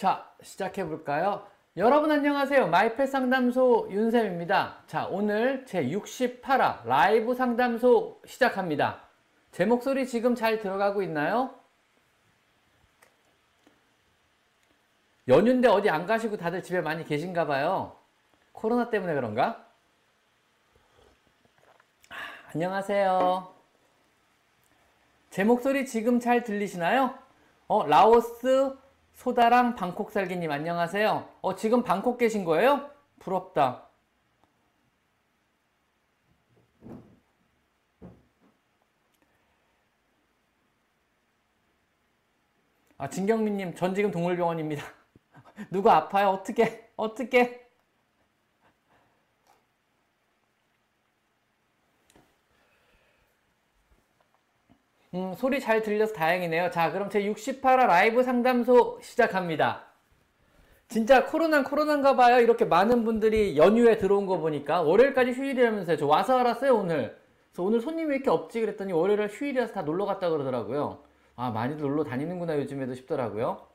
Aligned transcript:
자, 0.00 0.32
시작해 0.42 0.86
볼까요? 0.86 1.46
여러분 1.76 2.10
안녕하세요. 2.10 2.68
마이펫 2.68 3.06
상담소 3.06 3.88
윤쌤입니다. 3.90 4.84
자, 4.86 5.04
오늘 5.04 5.66
제 5.66 5.84
68화 5.84 6.86
라이브 6.86 7.34
상담소 7.34 8.22
시작합니다. 8.24 9.02
제 9.52 9.66
목소리 9.66 10.06
지금 10.06 10.34
잘 10.34 10.58
들어가고 10.58 11.02
있나요? 11.02 11.54
연휴인데 15.28 15.68
어디 15.68 15.90
안 15.90 16.06
가시고 16.06 16.38
다들 16.38 16.62
집에 16.62 16.80
많이 16.80 17.04
계신가 17.04 17.46
봐요. 17.46 17.94
코로나 18.52 18.88
때문에 18.88 19.12
그런가? 19.12 19.66
아, 22.08 22.14
안녕하세요. 22.54 23.54
제 25.28 25.44
목소리 25.44 25.84
지금 25.84 26.18
잘 26.18 26.42
들리시나요? 26.42 27.18
어, 27.68 27.86
라오스 27.86 28.88
소다랑 29.14 29.74
방콕 29.74 30.10
살기님 30.10 30.50
안녕하세요. 30.50 31.28
어, 31.42 31.54
지금 31.54 31.82
방콕 31.82 32.18
계신 32.18 32.44
거예요? 32.44 32.90
부럽다. 33.18 33.90
아, 42.96 43.08
진경민님, 43.08 43.74
전 43.76 43.94
지금 43.94 44.10
동물병원입니다. 44.10 44.84
누구 45.70 45.90
아파요? 45.90 46.28
어떻게? 46.28 46.90
어떻게? 46.96 47.59
음, 55.14 55.34
소리 55.36 55.58
잘 55.60 55.82
들려서 55.82 56.12
다행이네요. 56.12 56.70
자, 56.70 56.92
그럼 56.92 57.10
제 57.10 57.20
68화 57.22 57.86
라이브 57.86 58.22
상담소 58.22 59.00
시작합니다. 59.02 59.86
진짜 60.88 61.26
코로나 61.26 61.64
코로나인가 61.64 62.14
봐요. 62.14 62.40
이렇게 62.40 62.64
많은 62.64 63.04
분들이 63.04 63.56
연휴에 63.56 63.98
들어온 63.98 64.26
거 64.26 64.38
보니까 64.38 64.82
월요일까지 64.82 65.32
휴일이라면서요. 65.32 65.96
저 65.96 66.06
와서 66.06 66.38
알았어요, 66.38 66.76
오늘. 66.76 67.16
그래서 67.50 67.62
오늘 67.64 67.80
손님이 67.80 68.10
왜 68.10 68.14
이렇게 68.16 68.30
없지 68.30 68.60
그랬더니 68.60 68.92
월요일 68.92 69.26
휴일이라서 69.26 69.72
다 69.72 69.82
놀러 69.82 70.04
갔다 70.04 70.30
그러더라고요. 70.30 71.02
아, 71.34 71.50
많이들 71.50 71.82
놀러 71.82 72.04
다니는구나 72.04 72.56
요즘에도 72.58 72.94
싶더라고요. 72.94 73.69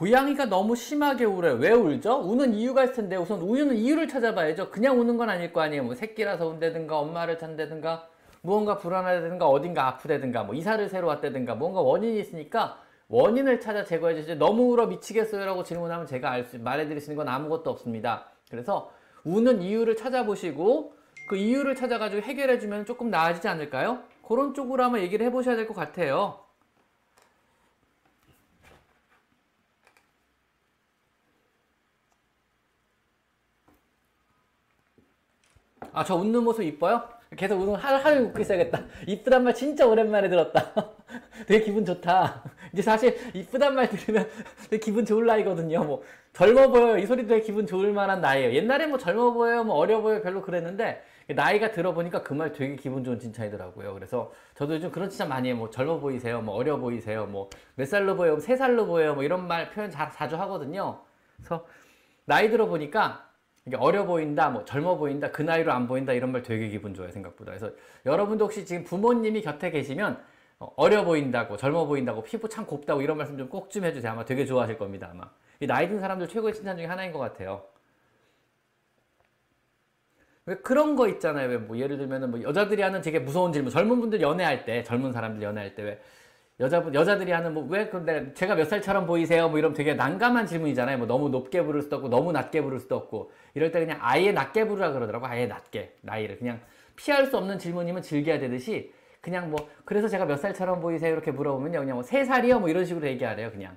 고양이가 0.00 0.46
너무 0.46 0.74
심하게 0.76 1.26
울어요. 1.26 1.56
왜 1.56 1.72
울죠? 1.72 2.22
우는 2.22 2.54
이유가 2.54 2.84
있을 2.84 2.94
텐데 2.94 3.16
우선 3.16 3.38
우는 3.42 3.76
이유를 3.76 4.08
찾아봐야죠. 4.08 4.70
그냥 4.70 4.98
우는 4.98 5.18
건 5.18 5.28
아닐 5.28 5.52
거 5.52 5.60
아니에요. 5.60 5.82
뭐 5.84 5.94
새끼라서 5.94 6.46
운다든가 6.46 6.98
엄마를 6.98 7.38
찬다든가 7.38 8.08
무언가 8.40 8.78
불안하다든가 8.78 9.46
어딘가 9.46 9.88
아프다든가 9.88 10.44
뭐 10.44 10.54
이사를 10.54 10.88
새로 10.88 11.06
왔다든가 11.08 11.54
뭔가 11.54 11.82
원인이 11.82 12.18
있으니까 12.18 12.78
원인을 13.08 13.60
찾아 13.60 13.84
제거해주지 13.84 14.36
너무 14.36 14.72
울어 14.72 14.86
미치겠어요 14.86 15.44
라고 15.44 15.62
질문하면 15.64 16.06
제가 16.06 16.30
알 16.30 16.44
수, 16.46 16.58
말해드릴 16.58 16.98
수 17.02 17.10
있는 17.10 17.22
건 17.22 17.28
아무것도 17.34 17.68
없습니다. 17.68 18.24
그래서 18.50 18.90
우는 19.24 19.60
이유를 19.60 19.96
찾아보시고 19.96 20.94
그 21.28 21.36
이유를 21.36 21.74
찾아가지고 21.74 22.22
해결해주면 22.22 22.86
조금 22.86 23.10
나아지지 23.10 23.48
않을까요? 23.48 23.98
그런 24.26 24.54
쪽으로 24.54 24.82
한번 24.82 25.02
얘기를 25.02 25.26
해보셔야 25.26 25.56
될 25.56 25.66
것 25.66 25.76
같아요. 25.76 26.38
아, 36.00 36.04
저 36.04 36.14
웃는 36.16 36.44
모습 36.44 36.62
이뻐요? 36.62 37.02
계속 37.36 37.60
웃는 37.60 37.74
하루 37.74 37.98
하루 37.98 38.22
웃고 38.22 38.40
있어야겠다. 38.40 38.84
이쁘단 39.06 39.44
말 39.44 39.52
진짜 39.54 39.86
오랜만에 39.86 40.30
들었다. 40.30 40.72
되게 41.46 41.62
기분 41.62 41.84
좋다. 41.84 42.42
이제 42.72 42.80
사실 42.80 43.18
이쁘단 43.34 43.74
말 43.74 43.86
들으면 43.90 44.26
되게 44.70 44.78
기분 44.78 45.04
좋을 45.04 45.26
나이거든요. 45.26 45.84
뭐 45.84 46.02
젊어 46.32 46.68
보여요. 46.68 46.96
이 46.96 47.04
소리 47.04 47.26
되게 47.26 47.42
기분 47.42 47.66
좋을 47.66 47.92
만한 47.92 48.22
나이에요. 48.22 48.54
옛날에 48.54 48.86
뭐 48.86 48.96
젊어 48.96 49.32
보여요, 49.34 49.62
뭐 49.62 49.76
어려 49.76 50.00
보여요, 50.00 50.22
별로 50.22 50.40
그랬는데 50.40 51.04
나이가 51.28 51.70
들어보니까 51.70 52.22
그 52.22 52.32
말 52.32 52.50
되게 52.52 52.76
기분 52.76 53.04
좋은 53.04 53.18
칭찬이더라고요. 53.18 53.92
그래서 53.92 54.32
저도 54.54 54.76
요즘 54.76 54.90
그런 54.90 55.10
칭찬 55.10 55.28
많이 55.28 55.48
해요. 55.48 55.56
뭐 55.58 55.68
젊어 55.68 55.98
보이세요, 56.00 56.40
뭐 56.40 56.54
어려 56.54 56.78
보이세요, 56.78 57.26
뭐 57.26 57.50
몇 57.74 57.86
살로 57.86 58.16
보여요, 58.16 58.40
세 58.40 58.56
살로 58.56 58.86
보여요, 58.86 59.14
뭐 59.14 59.22
이런 59.22 59.46
말 59.46 59.68
표현 59.70 59.90
자, 59.90 60.10
자주 60.10 60.36
하거든요. 60.36 61.02
그래서 61.36 61.66
나이 62.24 62.48
들어보니까 62.48 63.28
이게 63.70 63.76
어려 63.76 64.04
보인다, 64.04 64.50
뭐 64.50 64.64
젊어 64.64 64.96
보인다, 64.96 65.30
그 65.30 65.42
나이로 65.42 65.70
안 65.72 65.86
보인다 65.86 66.12
이런 66.12 66.32
말 66.32 66.42
되게 66.42 66.68
기분 66.68 66.92
좋아요 66.92 67.12
생각보다. 67.12 67.52
그래서 67.52 67.70
여러분도 68.04 68.46
혹시 68.46 68.66
지금 68.66 68.82
부모님이 68.82 69.42
곁에 69.42 69.70
계시면 69.70 70.20
어, 70.58 70.72
어려 70.76 71.04
보인다고, 71.04 71.56
젊어 71.56 71.86
보인다고, 71.86 72.22
피부 72.24 72.48
참 72.48 72.66
곱다고 72.66 73.00
이런 73.00 73.16
말씀 73.16 73.38
좀 73.38 73.48
꼭 73.48 73.70
좀 73.70 73.84
해주세요. 73.84 74.10
아마 74.12 74.24
되게 74.24 74.44
좋아하실 74.44 74.76
겁니다. 74.76 75.08
아마 75.12 75.30
이 75.60 75.66
나이 75.68 75.88
든 75.88 76.00
사람들 76.00 76.26
최고의 76.26 76.52
칭찬 76.54 76.76
중에 76.76 76.86
하나인 76.86 77.12
것 77.12 77.20
같아요. 77.20 77.62
왜 80.46 80.56
그런 80.56 80.96
거 80.96 81.06
있잖아요. 81.08 81.48
왜 81.48 81.58
뭐 81.58 81.78
예를 81.78 81.96
들면은 81.96 82.30
뭐 82.32 82.42
여자들이 82.42 82.82
하는 82.82 83.00
되게 83.02 83.20
무서운 83.20 83.52
질문, 83.52 83.70
젊은 83.70 84.00
분들 84.00 84.20
연애할 84.20 84.64
때, 84.64 84.82
젊은 84.82 85.12
사람들 85.12 85.42
연애할 85.42 85.74
때 85.76 85.82
왜 85.84 86.00
여자분 86.60 86.94
여자들이 86.94 87.32
하는 87.32 87.54
뭐 87.54 87.66
왜 87.68 87.88
근데 87.88 88.32
제가 88.34 88.54
몇 88.54 88.66
살처럼 88.66 89.06
보이세요? 89.06 89.48
뭐 89.48 89.58
이런 89.58 89.72
되게 89.72 89.94
난감한 89.94 90.46
질문이잖아요. 90.46 90.98
뭐 90.98 91.06
너무 91.06 91.28
높게 91.30 91.62
부를 91.62 91.82
수도 91.82 91.96
없고 91.96 92.08
너무 92.08 92.32
낮게 92.32 92.62
부를 92.62 92.78
수도 92.78 92.96
없고 92.96 93.32
이럴 93.54 93.70
때 93.72 93.80
그냥 93.80 93.98
아예 94.02 94.30
낮게 94.32 94.66
부르라 94.68 94.92
그러더라고. 94.92 95.26
아예 95.26 95.46
낮게 95.46 95.96
나이를 96.02 96.38
그냥 96.38 96.60
피할 96.96 97.26
수 97.26 97.36
없는 97.38 97.58
질문이면 97.58 98.02
즐겨야 98.02 98.38
되듯이 98.38 98.92
그냥 99.22 99.50
뭐 99.50 99.68
그래서 99.84 100.08
제가 100.08 100.26
몇 100.26 100.36
살처럼 100.36 100.80
보이세요? 100.80 101.12
이렇게 101.12 101.30
물어보면요. 101.30 101.80
그냥 101.80 101.96
뭐 101.96 102.02
세 102.02 102.24
살이요? 102.24 102.60
뭐 102.60 102.68
이런 102.68 102.84
식으로 102.84 103.06
얘기하래요. 103.06 103.50
그냥. 103.50 103.76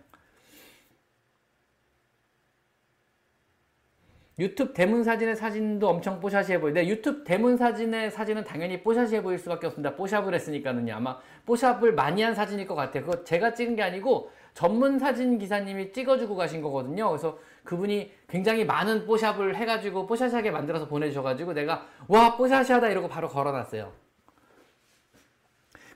유튜브 4.40 4.74
대문 4.74 5.04
사진의 5.04 5.36
사진도 5.36 5.90
엄청 5.90 6.20
뽀샤시해 6.20 6.60
보이는데 6.60 6.88
유튜브 6.88 7.24
대문 7.24 7.56
사진의 7.56 8.10
사진은 8.10 8.44
당연히 8.44 8.82
뽀샤시해 8.82 9.22
보일 9.22 9.38
수밖에 9.38 9.68
없습니다. 9.68 9.96
뽀샵을 9.96 10.34
했으니까는요. 10.34 10.94
아마 10.96 11.20
뽀샵을 11.46 11.94
많이 11.94 12.24
한 12.24 12.34
사진일 12.34 12.66
것 12.66 12.74
같아요. 12.74 13.06
그거 13.06 13.24
제가 13.24 13.54
찍은 13.54 13.76
게 13.76 13.84
아니고 13.84 14.32
전문 14.56 14.98
사진 14.98 15.38
기사님이 15.38 15.94
찍어주고 15.94 16.36
가신 16.36 16.62
거거든요. 16.62 17.10
그래서 17.10 17.38
그분이 17.64 18.12
굉장히 18.28 18.66
많은 18.66 19.06
뽀샵을 19.06 19.56
해가지고 19.56 20.08
뽀샤시하게 20.08 20.50
만들어서 20.50 20.88
보내주셔가지고 20.88 21.54
내가 21.54 21.86
와 22.08 22.36
뽀샤시하다 22.36 22.90
이러고 22.90 23.08
바로 23.08 23.30
걸어놨어요. 23.30 23.92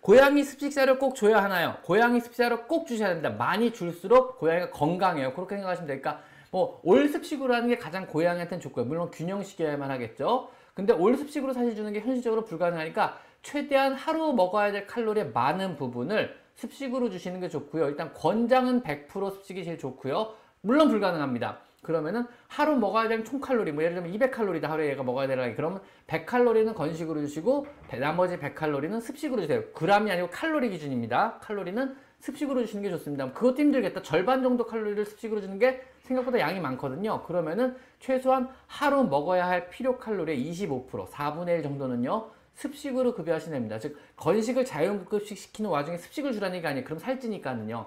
고양이 0.01 0.43
습식사를 0.43 0.99
꼭 0.99 1.15
줘야 1.15 1.43
하나요? 1.43 1.77
고양이 1.83 2.21
습식사를 2.21 2.67
꼭 2.67 2.87
주셔야 2.87 3.09
됩니다. 3.09 3.29
많이 3.31 3.73
줄수록 3.73 4.37
고양이가 4.37 4.69
건강해요. 4.69 5.33
그렇게 5.33 5.55
생각하시면 5.55 5.87
되니까 5.87 6.21
뭐 6.51 6.79
올습식으로 6.83 7.53
하는 7.53 7.69
게 7.69 7.77
가장 7.77 8.07
고양이한테는 8.07 8.61
좋고요. 8.61 8.85
물론 8.85 9.11
균형식이어야만 9.11 9.91
하겠죠. 9.91 10.49
근데 10.73 10.93
올습식으로 10.93 11.53
사실 11.53 11.75
주는 11.75 11.91
게 11.91 11.99
현실적으로 11.99 12.45
불가능하니까 12.45 13.17
최대한 13.41 13.93
하루 13.93 14.33
먹어야 14.33 14.71
될 14.71 14.85
칼로리의 14.87 15.31
많은 15.31 15.75
부분을 15.75 16.35
습식으로 16.55 17.09
주시는 17.09 17.39
게 17.39 17.49
좋고요. 17.49 17.87
일단 17.89 18.13
권장은 18.13 18.83
100% 18.83 19.31
습식이 19.31 19.63
제일 19.63 19.77
좋고요. 19.77 20.33
물론 20.61 20.89
불가능합니다. 20.89 21.59
그러면은 21.81 22.25
하루 22.47 22.75
먹어야 22.75 23.07
되는 23.07 23.23
총 23.23 23.39
칼로리 23.39 23.71
뭐 23.71 23.83
예를 23.83 23.95
들면 23.95 24.11
200칼로리다 24.11 24.63
하루에 24.63 24.89
얘가 24.89 25.03
먹어야 25.03 25.27
되라 25.27 25.53
그러면 25.55 25.81
100칼로리는 26.07 26.73
건식으로 26.73 27.21
주시고 27.21 27.67
나머지 27.99 28.37
100칼로리는 28.37 28.99
습식으로 28.99 29.41
주세요. 29.41 29.63
그람이 29.73 30.11
아니고 30.11 30.29
칼로리 30.29 30.69
기준입니다. 30.69 31.39
칼로리는 31.39 31.95
습식으로 32.19 32.61
주시는 32.61 32.83
게 32.83 32.89
좋습니다. 32.89 33.31
그것도 33.31 33.57
힘들겠다. 33.57 34.01
절반 34.01 34.41
정도 34.43 34.65
칼로리를 34.65 35.05
습식으로 35.05 35.39
주는 35.39 35.59
게 35.59 35.81
생각보다 36.07 36.39
양이 36.39 36.59
많거든요. 36.59 37.23
그러면은 37.23 37.75
최소한 37.99 38.49
하루 38.65 39.03
먹어야 39.03 39.47
할 39.47 39.69
필요 39.69 39.97
칼로리의 39.97 40.51
25% 40.51 41.09
4분의 41.09 41.57
1 41.57 41.63
정도는요. 41.63 42.29
습식으로 42.55 43.13
급여하시면 43.13 43.53
됩니다. 43.53 43.77
즉 43.77 43.97
건식을 44.15 44.65
자연급식 44.65 45.37
시키는 45.37 45.69
와중에 45.69 45.97
습식을 45.97 46.33
주라는 46.33 46.55
얘기가 46.55 46.69
아니에요. 46.69 46.85
그럼 46.85 46.99
살찌니까는요. 46.99 47.85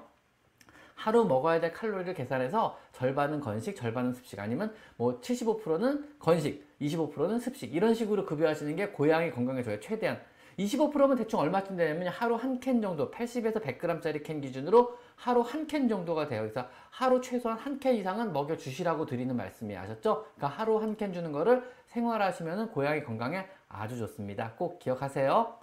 하루 0.95 1.25
먹어야 1.25 1.61
될 1.61 1.73
칼로리를 1.73 2.13
계산해서 2.15 2.79
절반은 2.93 3.41
건식, 3.41 3.75
절반은 3.75 4.13
습식 4.13 4.39
아니면 4.39 4.73
뭐 4.97 5.19
75%는 5.21 6.17
건식, 6.19 6.65
25%는 6.81 7.39
습식 7.39 7.75
이런 7.75 7.95
식으로 7.95 8.27
급여하시는 8.27 8.77
게 8.77 8.89
고양이 8.89 9.31
건강에 9.31 9.63
좋아요. 9.63 9.81
최대한 9.81 10.21
25%면 10.65 11.17
대충 11.17 11.41
얼마쯤 11.41 11.77
되냐면 11.77 12.09
하루 12.09 12.35
한 12.35 12.61
캔 12.61 12.83
정도 12.83 13.11
80에서 13.11 13.63
100g짜리 13.63 14.23
캔 14.23 14.41
기준으로 14.41 14.99
하루 15.17 15.41
한 15.41 15.67
캔 15.67 15.89
정도가 15.89 16.29
돼요. 16.29 16.43
그래서 16.43 16.67
하루 16.91 17.21
최소한 17.21 17.57
한 17.59 17.79
캔 17.81 17.95
이상은 17.95 18.33
먹여 18.33 18.57
주시라고 18.57 19.07
드리는 19.07 19.35
말씀이 19.37 19.75
아셨죠? 19.77 20.27
그러니까 20.37 20.49
하루 20.49 20.79
한 20.79 20.97
캔 20.97 21.13
주는 21.13 21.33
거를 21.33 21.63
생활하시면 21.87 22.73
고양이 22.73 23.03
건강에 23.03 23.47
아주 23.69 23.97
좋습니다. 23.99 24.53
꼭 24.59 24.79
기억하세요. 24.79 25.55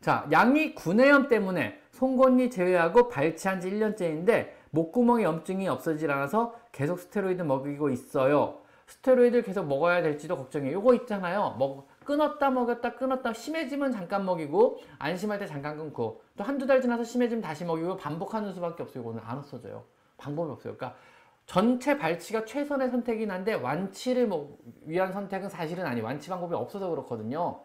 자, 0.00 0.28
양이 0.32 0.74
구내염 0.74 1.28
때문에 1.28 1.80
송곳니 1.92 2.50
제외하고 2.50 3.08
발치한 3.08 3.60
지 3.62 3.70
1년째인데 3.70 4.50
목구멍에 4.70 5.22
염증이 5.24 5.66
없어지질 5.68 6.10
않아서 6.10 6.54
계속 6.72 6.98
스테로이드 6.98 7.40
먹이고 7.42 7.88
있어요. 7.88 8.58
스테로이드를 8.86 9.44
계속 9.44 9.66
먹어야 9.66 10.02
될지도 10.02 10.36
걱정이에요. 10.36 10.74
요거 10.74 10.92
있잖아요. 10.94 11.56
먹, 11.58 11.86
끊었다 12.04 12.50
먹였다 12.50 12.94
끊었다 12.94 13.32
심해지면 13.32 13.92
잠깐 13.92 14.24
먹이고 14.24 14.80
안 14.98 15.16
심할 15.16 15.38
때 15.38 15.46
잠깐 15.46 15.76
끊고 15.76 16.22
또 16.36 16.44
한두 16.44 16.66
달 16.66 16.80
지나서 16.80 17.04
심해지면 17.04 17.42
다시 17.42 17.64
먹이고 17.64 17.96
반복하는 17.96 18.52
수밖에 18.52 18.82
없어요. 18.82 19.02
이거는 19.02 19.22
안 19.24 19.38
없어져요. 19.38 19.84
방법이 20.16 20.50
없어요. 20.52 20.76
그러니까 20.76 20.98
전체 21.46 21.98
발치가 21.98 22.44
최선의 22.44 22.90
선택이긴 22.90 23.30
한데 23.30 23.54
완치를 23.54 24.26
뭐 24.26 24.58
위한 24.84 25.12
선택은 25.12 25.48
사실은 25.48 25.86
아니 25.86 26.00
완치 26.00 26.30
방법이 26.30 26.54
없어서 26.54 26.88
그렇거든요. 26.88 27.64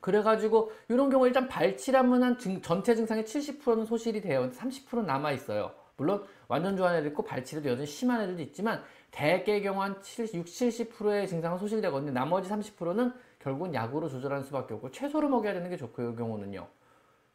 그래가지고 0.00 0.72
이런 0.88 1.10
경우 1.10 1.26
일단 1.26 1.48
발치라면 1.48 2.22
한 2.22 2.38
증, 2.38 2.60
전체 2.60 2.94
증상의 2.94 3.24
70%는 3.24 3.84
소실이 3.84 4.20
돼요. 4.20 4.50
30%는 4.50 5.06
남아 5.06 5.32
있어요. 5.32 5.72
물론 5.96 6.24
완전 6.48 6.76
좋아하는 6.76 7.00
애들 7.00 7.10
있고 7.10 7.22
발치도 7.22 7.68
여전히 7.68 7.86
심한 7.86 8.20
애들도 8.22 8.42
있지만 8.42 8.82
대개의 9.12 9.62
경우 9.62 9.80
한 9.82 10.00
70, 10.02 10.34
60, 10.40 10.90
70%의 10.90 11.28
증상은 11.28 11.58
소실되거든요. 11.58 12.10
나머지 12.12 12.48
30%는 12.50 13.12
결국은 13.38 13.74
약으로 13.74 14.08
조절하는 14.08 14.44
수밖에 14.44 14.74
없고 14.74 14.90
최소로 14.90 15.28
먹여야 15.28 15.52
되는 15.54 15.68
게 15.70 15.76
좋고요. 15.76 16.12
이 16.12 16.16
경우는요. 16.16 16.66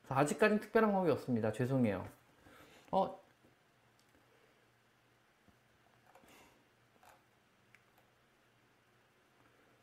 아직까지는 0.10 0.60
특별한 0.62 0.92
방법이 0.92 1.12
없습니다. 1.12 1.52
죄송해요. 1.52 2.06
어, 2.92 3.20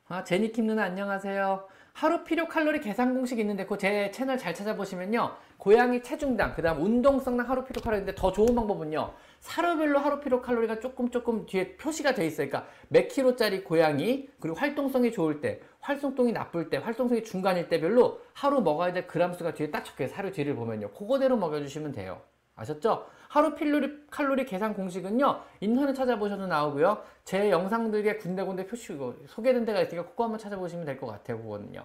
아, 0.09 0.23
제니킴 0.25 0.67
누나 0.67 0.85
안녕하세요. 0.85 1.67
하루 1.93 2.25
필요 2.25 2.47
칼로리 2.49 2.81
계산 2.81 3.15
공식 3.15 3.39
있는데 3.39 3.65
그 3.67 3.79
제 3.79 4.11
채널 4.11 4.37
잘 4.37 4.53
찾아보시면요. 4.55 5.37
고양이 5.59 6.03
체중당, 6.03 6.55
그 6.55 6.63
다음 6.63 6.83
운동성당 6.83 7.49
하루 7.49 7.65
필요 7.65 7.81
칼로리인데 7.81 8.15
더 8.15 8.33
좋은 8.33 8.55
방법은요. 8.55 9.15
사료별로 9.45 9.99
하루 9.99 10.21
필요 10.21 10.41
칼로리가 10.41 10.81
조금 10.81 11.11
조금 11.11 11.45
뒤에 11.45 11.77
표시가 11.77 12.15
돼 12.15 12.27
있어요. 12.27 12.49
그러니까 12.49 12.73
몇 12.89 13.09
킬로짜리 13.09 13.63
고양이, 13.63 14.27
그리고 14.41 14.57
활동성이 14.57 15.13
좋을 15.13 15.43
때, 15.43 15.61
활동성이 15.81 16.33
나쁠 16.33 16.71
때, 16.71 16.79
활동성이 16.79 17.23
중간일 17.23 17.69
때별로 17.69 18.23
하루 18.33 18.63
먹어야 18.63 18.95
될 18.95 19.07
그람수가 19.07 19.53
뒤에 19.53 19.71
딱 19.71 19.85
적혀요. 19.85 20.09
사료 20.09 20.33
뒤를 20.33 20.55
보면요. 20.57 20.93
그거대로 20.93 21.37
먹여주시면 21.37 21.93
돼요. 21.93 22.23
아셨죠? 22.57 23.07
하루 23.29 23.55
필로리, 23.55 24.07
칼로리 24.11 24.47
계산 24.47 24.73
공식은요, 24.73 25.43
인터넷 25.61 25.93
찾아보셔도 25.93 26.47
나오고요. 26.47 27.05
제 27.25 27.51
영상들에 27.51 28.17
군데군데 28.17 28.67
표시고, 28.67 29.27
소개된 29.27 29.67
데가 29.67 29.83
있으니까 29.83 30.09
그거 30.09 30.25
한번 30.25 30.39
찾아보시면 30.39 30.87
될 30.87 30.99
것 30.99 31.07
같아요, 31.07 31.37
그거는요. 31.43 31.85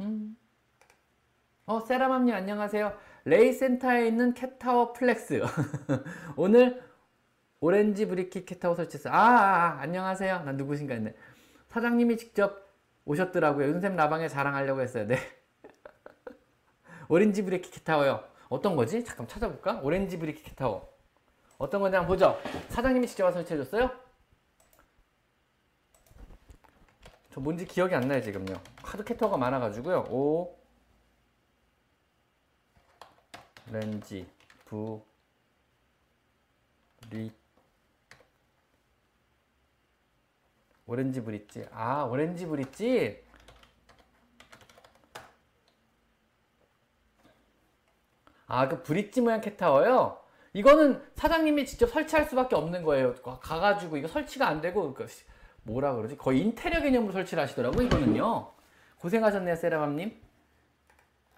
음. 0.00 0.36
어, 1.66 1.80
세라맘님 1.80 2.34
안녕하세요. 2.34 2.92
레이 3.26 3.52
센터에 3.52 4.06
있는 4.06 4.34
캣타워 4.34 4.92
flex. 4.92 5.42
오늘 6.38 6.80
오렌지 7.58 8.06
브리킷 8.06 8.46
캣타워 8.46 8.76
설치했어요. 8.76 9.12
아, 9.12 9.18
아, 9.18 9.64
아, 9.66 9.80
안녕하세요. 9.80 10.44
난 10.44 10.56
누구신가 10.56 10.94
했네. 10.94 11.12
사장님이 11.66 12.18
직접 12.18 12.64
오셨더라고요. 13.04 13.66
윤샘 13.66 13.96
라방에 13.96 14.28
자랑하려고 14.28 14.80
했어요. 14.80 15.08
네. 15.08 15.18
오렌지 17.10 17.42
브레이크 17.42 17.68
캣타워요. 17.68 18.22
어떤 18.48 18.76
거지? 18.76 19.04
잠깐 19.04 19.26
찾아볼까? 19.26 19.80
오렌지 19.82 20.20
브레이크 20.20 20.44
캣타워. 20.44 20.88
어떤 21.58 21.80
건지 21.80 21.96
한번 21.96 22.14
보죠. 22.14 22.38
사장님이 22.68 23.08
직접 23.08 23.24
와서 23.24 23.38
설치해줬어요? 23.38 23.90
저 27.32 27.40
뭔지 27.40 27.64
기억이 27.64 27.92
안 27.92 28.06
나요, 28.06 28.22
지금요. 28.22 28.54
하드 28.84 29.02
캣타워가 29.02 29.36
많아가지고요. 29.36 30.04
오, 30.10 30.55
렌지, 33.70 34.28
부, 34.64 35.02
리, 37.10 37.32
오렌지 40.86 41.20
브릿지. 41.20 41.66
아, 41.72 42.04
오렌지 42.04 42.46
브릿지? 42.46 43.24
아, 48.46 48.68
그 48.68 48.82
브릿지 48.82 49.20
모양 49.20 49.40
캣타워요? 49.40 50.20
이거는 50.52 51.04
사장님이 51.16 51.66
직접 51.66 51.88
설치할 51.88 52.26
수밖에 52.26 52.54
없는 52.54 52.82
거예요. 52.84 53.14
가가지고 53.14 53.96
이거 53.96 54.06
설치가 54.06 54.46
안 54.46 54.60
되고, 54.60 54.94
그 54.94 55.06
뭐라 55.64 55.94
그러지? 55.96 56.16
거의 56.16 56.40
인테리어 56.40 56.80
개념으로 56.80 57.12
설치를 57.12 57.42
하시더라고, 57.42 57.82
이거는요. 57.82 58.52
고생하셨네요, 59.00 59.56
세라맘님. 59.56 60.22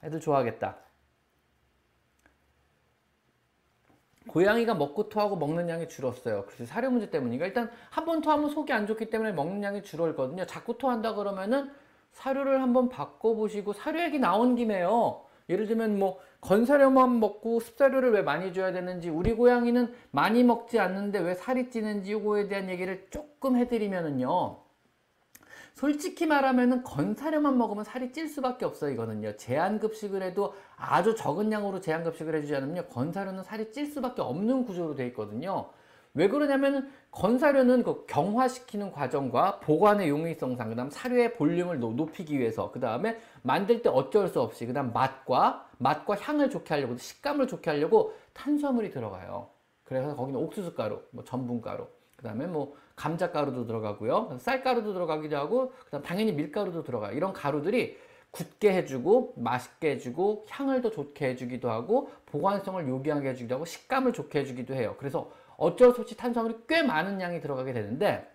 애들 0.04 0.20
좋아하겠다. 0.20 0.87
고양이가 4.28 4.74
먹고 4.74 5.08
토하고 5.08 5.36
먹는 5.36 5.68
양이 5.68 5.88
줄었어요. 5.88 6.44
그래서 6.46 6.64
사료 6.66 6.90
문제 6.90 7.10
때문이니까 7.10 7.46
일단 7.46 7.70
한 7.90 8.04
번 8.04 8.20
토하면 8.20 8.50
속이 8.50 8.72
안 8.72 8.86
좋기 8.86 9.10
때문에 9.10 9.32
먹는 9.32 9.62
양이 9.62 9.82
줄어있거든요. 9.82 10.46
자꾸 10.46 10.78
토한다 10.78 11.14
그러면은 11.14 11.70
사료를 12.12 12.62
한번 12.62 12.88
바꿔보시고 12.88 13.72
사료 13.74 14.00
얘기 14.00 14.18
나온 14.18 14.54
김에요. 14.56 15.22
예를 15.48 15.66
들면 15.66 15.98
뭐 15.98 16.18
건사료만 16.40 17.20
먹고 17.20 17.58
습사료를 17.60 18.12
왜 18.12 18.22
많이 18.22 18.52
줘야 18.52 18.70
되는지 18.72 19.08
우리 19.08 19.32
고양이는 19.34 19.92
많이 20.10 20.44
먹지 20.44 20.78
않는데 20.78 21.18
왜 21.20 21.34
살이 21.34 21.70
찌는지 21.70 22.12
이거에 22.12 22.48
대한 22.48 22.68
얘기를 22.68 23.06
조금 23.10 23.56
해드리면은요 23.56 24.58
솔직히 25.78 26.26
말하면은 26.26 26.82
건사료만 26.82 27.56
먹으면 27.56 27.84
살이 27.84 28.10
찔 28.10 28.26
수밖에 28.26 28.64
없어요 28.64 28.90
이거는요. 28.90 29.36
제한급식을 29.36 30.24
해도 30.24 30.54
아주 30.76 31.14
적은 31.14 31.52
양으로 31.52 31.80
제한급식을 31.80 32.34
해주지 32.34 32.56
않으면 32.56 32.88
건사료는 32.88 33.44
살이 33.44 33.70
찔 33.70 33.86
수밖에 33.86 34.20
없는 34.20 34.64
구조로 34.64 34.96
되어 34.96 35.06
있거든요. 35.06 35.70
왜 36.14 36.26
그러냐면 36.26 36.90
건사료는 37.12 37.84
그 37.84 38.06
경화시키는 38.06 38.90
과정과 38.90 39.60
보관의 39.60 40.08
용이성상 40.08 40.70
그 40.70 40.74
다음 40.74 40.90
사료의 40.90 41.34
볼륨을 41.34 41.78
높이기 41.78 42.40
위해서 42.40 42.72
그 42.72 42.80
다음에 42.80 43.16
만들 43.42 43.80
때 43.80 43.88
어쩔 43.88 44.26
수 44.26 44.40
없이 44.40 44.66
그 44.66 44.72
다음 44.72 44.92
맛과 44.92 45.68
맛과 45.78 46.16
향을 46.16 46.50
좋게 46.50 46.74
하려고 46.74 46.96
식감을 46.96 47.46
좋게 47.46 47.70
하려고 47.70 48.14
탄수화물이 48.32 48.90
들어가요. 48.90 49.46
그래서 49.84 50.16
거기는 50.16 50.40
옥수수 50.40 50.74
가루, 50.74 51.00
뭐 51.12 51.22
전분 51.22 51.60
가루, 51.60 51.86
그 52.16 52.24
다음에 52.24 52.48
뭐 52.48 52.74
감자 52.98 53.30
가루도 53.30 53.66
들어가고요, 53.66 54.36
쌀가루도 54.40 54.92
들어가기도 54.92 55.36
하고, 55.36 55.72
그다음 55.84 56.02
당연히 56.02 56.32
밀가루도 56.32 56.82
들어가요. 56.82 57.16
이런 57.16 57.32
가루들이 57.32 57.96
굳게 58.30 58.72
해주고 58.74 59.34
맛있게 59.36 59.92
해주고 59.92 60.46
향을 60.50 60.82
더 60.82 60.90
좋게 60.90 61.28
해주기도 61.30 61.70
하고 61.70 62.10
보관성을 62.26 62.86
요기하게 62.86 63.30
해주기도 63.30 63.54
하고 63.54 63.64
식감을 63.64 64.12
좋게 64.12 64.40
해주기도 64.40 64.74
해요. 64.74 64.96
그래서 64.98 65.30
어쩔 65.56 65.92
수 65.94 66.02
없이 66.02 66.16
탄수화물이 66.16 66.64
꽤 66.68 66.82
많은 66.82 67.20
양이 67.20 67.40
들어가게 67.40 67.72
되는데 67.72 68.30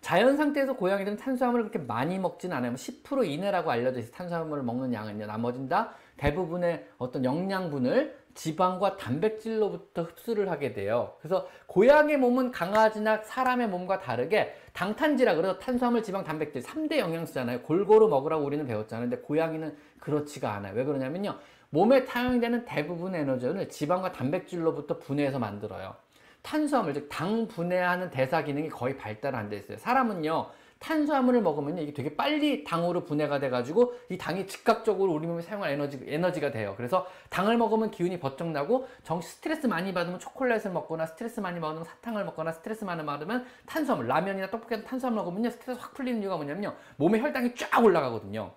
자연 0.00 0.36
상태에서 0.36 0.76
고양이들은 0.76 1.16
탄수화물을 1.16 1.70
그렇게 1.70 1.78
많이 1.86 2.18
먹지는 2.18 2.54
않아요. 2.56 2.74
10% 2.74 3.26
이내라고 3.26 3.70
알려져 3.70 4.00
있어요. 4.00 4.12
탄수화물을 4.12 4.62
먹는 4.62 4.92
양은요. 4.92 5.24
나머지는 5.26 5.68
다 5.68 5.94
대부분의 6.18 6.86
어떤 6.98 7.24
영양분을 7.24 8.23
지방과 8.34 8.96
단백질로부터 8.96 10.02
흡수를 10.02 10.50
하게 10.50 10.72
돼요. 10.72 11.14
그래서 11.20 11.48
고양이 11.66 12.16
몸은 12.16 12.50
강아지나 12.50 13.18
사람의 13.22 13.68
몸과 13.68 13.98
다르게 14.00 14.54
당탄지라 14.72 15.34
그래서 15.36 15.58
탄수화물, 15.58 16.02
지방, 16.02 16.24
단백질 16.24 16.62
3대 16.62 16.98
영양소잖아요. 16.98 17.62
골고루 17.62 18.08
먹으라고 18.08 18.44
우리는 18.44 18.66
배웠잖아요. 18.66 19.08
근데 19.08 19.22
고양이는 19.22 19.76
그렇지가 20.00 20.52
않아요. 20.54 20.74
왜 20.74 20.84
그러냐면요. 20.84 21.38
몸에 21.70 22.04
타용되는 22.04 22.64
대부분의 22.66 23.22
에너지를 23.22 23.68
지방과 23.68 24.12
단백질로부터 24.12 24.98
분해해서 24.98 25.38
만들어요. 25.38 25.94
탄수화물, 26.42 26.92
즉 26.94 27.08
당 27.08 27.48
분해하는 27.48 28.10
대사 28.10 28.42
기능이 28.44 28.68
거의 28.68 28.96
발달 28.96 29.34
안 29.34 29.48
돼 29.48 29.56
있어요. 29.56 29.78
사람은요. 29.78 30.46
탄수화물을 30.84 31.40
먹으면 31.40 31.78
이게 31.78 31.94
되게 31.94 32.14
빨리 32.14 32.62
당으로 32.62 33.04
분해가 33.04 33.40
돼가지고 33.40 33.94
이 34.10 34.18
당이 34.18 34.46
즉각적으로 34.46 35.12
우리 35.12 35.26
몸에 35.26 35.40
사용할 35.40 35.70
에너지, 35.70 35.98
에너지가 36.06 36.50
돼요. 36.50 36.74
그래서 36.76 37.06
당을 37.30 37.56
먹으면 37.56 37.90
기운이 37.90 38.20
버쩍 38.20 38.48
나고 38.48 38.86
정 39.02 39.22
스트레스 39.22 39.66
많이 39.66 39.94
받으면 39.94 40.18
초콜릿을 40.18 40.70
먹거나 40.72 41.06
스트레스 41.06 41.40
많이 41.40 41.58
받으면 41.58 41.84
사탕을 41.84 42.26
먹거나 42.26 42.52
스트레스 42.52 42.84
많이 42.84 43.04
받으면 43.04 43.46
탄수화물, 43.64 44.06
라면이나 44.06 44.50
떡볶이 44.50 44.84
탄수화물 44.84 45.16
먹으면요. 45.22 45.50
스트레스 45.50 45.80
확 45.80 45.94
풀리는 45.94 46.20
이유가 46.20 46.36
뭐냐면요. 46.36 46.74
몸에 46.96 47.18
혈당이 47.18 47.54
쫙 47.54 47.82
올라가거든요. 47.82 48.52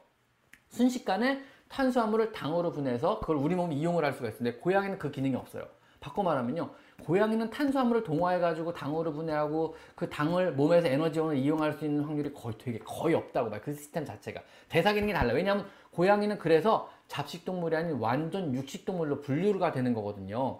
순식간에 0.67 1.41
탄수화물을 1.69 2.33
당으로 2.33 2.73
분해해서 2.73 3.19
그걸 3.21 3.37
우리 3.37 3.55
몸이 3.55 3.75
이용을 3.77 4.03
할 4.03 4.11
수가 4.11 4.29
있는데 4.29 4.57
고양이는 4.59 4.99
그 4.99 5.11
기능이 5.11 5.35
없어요. 5.37 5.63
바꿔 6.01 6.23
말하면요. 6.23 6.71
고양이는 7.03 7.49
탄수화물을 7.49 8.03
동화해가지고 8.03 8.73
당으로 8.73 9.13
분해하고 9.13 9.75
그 9.95 10.09
당을 10.09 10.53
몸에서 10.53 10.87
에너지원을 10.87 11.37
이용할 11.37 11.73
수 11.73 11.85
있는 11.85 12.03
확률이 12.03 12.33
거의 12.33 12.55
되게 12.57 12.79
거의 12.79 13.15
없다고 13.15 13.49
봐요. 13.49 13.61
그 13.63 13.73
시스템 13.73 14.03
자체가. 14.03 14.41
대사 14.67 14.93
기능이 14.93 15.13
달라요. 15.13 15.35
왜냐하면 15.35 15.67
고양이는 15.91 16.37
그래서 16.37 16.89
잡식동물이 17.07 17.75
아닌 17.75 17.97
완전 17.97 18.53
육식동물로 18.53 19.21
분류가 19.21 19.71
되는 19.71 19.93
거거든요. 19.93 20.59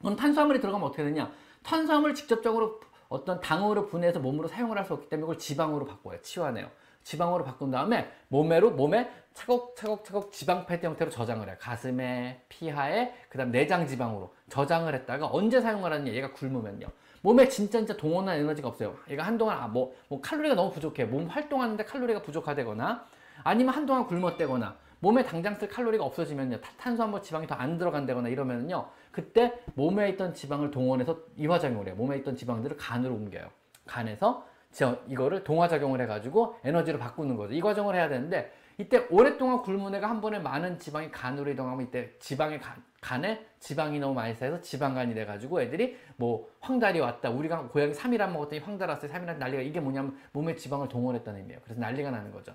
그럼 0.00 0.16
탄수화물이 0.16 0.60
들어가면 0.60 0.88
어떻게 0.88 1.04
되냐? 1.04 1.32
탄수화물을 1.62 2.14
직접적으로 2.14 2.80
어떤 3.08 3.40
당으로 3.40 3.86
분해해서 3.86 4.20
몸으로 4.20 4.48
사용을 4.48 4.76
할 4.78 4.84
수 4.84 4.94
없기 4.94 5.08
때문에 5.08 5.22
그걸 5.22 5.38
지방으로 5.38 5.84
바꿔요. 5.84 6.20
치환해요. 6.22 6.68
지방으로 7.02 7.44
바꾼 7.44 7.70
다음에 7.70 8.10
몸에로 8.28 8.72
몸에 8.72 9.10
차곡차곡차곡 9.34 10.32
지방 10.32 10.66
패드 10.66 10.84
형태로 10.86 11.10
저장을 11.10 11.48
해요. 11.48 11.56
가슴에, 11.60 12.42
피하에, 12.48 13.14
그 13.28 13.38
다음 13.38 13.50
내장 13.50 13.86
지방으로 13.86 14.34
저장을 14.48 14.94
했다가 14.94 15.28
언제 15.32 15.60
사용을 15.60 15.92
하느냐 15.92 16.12
얘가 16.12 16.32
굶으면요. 16.32 16.88
몸에 17.22 17.48
진짜 17.48 17.78
진짜 17.78 17.96
동원한 17.96 18.38
에너지가 18.38 18.68
없어요. 18.68 18.96
얘가 19.08 19.24
한동안 19.24 19.58
아, 19.58 19.68
뭐, 19.68 19.94
뭐 20.08 20.20
칼로리가 20.20 20.54
너무 20.54 20.70
부족해. 20.70 21.04
몸 21.04 21.26
활동하는데 21.26 21.84
칼로리가 21.84 22.22
부족하다거나 22.22 23.04
아니면 23.44 23.74
한동안 23.74 24.06
굶었대거나 24.06 24.76
몸에 25.00 25.22
당장 25.24 25.54
쓸 25.54 25.68
칼로리가 25.68 26.04
없어지면요. 26.04 26.60
탄수화물 26.78 27.22
지방이 27.22 27.46
더 27.46 27.54
안 27.54 27.78
들어간다거나 27.78 28.28
이러면요. 28.28 28.88
그때 29.10 29.54
몸에 29.74 30.10
있던 30.10 30.34
지방을 30.34 30.70
동원해서 30.70 31.18
이화작용을 31.36 31.86
해요. 31.86 31.94
몸에 31.96 32.18
있던 32.18 32.36
지방들을 32.36 32.76
간으로 32.76 33.14
옮겨요. 33.14 33.48
간에서 33.86 34.46
저 34.72 34.98
이거를 35.08 35.42
동화작용을 35.42 36.00
해가지고 36.02 36.56
에너지로 36.64 36.98
바꾸는 36.98 37.36
거죠. 37.36 37.54
이 37.54 37.60
과정을 37.60 37.94
해야 37.94 38.08
되는데 38.08 38.52
이때 38.80 39.06
오랫동안 39.10 39.60
굶은 39.60 39.94
애가 39.96 40.08
한 40.08 40.22
번에 40.22 40.38
많은 40.38 40.78
지방이 40.78 41.10
간으로 41.10 41.50
이동하면 41.50 41.86
이때 41.86 42.16
지방의 42.18 42.60
간, 42.60 42.82
간에 43.02 43.46
지방이 43.58 43.98
너무 44.00 44.14
많이 44.14 44.34
쌓여서 44.34 44.62
지방간이 44.62 45.14
돼가지고 45.14 45.60
애들이 45.60 45.98
뭐 46.16 46.48
황달이 46.60 46.98
왔다. 46.98 47.28
우리가 47.28 47.68
고양이 47.68 47.92
3일 47.92 48.22
안 48.22 48.32
먹었더니 48.32 48.62
황달 48.62 48.88
왔어요. 48.88 49.12
3일 49.12 49.28
안 49.28 49.38
난리가 49.38 49.62
이게 49.62 49.80
뭐냐면 49.80 50.18
몸에 50.32 50.56
지방을 50.56 50.88
동원했다는 50.88 51.40
의미예요. 51.40 51.60
그래서 51.62 51.78
난리가 51.78 52.10
나는 52.10 52.32
거죠. 52.32 52.54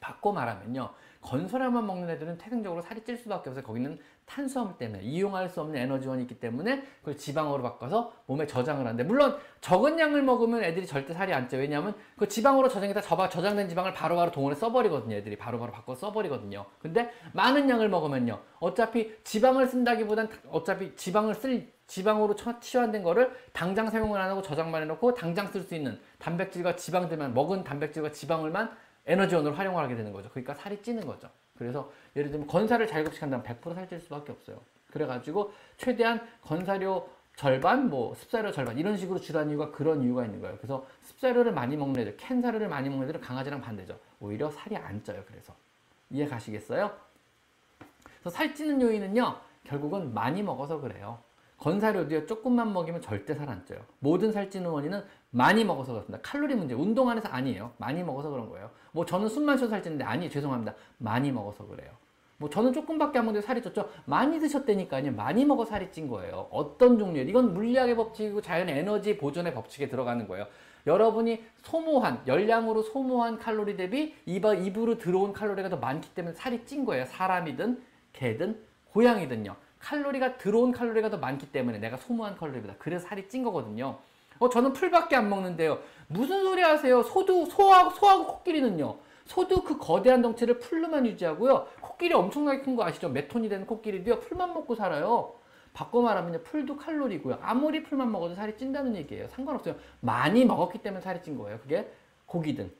바꿔 0.00 0.32
말하면요. 0.32 0.90
건설화만 1.20 1.86
먹는 1.86 2.10
애들은 2.10 2.38
태생적으로 2.38 2.82
살이 2.82 3.02
찔 3.04 3.16
수밖에 3.16 3.50
없어요. 3.50 3.64
거기는 3.64 3.98
탄수화물 4.26 4.76
때문에 4.76 5.02
이용할 5.02 5.48
수 5.48 5.60
없는 5.60 5.80
에너지원이 5.80 6.22
있기 6.22 6.38
때문에 6.38 6.82
그걸 7.00 7.16
지방으로 7.16 7.62
바꿔서 7.62 8.12
몸에 8.26 8.46
저장을 8.46 8.84
하는데 8.84 9.02
물론 9.02 9.36
적은 9.60 9.98
양을 9.98 10.22
먹으면 10.22 10.62
애들이 10.62 10.86
절대 10.86 11.14
살이 11.14 11.32
안 11.32 11.48
쪄요. 11.48 11.62
왜냐하면 11.62 11.94
그 12.16 12.28
지방으로 12.28 12.68
저장해서 12.68 13.00
저장된 13.28 13.68
지방을 13.68 13.94
바로바로 13.94 14.30
동원해 14.30 14.54
써버리거든요. 14.58 15.16
애들이 15.16 15.36
바로바로 15.36 15.72
바꿔 15.72 15.94
써버리거든요. 15.94 16.66
근데 16.78 17.10
많은 17.32 17.68
양을 17.68 17.88
먹으면요. 17.88 18.40
어차피 18.60 19.16
지방을 19.24 19.66
쓴다기보단 19.66 20.28
어차피 20.50 20.94
지방을 20.94 21.34
쓸 21.34 21.72
지방으로 21.86 22.36
치환된 22.60 23.02
거를 23.02 23.32
당장 23.52 23.88
사용을 23.88 24.20
안 24.20 24.30
하고 24.30 24.42
저장만 24.42 24.82
해놓고 24.82 25.14
당장 25.14 25.46
쓸 25.46 25.62
수 25.62 25.74
있는 25.74 25.98
단백질과 26.18 26.76
지방들만 26.76 27.32
먹은 27.32 27.64
단백질과 27.64 28.12
지방을만 28.12 28.70
에너지원으로 29.08 29.54
활용하게 29.54 29.96
되는 29.96 30.12
거죠. 30.12 30.28
그러니까 30.30 30.54
살이 30.54 30.80
찌는 30.82 31.06
거죠. 31.06 31.28
그래서 31.56 31.90
예를 32.14 32.30
들면 32.30 32.46
건사를 32.46 32.86
잘 32.86 33.02
급식한다면 33.04 33.44
100% 33.44 33.74
살찔 33.74 34.00
수밖에 34.00 34.32
없어요. 34.32 34.60
그래가지고 34.92 35.52
최대한 35.76 36.20
건사료 36.42 37.08
절반, 37.34 37.88
뭐 37.88 38.14
습사료 38.14 38.50
절반 38.52 38.78
이런 38.78 38.96
식으로 38.96 39.20
줄한 39.20 39.50
이유가 39.50 39.70
그런 39.70 40.02
이유가 40.02 40.24
있는 40.24 40.40
거예요. 40.40 40.56
그래서 40.56 40.84
습사료를 41.02 41.52
많이 41.52 41.76
먹는 41.76 42.00
애들, 42.00 42.16
캔 42.16 42.42
사료를 42.42 42.68
많이 42.68 42.88
먹는 42.88 43.04
애들은 43.04 43.20
강아지랑 43.20 43.60
반대죠. 43.60 43.98
오히려 44.20 44.50
살이 44.50 44.76
안 44.76 45.02
쪄요. 45.04 45.22
그래서 45.26 45.54
이해 46.10 46.26
가시겠어요? 46.26 46.90
그래서 48.20 48.36
살찌는 48.36 48.82
요인은요, 48.82 49.36
결국은 49.64 50.12
많이 50.12 50.42
먹어서 50.42 50.80
그래요. 50.80 51.18
건사료도요 51.58 52.26
조금만 52.26 52.72
먹이면 52.72 53.02
절대 53.02 53.34
살 53.34 53.48
안 53.48 53.64
쪄요. 53.66 53.80
모든 54.00 54.32
살찌는 54.32 54.68
원인은 54.70 55.04
많이 55.30 55.64
먹어서 55.64 55.92
그렇습니다. 55.92 56.20
칼로리 56.22 56.54
문제, 56.54 56.74
운동 56.74 57.08
안에서 57.08 57.28
아니에요. 57.28 57.72
많이 57.76 58.02
먹어서 58.02 58.30
그런 58.30 58.48
거예요. 58.48 58.70
뭐 58.92 59.04
저는 59.04 59.28
숨만 59.28 59.58
쉬어서 59.58 59.70
살찌는데 59.70 60.04
아니 60.04 60.30
죄송합니다. 60.30 60.74
많이 60.98 61.30
먹어서 61.30 61.66
그래요. 61.66 61.90
뭐 62.38 62.48
저는 62.48 62.72
조금밖에 62.72 63.18
안 63.18 63.26
먹는데 63.26 63.44
살이 63.44 63.60
쪘죠. 63.60 63.88
많이 64.06 64.38
드셨다니까요. 64.38 65.12
많이 65.12 65.44
먹어 65.44 65.64
살이 65.64 65.90
찐 65.90 66.08
거예요. 66.08 66.48
어떤 66.50 66.98
종류? 66.98 67.20
이건 67.20 67.52
물리학의 67.52 67.96
법칙이고 67.96 68.40
자연 68.42 68.68
에너지 68.68 69.18
보존의 69.18 69.54
법칙에 69.54 69.88
들어가는 69.88 70.26
거예요. 70.28 70.46
여러분이 70.86 71.44
소모한 71.62 72.22
열량으로 72.26 72.82
소모한 72.82 73.38
칼로리 73.38 73.76
대비 73.76 74.14
입, 74.24 74.44
입으로 74.44 74.98
들어온 74.98 75.32
칼로리가 75.32 75.68
더 75.68 75.76
많기 75.76 76.14
때문에 76.14 76.34
살이 76.34 76.64
찐 76.64 76.84
거예요. 76.84 77.04
사람이든 77.06 77.82
개든 78.12 78.62
고양이든요. 78.92 79.54
칼로리가 79.80 80.38
들어온 80.38 80.72
칼로리가 80.72 81.10
더 81.10 81.18
많기 81.18 81.50
때문에 81.50 81.78
내가 81.78 81.96
소모한 81.96 82.36
칼로리보다 82.36 82.76
그래서 82.78 83.06
살이 83.06 83.28
찐 83.28 83.42
거거든요. 83.42 83.98
어 84.38 84.48
저는 84.48 84.72
풀밖에 84.72 85.16
안 85.16 85.28
먹는데요. 85.28 85.78
무슨 86.08 86.42
소리 86.44 86.62
하세요? 86.62 87.02
소도 87.02 87.46
소하고 87.46 87.90
소하고 87.90 88.26
코끼리는요. 88.26 88.96
소도 89.26 89.62
그 89.62 89.76
거대한 89.78 90.22
덩치를 90.22 90.58
풀로만 90.58 91.06
유지하고요. 91.06 91.66
코끼리 91.80 92.14
엄청나게 92.14 92.62
큰 92.62 92.76
거 92.76 92.84
아시죠? 92.84 93.08
몇 93.10 93.28
톤이 93.28 93.48
되는 93.48 93.66
코끼리도요. 93.66 94.20
풀만 94.20 94.54
먹고 94.54 94.74
살아요. 94.74 95.34
바꿔 95.74 96.00
말하면 96.02 96.42
풀도 96.44 96.76
칼로리고요. 96.76 97.38
아무리 97.42 97.82
풀만 97.82 98.10
먹어도 98.10 98.34
살이 98.34 98.56
찐다는 98.56 98.96
얘기예요. 98.96 99.28
상관없어요. 99.28 99.74
많이 100.00 100.44
먹었기 100.44 100.78
때문에 100.78 101.00
살이 101.02 101.22
찐 101.22 101.36
거예요. 101.36 101.58
그게 101.60 101.90
고기든 102.26 102.72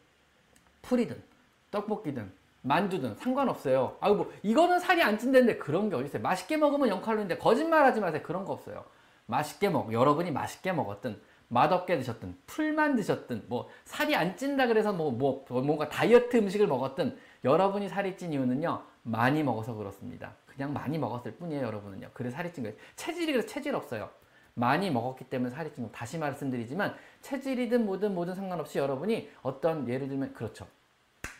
풀이든 0.83 1.23
떡볶이든 1.71 2.33
만두든 2.63 3.15
상관없어요. 3.17 3.97
아유 4.01 4.15
뭐 4.15 4.33
이거는 4.43 4.81
살이 4.81 5.03
안 5.03 5.19
찐다는데 5.19 5.59
그런 5.59 5.91
게 5.91 5.97
어디 5.97 6.07
있어요? 6.07 6.23
맛있게 6.23 6.57
먹으면 6.57 6.89
0칼로리인데 7.03 7.39
거짓말하지 7.39 8.01
마세요. 8.01 8.23
그런 8.25 8.45
거 8.45 8.53
없어요. 8.55 8.85
맛있게 9.27 9.69
먹 9.69 9.93
여러분이 9.93 10.31
맛있게 10.31 10.73
먹었든 10.73 11.21
맛없게 11.49 11.97
드셨든 11.99 12.37
풀만 12.47 12.97
드셨든 12.97 13.45
뭐 13.49 13.69
살이 13.85 14.15
안 14.15 14.37
찐다 14.37 14.67
그래서 14.67 14.93
뭐, 14.93 15.11
뭐 15.11 15.45
뭔가 15.49 15.89
다이어트 15.89 16.37
음식을 16.37 16.67
먹었든 16.67 17.17
여러분이 17.45 17.89
살이 17.89 18.17
찐 18.17 18.33
이유는요 18.33 18.83
많이 19.03 19.43
먹어서 19.43 19.75
그렇습니다. 19.75 20.35
그냥 20.47 20.73
많이 20.73 20.99
먹었을 20.99 21.33
뿐이에요 21.33 21.65
여러분은요. 21.67 22.11
그래서 22.13 22.37
살이 22.37 22.53
찐 22.53 22.65
거예요. 22.65 22.77
체질이 22.97 23.33
그래서 23.33 23.49
체질 23.49 23.75
없어요. 23.75 24.11
많이 24.55 24.91
먹었기 24.91 25.25
때문에 25.25 25.51
살이 25.51 25.73
찐 25.73 25.85
거. 25.85 25.91
다시 25.91 26.19
말씀드리지만 26.19 26.95
체질이든 27.23 27.87
뭐든 27.87 28.15
뭐든 28.15 28.35
상관없이 28.35 28.79
여러분이 28.79 29.31
어떤 29.43 29.89
예를 29.89 30.09
들면 30.09 30.35
그렇죠. 30.35 30.67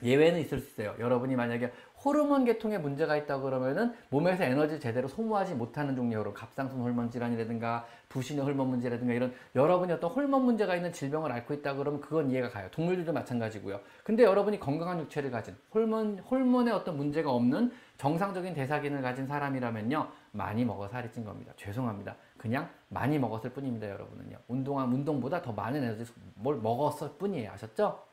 예외는 0.03 0.41
있을 0.41 0.61
수 0.61 0.71
있어요. 0.71 0.95
여러분이 0.99 1.35
만약에 1.35 1.73
호르몬 2.05 2.45
계통에 2.45 2.79
문제가 2.79 3.17
있다 3.17 3.41
그러면은 3.41 3.93
몸에서 4.11 4.45
에너지 4.45 4.79
제대로 4.79 5.09
소모하지 5.09 5.55
못하는 5.55 5.97
종류로 5.97 6.33
갑상선 6.33 6.81
호르몬 6.81 7.11
질환이라든가 7.11 7.87
부신의 8.09 8.45
호르몬 8.45 8.69
문제라든가 8.69 9.13
이런 9.13 9.35
여러분이 9.55 9.93
어떤 9.93 10.11
호르몬 10.11 10.45
문제가 10.45 10.77
있는 10.77 10.93
질병을 10.93 11.33
앓고 11.33 11.55
있다 11.55 11.75
그러면 11.75 12.01
그건 12.01 12.31
이해가 12.31 12.51
가요. 12.51 12.69
동물들도 12.71 13.13
마찬가지고요. 13.13 13.81
근데 14.05 14.23
여러분이 14.23 14.61
건강한 14.61 15.01
육체를 15.01 15.31
가진 15.31 15.57
호르몬 15.75 16.19
호르몬에 16.21 16.71
어떤 16.71 16.97
문제가 16.97 17.33
없는 17.33 17.73
정상적인 17.99 18.55
대사기능을 18.55 19.03
가진 19.03 19.27
사람이라면요. 19.27 20.09
많이 20.33 20.65
먹어 20.65 20.87
살이 20.89 21.11
찐 21.11 21.25
겁니다. 21.25 21.53
죄송합니다. 21.57 22.15
그냥 22.37 22.71
많이 22.89 23.19
먹었을 23.19 23.51
뿐입니다, 23.51 23.91
여러분은요. 23.91 24.37
운동한 24.47 24.93
운동보다 24.93 25.43
더 25.43 25.53
많은 25.53 25.83
에너지 25.83 26.11
뭘 26.35 26.57
먹었을 26.61 27.11
뿐이에요. 27.19 27.51
아셨죠? 27.51 28.05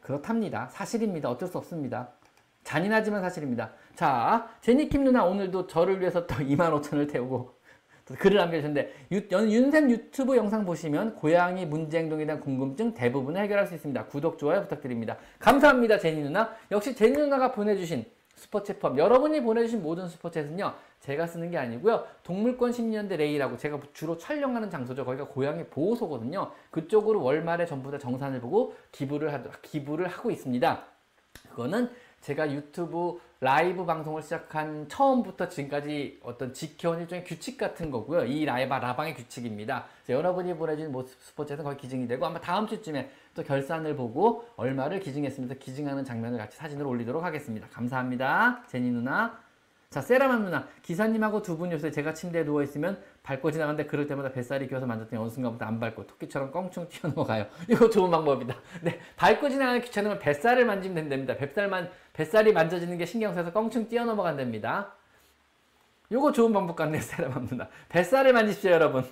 그렇답니다. 0.00 0.68
사실입니다. 0.68 1.30
어쩔 1.30 1.48
수 1.48 1.58
없습니다. 1.58 2.10
잔인하지만 2.64 3.22
사실입니다. 3.22 3.70
자, 3.94 4.48
제니킴 4.60 5.04
누나 5.04 5.24
오늘도 5.24 5.66
저를 5.66 6.00
위해서 6.00 6.26
또 6.26 6.34
2만 6.42 6.80
5천을 6.80 7.10
태우고 7.10 7.54
글을 8.18 8.36
남겨주셨는데 8.36 8.92
유, 9.12 9.22
윤샘 9.30 9.90
유튜브 9.90 10.36
영상 10.36 10.66
보시면 10.66 11.14
고양이 11.14 11.64
문제 11.64 11.98
행동에 11.98 12.26
대한 12.26 12.40
궁금증 12.40 12.92
대부분 12.92 13.36
해결할 13.36 13.66
수 13.66 13.74
있습니다. 13.74 14.06
구독, 14.06 14.38
좋아요 14.38 14.60
부탁드립니다. 14.62 15.16
감사합니다. 15.38 15.98
제니 15.98 16.22
누나. 16.22 16.54
역시 16.70 16.94
제니 16.94 17.16
누나가 17.16 17.52
보내주신 17.52 18.04
슈퍼챗 18.36 18.98
여러분이 18.98 19.42
보내주신 19.42 19.82
모든 19.82 20.06
슈퍼챗은요 20.06 20.74
제가 21.00 21.26
쓰는 21.26 21.50
게 21.50 21.58
아니고요 21.58 22.04
동물권 22.22 22.72
시민연대 22.72 23.16
레이라고 23.16 23.56
제가 23.56 23.78
주로 23.92 24.18
촬영하는 24.18 24.70
장소죠 24.70 25.04
거기가 25.04 25.28
고양이 25.28 25.64
보호소거든요 25.64 26.50
그쪽으로 26.70 27.22
월말에 27.22 27.66
전부 27.66 27.90
다 27.90 27.98
정산을 27.98 28.40
보고 28.40 28.74
기부를 28.92 29.32
하, 29.32 29.42
기부를 29.62 30.08
하고 30.08 30.30
있습니다 30.30 30.84
그거는 31.50 31.90
제가 32.24 32.50
유튜브 32.50 33.20
라이브 33.38 33.84
방송을 33.84 34.22
시작한 34.22 34.88
처음부터 34.88 35.46
지금까지 35.50 36.20
어떤 36.22 36.54
지켜온 36.54 37.02
일종의 37.02 37.22
규칙 37.22 37.58
같은 37.58 37.90
거고요. 37.90 38.24
이 38.24 38.46
라이브 38.46 38.72
라방의 38.72 39.14
규칙입니다. 39.14 39.84
여러분이 40.08 40.56
보내준 40.56 40.90
모 40.90 41.02
스포츠에서 41.02 41.62
거의 41.62 41.76
기증이 41.76 42.08
되고 42.08 42.24
아마 42.24 42.40
다음 42.40 42.66
주쯤에 42.66 43.10
또 43.34 43.42
결산을 43.42 43.94
보고 43.94 44.48
얼마를 44.56 45.00
기증했으면서 45.00 45.56
기증하는 45.56 46.02
장면을 46.02 46.38
같이 46.38 46.56
사진으로 46.56 46.88
올리도록 46.88 47.22
하겠습니다. 47.22 47.68
감사합니다. 47.68 48.62
제니 48.68 48.90
누나. 48.90 49.43
자, 49.94 50.00
세라맘 50.00 50.42
누나. 50.42 50.66
기사님하고 50.82 51.40
두 51.40 51.56
분이 51.56 51.72
요새 51.72 51.92
제가 51.92 52.14
침대에 52.14 52.42
누워있으면 52.42 53.00
밟고 53.22 53.52
지나가는데 53.52 53.86
그럴 53.86 54.08
때마다 54.08 54.32
뱃살이 54.32 54.66
기어서 54.66 54.86
만졌더니 54.86 55.22
어느 55.22 55.30
순간부터 55.30 55.64
안 55.64 55.78
밟고 55.78 56.08
토끼처럼 56.08 56.50
껑충 56.50 56.88
튀어넘어가요. 56.88 57.46
이거 57.70 57.88
좋은 57.88 58.10
방법이다. 58.10 58.56
네. 58.82 58.98
밟고 59.14 59.48
지나가는 59.48 59.80
귀찮으면 59.80 60.18
뱃살을 60.18 60.64
만지면 60.64 60.96
된답니다. 60.96 61.36
뱃살만, 61.36 61.88
뱃살이 62.12 62.52
만져지는 62.52 62.98
게 62.98 63.06
신경 63.06 63.34
쓰여서 63.34 63.52
껑충 63.52 63.88
뛰어넘어간답니다. 63.88 64.94
요거 66.10 66.32
좋은 66.32 66.52
방법 66.52 66.74
같네요, 66.74 66.98
세라맘 67.00 67.46
누나. 67.46 67.68
뱃살을 67.88 68.32
만지십시오, 68.32 68.72
여러분. 68.72 69.04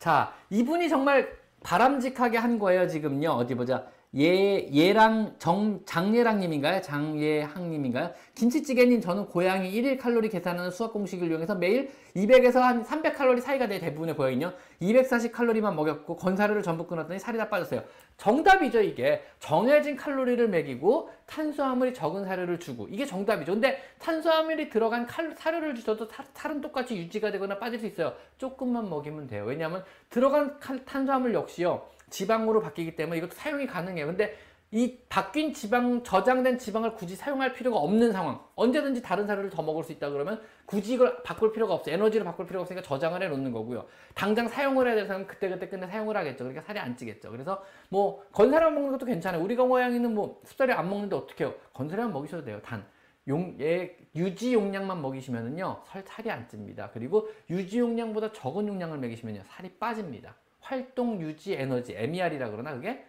자, 0.00 0.34
이분이 0.50 0.88
정말 0.88 1.43
바람직하게 1.64 2.38
한 2.38 2.60
거예요, 2.60 2.86
지금요. 2.86 3.30
어디 3.30 3.56
보자. 3.56 3.86
예, 4.16 4.68
예랑 4.72 5.34
정, 5.40 5.80
장예랑님인가요? 5.86 6.82
장예항님인가요? 6.82 8.12
김치찌개님, 8.36 9.00
저는 9.00 9.26
고양이 9.26 9.72
1일 9.72 9.98
칼로리 9.98 10.28
계산하는 10.28 10.70
수학 10.70 10.92
공식을 10.92 11.28
이용해서 11.28 11.56
매일 11.56 11.90
200에서 12.14 12.60
한 12.60 12.84
300칼로리 12.84 13.40
사이가 13.40 13.66
돼 13.66 13.80
대부분의 13.80 14.14
고양이요. 14.14 14.52
240칼로리만 14.80 15.74
먹였고 15.74 16.14
건사료를 16.14 16.62
전부 16.62 16.86
끊었더니 16.86 17.18
살이 17.18 17.38
다 17.38 17.48
빠졌어요. 17.48 17.82
정답이죠, 18.16 18.82
이게. 18.82 19.24
정해진 19.40 19.96
칼로리를 19.96 20.48
먹이고 20.48 21.10
탄수화물이 21.26 21.92
적은 21.92 22.24
사료를 22.24 22.60
주고 22.60 22.86
이게 22.88 23.04
정답이죠. 23.04 23.52
근데 23.52 23.82
탄수화물이 23.98 24.70
들어간 24.70 25.06
칼, 25.06 25.34
사료를 25.36 25.74
주셔도 25.74 26.06
사, 26.06 26.22
살은 26.34 26.60
똑같이 26.60 26.96
유지가 26.96 27.32
되거나 27.32 27.58
빠질 27.58 27.80
수 27.80 27.86
있어요. 27.86 28.12
조금만 28.38 28.88
먹이면 28.88 29.26
돼요. 29.26 29.44
왜냐하면 29.44 29.82
들어간 30.08 30.60
칼, 30.60 30.84
탄수화물 30.84 31.34
역시요. 31.34 31.93
지방으로 32.14 32.60
바뀌기 32.60 32.94
때문에 32.94 33.18
이것도 33.18 33.32
사용이 33.32 33.66
가능해요. 33.66 34.06
근데 34.06 34.36
이 34.70 34.98
바뀐 35.08 35.52
지방, 35.52 36.02
저장된 36.02 36.58
지방을 36.58 36.94
굳이 36.94 37.16
사용할 37.16 37.52
필요가 37.52 37.78
없는 37.78 38.12
상황. 38.12 38.40
언제든지 38.54 39.02
다른 39.02 39.26
사료를 39.26 39.50
더 39.50 39.62
먹을 39.62 39.82
수 39.84 39.92
있다 39.92 40.10
그러면 40.10 40.40
굳이 40.64 40.94
이걸 40.94 41.22
바꿀 41.22 41.52
필요가 41.52 41.74
없어요. 41.74 41.94
에너지를 41.94 42.24
바꿀 42.24 42.46
필요가 42.46 42.62
없으니까 42.62 42.82
저장을 42.82 43.22
해 43.22 43.28
놓는 43.28 43.50
거고요. 43.52 43.86
당장 44.14 44.48
사용을 44.48 44.86
해야 44.86 44.94
될 44.94 45.06
사람은 45.06 45.26
그때그때 45.26 45.68
꺼내 45.68 45.86
사용을 45.86 46.16
하겠죠. 46.16 46.44
그러니까 46.44 46.62
살이 46.62 46.78
안 46.78 46.96
찌겠죠. 46.96 47.30
그래서 47.30 47.64
뭐 47.88 48.24
건사료 48.32 48.70
먹는 48.70 48.92
것도 48.92 49.06
괜찮아요. 49.06 49.42
우리가 49.42 49.64
고양이는 49.64 50.14
뭐 50.14 50.40
습식을 50.44 50.72
안 50.72 50.88
먹는데 50.88 51.16
어떻게 51.16 51.44
해요? 51.44 51.54
건사료만 51.72 52.12
먹이셔도 52.12 52.44
돼요. 52.44 52.60
단. 52.62 52.84
용, 53.26 53.56
예, 53.60 53.96
유지 54.14 54.52
용량만 54.52 55.00
먹이시면은요, 55.00 55.82
살, 55.86 56.02
살이 56.06 56.30
안 56.30 56.46
찝니다. 56.46 56.90
그리고 56.92 57.28
유지 57.48 57.78
용량보다 57.78 58.32
적은 58.32 58.68
용량을 58.68 58.98
먹이시면요, 58.98 59.42
살이 59.46 59.70
빠집니다. 59.78 60.34
활동 60.64 61.20
유지 61.20 61.52
에너지, 61.52 61.94
MER이라 61.94 62.50
그러나 62.50 62.72
그게? 62.74 63.04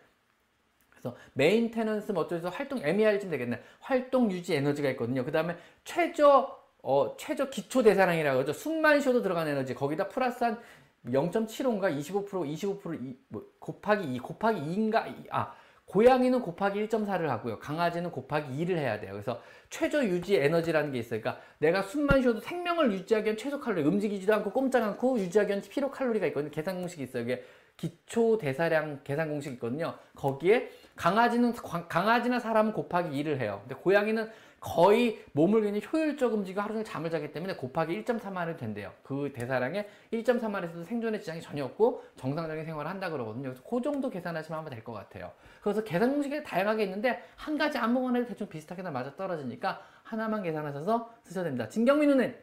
그래서 0.89 1.15
maintenance 1.33 2.11
뭐 2.11 2.23
어쩌서 2.23 2.49
활동 2.49 2.79
MER쯤 2.83 3.29
되겠네. 3.29 3.61
활동 3.79 4.29
유지 4.31 4.55
에너지가 4.55 4.89
있거든요. 4.91 5.23
그 5.23 5.31
다음에 5.31 5.55
최저 5.83 6.59
어, 6.83 7.15
최저 7.17 7.49
기초 7.49 7.81
대사량이라고 7.81 8.41
하죠. 8.41 8.53
숨만 8.53 8.99
쉬어도 9.01 9.21
들어간 9.21 9.47
에너지. 9.47 9.73
거기다 9.73 10.09
플러스 10.09 10.43
한 10.43 10.59
0.75인가 11.05 11.97
25% 11.97 12.27
25% 12.27 13.01
이, 13.01 13.17
뭐, 13.29 13.45
곱하기 13.59 14.13
2 14.15 14.19
곱하기 14.19 14.59
2인가 14.59 15.13
아 15.31 15.55
고양이는 15.85 16.41
곱하기 16.41 16.87
1.4를 16.87 17.27
하고요. 17.27 17.59
강아지는 17.59 18.11
곱하기 18.11 18.51
2를 18.65 18.77
해야 18.77 18.99
돼요. 18.99 19.11
그래서 19.13 19.41
최저 19.69 20.03
유지 20.03 20.35
에너지라는 20.35 20.91
게 20.91 20.99
있어요. 20.99 21.21
그러니까 21.21 21.43
내가 21.59 21.81
숨만 21.83 22.21
쉬어도 22.21 22.39
생명을 22.39 22.91
유지하기 22.91 23.25
위한 23.25 23.37
최소 23.37 23.59
칼로리, 23.59 23.83
움직이지도 23.83 24.33
않고 24.33 24.51
꼼짝 24.51 24.83
않고 24.83 25.19
유지하기 25.19 25.49
위한 25.49 25.61
피로 25.61 25.91
칼로리가 25.91 26.27
있거든요. 26.27 26.51
계산 26.51 26.79
공식이 26.79 27.03
있어요. 27.03 27.23
이게 27.23 27.43
기초 27.77 28.37
대사량 28.37 29.01
계산 29.03 29.29
공식이 29.29 29.55
있거든요. 29.55 29.95
거기에 30.15 30.69
강아지는 30.95 31.53
강아지나 31.53 32.39
사람은 32.39 32.73
곱하기 32.73 33.09
2를 33.23 33.37
해요. 33.37 33.59
근데 33.63 33.75
고양이는 33.75 34.29
거의 34.65 35.23
몸을 35.33 35.61
굉장히 35.61 35.85
효율적 35.93 36.33
움직이고 36.33 36.59
하루 36.59 36.73
종일 36.73 36.83
잠을 36.83 37.11
자기 37.11 37.31
때문에 37.31 37.55
곱하기 37.55 38.03
1.3만이 38.03 38.57
된대요. 38.57 38.91
그 39.03 39.31
대사량에 39.31 39.87
1.3만에서도 40.11 40.83
생존에 40.83 41.19
지장이 41.19 41.39
전혀 41.39 41.63
없고 41.65 42.03
정상적인 42.15 42.65
생활을 42.65 42.89
한다 42.89 43.11
그러거든요. 43.11 43.49
그래서 43.49 43.61
그 43.63 43.79
정도 43.83 44.09
계산하시면 44.09 44.57
하면 44.57 44.71
될 44.71 44.83
것 44.83 44.91
같아요. 44.91 45.31
그래서 45.61 45.83
계산 45.83 46.13
공식이 46.13 46.43
다양하게 46.43 46.83
있는데 46.85 47.23
한 47.35 47.59
가지 47.59 47.77
아무거나 47.77 48.17
해도 48.17 48.29
대충 48.29 48.47
비슷하게 48.49 48.81
다 48.81 48.89
맞아 48.89 49.15
떨어지니까 49.15 49.81
하나만 50.01 50.41
계산하셔서 50.41 51.13
쓰셔야 51.23 51.43
됩니다. 51.43 51.69
진경민 51.69 52.09
누는 52.09 52.35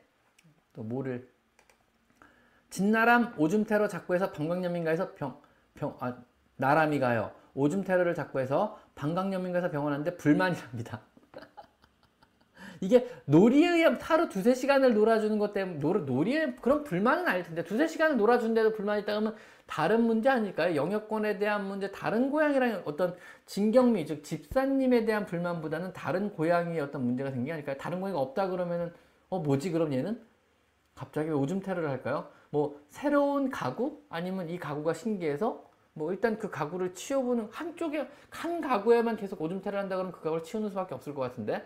또 0.75 0.85
뭐를 0.85 1.29
진나람 2.71 3.35
오줌 3.37 3.65
테러 3.65 3.89
자꾸 3.89 4.15
해서 4.15 4.31
방광염인가해서 4.31 5.15
병, 5.15 5.41
병, 5.75 5.97
아, 5.99 6.17
나람이 6.57 7.01
가요. 7.01 7.33
오줌 7.55 7.83
테러를 7.83 8.15
자꾸 8.15 8.39
해서 8.39 8.79
방광염인가해서 8.95 9.73
병원 9.73 9.91
왔는데 9.93 10.17
불만이랍니다. 10.17 11.01
이게 12.83 13.09
놀이에 13.27 13.69
의한 13.69 13.97
하루 14.01 14.29
두세 14.29 14.55
시간을 14.55 14.93
놀아주는 14.95 15.39
것 15.39 15.53
때문에 15.53 15.79
놀, 15.79 16.05
놀이에 16.05 16.57
그런 16.61 16.83
불만은 16.83 17.29
아닐 17.29 17.45
텐데 17.45 17.63
두세 17.63 17.87
시간을 17.87 18.17
놀아준데도 18.17 18.73
불만이 18.73 19.03
있다 19.03 19.13
그러면 19.13 19.37
다른 19.67 20.03
문제 20.03 20.29
아닐까요? 20.29 20.75
영역권에 20.75 21.39
대한 21.39 21.65
문제, 21.69 21.93
다른 21.93 22.29
고양이랑 22.29 22.83
어떤 22.85 23.15
진경미, 23.47 24.05
즉 24.07 24.25
집사님에 24.25 25.05
대한 25.05 25.27
불만보다는 25.27 25.93
다른 25.93 26.33
고양이의 26.33 26.81
어떤 26.81 27.05
문제가 27.05 27.31
생긴 27.31 27.47
게 27.47 27.53
아닐까요? 27.53 27.77
다른 27.79 28.01
고양이가 28.01 28.21
없다 28.21 28.49
그러면은 28.49 28.93
어 29.29 29.39
뭐지 29.39 29.71
그럼 29.71 29.93
얘는 29.93 30.21
갑자기 30.97 31.31
오줌 31.31 31.61
테러를 31.61 31.89
할까요? 31.89 32.31
뭐 32.51 32.81
새로운 32.91 33.49
가구 33.49 34.03
아니면 34.09 34.51
이 34.51 34.59
가구가 34.59 34.93
신기해서 34.93 35.71
뭐 35.95 36.11
일단 36.11 36.37
그 36.37 36.51
가구를 36.51 36.95
치워보는 36.95 37.49
한쪽에 37.53 38.09
한 38.29 38.61
가구에만 38.61 39.17
계속 39.17 39.41
오줌 39.41 39.63
테러를 39.63 39.85
한다 39.85 39.95
그러면 39.95 40.11
그 40.13 40.21
가구를 40.21 40.43
치우는 40.43 40.69
수밖에 40.71 40.97
없을 40.97 41.15
것 41.15 41.21
같은데 41.21 41.63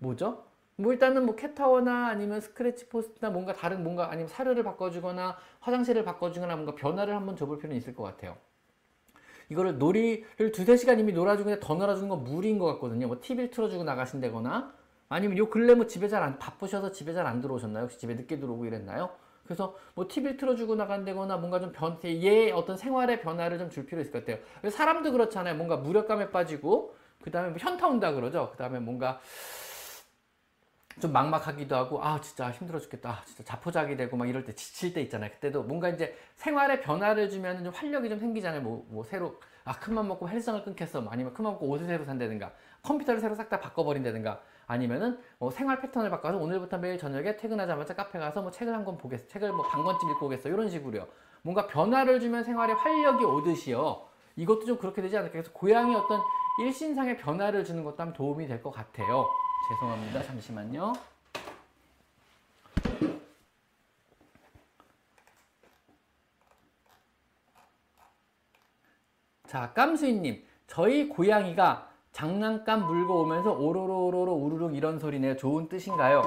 뭐죠? 0.00 0.49
뭐 0.82 0.92
일단은 0.92 1.26
뭐 1.26 1.36
캣타워나 1.36 2.08
아니면 2.08 2.40
스크래치 2.40 2.88
포스트나 2.88 3.30
뭔가 3.30 3.52
다른 3.52 3.82
뭔가 3.84 4.10
아니면 4.10 4.28
사료를 4.28 4.64
바꿔주거나 4.64 5.36
화장실을 5.60 6.04
바꿔주거나 6.04 6.54
뭔가 6.56 6.74
변화를 6.74 7.14
한번 7.14 7.36
줘볼 7.36 7.58
필요는 7.58 7.76
있을 7.76 7.94
것 7.94 8.02
같아요. 8.02 8.36
이거를 9.48 9.78
놀이를 9.78 10.52
두세 10.52 10.76
시간 10.76 10.98
이미 11.00 11.12
놀아주고 11.12 11.58
더 11.60 11.74
놀아주는 11.74 12.08
건 12.08 12.24
무리인 12.24 12.58
것 12.58 12.66
같거든요. 12.74 13.08
뭐 13.08 13.18
TV를 13.20 13.50
틀어주고 13.50 13.84
나가신다거나 13.84 14.72
아니면 15.08 15.38
요 15.38 15.50
근래 15.50 15.74
뭐 15.74 15.86
집에 15.86 16.06
잘 16.08 16.22
안, 16.22 16.38
바쁘셔서 16.38 16.92
집에 16.92 17.12
잘 17.12 17.26
안 17.26 17.40
들어오셨나요? 17.40 17.84
혹시 17.84 17.98
집에 17.98 18.14
늦게 18.14 18.38
들어오고 18.38 18.64
이랬나요? 18.66 19.10
그래서 19.44 19.76
뭐 19.94 20.06
TV를 20.08 20.36
틀어주고 20.36 20.76
나간다거나 20.76 21.36
뭔가 21.38 21.58
좀 21.60 21.72
변, 21.72 21.98
얘 22.04 22.52
어떤 22.52 22.76
생활의 22.76 23.20
변화를 23.20 23.58
좀 23.58 23.70
줄 23.70 23.86
필요 23.86 24.00
있을 24.00 24.12
것 24.12 24.24
같아요. 24.24 24.38
사람도 24.70 25.10
그렇잖아요. 25.10 25.56
뭔가 25.56 25.76
무력감에 25.76 26.30
빠지고, 26.30 26.94
그 27.22 27.30
다음에 27.32 27.48
뭐 27.50 27.58
현타 27.58 27.88
온다 27.88 28.12
그러죠. 28.12 28.50
그 28.52 28.56
다음에 28.58 28.78
뭔가 28.78 29.20
좀 31.00 31.12
막막하기도 31.12 31.74
하고 31.74 32.02
아 32.04 32.20
진짜 32.20 32.50
힘들어 32.50 32.78
죽겠다 32.78 33.10
아, 33.10 33.22
진짜 33.24 33.42
자포자기 33.44 33.96
되고 33.96 34.16
막 34.16 34.28
이럴 34.28 34.44
때 34.44 34.54
지칠 34.54 34.92
때 34.94 35.00
있잖아요. 35.02 35.30
그때도 35.32 35.62
뭔가 35.64 35.88
이제 35.88 36.16
생활에 36.36 36.80
변화를 36.80 37.28
주면 37.30 37.64
좀 37.64 37.72
활력이 37.72 38.08
좀 38.08 38.18
생기잖아요. 38.18 38.60
뭐, 38.62 38.86
뭐 38.88 39.02
새로 39.04 39.40
아 39.64 39.72
큰맘 39.78 40.06
먹고 40.08 40.28
헬스장을 40.28 40.62
끊겠어 40.64 41.00
뭐 41.00 41.12
아니면 41.12 41.32
큰맘 41.34 41.52
먹고 41.54 41.66
옷을 41.68 41.86
새로 41.86 42.04
산다든가 42.04 42.52
컴퓨터를 42.82 43.20
새로 43.20 43.34
싹 43.34 43.48
다 43.48 43.60
바꿔버린다든가 43.60 44.40
아니면은 44.66 45.18
뭐 45.38 45.50
생활 45.50 45.80
패턴을 45.80 46.10
바꿔서 46.10 46.38
오늘부터 46.38 46.78
매일 46.78 46.96
저녁에 46.98 47.36
퇴근하자마자 47.36 47.94
카페 47.94 48.18
가서 48.18 48.42
뭐 48.42 48.50
책을 48.50 48.72
한 48.72 48.84
권 48.84 48.96
보겠어 48.98 49.26
책을 49.26 49.52
뭐 49.52 49.62
반 49.68 49.82
권쯤 49.84 50.10
읽고 50.10 50.26
오겠어 50.26 50.48
이런 50.48 50.68
식으로요. 50.70 51.06
뭔가 51.42 51.66
변화를 51.66 52.20
주면 52.20 52.44
생활에 52.44 52.72
활력이 52.72 53.24
오듯이요. 53.24 54.06
이것도 54.36 54.64
좀 54.64 54.78
그렇게 54.78 55.02
되지 55.02 55.16
않을까. 55.16 55.32
그래서 55.32 55.50
고양이 55.52 55.94
어떤 55.94 56.20
일신상의 56.62 57.16
변화를 57.18 57.64
주는 57.64 57.82
것도 57.84 57.96
한 58.02 58.12
도움이 58.12 58.46
될 58.46 58.62
것 58.62 58.70
같아요 58.70 59.26
죄송합니다. 59.68 60.22
잠시만요. 60.24 60.92
자, 69.46 69.72
깜수이님. 69.72 70.46
저희 70.66 71.08
고양이가 71.08 71.90
장난감 72.12 72.86
물고 72.86 73.20
오면서 73.22 73.52
오로로로로 73.52 74.34
우르륵 74.34 74.76
이런 74.76 74.98
소리네요. 74.98 75.36
좋은 75.36 75.68
뜻인가요? 75.68 76.22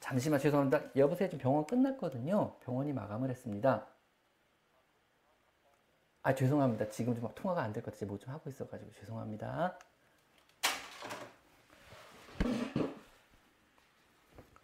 잠시만 0.00 0.38
죄송합니다. 0.38 0.80
여보세요. 0.96 1.28
지금 1.28 1.42
병원 1.42 1.66
끝났거든요. 1.66 2.54
병원이 2.60 2.92
마감을 2.92 3.30
했습니다. 3.30 3.86
아 6.22 6.34
죄송합니다. 6.34 6.88
지금 6.90 7.14
좀 7.14 7.28
통화가 7.34 7.62
안 7.62 7.72
될 7.72 7.82
것 7.82 7.92
같아요. 7.92 8.08
뭐좀 8.08 8.32
하고 8.32 8.48
있어가지고 8.48 8.90
죄송합니다. 8.92 9.78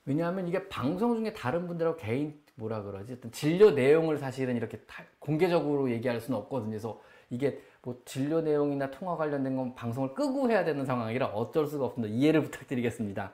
왜냐하면 0.06 0.48
이게 0.48 0.68
방송 0.68 1.16
중에 1.16 1.32
다른 1.32 1.66
분들하고 1.66 1.96
개인 1.96 2.42
뭐라 2.56 2.82
그러지 2.82 3.14
어떤 3.14 3.32
진료 3.32 3.70
내용을 3.70 4.18
사실은 4.18 4.56
이렇게 4.56 4.80
공개적으로 5.18 5.90
얘기할 5.90 6.20
수는 6.20 6.38
없거든요. 6.40 6.70
그래서 6.70 7.00
이게 7.30 7.60
뭐 7.82 8.00
진료 8.04 8.40
내용이나 8.40 8.90
통화 8.90 9.16
관련된 9.16 9.56
건 9.56 9.74
방송을 9.74 10.14
끄고 10.14 10.50
해야 10.50 10.64
되는 10.64 10.84
상황이라 10.84 11.26
어쩔 11.28 11.66
수가 11.66 11.86
없습니다. 11.86 12.14
이해를 12.14 12.42
부탁드리겠습니다. 12.42 13.32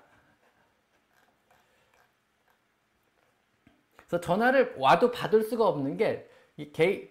그래서 3.96 4.20
전화를 4.20 4.74
와도 4.78 5.10
받을 5.10 5.42
수가 5.42 5.66
없는 5.68 5.96
게 5.96 6.29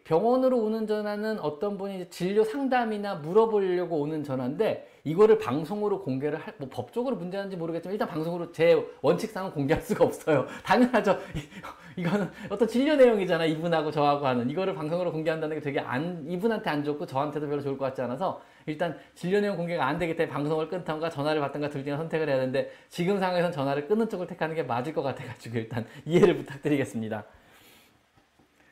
병원으로 0.03 0.57
오는 0.57 0.85
전화는 0.85 1.39
어떤 1.39 1.77
분이 1.77 2.09
진료 2.09 2.43
상담이나 2.43 3.15
물어보려고 3.15 3.99
오는 3.99 4.23
전화인데 4.23 4.87
이거를 5.03 5.37
방송으로 5.37 6.03
공개를 6.03 6.37
할, 6.37 6.53
뭐 6.57 6.69
법적으로 6.69 7.15
문제는지 7.15 7.57
모르겠지만 7.57 7.93
일단 7.93 8.07
방송으로 8.07 8.51
제 8.51 8.85
원칙상은 9.01 9.51
공개할 9.51 9.81
수가 9.81 10.05
없어요. 10.05 10.45
당연하죠. 10.63 11.17
이거는 11.95 12.29
어떤 12.49 12.67
진료 12.67 12.95
내용이잖아. 12.95 13.45
이분하고 13.45 13.91
저하고 13.91 14.27
하는. 14.27 14.49
이거를 14.49 14.73
방송으로 14.73 15.11
공개한다는 15.11 15.57
게 15.57 15.61
되게 15.61 15.79
안, 15.79 16.25
이분한테 16.27 16.69
안 16.69 16.83
좋고 16.83 17.05
저한테도 17.05 17.47
별로 17.47 17.61
좋을 17.61 17.77
것 17.77 17.85
같지 17.85 18.01
않아서 18.01 18.41
일단 18.65 18.97
진료 19.15 19.39
내용 19.39 19.57
공개가 19.57 19.85
안 19.87 19.97
되기 19.97 20.15
때문에 20.15 20.31
방송을 20.31 20.69
끊던가 20.69 21.09
전화를 21.09 21.41
받던가 21.41 21.69
둘 21.69 21.83
중에 21.83 21.95
선택을 21.97 22.29
해야 22.29 22.37
되는데 22.37 22.71
지금 22.89 23.19
상황에선 23.19 23.51
전화를 23.51 23.87
끊는 23.87 24.09
쪽을 24.09 24.27
택하는 24.27 24.55
게 24.55 24.63
맞을 24.63 24.93
것 24.93 25.01
같아가지고 25.01 25.57
일단 25.57 25.85
이해를 26.05 26.37
부탁드리겠습니다. 26.37 27.25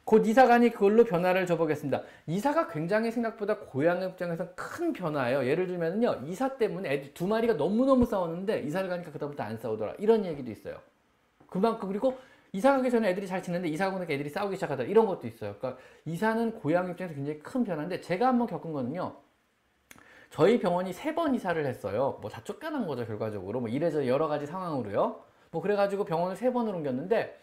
곧 0.08 0.26
이사관이 0.26 0.70
그걸로 0.70 1.04
변화를 1.04 1.46
줘보겠습니다. 1.46 2.02
이사가 2.28 2.70
굉장히 2.70 3.12
생각보다 3.12 3.58
고양 3.58 4.02
입장에서 4.02 4.48
큰 4.56 4.93
변화예요. 4.93 5.46
예를 5.46 5.67
들면요. 5.67 6.22
이사 6.28 6.56
때문에 6.56 6.93
애들 6.93 7.13
두 7.13 7.28
마리가 7.28 7.56
너무너무 7.56 8.06
싸웠는데 8.06 8.62
이사를 8.62 8.88
가니까 8.88 9.12
그다음부터 9.12 9.43
안 9.43 9.58
싸우더라. 9.58 9.96
이런 10.00 10.24
얘기도 10.26 10.50
있어요. 10.50 10.78
그만큼 11.50 11.89
그리고 11.89 12.17
이사 12.54 12.72
가기 12.78 12.89
전에 12.89 13.10
애들이 13.10 13.28
잘 13.28 13.43
지냈는데 13.43 13.67
이사 13.74 13.84
가고 13.88 13.98
나니까 13.98 14.13
애들이 14.13 14.30
싸우기 14.30 14.56
시작하더라. 14.56 14.88
이런 14.88 15.08
것도 15.08 15.28
있어요. 15.28 15.56
그러니까 15.60 15.82
이사는 16.06 16.54
고양 16.54 16.88
입장에서 16.89 17.13
굉장히 17.13 17.39
큰 17.39 17.65
변화인데 17.65 18.00
제가 18.00 18.28
한번 18.28 18.48
겪은 18.48 18.72
거는요. 18.72 19.13
저희 20.30 20.58
병원이 20.58 20.93
세 20.93 21.13
번 21.15 21.36
이사를 21.36 21.65
했어요. 21.65 22.17
뭐 22.22 22.32
다 22.32 22.41
쫓겨난 22.46 22.88
거죠, 22.88 23.06
결과적으로. 23.06 23.60
뭐 23.60 23.67
이래저 23.67 24.08
여러 24.08 24.30
가지 24.30 24.46
상황으로요. 24.46 25.20
뭐 25.52 25.62
그래가지고 25.62 26.06
병원을 26.06 26.38
세 26.38 26.54
번을 26.54 26.74
옮겼는데 26.76 27.38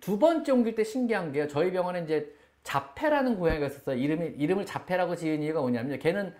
두 0.00 0.18
번째 0.18 0.52
옮길 0.52 0.74
때 0.74 0.84
신기한 0.84 1.32
게요. 1.32 1.48
저희 1.48 1.70
병원에 1.72 2.00
이제 2.02 2.34
자폐라는 2.62 3.36
고양이가 3.38 3.66
있었어요. 3.66 3.96
이름이, 3.96 4.34
이름을 4.38 4.66
자폐라고 4.66 5.16
지은 5.16 5.42
이유가 5.42 5.60
뭐냐면 5.60 5.98
걔는 5.98 6.34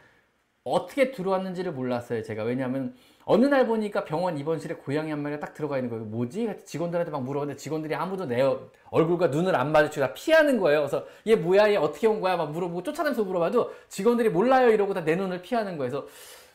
어떻게 0.64 1.11
들어왔는지를 1.11 1.73
몰랐어요. 1.73 2.23
제가. 2.23 2.43
왜냐하면 2.45 2.95
어느 3.27 3.45
날 3.47 3.67
보니까 3.67 4.05
병원 4.05 4.38
입원실에 4.38 4.77
고양이 4.77 5.11
한 5.11 5.21
마리가 5.23 5.40
딱 5.40 5.53
들어가 5.55 5.77
있는 5.77 5.90
거예요. 5.90 6.05
뭐지? 6.07 6.49
직원들한테 6.64 7.11
막 7.11 7.23
물어봤는데 7.23 7.59
직원들이 7.59 7.95
아무도 7.95 8.25
내 8.27 8.43
얼굴과 8.90 9.27
눈을 9.29 9.55
안 9.57 9.73
마주치고 9.73 10.07
다 10.07 10.14
피하는 10.14 10.59
거예요. 10.59 10.81
그래서 10.81 11.07
얘 11.27 11.37
뭐야? 11.37 11.71
얘 11.71 11.77
어떻게 11.77 12.07
온 12.07 12.21
거야? 12.23 12.37
막 12.37 12.51
물어보고 12.53 12.83
쫓아다니면서 12.83 13.25
물어봐도 13.25 13.73
직원들이 13.88 14.31
몰라요. 14.31 14.71
이러고 14.71 14.95
다 14.95 15.05
내 15.05 15.17
눈을 15.17 15.43
피하는 15.43 15.77
거예요. 15.77 15.90
그래서 15.90 16.07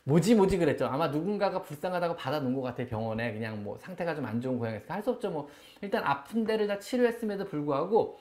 뭐지 0.09 0.35
뭐지 0.35 0.57
그랬죠. 0.57 0.87
아마 0.87 1.07
누군가가 1.07 1.61
불쌍하다고 1.61 2.15
받아놓은 2.15 2.53
것 2.55 2.61
같아요. 2.61 2.87
병원에 2.87 3.31
그냥 3.31 3.63
뭐 3.63 3.77
상태가 3.77 4.15
좀 4.15 4.25
안 4.25 4.41
좋은 4.41 4.57
고양이니까 4.59 4.93
할수 4.93 5.11
없죠. 5.11 5.29
뭐 5.29 5.47
일단 5.81 6.03
아픈 6.03 6.43
데를 6.43 6.67
다 6.67 6.79
치료했음에도 6.79 7.45
불구하고 7.45 8.17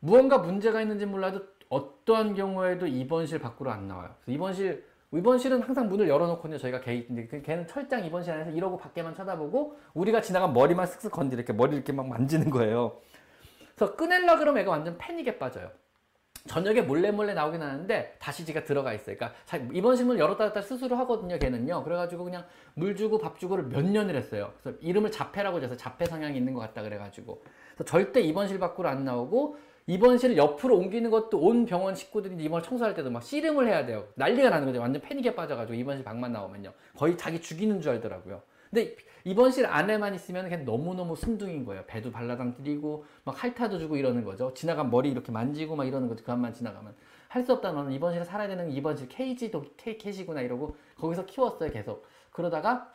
무언가 0.00 0.38
문제가 0.38 0.80
있는지 0.82 1.06
몰라도 1.06 1.40
어떠한 1.68 2.34
경우에도 2.34 2.86
입원실 2.86 3.38
밖으로 3.38 3.70
안 3.70 3.88
나와요. 3.88 4.14
입원실 4.26 4.84
입원실은 5.14 5.62
항상 5.62 5.88
문을 5.88 6.08
열어놓거든요. 6.08 6.58
저희가 6.58 6.80
개인데 6.80 7.26
그 7.26 7.42
걔는 7.42 7.66
철장 7.66 8.04
입원실 8.04 8.32
안에서 8.32 8.50
이러고 8.50 8.78
밖에만 8.78 9.14
쳐다보고 9.14 9.76
우리가 9.94 10.20
지나간 10.22 10.52
머리만 10.54 10.86
쓱쓱 10.86 11.10
건드 11.10 11.34
이렇게 11.34 11.52
머리 11.52 11.76
이렇게 11.76 11.92
막 11.92 12.08
만지는 12.08 12.50
거예요. 12.50 12.98
그래서 13.74 13.94
꺼낼라 13.96 14.38
그러면 14.38 14.62
애가 14.62 14.70
완전 14.70 14.96
패닉에 14.98 15.38
빠져요. 15.38 15.70
저녁에 16.46 16.80
몰래 16.82 17.10
몰래 17.10 17.34
나오긴 17.34 17.62
하는데 17.62 18.16
다시 18.18 18.44
지가 18.44 18.64
들어가 18.64 18.92
있어요. 18.92 19.16
그러니까 19.16 19.36
입원실 19.72 20.06
문 20.06 20.18
열었다 20.18 20.48
닫다 20.48 20.62
스스로 20.62 20.96
하거든요. 20.96 21.38
걔는요. 21.38 21.84
그래가지고 21.84 22.24
그냥 22.24 22.44
물 22.74 22.96
주고 22.96 23.18
밥 23.18 23.38
주고를 23.38 23.64
몇 23.64 23.84
년을 23.84 24.16
했어요. 24.16 24.52
그래서 24.60 24.76
이름을 24.80 25.12
자폐라고 25.12 25.60
해서 25.60 25.76
자폐 25.76 26.06
성향이 26.06 26.36
있는 26.36 26.52
것 26.52 26.60
같다 26.60 26.82
그래가지고 26.82 27.42
그래서 27.74 27.84
절대 27.84 28.20
입원실 28.20 28.58
밖으로 28.58 28.88
안 28.88 29.04
나오고 29.04 29.56
입원실을 29.86 30.36
옆으로 30.36 30.76
옮기는 30.78 31.10
것도 31.10 31.40
온 31.40 31.66
병원 31.66 31.94
식구들이 31.94 32.42
입원을 32.42 32.64
청소할 32.64 32.94
때도 32.94 33.10
막 33.10 33.22
씨름을 33.22 33.66
해야 33.68 33.84
돼요. 33.86 34.06
난리가 34.14 34.50
나는 34.50 34.66
거죠. 34.66 34.80
완전 34.80 35.02
패닉에 35.02 35.34
빠져가지고 35.34 35.74
입원실 35.74 36.04
방만 36.04 36.32
나오면요. 36.32 36.72
거의 36.96 37.16
자기 37.16 37.40
죽이는 37.40 37.80
줄 37.80 37.92
알더라고요. 37.92 38.42
근데 38.72 38.96
입원실 39.24 39.66
안에만 39.66 40.14
있으면 40.14 40.48
그냥 40.48 40.64
너무너무 40.64 41.14
순둥인 41.14 41.64
거예요. 41.66 41.84
배도 41.86 42.10
발라당 42.10 42.54
들이고 42.54 43.04
막 43.24 43.36
핥아도 43.44 43.78
주고 43.78 43.96
이러는 43.96 44.24
거죠. 44.24 44.54
지나간 44.54 44.90
머리 44.90 45.10
이렇게 45.10 45.30
만지고 45.30 45.76
막 45.76 45.84
이러는 45.86 46.08
거죠. 46.08 46.24
그것만 46.24 46.54
지나가면. 46.54 46.94
할 47.28 47.44
수 47.44 47.52
없다. 47.54 47.72
너는 47.72 47.92
입원실에 47.92 48.24
살아야 48.24 48.46
되는 48.48 48.70
입원실 48.70 49.08
케이지도 49.08 49.64
케, 49.76 49.96
케이지구나 49.96 50.40
이러고 50.42 50.76
거기서 50.98 51.24
키웠어요. 51.26 51.70
계속. 51.70 52.06
그러다가 52.30 52.94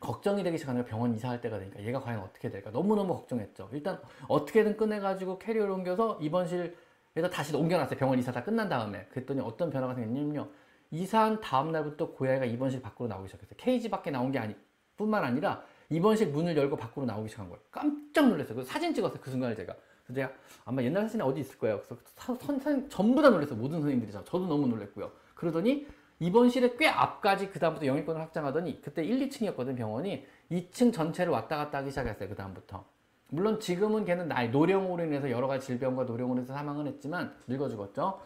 걱정이 0.00 0.42
되기 0.42 0.56
시작하는 0.58 0.84
병원 0.84 1.14
이사할 1.14 1.40
때가 1.40 1.58
되니까 1.58 1.82
얘가 1.82 2.00
과연 2.00 2.20
어떻게 2.20 2.50
될까 2.50 2.70
너무너무 2.70 3.14
걱정했죠. 3.14 3.70
일단 3.72 4.00
어떻게든 4.28 4.76
꺼내가지고 4.76 5.38
캐리어를 5.38 5.72
옮겨서 5.72 6.18
입원실에서 6.20 7.30
다시 7.32 7.54
옮겨놨어요. 7.54 7.98
병원 7.98 8.18
이사 8.18 8.32
다 8.32 8.42
끝난 8.42 8.68
다음에. 8.68 9.06
그랬더니 9.10 9.40
어떤 9.40 9.70
변화가 9.70 9.94
생겼냐면요. 9.94 10.48
이사한 10.90 11.40
다음 11.40 11.72
날부터 11.72 12.12
고양이가 12.12 12.44
입원실 12.46 12.80
밖으로 12.82 13.08
나오기 13.08 13.28
시작했어요. 13.28 13.56
케이지 13.56 13.90
밖에 13.90 14.10
나온 14.10 14.30
게 14.30 14.38
아니, 14.38 14.54
뿐만 14.98 15.24
아니라 15.24 15.62
입원실 15.88 16.28
문을 16.28 16.54
열고 16.54 16.76
밖으로 16.76 17.06
나오기 17.06 17.30
시작한 17.30 17.48
거예요. 17.48 17.62
깜짝 17.70 18.28
놀랐어요. 18.28 18.56
그 18.56 18.64
사진 18.64 18.92
찍었어요. 18.92 19.18
그 19.20 19.30
순간을 19.30 19.56
제가. 19.56 19.74
그래서 20.04 20.14
제가 20.14 20.32
아마 20.66 20.82
옛날 20.82 21.04
사진이 21.04 21.22
어디 21.22 21.40
있을 21.40 21.56
거예요. 21.58 21.80
그래서 21.80 22.02
선생 22.40 22.86
전부 22.90 23.22
다 23.22 23.30
놀랐어요. 23.30 23.56
모든 23.56 23.80
선생님들이 23.80 24.12
저도 24.12 24.46
너무 24.46 24.66
놀랐고요. 24.66 25.10
그러더니 25.34 25.86
입원실에 26.20 26.74
꽤 26.76 26.88
앞까지 26.88 27.50
그 27.50 27.58
다음부터 27.58 27.86
영입권을 27.86 28.20
확장하더니 28.20 28.82
그때 28.82 29.04
1, 29.04 29.28
2층이었거든 29.28 29.76
병원이 29.76 30.26
2층 30.50 30.92
전체를 30.92 31.32
왔다 31.32 31.56
갔다 31.56 31.78
하기 31.78 31.90
시작했어요 31.90 32.28
그 32.28 32.34
다음부터 32.34 32.84
물론 33.28 33.60
지금은 33.60 34.04
걔는 34.04 34.26
나이 34.26 34.48
노령으로 34.48 35.04
인해서 35.04 35.30
여러 35.30 35.46
가지 35.46 35.64
질병과 35.66 36.04
노령으로 36.04 36.38
인해서 36.38 36.54
사망은 36.54 36.88
했지만 36.88 37.36
늙어 37.46 37.68
죽었죠 37.68 38.20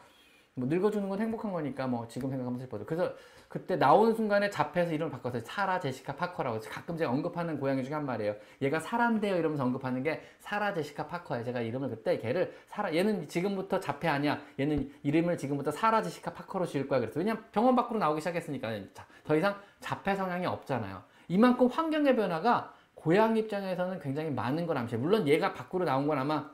뭐 0.54 0.68
늙어주는 0.68 1.06
건 1.08 1.18
행복한 1.18 1.52
거니까 1.52 1.87
뭐 1.87 2.06
지금 2.08 2.30
생각하면 2.30 2.61
슬퍼도 2.61 2.87
그래서 2.87 3.12
그때 3.53 3.77
나오는 3.77 4.15
순간에 4.15 4.49
잡혀서 4.49 4.93
이름을 4.93 5.12
바꿨어요. 5.12 5.43
사라 5.45 5.79
제시카 5.79 6.17
파커라고. 6.17 6.61
가끔 6.71 6.97
제가 6.97 7.11
언급하는 7.11 7.61
고양이 7.61 7.85
중에 7.85 7.93
한 7.93 8.07
말이에요. 8.07 8.35
얘가 8.62 8.81
사란데요. 8.81 9.37
이러면서 9.37 9.62
언급하는 9.65 10.03
게 10.03 10.23
사라 10.38 10.73
제시카 10.73 11.07
파커예요. 11.07 11.45
제가 11.45 11.61
이름을 11.61 11.91
그때 11.91 12.17
걔를 12.17 12.57
사라 12.69 12.95
얘는 12.95 13.29
지금부터 13.29 13.79
잡혀 13.79 14.09
아니야. 14.09 14.41
얘는 14.59 14.91
이름을 15.03 15.37
지금부터 15.37 15.71
사라 15.71 16.01
제시카 16.01 16.33
파커로 16.33 16.65
지을 16.65 16.88
거야. 16.88 17.01
그랬어요 17.01 17.21
왜냐면 17.21 17.45
병원 17.53 17.77
밖으로 17.77 17.99
나오기 17.99 18.23
시작했으니까. 18.23 18.71
더 19.23 19.37
이상 19.37 19.55
잡혀 19.81 20.17
성향이 20.17 20.47
없잖아요. 20.47 21.03
이만큼 21.29 21.67
환경의 21.67 22.17
변화가 22.17 22.73
고양이 22.95 23.41
입장에서는 23.41 24.01
굉장히 24.01 24.31
많은 24.31 24.65
걸 24.65 24.79
암시해요. 24.79 25.05
물론 25.05 25.29
얘가 25.29 25.53
밖으로 25.53 25.85
나온 25.85 26.07
건 26.07 26.19
아마 26.19 26.51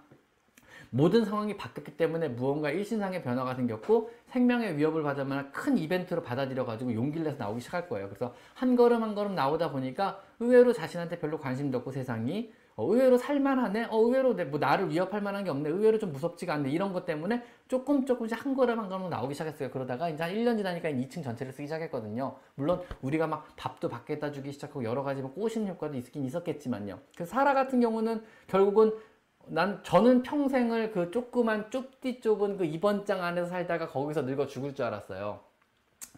모든 0.90 1.24
상황이 1.24 1.56
바뀌었기 1.56 1.96
때문에 1.96 2.28
무언가 2.28 2.70
일신상의 2.70 3.22
변화가 3.22 3.54
생겼고 3.54 4.10
생명의 4.26 4.76
위협을 4.76 5.02
받으면 5.02 5.52
큰 5.52 5.76
이벤트로 5.76 6.22
받아들여 6.22 6.64
가지고 6.64 6.94
용기를 6.94 7.24
내서 7.24 7.36
나오기 7.38 7.60
시작할 7.60 7.88
거예요. 7.88 8.08
그래서 8.08 8.34
한 8.54 8.76
걸음 8.76 9.02
한 9.02 9.14
걸음 9.14 9.34
나오다 9.34 9.70
보니까 9.70 10.20
의외로 10.40 10.72
자신한테 10.72 11.18
별로 11.18 11.38
관심도 11.38 11.78
없고 11.78 11.92
세상이 11.92 12.52
어, 12.78 12.84
의외로 12.84 13.18
살만하네. 13.18 13.88
어, 13.90 13.98
의외로 13.98 14.36
내, 14.36 14.44
뭐 14.44 14.60
나를 14.60 14.88
위협할 14.90 15.20
만한 15.20 15.42
게 15.42 15.50
없네. 15.50 15.68
의외로 15.68 15.98
좀 15.98 16.12
무섭지가 16.12 16.54
않네. 16.54 16.70
이런 16.70 16.92
것 16.92 17.04
때문에 17.04 17.42
조금 17.66 18.06
조금씩 18.06 18.44
한 18.44 18.54
걸음 18.54 18.78
한 18.78 18.88
걸음 18.88 19.10
나오기 19.10 19.34
시작했어요. 19.34 19.72
그러다가 19.72 20.08
이제 20.08 20.22
한 20.22 20.32
1년 20.32 20.56
지나니까 20.56 20.88
2층 20.90 21.24
전체를 21.24 21.52
쓰기 21.52 21.66
시작했거든요. 21.66 22.36
물론 22.54 22.80
우리가 23.02 23.26
막 23.26 23.48
밥도 23.56 23.88
밖에다 23.88 24.30
주기 24.30 24.52
시작하고 24.52 24.84
여러 24.84 25.02
가지 25.02 25.20
뭐 25.22 25.32
꼬시는 25.32 25.66
효과도 25.66 25.96
있긴 25.96 26.24
있었겠지만요. 26.24 27.00
그 27.16 27.26
사라 27.26 27.52
같은 27.52 27.80
경우는 27.80 28.22
결국은 28.46 28.92
난 29.50 29.82
저는 29.82 30.22
평생을 30.22 30.92
그 30.92 31.10
조그만 31.10 31.70
좁디 31.70 32.20
좁은 32.20 32.56
그 32.58 32.64
입원장 32.64 33.22
안에서 33.22 33.48
살다가 33.48 33.88
거기서 33.88 34.22
늙어 34.22 34.46
죽을 34.46 34.74
줄 34.74 34.84
알았어요. 34.84 35.40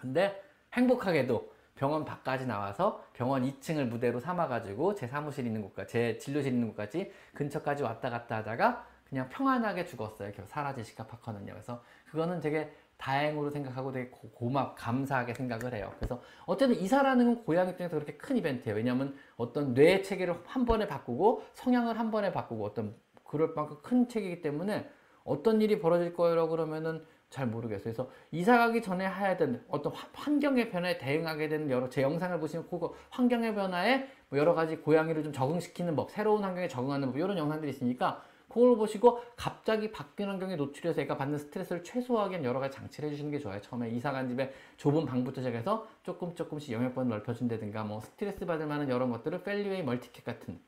근데 0.01 0.43
행복하게도 0.73 1.53
병원 1.75 2.05
밖까지 2.05 2.47
나와서 2.47 3.03
병원 3.15 3.43
2층을 3.43 3.87
무대로 3.87 4.21
삼아가지고 4.21 4.95
제 4.95 5.07
사무실 5.07 5.47
있는 5.47 5.63
곳까지, 5.63 5.93
제 5.93 6.19
진료실 6.19 6.53
있는 6.53 6.69
곳까지 6.69 7.11
근처까지 7.35 7.83
왔다 7.83 8.11
갔다 8.11 8.37
하다가 8.37 8.87
그냥 9.09 9.29
평안하게 9.29 9.87
죽었어요. 9.87 10.31
사라 10.47 10.75
제시카 10.75 11.07
파커는요. 11.07 11.53
그래서 11.53 11.83
그거는 12.11 12.41
되게 12.41 12.71
다행으로 12.97 13.51
생각하고 13.51 13.93
되게 13.93 14.11
고 14.11 14.51
맙, 14.51 14.75
감사하게 14.77 15.33
생각을 15.33 15.73
해요. 15.75 15.91
그래서 15.97 16.23
어쨌든 16.45 16.77
이사라는 16.79 17.27
건 17.27 17.45
고양 17.45 17.69
입장에서 17.69 17.97
그렇게 17.97 18.13
큰 18.19 18.37
이벤트예요. 18.37 18.77
왜냐하면 18.77 19.17
어떤 19.37 19.73
뇌 19.73 20.03
체계를 20.03 20.37
한 20.45 20.67
번에 20.67 20.87
바꾸고 20.87 21.43
성향을 21.55 21.99
한 21.99 22.11
번에 22.11 22.31
바꾸고 22.31 22.65
어떤 22.65 22.95
그럴 23.31 23.55
만큼 23.55 23.77
큰 23.81 24.09
책이기 24.09 24.43
때문에 24.43 24.91
어떤 25.23 25.63
일이 25.63 25.79
벌어질 25.79 26.13
거예요 26.15 26.49
그러면은 26.49 27.05
잘 27.31 27.47
모르겠어요. 27.47 27.95
그래서 27.95 28.11
이사 28.33 28.59
가기 28.59 28.83
전에 28.83 29.05
해야 29.05 29.37
되는 29.37 29.63
어떤 29.69 29.93
환경의 30.13 30.71
변화에 30.71 30.99
대응하게 30.99 31.49
되는 31.49 31.71
여러 31.71 31.89
제 31.89 32.03
영상을 32.03 32.41
보시면 32.41 32.67
그 32.69 32.91
환경의 33.11 33.55
변화에 33.55 34.09
뭐 34.29 34.39
여러 34.39 34.53
가지 34.53 34.77
고양이를 34.79 35.23
좀 35.23 35.33
적응시키는 35.33 35.95
법, 35.95 36.11
새로운 36.11 36.43
환경에 36.43 36.67
적응하는 36.67 37.13
법 37.13 37.19
이런 37.19 37.39
영상들이 37.39 37.71
있으니까 37.71 38.25
그걸 38.49 38.77
보시고 38.77 39.21
갑자기 39.37 39.93
바뀐 39.93 40.29
환경에 40.29 40.57
노출해서 40.57 41.03
애가 41.03 41.17
받는 41.17 41.39
스트레스를 41.39 41.85
최소화하기 41.85 42.33
위한 42.33 42.45
여러 42.45 42.59
가지 42.59 42.77
장치를 42.77 43.11
해주시는 43.11 43.31
게 43.31 43.39
좋아요. 43.39 43.61
처음에 43.61 43.91
이사 43.91 44.11
간 44.11 44.29
집에 44.29 44.53
좁은 44.77 45.07
방부터 45.07 45.41
시작해서 45.41 45.87
조금 46.03 46.35
조금씩 46.35 46.73
영역권을 46.73 47.09
넓혀준다든가 47.11 47.85
뭐 47.85 48.01
스트레스 48.01 48.45
받을 48.45 48.67
만한 48.67 48.91
여러 48.91 49.09
것들을 49.09 49.45
펠리웨이 49.45 49.85
멀티캣 49.85 50.25
같은 50.25 50.59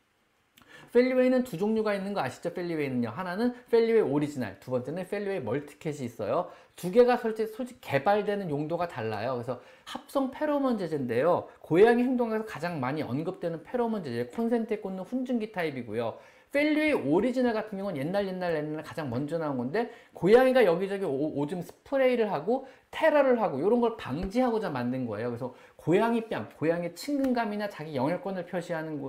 펠리웨이는 0.92 1.44
두 1.44 1.56
종류가 1.56 1.94
있는 1.94 2.12
거 2.12 2.20
아시죠? 2.20 2.52
펠리웨이는요. 2.52 3.08
하나는 3.08 3.54
펠리웨이 3.70 4.02
오리지널, 4.02 4.58
두 4.60 4.70
번째는 4.70 5.06
펠리웨이 5.08 5.40
멀티캣이 5.40 6.04
있어요. 6.04 6.50
두 6.76 6.90
개가 6.90 7.16
솔직히, 7.16 7.52
솔직히 7.52 7.80
개발되는 7.80 8.50
용도가 8.50 8.88
달라요. 8.88 9.34
그래서 9.34 9.60
합성 9.84 10.30
페로몬 10.30 10.78
제제인데요. 10.78 11.48
고양이 11.60 12.02
행동에서 12.02 12.44
가장 12.44 12.80
많이 12.80 13.02
언급되는 13.02 13.62
페로몬 13.62 14.02
제제, 14.02 14.26
콘센트에 14.26 14.78
꽂는 14.78 15.04
훈증기 15.04 15.52
타입이고요. 15.52 16.18
펠리웨이 16.52 16.92
오리지널 16.92 17.54
같은 17.54 17.78
경우는 17.78 17.98
옛날 17.98 18.28
옛날 18.28 18.54
옛날 18.54 18.82
가장 18.82 19.08
먼저 19.08 19.38
나온 19.38 19.56
건데 19.56 19.90
고양이가 20.12 20.66
여기저기 20.66 21.04
오, 21.04 21.38
오줌 21.38 21.62
스프레이를 21.62 22.30
하고 22.30 22.66
테러를 22.90 23.40
하고 23.40 23.58
이런 23.58 23.80
걸 23.80 23.96
방지하고자 23.96 24.68
만든 24.68 25.06
거예요. 25.06 25.28
그래서 25.30 25.54
고양이 25.76 26.28
뺨, 26.28 26.50
고양이 26.58 26.94
친근감이나 26.94 27.70
자기 27.70 27.96
영역권을 27.96 28.44
표시하는 28.44 29.00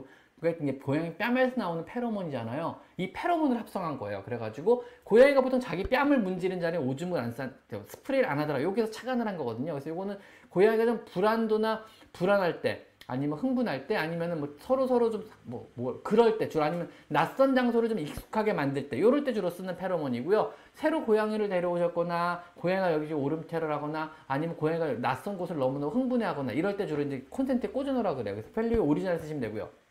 그게 0.52 0.74
고양이 0.74 1.14
뺨에서 1.16 1.54
나오는 1.56 1.86
페로몬이잖아요. 1.86 2.76
이 2.98 3.12
페로몬을 3.12 3.58
합성한 3.60 3.98
거예요. 3.98 4.24
그래가지고 4.24 4.84
고양이가 5.04 5.42
보통 5.42 5.60
자기 5.60 5.84
뺨을 5.84 6.20
문지른 6.20 6.60
자리에 6.60 6.80
오줌을 6.80 7.20
안 7.20 7.32
싸, 7.32 7.50
스프레이를 7.88 8.30
안 8.30 8.40
하더라. 8.40 8.62
여기서 8.62 8.92
착안을 8.92 9.26
한 9.28 9.38
거거든요. 9.38 9.74
그래서 9.74 9.90
이거는 9.90 10.18
고양이가 10.50 10.86
좀 10.86 11.06
불안도나 11.06 11.86
불안할 12.12 12.62
때 12.62 12.86
아니면 13.08 13.38
흥분할 13.38 13.88
때 13.88 13.96
아니면은 13.96 14.40
뭐 14.40 14.56
서로 14.60 14.88
서로 14.88 15.10
좀뭐 15.12 15.72
뭐 15.76 16.02
그럴 16.04 16.38
때 16.38 16.48
주로 16.48 16.64
아니면 16.64 16.90
낯선 17.08 17.54
장소를 17.54 17.90
좀 17.90 18.00
익숙하게 18.00 18.54
만들 18.54 18.88
때 18.88 19.00
요럴 19.00 19.24
때 19.24 19.34
주로 19.34 19.50
쓰는 19.50 19.76
페로몬이고요. 19.76 20.54
새로 20.74 21.04
고양이를 21.06 21.50
데려오셨거나 21.50 22.44
고양이가 22.56 22.94
여기 22.94 23.14
오줌테러 23.14 23.70
하거나 23.74 24.12
아니면 24.28 24.56
고양이가 24.56 25.02
낯선 25.02 25.38
곳을 25.38 25.58
너무너무 25.58 25.94
흥분해 25.94 26.26
하거나 26.26 26.54
이럴 26.54 26.78
때 26.78 26.88
주로 26.88 27.02
이제 27.02 27.26
콘센트에 27.30 27.70
꽂아놓으라 27.72 28.16
그래요. 28.16 28.36
그래서 28.36 28.50
펠리웨이 28.54 28.80
오리지널 28.80 29.20
쓰시면 29.20 29.42
되고요. 29.42 29.83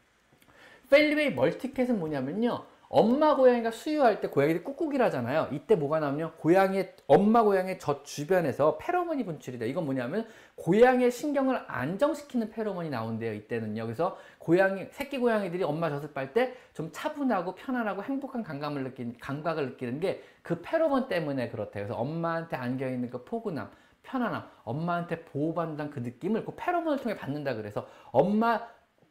펠리웨이 0.93 1.33
멀티캣은 1.35 1.99
뭐냐면요. 1.99 2.65
엄마 2.95 3.35
고양이가 3.35 3.71
수유할 3.71 4.21
때 4.21 4.29
고양이들이 4.29 4.63
꾹꾹이를 4.65 5.03
하잖아요. 5.07 5.49
이때 5.51 5.75
뭐가 5.75 5.99
나오면 5.99 6.33
고양이의 6.37 6.95
엄마 7.07 7.43
고양이의 7.43 7.79
저 7.79 8.03
주변에서 8.03 8.77
페로몬이 8.77 9.25
분출이 9.25 9.59
돼요. 9.59 9.71
이건 9.71 9.87
뭐냐면 9.87 10.27
고양이의 10.57 11.11
신경을 11.11 11.63
안정시키는 11.69 12.51
페로몬이 12.51 12.91
나온대요. 12.91 13.33
이때는요. 13.33 13.85
그래서 13.87 14.19
고양이 14.39 14.85
새끼 14.91 15.17
고양이들이 15.19 15.65
엄마 15.65 15.89
젖을 15.89 16.13
빨 16.13 16.35
때 16.35 16.55
좀 16.75 16.91
차분하고 16.93 17.55
편안하고 17.55 18.03
행복한 18.03 18.43
감감을 18.43 18.85
느끼는 18.85 19.17
감각을 19.19 19.71
느끼는 19.71 20.01
게 20.01 20.23
그 20.43 20.61
페로몬 20.61 21.09
때문에 21.09 21.49
그렇대요. 21.49 21.85
그래서 21.85 21.99
엄마한테 21.99 22.57
안겨 22.57 22.89
있는 22.89 23.09
그 23.09 23.25
포근함, 23.25 23.71
편안함, 24.03 24.43
엄마한테 24.65 25.25
보호받는 25.25 25.91
그 25.91 26.01
느낌을 26.01 26.45
그 26.45 26.53
페로몬을 26.57 26.99
통해 27.01 27.17
받는다 27.17 27.55
그래서 27.55 27.87
엄마 28.11 28.61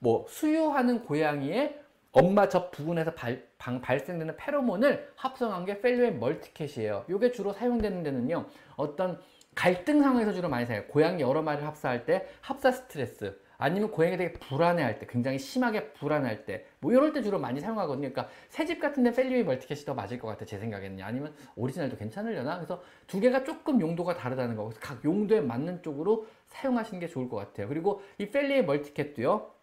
뭐 0.01 0.25
수유하는 0.27 1.05
고양이의 1.05 1.79
엄마 2.11 2.49
젖 2.49 2.71
부근에서 2.71 3.13
발, 3.13 3.47
방, 3.57 3.79
발생되는 3.81 4.35
페로몬을 4.35 5.11
합성한 5.15 5.65
게 5.65 5.79
펠리웨이 5.79 6.11
멀티캣이에요. 6.11 7.05
이게 7.07 7.31
주로 7.31 7.53
사용되는 7.53 8.01
데는요. 8.03 8.47
어떤 8.75 9.19
갈등 9.53 10.01
상황에서 10.01 10.33
주로 10.33 10.49
많이 10.49 10.65
사용해요. 10.65 10.89
고양이 10.89 11.21
여러 11.21 11.41
마리를 11.41 11.65
합사할 11.65 12.05
때 12.05 12.25
합사 12.41 12.71
스트레스 12.71 13.39
아니면 13.57 13.91
고양이가 13.91 14.17
되게 14.17 14.33
불안해할 14.33 14.97
때 14.97 15.05
굉장히 15.07 15.37
심하게 15.37 15.93
불안할 15.93 16.45
때 16.45 16.65
뭐 16.81 16.91
이럴 16.91 17.13
때 17.13 17.21
주로 17.21 17.39
많이 17.39 17.59
사용하거든요. 17.59 18.09
그러니까 18.09 18.27
새집 18.49 18.79
같은 18.81 19.03
데 19.03 19.11
펠리웨이 19.11 19.43
멀티캣이 19.43 19.85
더 19.85 19.93
맞을 19.93 20.17
것 20.17 20.27
같아 20.27 20.45
제 20.45 20.57
생각에는 20.57 21.01
아니면 21.03 21.33
오리지널도 21.55 21.95
괜찮으려나? 21.95 22.55
그래서 22.55 22.81
두 23.05 23.19
개가 23.19 23.43
조금 23.43 23.79
용도가 23.79 24.15
다르다는 24.15 24.55
거. 24.55 24.65
그래서 24.65 24.79
각 24.81 25.05
용도에 25.05 25.41
맞는 25.41 25.83
쪽으로 25.83 26.25
사용하시는 26.47 26.99
게 26.99 27.07
좋을 27.07 27.29
것 27.29 27.37
같아요. 27.37 27.67
그리고 27.67 28.01
이 28.17 28.29
펠리웨이 28.29 28.63
멀티캣도요. 28.63 29.60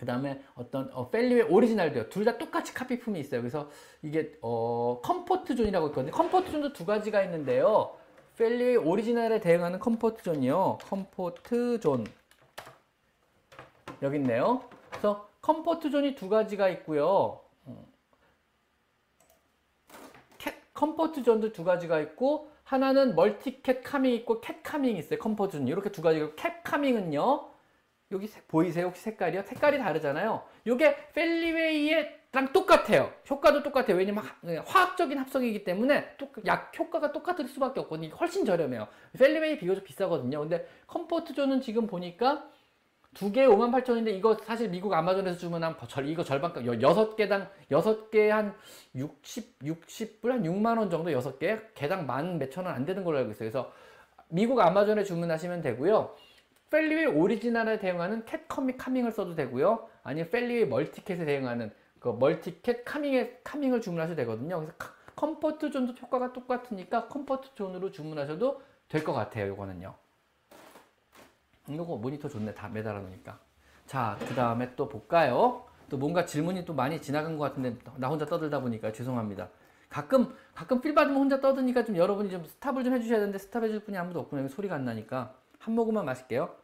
그 0.00 0.06
다음에 0.06 0.42
어떤 0.54 0.90
어, 0.94 1.10
펠리웨이 1.10 1.42
오리지널도요. 1.42 2.08
둘 2.08 2.24
다 2.24 2.38
똑같이 2.38 2.72
카피품이 2.72 3.20
있어요. 3.20 3.42
그래서 3.42 3.68
이게 4.00 4.32
어, 4.40 4.98
컴포트 5.04 5.54
존이라고 5.54 5.88
있거든요. 5.88 6.10
컴포트 6.10 6.50
존도 6.50 6.72
두 6.72 6.86
가지가 6.86 7.22
있는데요. 7.24 7.94
펠리웨이 8.38 8.76
오리지널에 8.76 9.40
대응하는 9.40 9.78
컴포트 9.78 10.22
존이요. 10.22 10.78
컴포트 10.84 11.80
존 11.80 12.06
여기 14.00 14.16
있네요. 14.16 14.62
그래서 14.88 15.28
컴포트 15.42 15.90
존이 15.90 16.14
두 16.14 16.30
가지가 16.30 16.70
있고요. 16.70 17.40
cat 20.38 20.54
컴포트 20.72 21.22
존도 21.24 21.52
두 21.52 21.62
가지가 21.62 22.00
있고 22.00 22.50
하나는 22.64 23.14
멀티캣 23.14 23.82
calming 23.84 24.14
있고 24.14 24.40
cat 24.40 24.62
calming 24.62 24.96
있어요. 24.96 25.18
컴포트 25.18 25.58
존 25.58 25.68
이렇게 25.68 25.92
두 25.92 26.00
가지가 26.00 26.34
cat 26.36 26.64
calming은요. 26.64 27.49
여기 28.12 28.26
색- 28.26 28.48
보이세요? 28.48 28.86
혹시 28.86 29.02
색깔이요? 29.02 29.42
색깔이 29.42 29.78
다르잖아요. 29.78 30.42
이게 30.64 30.96
펠리웨이랑 31.14 32.52
똑같아요. 32.52 33.12
효과도 33.28 33.62
똑같아요. 33.62 33.96
왜냐면 33.96 34.24
하- 34.24 34.34
네, 34.40 34.58
화학적인 34.58 35.16
합성이기 35.18 35.62
때문에 35.64 36.16
똑- 36.16 36.44
약 36.46 36.76
효과가 36.78 37.12
똑같을 37.12 37.46
수밖에 37.46 37.80
없거든요. 37.80 38.14
훨씬 38.16 38.44
저렴해요. 38.44 38.88
펠리웨이 39.16 39.58
비교적 39.58 39.84
비싸거든요. 39.84 40.40
근데 40.40 40.66
컴포트존은 40.88 41.60
지금 41.60 41.86
보니까 41.86 42.48
두 43.14 43.30
개에 43.32 43.46
5만 43.46 43.72
8천인데 43.72 44.08
이거 44.08 44.36
사실 44.44 44.68
미국 44.70 44.92
아마존에서 44.92 45.36
주문하면 45.38 45.76
절, 45.88 46.08
이거 46.08 46.22
절반값 46.24 46.64
여- 46.66 46.80
여섯 46.80 47.16
개당 47.16 47.48
여섯 47.70 48.10
개 48.10 48.30
한 48.30 48.54
60, 48.94 49.58
60불 49.60 50.28
한 50.30 50.42
6만 50.44 50.78
원 50.78 50.90
정도 50.90 51.10
여섯 51.12 51.38
개 51.38 51.58
개당 51.74 52.06
만 52.06 52.38
몇천 52.38 52.66
원 52.66 52.74
안 52.74 52.84
되는 52.84 53.02
걸로 53.04 53.18
알고 53.18 53.30
있어요. 53.32 53.50
그래서 53.50 53.72
미국 54.28 54.60
아마존에 54.60 55.02
주문하시면 55.02 55.60
되고요. 55.62 56.14
펠리웨이 56.70 57.06
오리지널에 57.06 57.78
대응하는 57.78 58.24
cat 58.24 58.46
커믹 58.48 58.78
calming을 58.78 59.12
써도 59.12 59.34
되고요. 59.34 59.88
아니면 60.02 60.30
펠리웨이 60.30 60.66
멀티캣에 60.66 61.24
대응하는 61.24 61.72
그 61.98 62.08
멀티캣 62.08 62.84
calming에 62.84 63.40
calming을 63.44 63.80
주문하셔도 63.80 64.16
되거든요. 64.16 64.58
그래서 64.60 64.72
카- 64.78 64.94
컴포트 65.16 65.70
존도 65.70 65.92
효과가 66.00 66.32
똑같으니까 66.32 67.08
컴포트 67.08 67.54
존으로 67.54 67.90
주문하셔도 67.90 68.62
될 68.88 69.04
것 69.04 69.12
같아요. 69.12 69.52
이거는요. 69.52 69.94
이거 71.68 71.84
모니터 71.84 72.28
좋네. 72.28 72.54
다 72.54 72.68
매달아 72.68 73.00
놓으니까. 73.00 73.38
자, 73.86 74.16
그 74.20 74.34
다음에 74.34 74.74
또 74.76 74.88
볼까요? 74.88 75.64
또 75.88 75.98
뭔가 75.98 76.24
질문이 76.24 76.64
또 76.64 76.72
많이 76.72 77.00
지나간 77.02 77.36
것 77.36 77.44
같은데 77.44 77.76
나 77.96 78.08
혼자 78.08 78.24
떠들다 78.24 78.60
보니까 78.60 78.92
죄송합니다. 78.92 79.48
가끔 79.88 80.34
가끔 80.54 80.80
feel 80.80 80.94
받으면 80.94 81.18
혼자 81.20 81.40
떠드니까 81.40 81.84
좀 81.84 81.96
여러분이 81.96 82.30
좀 82.30 82.44
stop을 82.44 82.84
좀 82.84 82.94
해주셔야 82.94 83.18
되는데 83.18 83.38
stop 83.38 83.64
해줄 83.64 83.80
분이 83.80 83.96
아무도 83.98 84.20
없구나. 84.20 84.46
소리가 84.48 84.76
안 84.76 84.84
나니까 84.84 85.34
한 85.60 85.74
모금만 85.74 86.04
마실게요. 86.04 86.54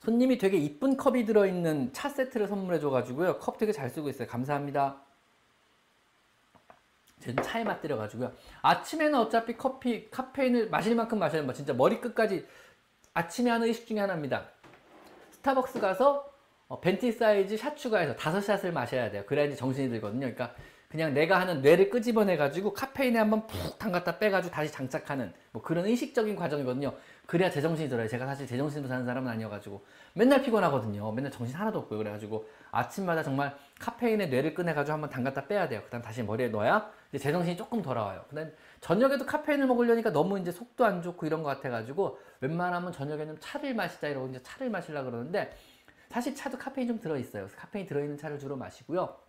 손님이 0.00 0.38
되게 0.38 0.56
이쁜 0.56 0.96
컵이 0.96 1.26
들어있는 1.26 1.92
차 1.92 2.08
세트를 2.08 2.46
선물해줘가지고요. 2.46 3.38
컵 3.38 3.58
되게 3.58 3.72
잘 3.72 3.90
쓰고 3.90 4.08
있어요. 4.08 4.26
감사합니다. 4.28 5.02
저는 7.20 7.42
차에 7.42 7.64
맛들여가지고요. 7.64 8.32
아침에는 8.62 9.18
어차피 9.18 9.56
커피, 9.56 10.08
카페인을 10.08 10.70
마실 10.70 10.94
만큼 10.94 11.18
마셔야 11.18 11.42
뭐 11.42 11.52
진짜 11.52 11.74
머리 11.74 12.00
끝까지 12.00 12.46
아침에 13.12 13.50
하는 13.50 13.66
의식 13.66 13.86
중에 13.86 13.98
하나입니다. 13.98 14.48
스타벅스 15.32 15.80
가서 15.80 16.32
어, 16.68 16.80
벤티 16.80 17.10
사이즈 17.10 17.56
샷 17.56 17.76
추가해서 17.76 18.14
다섯 18.14 18.40
샷을 18.40 18.72
마셔야 18.72 19.10
돼요. 19.10 19.24
그래야지 19.26 19.56
정신이 19.56 19.88
들거든요. 19.88 20.32
그러니까 20.32 20.54
그냥 20.88 21.12
내가 21.12 21.38
하는 21.38 21.60
뇌를 21.60 21.90
끄집어내 21.90 22.38
가지고 22.38 22.72
카페인에 22.72 23.18
한번 23.18 23.46
푹 23.46 23.78
담갔다 23.78 24.18
빼가지고 24.18 24.54
다시 24.54 24.72
장착하는 24.72 25.34
뭐 25.52 25.60
그런 25.60 25.84
의식적인 25.84 26.34
과정이거든요. 26.34 26.94
그래야 27.26 27.50
제정신이 27.50 27.90
들어요. 27.90 28.08
제가 28.08 28.24
사실 28.24 28.46
제정신으로 28.46 28.88
사는 28.88 29.04
사람은 29.04 29.30
아니어가지고 29.30 29.84
맨날 30.14 30.40
피곤하거든요. 30.42 31.12
맨날 31.12 31.30
정신 31.30 31.54
하나도 31.56 31.80
없고요. 31.80 31.98
그래가지고 31.98 32.48
아침마다 32.70 33.22
정말 33.22 33.54
카페인에 33.78 34.28
뇌를 34.28 34.54
꺼내가지고 34.54 34.94
한번 34.94 35.10
담갔다 35.10 35.46
빼야 35.46 35.68
돼요. 35.68 35.82
그다음 35.84 36.02
다시 36.02 36.22
머리에 36.22 36.48
넣어야 36.48 36.90
이제 37.10 37.18
제정신이 37.18 37.58
조금 37.58 37.82
돌아와요. 37.82 38.24
그다음 38.30 38.50
저녁에도 38.80 39.26
카페인을 39.26 39.66
먹으려니까 39.66 40.10
너무 40.10 40.38
이제 40.40 40.50
속도 40.50 40.86
안 40.86 41.02
좋고 41.02 41.26
이런 41.26 41.42
것 41.42 41.50
같아가지고 41.50 42.18
웬만하면 42.40 42.92
저녁에는 42.92 43.36
차를 43.40 43.74
마시자 43.74 44.08
이러고 44.08 44.28
이제 44.28 44.42
차를 44.42 44.70
마시려 44.70 45.04
그러는데 45.04 45.54
사실 46.08 46.34
차도 46.34 46.56
카페인 46.56 46.88
좀 46.88 46.98
들어있어요. 46.98 47.48
카페인 47.54 47.84
들어있는 47.84 48.16
차를 48.16 48.38
주로 48.38 48.56
마시고요. 48.56 49.27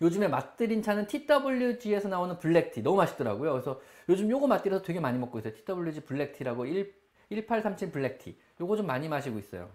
요즘에 0.00 0.28
맛들인 0.28 0.82
차는 0.82 1.06
TWG에서 1.06 2.08
나오는 2.08 2.38
black 2.38 2.65
tea 2.65 2.82
너무 2.82 2.96
맛있더라고요. 2.98 3.52
그래서 3.52 3.80
요즘 4.08 4.30
요거 4.30 4.46
맛들여서 4.46 4.82
되게 4.82 5.00
많이 5.00 5.18
먹고 5.18 5.38
있어요. 5.38 5.52
TWG 5.54 6.00
블랙티라고 6.00 6.66
1, 6.66 6.94
1837 7.30 7.90
black 7.92 8.19
tea 8.19 8.36
요거 8.60 8.76
좀 8.76 8.86
많이 8.86 9.08
마시고 9.08 9.38
있어요. 9.38 9.70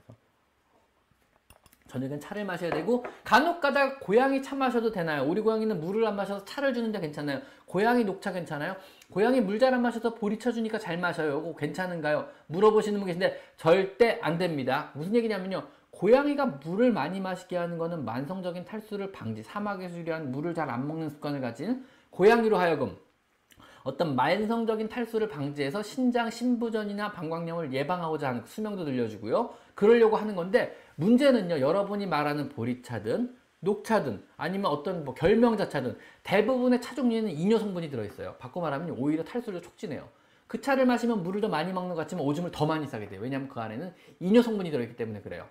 저녁엔 1.87 2.21
차를 2.21 2.45
마셔야 2.45 2.69
되고 2.69 3.03
간혹 3.25 3.59
가다 3.59 3.99
고양이 3.99 4.41
차 4.41 4.55
마셔도 4.55 4.91
되나요? 4.93 5.23
우리 5.23 5.41
고양이는 5.41 5.81
물을 5.81 6.05
안 6.07 6.15
마셔서 6.15 6.45
차를 6.45 6.73
주는데 6.73 7.01
괜찮아요. 7.01 7.41
고양이 7.65 8.05
녹차 8.05 8.31
괜찮아요? 8.31 8.77
고양이 9.11 9.41
물 9.41 9.59
잘 9.59 9.73
안 9.73 9.81
마셔서 9.81 10.13
보리차 10.15 10.39
주니까 10.39 10.79
잘 10.79 10.97
마셔요. 10.97 11.41
이거 11.41 11.55
괜찮은가요? 11.55 12.29
물어보시는 12.47 12.97
분 12.97 13.07
계신데 13.07 13.41
절대 13.57 14.19
안 14.21 14.37
됩니다. 14.37 14.91
무슨 14.93 15.13
얘기냐면요. 15.15 15.67
고양이가 15.91 16.45
물을 16.63 16.91
많이 16.91 17.19
마시게 17.19 17.57
하는 17.57 17.77
것은 17.77 18.05
만성적인 18.05 18.65
탈수를 18.65 19.11
방지, 19.11 19.43
사막에서 19.43 19.97
유리한 19.97 20.31
물을 20.31 20.53
잘 20.53 20.69
안 20.69 20.87
먹는 20.87 21.09
습관을 21.09 21.41
가진 21.41 21.85
고양이로 22.09 22.57
하여금 22.57 22.97
어떤 23.83 24.15
만성적인 24.15 24.89
탈수를 24.89 25.27
방지해서 25.27 25.83
신장 25.83 26.29
신부전이나 26.29 27.11
방광염을 27.11 27.73
예방하고자 27.73 28.29
하는 28.29 28.43
수명도 28.45 28.83
늘려주고요. 28.83 29.53
그러려고 29.75 30.17
하는 30.17 30.35
건데 30.35 30.77
문제는요. 30.95 31.59
여러분이 31.59 32.05
말하는 32.05 32.49
보리차든 32.49 33.35
녹차든 33.59 34.23
아니면 34.37 34.71
어떤 34.71 35.03
뭐 35.03 35.13
결명자차든 35.13 35.97
대부분의 36.23 36.81
차 36.81 36.95
종류에는 36.95 37.29
이뇨 37.31 37.57
성분이 37.59 37.89
들어있어요. 37.89 38.35
바꿔 38.39 38.61
말하면 38.61 38.91
오히려 38.91 39.23
탈수를 39.23 39.61
촉진해요. 39.61 40.07
그 40.47 40.61
차를 40.61 40.85
마시면 40.85 41.23
물을 41.23 41.41
더 41.41 41.47
많이 41.47 41.71
먹는 41.71 41.89
것 41.89 41.95
같지만 41.95 42.25
오줌을 42.25 42.51
더 42.51 42.65
많이 42.65 42.87
싸게 42.87 43.07
돼요. 43.09 43.21
왜냐하면 43.21 43.47
그 43.49 43.59
안에는 43.59 43.93
이뇨 44.19 44.41
성분이 44.41 44.69
들어있기 44.71 44.95
때문에 44.95 45.21
그래요. 45.21 45.47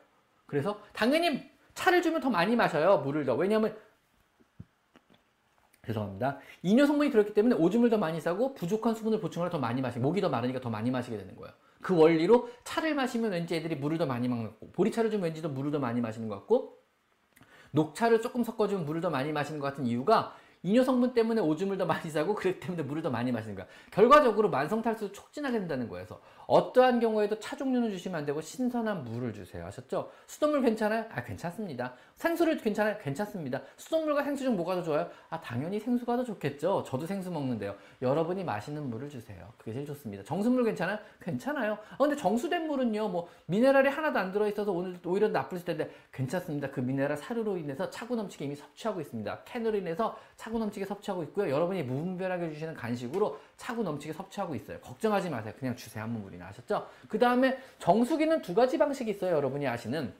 그래서 0.50 0.80
당연히 0.92 1.48
차를 1.74 2.02
주면 2.02 2.20
더 2.20 2.28
많이 2.28 2.56
마셔요. 2.56 2.98
물을 3.04 3.24
더. 3.24 3.36
왜냐하면 3.36 3.76
죄송합니다. 5.86 6.38
이뇨 6.62 6.86
성분이 6.86 7.10
들어있기 7.12 7.34
때문에 7.34 7.54
오줌을 7.54 7.88
더 7.88 7.98
많이 7.98 8.20
싸고 8.20 8.54
부족한 8.54 8.96
수분을 8.96 9.20
보충하려 9.20 9.48
더 9.48 9.60
많이 9.60 9.80
마시고 9.80 10.02
목이 10.02 10.20
더 10.20 10.28
마르니까 10.28 10.60
더 10.60 10.68
많이 10.68 10.90
마시게 10.90 11.16
되는 11.16 11.36
거예요. 11.36 11.54
그 11.80 11.96
원리로 11.96 12.50
차를 12.64 12.96
마시면 12.96 13.30
왠지 13.30 13.54
애들이 13.54 13.76
물을 13.76 13.96
더 13.96 14.06
많이 14.06 14.26
먹는 14.26 14.46
것 14.46 14.50
같고 14.54 14.72
보리차를 14.72 15.12
주면 15.12 15.26
왠지 15.26 15.40
더 15.40 15.48
물을 15.48 15.70
더 15.70 15.78
많이 15.78 16.00
마시는 16.00 16.28
것 16.28 16.34
같고 16.34 16.76
녹차를 17.70 18.20
조금 18.20 18.42
섞어주면 18.42 18.84
물을 18.84 19.00
더 19.00 19.08
많이 19.08 19.30
마시는 19.30 19.60
것 19.60 19.68
같은 19.68 19.86
이유가 19.86 20.34
이뇨 20.64 20.82
성분 20.82 21.14
때문에 21.14 21.40
오줌을 21.40 21.78
더 21.78 21.86
많이 21.86 22.10
싸고 22.10 22.34
그렇기 22.34 22.58
때문에 22.58 22.82
물을 22.82 23.02
더 23.02 23.08
많이 23.08 23.30
마시는 23.30 23.54
거야. 23.54 23.66
결과적으로 23.92 24.50
만성 24.50 24.82
탈수도 24.82 25.12
촉진하게 25.12 25.60
된다는 25.60 25.88
거여서 25.88 26.20
어떠한 26.50 26.98
경우에도 26.98 27.38
차 27.38 27.56
종류는 27.56 27.90
주시면 27.90 28.18
안 28.18 28.26
되고 28.26 28.40
신선한 28.40 29.04
물을 29.04 29.32
주세요. 29.32 29.64
아셨죠? 29.66 30.10
수돗물 30.26 30.62
괜찮아요? 30.62 31.04
아 31.12 31.22
괜찮습니다. 31.22 31.94
생수를 32.16 32.56
괜찮아요? 32.56 32.96
괜찮습니다. 32.98 33.62
수돗물과 33.76 34.24
생수 34.24 34.42
중 34.42 34.56
뭐가 34.56 34.74
더 34.74 34.82
좋아요? 34.82 35.08
아 35.28 35.40
당연히 35.40 35.78
생수가 35.78 36.16
더 36.16 36.24
좋겠죠. 36.24 36.82
저도 36.84 37.06
생수 37.06 37.30
먹는데요. 37.30 37.76
여러분이 38.02 38.42
마시는 38.42 38.90
물을 38.90 39.08
주세요. 39.08 39.52
그게 39.58 39.72
제일 39.72 39.86
좋습니다. 39.86 40.24
정수물 40.24 40.64
괜찮아요? 40.64 40.98
괜찮아요. 41.22 41.78
아 41.92 41.96
근데 41.96 42.16
정수된 42.16 42.66
물은요 42.66 43.08
뭐 43.08 43.28
미네랄이 43.46 43.88
하나도 43.88 44.18
안 44.18 44.32
들어있어서 44.32 44.72
오늘 44.72 44.98
오히려 45.06 45.28
나쁠 45.28 45.64
텐데 45.64 45.88
괜찮습니다. 46.12 46.72
그 46.72 46.80
미네랄 46.80 47.16
사료로 47.16 47.58
인해서 47.58 47.88
차고 47.90 48.16
넘치게 48.16 48.46
이미 48.46 48.56
섭취하고 48.56 49.00
있습니다. 49.00 49.44
캔으로 49.44 49.78
인해서 49.78 50.18
차고 50.34 50.58
넘치게 50.58 50.84
섭취하고 50.84 51.22
있고요. 51.24 51.48
여러분이 51.48 51.84
무분별하게 51.84 52.50
주시는 52.50 52.74
간식으로 52.74 53.38
차고 53.60 53.82
넘치게 53.82 54.14
섭취하고 54.14 54.54
있어요. 54.54 54.78
걱정하지 54.80 55.28
마세요. 55.28 55.52
그냥 55.58 55.76
주세요. 55.76 56.02
한 56.02 56.10
물이나 56.18 56.46
아셨죠? 56.46 56.86
그 57.08 57.18
다음에 57.18 57.58
정수기는 57.78 58.40
두 58.40 58.54
가지 58.54 58.78
방식이 58.78 59.10
있어요. 59.10 59.36
여러분이 59.36 59.68
아시는. 59.68 60.14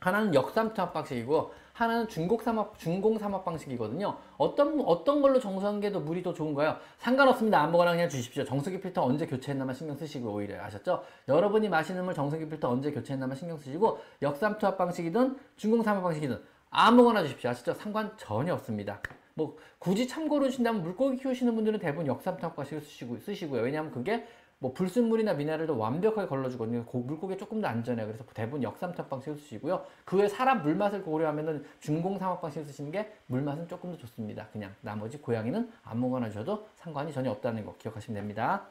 하나는 0.00 0.34
역삼투압 0.34 0.92
방식이고 0.92 1.54
하나는 1.74 2.08
중공삼합 2.08 2.76
중공삼합 2.80 3.44
방식이거든요. 3.44 4.16
어떤 4.36 4.80
어떤 4.80 5.22
걸로 5.22 5.38
정수한 5.38 5.78
게 5.80 5.92
더 5.92 6.00
물이 6.00 6.24
더 6.24 6.34
좋은가요? 6.34 6.76
상관없습니다. 6.98 7.60
아무거나 7.62 7.92
그냥 7.92 8.08
주십시오. 8.08 8.44
정수기 8.44 8.80
필터 8.80 9.00
언제 9.00 9.26
교체했나만 9.26 9.76
신경 9.76 9.96
쓰시고 9.96 10.32
오히려 10.32 10.60
아셨죠? 10.64 11.04
여러분이 11.28 11.68
마시는 11.68 12.04
물 12.04 12.14
정수기 12.14 12.48
필터 12.48 12.68
언제 12.68 12.90
교체했나만 12.90 13.36
신경 13.36 13.56
쓰시고 13.58 14.00
역삼투압 14.22 14.76
방식이든 14.76 15.38
중공삼합 15.56 16.02
방식이든 16.02 16.42
아무거나 16.70 17.22
주십시오. 17.22 17.50
아시죠? 17.50 17.74
상관 17.74 18.10
전혀 18.16 18.52
없습니다. 18.54 19.00
뭐 19.34 19.56
굳이 19.78 20.06
참고로 20.06 20.46
주신다면 20.46 20.82
물고기 20.82 21.16
키우시는 21.18 21.54
분들은 21.54 21.78
대부분 21.78 22.06
역삼투압 22.06 22.56
방식을 22.56 22.82
쓰시고 22.82 23.18
쓰시고요. 23.18 23.62
왜냐하면 23.62 23.92
그게 23.92 24.26
뭐 24.58 24.72
불순물이나 24.72 25.34
미네랄도 25.34 25.76
완벽하게 25.76 26.28
걸러주거든요. 26.28 26.84
고, 26.84 27.00
물고기 27.00 27.36
조금 27.36 27.60
더 27.60 27.66
안전해요. 27.66 28.06
그래서 28.06 28.24
대부분 28.32 28.62
역삼탑 28.62 29.10
방식을 29.10 29.36
쓰시고요. 29.38 29.84
그 30.04 30.16
외에 30.18 30.28
사람 30.28 30.62
물맛을 30.62 31.02
고려하면은 31.02 31.64
중공삼합 31.80 32.40
방식을 32.40 32.66
쓰시는 32.66 32.92
게 32.92 33.12
물맛은 33.26 33.66
조금 33.66 33.90
더 33.90 33.98
좋습니다. 33.98 34.46
그냥 34.52 34.72
나머지 34.80 35.18
고양이는 35.18 35.68
아무거나 35.82 36.30
줘도 36.30 36.68
상관이 36.76 37.12
전혀 37.12 37.30
없다는 37.32 37.64
거 37.64 37.74
기억하시면 37.78 38.20
됩니다. 38.20 38.68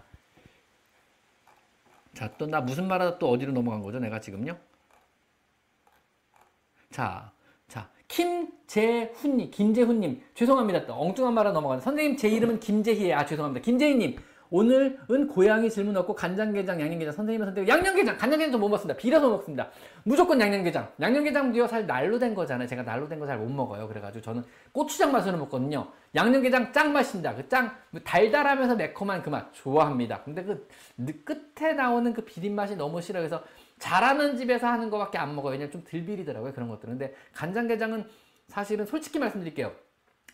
자, 2.14 2.32
또 2.38 2.46
나 2.46 2.62
무슨 2.62 2.88
말하다 2.88 3.20
또 3.20 3.30
어디로 3.30 3.52
넘어간 3.52 3.82
거죠? 3.82 4.00
내가 4.00 4.20
지금요? 4.22 4.58
자, 6.90 7.32
자, 7.32 7.32
김재훈님, 8.12 9.52
김재훈님, 9.52 10.22
죄송합니다. 10.34 10.86
또 10.86 10.94
엉뚱한 10.96 11.34
말하 11.34 11.52
넘어가는 11.54 11.82
선생님 11.82 12.18
제 12.18 12.28
이름은 12.28 12.60
김재희예요. 12.60 13.16
아, 13.16 13.26
죄송합니다. 13.26 13.64
김재희님, 13.64 14.18
오늘은 14.50 15.30
고양이 15.30 15.70
질문 15.70 15.96
없고 15.96 16.14
간장게장, 16.14 16.82
양념게장, 16.82 17.14
선생님의 17.14 17.46
선택 17.46 17.68
양념게장, 17.70 18.18
간장게장 18.18 18.52
좀 18.52 18.60
못 18.60 18.68
먹습니다. 18.68 19.00
비려서 19.00 19.30
먹습니다. 19.30 19.70
무조건 20.04 20.42
양념게장. 20.42 20.90
양념게장도요, 21.00 21.68
사실 21.68 21.88
날로 21.88 22.20
된 22.20 22.36
거잖아요. 22.36 22.68
제가 22.68 22.84
날로 22.84 23.08
된 23.08 23.18
거 23.18 23.26
잘 23.26 23.38
못 23.40 23.50
먹어요. 23.50 23.88
그래가지고 23.88 24.22
저는 24.22 24.44
고추장 24.74 25.14
맛으로 25.14 25.38
먹거든요. 25.38 25.88
양념게장 26.14 26.74
짱 26.74 26.92
맛입니다. 26.92 27.34
그 27.34 27.48
짱, 27.48 27.72
달달하면서 28.04 28.76
매콤한 28.76 29.22
그 29.22 29.30
맛 29.30 29.54
좋아합니다. 29.54 30.22
근데 30.24 30.44
그 30.44 30.68
끝에 31.24 31.72
나오는 31.72 32.12
그 32.12 32.26
비린 32.26 32.56
맛이 32.56 32.76
너무 32.76 33.02
싫어요. 33.02 33.24
그래서 33.24 33.42
잘하는 33.82 34.38
집에서 34.38 34.68
하는 34.68 34.90
거밖에 34.90 35.18
안 35.18 35.36
먹어요. 35.36 35.54
왜냐면 35.54 35.72
좀 35.72 35.84
덜 35.84 36.06
비리더라고요. 36.06 36.54
그런 36.54 36.70
것들은. 36.70 36.98
근데 36.98 37.16
간장게장은 37.34 38.08
사실은 38.48 38.86
솔직히 38.86 39.20
말씀드릴게요. 39.20 39.74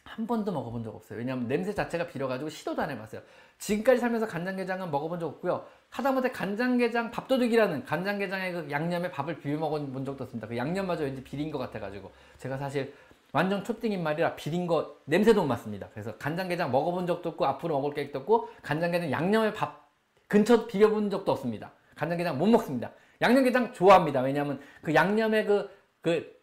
한 0.04 0.28
번도 0.28 0.52
먹어본 0.52 0.84
적 0.84 0.96
없어요. 0.96 1.20
왜냐하면 1.20 1.48
냄새 1.48 1.74
자체가 1.74 2.08
비려가지고 2.08 2.50
시도도 2.50 2.82
안 2.82 2.90
해봤어요. 2.92 3.22
지금까지 3.58 4.00
살면서 4.00 4.28
간장게장은 4.28 4.92
먹어본 4.92 5.20
적 5.20 5.28
없고요. 5.28 5.66
하다못해 5.90 6.32
간장게장 6.32 7.12
밥도둑이라는 7.12 7.86
간장게장의 7.86 8.54
그 8.54 8.68
양념에 8.72 9.12
밥을 9.12 9.40
비벼 9.40 9.58
먹어본 9.58 10.06
적도 10.06 10.24
없습니다. 10.26 10.48
그 10.48 10.56
양념마저 10.58 11.04
왠지 11.04 11.24
비린 11.24 11.52
것 11.52 11.58
같아가지고 11.58 12.12
제가 12.38 12.58
사실 12.58 12.94
완전 13.34 13.64
초딩인 13.64 14.04
말이라 14.04 14.36
비린 14.36 14.68
거 14.68 14.98
냄새도 15.06 15.42
못 15.42 15.48
맡습니다. 15.48 15.90
그래서 15.94 16.16
간장게장 16.18 16.72
먹어본 16.72 17.08
적도 17.08 17.30
없고 17.30 17.46
앞으로 17.46 17.76
먹을 17.76 17.94
계획도 17.94 18.20
없고 18.20 18.50
간장게장 18.62 19.12
양념에 19.12 19.54
밥 19.54 19.90
근처 20.28 20.68
비벼본 20.68 21.10
적도 21.10 21.32
없습니다. 21.34 21.72
간장게장 21.96 22.38
못 22.38 22.48
먹습니다. 22.48 22.92
양념게장 23.22 23.74
좋아합니다. 23.74 24.22
왜냐하면 24.22 24.60
그 24.82 24.94
양념의 24.94 25.46
그, 25.46 25.70
그 26.02 26.38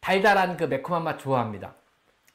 달달한 0.00 0.56
그 0.56 0.64
매콤한 0.64 1.02
맛 1.02 1.18
좋아합니다. 1.18 1.74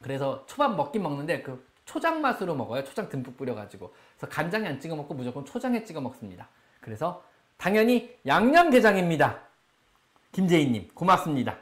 그래서 0.02 0.46
초밥 0.48 0.76
먹긴 0.76 1.04
먹는데 1.04 1.42
그 1.42 1.66
초장 1.86 2.22
맛으로 2.22 2.56
먹어요. 2.56 2.84
초장 2.84 3.10
듬뿍 3.10 3.36
뿌려가지고. 3.38 3.94
그래서 4.16 4.28
간장에 4.34 4.68
안 4.68 4.80
찍어 4.80 4.96
먹고 4.96 5.14
무조건 5.14 5.46
초장에 5.46 5.84
찍어 5.84 6.02
먹습니다. 6.02 6.48
그래서 6.82 7.24
당연히 7.58 8.16
양념게장입니다. 8.26 9.40
김재희님 10.32 10.90
고맙습니다. 10.94 11.58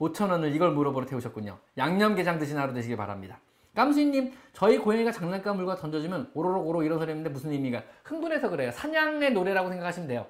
5천원을 0.00 0.54
이걸 0.54 0.72
물어보러 0.72 1.06
태우셨군요. 1.06 1.58
양념게장 1.78 2.38
드신 2.38 2.58
하루 2.58 2.72
되시길 2.72 2.96
바랍니다. 2.96 3.38
깜수님 3.74 4.32
저희 4.52 4.78
고양이가 4.78 5.12
장난감 5.12 5.56
물고 5.56 5.76
던져주면 5.76 6.30
오로록 6.34 6.66
오로 6.66 6.82
이런 6.82 6.98
소리 6.98 7.10
했는데 7.10 7.30
무슨 7.30 7.50
의미가 7.50 7.82
흥분해서 8.04 8.48
그래요. 8.48 8.70
사냥의 8.72 9.32
노래라고 9.32 9.68
생각하시면 9.68 10.08
돼요. 10.08 10.26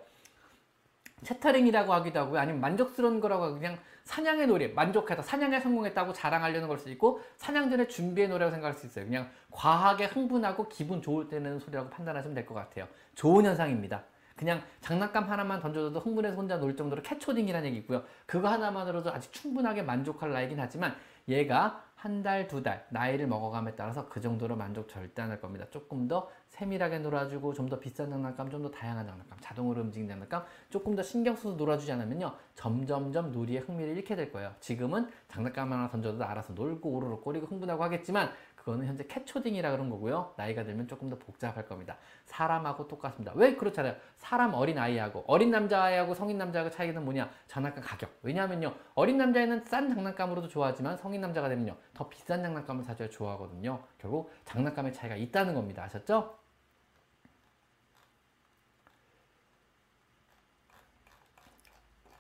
chattering이라고 1.24 1.92
하기도 1.92 2.20
하고요. 2.20 2.40
아니면 2.40 2.60
만족스러운 2.60 3.20
거라고 3.20 3.44
하고 3.44 3.54
그냥 3.54 3.78
사냥의 4.04 4.46
노래, 4.46 4.68
만족하다, 4.68 5.22
사냥에 5.22 5.60
성공했다고 5.60 6.12
자랑하려는 6.12 6.68
걸 6.68 6.78
수 6.78 6.90
있고 6.90 7.20
사냥 7.37 7.70
전에 7.70 7.88
준비의 7.88 8.28
노래라고 8.28 8.52
생각할 8.52 8.74
수 8.74 8.87
있어요. 8.87 9.06
그냥 9.06 9.30
과하게 9.50 10.06
흥분하고 10.06 10.68
기분 10.68 11.00
좋을 11.02 11.28
때는 11.28 11.58
소리라고 11.58 11.88
판단하시면 11.90 12.34
될 12.34 12.44
것 12.44 12.54
같아요. 12.54 12.87
좋은 13.14 13.44
현상입니다. 13.46 14.02
그냥 14.37 14.62
장난감 14.80 15.30
하나만 15.30 15.60
던져도 15.60 15.98
흥분해서 16.00 16.37
혼자 16.37 16.58
놀 16.58 16.76
정도로 16.76 17.00
캐초딩이라는 17.02 17.68
얘기 17.68 17.78
있고요. 17.78 18.02
그거 18.26 18.48
하나만으로도 18.48 19.12
아직 19.12 19.32
충분하게 19.32 19.82
만족할 19.82 20.32
나이긴 20.32 20.58
하지만 20.60 20.94
얘가 21.28 21.82
한 22.04 22.22
달, 22.22 22.46
두 22.46 22.62
달, 22.62 22.84
나이를 22.90 23.26
먹어감에 23.26 23.76
따라서 23.76 24.06
그 24.10 24.20
정도로 24.20 24.56
만족 24.56 24.90
절대 24.90 25.22
안 25.22 25.30
할 25.30 25.40
겁니다. 25.40 25.64
조금 25.70 26.06
더 26.06 26.28
세밀하게 26.50 26.98
놀아주고 26.98 27.54
좀 27.54 27.66
더 27.70 27.80
비싼 27.80 28.10
장난감, 28.10 28.50
좀 28.50 28.62
더 28.62 28.70
다양한 28.70 29.06
장난감, 29.06 29.38
자동으로 29.40 29.80
움직이는 29.80 30.10
장난감 30.10 30.44
조금 30.68 30.94
더 30.94 31.02
신경 31.02 31.34
써서 31.34 31.56
놀아주지 31.56 31.90
않으면요. 31.92 32.30
점점점 32.56 33.32
놀이의 33.32 33.60
흥미를 33.62 33.96
잃게 33.96 34.14
될 34.16 34.30
거예요. 34.30 34.52
지금은 34.60 35.08
장난감 35.28 35.72
하나 35.72 35.88
던져도 35.88 36.22
알아서 36.22 36.52
놀고 36.52 36.90
오르르 36.90 37.16
꼬리고 37.20 37.46
흥분하고 37.46 37.82
하겠지만 37.82 38.30
그거는 38.64 38.87
현재 38.87 39.05
캣초딩이라 39.07 39.72
그런 39.72 39.90
거고요. 39.90 40.33
나이가 40.38 40.64
들면 40.64 40.88
조금 40.88 41.11
더 41.11 41.18
복잡할 41.18 41.68
겁니다. 41.68 41.98
사람하고 42.24 42.88
똑같습니다. 42.88 43.33
왜 43.35 43.57
그렇잖아요. 43.57 43.94
사람 44.16 44.55
어린 44.55 44.79
아이하고 44.79 45.22
어린 45.27 45.50
남자아이하고 45.50 46.14
성인 46.14 46.38
남자하고 46.38 46.70
차이는 46.70 47.05
뭐냐? 47.05 47.31
장난감 47.46 47.85
가격. 47.85 48.18
왜냐하면요. 48.22 48.74
어린 48.94 49.18
남자애는 49.18 49.64
싼 49.64 49.90
장난감으로도 49.90 50.48
좋아하지만 50.48 50.96
성인 50.96 51.20
남자가 51.20 51.50
되면요. 51.50 51.77
더 51.92 52.09
비싼 52.09 52.42
장난감을 52.42 52.85
사줘야 52.85 53.11
좋아하거든요. 53.11 53.85
결국 53.98 54.33
장난감의 54.46 54.94
차이가 54.94 55.14
있다는 55.14 55.53
겁니다. 55.53 55.85
아셨죠? 55.85 56.38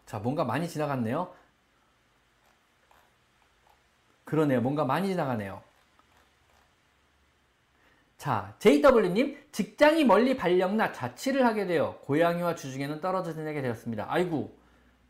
자, 0.04 0.18
뭔가 0.18 0.44
많이 0.44 0.68
지나갔네요. 0.68 1.34
그러네요. 4.24 4.60
뭔가 4.60 4.84
많이 4.84 5.08
지나가네요. 5.08 5.62
자, 8.24 8.54
JW님, 8.58 9.36
직장이 9.52 10.02
멀리 10.02 10.34
발령나 10.34 10.92
자취를 10.92 11.44
하게 11.44 11.66
되어 11.66 11.98
고양이와 12.04 12.54
주중에는 12.54 13.02
떨어져 13.02 13.34
지내게 13.34 13.60
되었습니다. 13.60 14.06
아이고, 14.08 14.56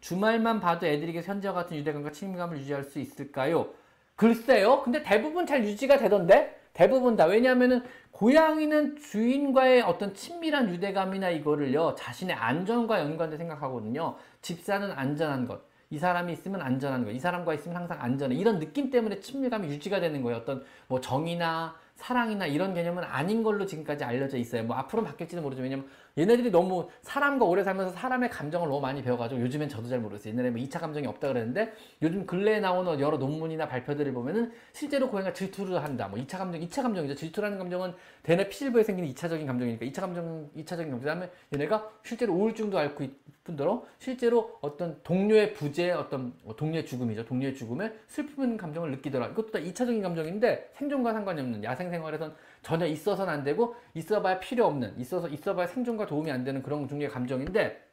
주말만 0.01 0.59
봐도 0.59 0.89
애들에게 0.89 1.23
현재와 1.23 1.55
같은 1.55 1.77
유대감과 1.77 2.11
친밀감을 2.11 2.59
유지할 2.59 2.83
수 2.83 2.99
있을까요? 2.99 3.69
글쎄요. 4.17 4.83
근데 4.83 5.05
대부분 5.05 5.47
잘 5.47 5.63
유지가 5.63 5.97
되던데? 5.97 6.61
대부분 6.73 7.15
다. 7.15 7.27
왜냐하면은 7.27 7.85
고양이는 8.11 8.97
주인과의 8.97 9.83
어떤 9.83 10.13
친밀한 10.13 10.69
유대감이나 10.71 11.31
이거를요, 11.31 11.95
자신의 11.97 12.35
안전과 12.35 12.99
연관돼 12.99 13.37
생각하거든요. 13.37 14.17
집사는 14.43 14.91
안전한 14.91 15.47
것. 15.47 15.63
이 15.91 16.01
사람이 16.01 16.33
있으면 16.33 16.63
안전한 16.63 17.05
거. 17.05 17.13
이 17.13 17.21
사람과 17.21 17.55
있으면 17.55 17.77
항상 17.77 18.03
안전해. 18.03 18.35
이런 18.35 18.59
느낌 18.59 18.91
때문에 18.91 19.21
친밀감이 19.21 19.69
유지가 19.69 20.01
되는 20.01 20.21
거예요. 20.21 20.39
어떤 20.39 20.65
뭐 20.89 21.01
정이나 21.01 21.77
사랑이나 21.95 22.47
이런 22.47 22.75
개념은 22.75 23.05
아닌 23.05 23.43
걸로 23.43 23.67
지금까지 23.67 24.05
알려져 24.05 24.37
있어요. 24.37 24.65
뭐 24.65 24.77
앞으로 24.77 25.05
바뀔지는 25.05 25.43
모르지만 25.43 25.65
왜냐면 25.71 25.89
얘네들이 26.17 26.51
너무 26.51 26.89
사람과 27.03 27.45
오래 27.45 27.65
살면서 27.65 27.93
사람의 27.93 28.31
감정을 28.31 28.69
너무 28.69 28.81
많이 28.81 29.03
배워가지고 29.03 29.41
요즘엔 29.41 29.69
저도 29.69 29.89
잘 29.89 29.99
모르겠어요. 29.99 30.33
옛날에 30.33 30.51
뭐 30.51 30.61
2차 30.61 30.81
감정이 30.81 31.07
없다 31.09 31.29
그랬는데 31.29 31.73
요즘 32.03 32.25
근래에 32.25 32.61
나오는 32.61 33.01
여러 33.01 33.17
논문이나 33.17 33.67
발표들을 33.67 34.13
보면은 34.13 34.53
실제로 34.73 35.11
고양이가 35.11 35.33
질투를 35.33 35.83
한다. 35.83 36.07
뭐 36.07 36.19
2차 36.21 36.39
감정, 36.39 36.61
2차 36.61 36.83
감정이죠. 36.83 37.17
질투라는 37.17 37.59
감정은 37.59 37.95
대뇌 38.23 38.49
피질부에 38.49 38.85
생기는 38.85 39.13
2차적인 39.13 39.47
감정이니까 39.47 39.87
2차 39.87 40.01
감정, 40.01 40.51
2차적인 40.57 40.91
감정. 40.91 41.01
그다음에 41.01 41.31
얘네가 41.53 41.91
실제로 42.05 42.33
우울증도 42.35 42.79
앓고 42.79 43.05
있 43.05 43.25
뿐더러 43.45 43.85
실제로 43.99 44.57
어떤 44.63 44.99
동료의 45.03 45.53
부재, 45.53 45.91
어떤 45.91 46.33
뭐 46.45 46.57
동료의 46.57 46.87
죽음이죠. 46.87 47.27
동료의 47.27 47.55
죽음에 47.55 47.93
슬픈 48.07 48.57
감정을 48.57 48.91
느끼더라. 48.93 49.29
이것도 49.29 49.51
다 49.51 49.59
2차적인 49.59 50.01
감정인데 50.01 50.71
생존과 50.75 51.13
상관이 51.13 51.41
없는 51.41 51.63
야생 51.63 51.91
생활에선 51.91 52.35
전혀 52.65 52.87
있어서는 52.87 53.33
안 53.33 53.45
되고 53.45 53.77
있어봐야 53.95 54.41
필요 54.41 54.67
없는 54.67 54.99
있어서 54.99 55.29
있어봐야 55.29 55.67
생존과 55.69 56.07
도움이 56.07 56.31
안 56.33 56.43
되는 56.43 56.63
그런 56.63 56.89
종류의 56.89 57.11
감정인데 57.11 57.85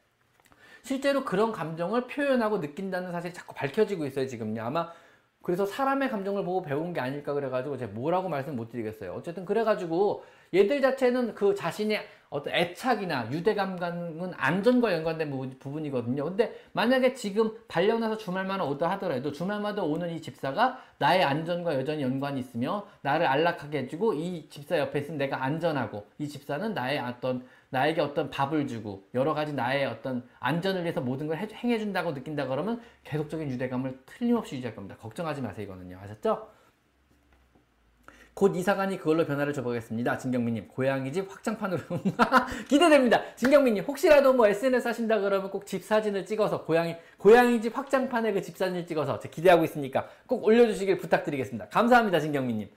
실제로 0.81 1.23
그런 1.23 1.51
감정을 1.51 2.07
표현하고 2.07 2.59
느낀다는 2.59 3.11
사실이 3.11 3.33
자꾸 3.33 3.53
밝혀지고 3.53 4.05
있어요 4.07 4.25
지금요. 4.25 4.63
아마 4.63 4.91
그래서 5.41 5.65
사람의 5.65 6.09
감정을 6.09 6.43
보고 6.43 6.61
배운 6.61 6.93
게 6.93 6.99
아닐까 6.99 7.33
그래가지고 7.33 7.77
제가 7.77 7.91
뭐라고 7.93 8.29
말씀 8.29 8.55
못 8.55 8.69
드리겠어요. 8.69 9.13
어쨌든 9.13 9.45
그래가지고 9.45 10.23
얘들 10.53 10.81
자체는 10.81 11.33
그 11.33 11.55
자신의 11.55 12.05
어떤 12.29 12.53
애착이나 12.53 13.29
유대감과는 13.29 14.31
안전과 14.37 14.93
연관된 14.93 15.29
부분, 15.59 15.85
이거든요. 15.85 16.23
근데 16.23 16.55
만약에 16.71 17.13
지금 17.13 17.51
발령나서 17.67 18.17
주말만 18.17 18.61
오다 18.61 18.89
하더라도 18.91 19.33
주말마다 19.33 19.83
오는 19.83 20.09
이 20.09 20.21
집사가 20.21 20.79
나의 20.97 21.23
안전과 21.23 21.75
여전히 21.75 22.03
연관이 22.03 22.39
있으며 22.39 22.87
나를 23.01 23.25
안락하게 23.25 23.79
해주고 23.79 24.13
이 24.13 24.47
집사 24.49 24.79
옆에 24.79 24.99
있으면 24.99 25.17
내가 25.17 25.43
안전하고 25.43 26.05
이 26.19 26.27
집사는 26.29 26.73
나의 26.73 26.99
어떤 26.99 27.45
나에게 27.71 28.01
어떤 28.01 28.29
밥을 28.29 28.67
주고 28.67 29.07
여러 29.13 29.33
가지 29.33 29.53
나의 29.53 29.85
어떤 29.85 30.27
안전을 30.39 30.83
위해서 30.83 31.01
모든 31.01 31.27
걸 31.27 31.37
행해준다고 31.37 32.13
느낀다 32.13 32.45
그러면 32.47 32.81
계속적인 33.05 33.49
유대감을 33.49 34.03
틀림없이 34.05 34.55
유지할 34.57 34.75
겁니다. 34.75 34.97
걱정하지 34.97 35.41
마세요 35.41 35.63
이거는요. 35.65 35.97
아셨죠? 36.03 36.49
곧 38.33 38.55
이사간이 38.55 38.97
그걸로 38.97 39.25
변화를 39.25 39.53
줘보겠습니다. 39.53 40.17
진경민님 40.17 40.67
고양이 40.69 41.11
집 41.13 41.29
확장판으로 41.31 41.81
기대됩니다. 42.67 43.35
진경민님 43.35 43.83
혹시라도 43.85 44.33
뭐 44.33 44.47
SNS 44.47 44.87
하신다 44.87 45.19
그러면 45.19 45.49
꼭 45.49 45.65
집 45.65 45.83
사진을 45.83 46.25
찍어서 46.25 46.63
고양이 46.65 46.95
고양이 47.17 47.61
집 47.61 47.77
확장판에 47.77 48.33
그 48.33 48.41
집 48.41 48.57
사진을 48.57 48.85
찍어서 48.85 49.19
제가 49.19 49.33
기대하고 49.33 49.63
있으니까 49.63 50.09
꼭 50.27 50.43
올려주시길 50.43 50.97
부탁드리겠습니다. 50.97 51.69
감사합니다, 51.69 52.19
진경민님. 52.19 52.69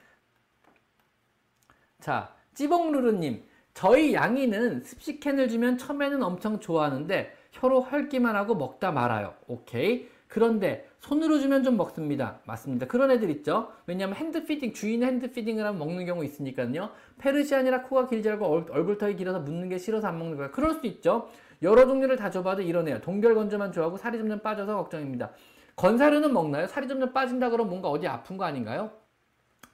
자, 2.00 2.34
찌봉루루님 2.54 3.44
저희 3.74 4.14
양이는 4.14 4.84
습식캔을 4.84 5.48
주면 5.48 5.76
처음에는 5.76 6.22
엄청 6.22 6.60
좋아하는데 6.60 7.34
혀로 7.50 7.80
헐기만 7.80 8.36
하고 8.36 8.54
먹다 8.54 8.92
말아요. 8.92 9.34
오케이. 9.48 10.08
그런데 10.28 10.88
손으로 11.00 11.38
주면 11.38 11.62
좀 11.62 11.76
먹습니다. 11.76 12.38
맞습니다. 12.44 12.86
그런 12.86 13.10
애들 13.10 13.30
있죠. 13.30 13.70
왜냐하면 13.86 14.16
핸드피딩, 14.16 14.72
주인 14.72 15.02
핸드피딩을 15.02 15.64
하면 15.66 15.78
먹는 15.78 16.06
경우 16.06 16.24
있으니까요. 16.24 16.90
페르시안이라 17.18 17.82
코가 17.82 18.08
길지 18.08 18.30
않고 18.30 18.46
얼굴털이 18.70 19.16
길어서 19.16 19.40
묻는 19.40 19.68
게 19.68 19.76
싫어서 19.76 20.08
안 20.08 20.18
먹는 20.18 20.36
거야. 20.36 20.50
그럴 20.50 20.74
수 20.74 20.86
있죠. 20.86 21.28
여러 21.62 21.86
종류를 21.86 22.16
다 22.16 22.30
줘봐도 22.30 22.62
이러네요. 22.62 23.00
동결건조만 23.00 23.72
좋아하고 23.72 23.96
살이 23.96 24.18
점점 24.18 24.40
빠져서 24.40 24.76
걱정입니다. 24.76 25.30
건사료는 25.76 26.32
먹나요? 26.32 26.66
살이 26.68 26.88
점점 26.88 27.12
빠진다 27.12 27.50
그러면 27.50 27.70
뭔가 27.70 27.90
어디 27.90 28.06
아픈 28.06 28.36
거 28.36 28.44
아닌가요? 28.44 28.92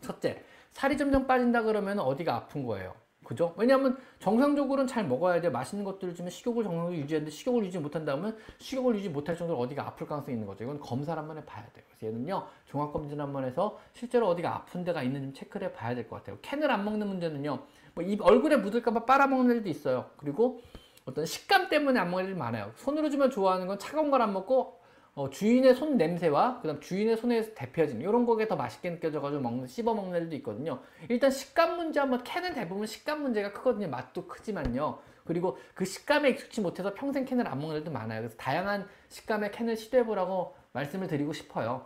첫째, 0.01 0.43
살이 0.73 0.97
점점 0.97 1.27
빠진다 1.27 1.63
그러면 1.63 1.99
어디가 1.99 2.35
아픈 2.35 2.65
거예요? 2.65 2.95
그죠? 3.31 3.55
왜냐하면 3.57 3.97
정상적으로는 4.19 4.89
잘 4.89 5.07
먹어야 5.07 5.41
돼. 5.41 5.51
맛있는 5.51 5.85
것들을 5.85 6.17
주면 6.17 6.31
식욕을 6.33 6.65
정상적으로 6.65 6.97
유지하는데 6.97 7.31
식욕을 7.31 7.65
유지 7.65 7.79
못한다면 7.79 8.37
식욕을 8.59 8.97
유지 8.97 9.09
못할 9.09 9.37
정도로 9.37 9.57
어디가 9.61 9.87
아플 9.87 10.05
가능성이 10.05 10.35
있는 10.35 10.49
거죠. 10.49 10.65
이건 10.65 10.81
검사를 10.81 11.17
한번 11.17 11.39
해봐야 11.39 11.65
돼요. 11.73 11.85
그래서 11.97 12.13
얘는요, 12.13 12.45
종합검진 12.67 13.21
한번 13.21 13.45
해서 13.45 13.79
실제로 13.93 14.27
어디가 14.27 14.53
아픈 14.53 14.83
데가 14.83 15.05
있는지 15.05 15.33
체크를 15.39 15.69
해봐야 15.69 15.95
될 15.95 16.09
것 16.09 16.17
같아요. 16.17 16.39
캔을 16.43 16.69
안 16.73 16.85
먹는 16.85 17.07
문제는요, 17.07 17.61
뭐 17.95 18.05
입 18.05 18.21
얼굴에 18.21 18.57
묻을까봐 18.57 19.05
빨아먹는 19.05 19.59
애도 19.59 19.69
있어요. 19.69 20.11
그리고 20.17 20.61
어떤 21.05 21.25
식감 21.25 21.69
때문에 21.69 22.01
안 22.01 22.11
먹는 22.11 22.25
애들 22.25 22.37
많아요. 22.37 22.73
손으로 22.75 23.11
주면 23.11 23.31
좋아하는 23.31 23.69
건 23.69 23.79
차가운 23.79 24.11
걸 24.11 24.23
안 24.23 24.33
먹고 24.33 24.80
어, 25.21 25.29
주인의 25.29 25.75
손 25.75 25.99
냄새와 25.99 26.61
그다음 26.63 26.81
주인의 26.81 27.19
손에서 27.19 27.53
대표진 27.55 28.01
이런 28.01 28.25
거에 28.25 28.49
더 28.49 28.57
맛있게 28.57 28.89
느껴져가지고 28.89 29.43
먹는 29.43 29.67
씹어 29.67 29.93
먹는 29.93 30.17
애들도 30.17 30.37
있거든요. 30.37 30.81
일단 31.11 31.31
식감 31.31 31.77
문제 31.77 32.01
한번 32.01 32.25
캔은 32.25 32.55
대부분 32.55 32.87
식감 32.87 33.21
문제가 33.21 33.53
크거든요. 33.53 33.89
맛도 33.89 34.27
크지만요. 34.27 34.99
그리고 35.27 35.59
그 35.75 35.85
식감에 35.85 36.31
익숙치 36.31 36.63
못해서 36.63 36.95
평생 36.95 37.27
캔을 37.27 37.47
안 37.47 37.59
먹는 37.59 37.77
애들도 37.77 37.91
많아요. 37.91 38.23
그래서 38.23 38.37
다양한 38.39 38.89
식감의 39.11 39.53
캔을 39.53 39.77
시도해보라고 39.77 40.55
말씀을 40.73 41.07
드리고 41.07 41.35
싶어요. 41.35 41.85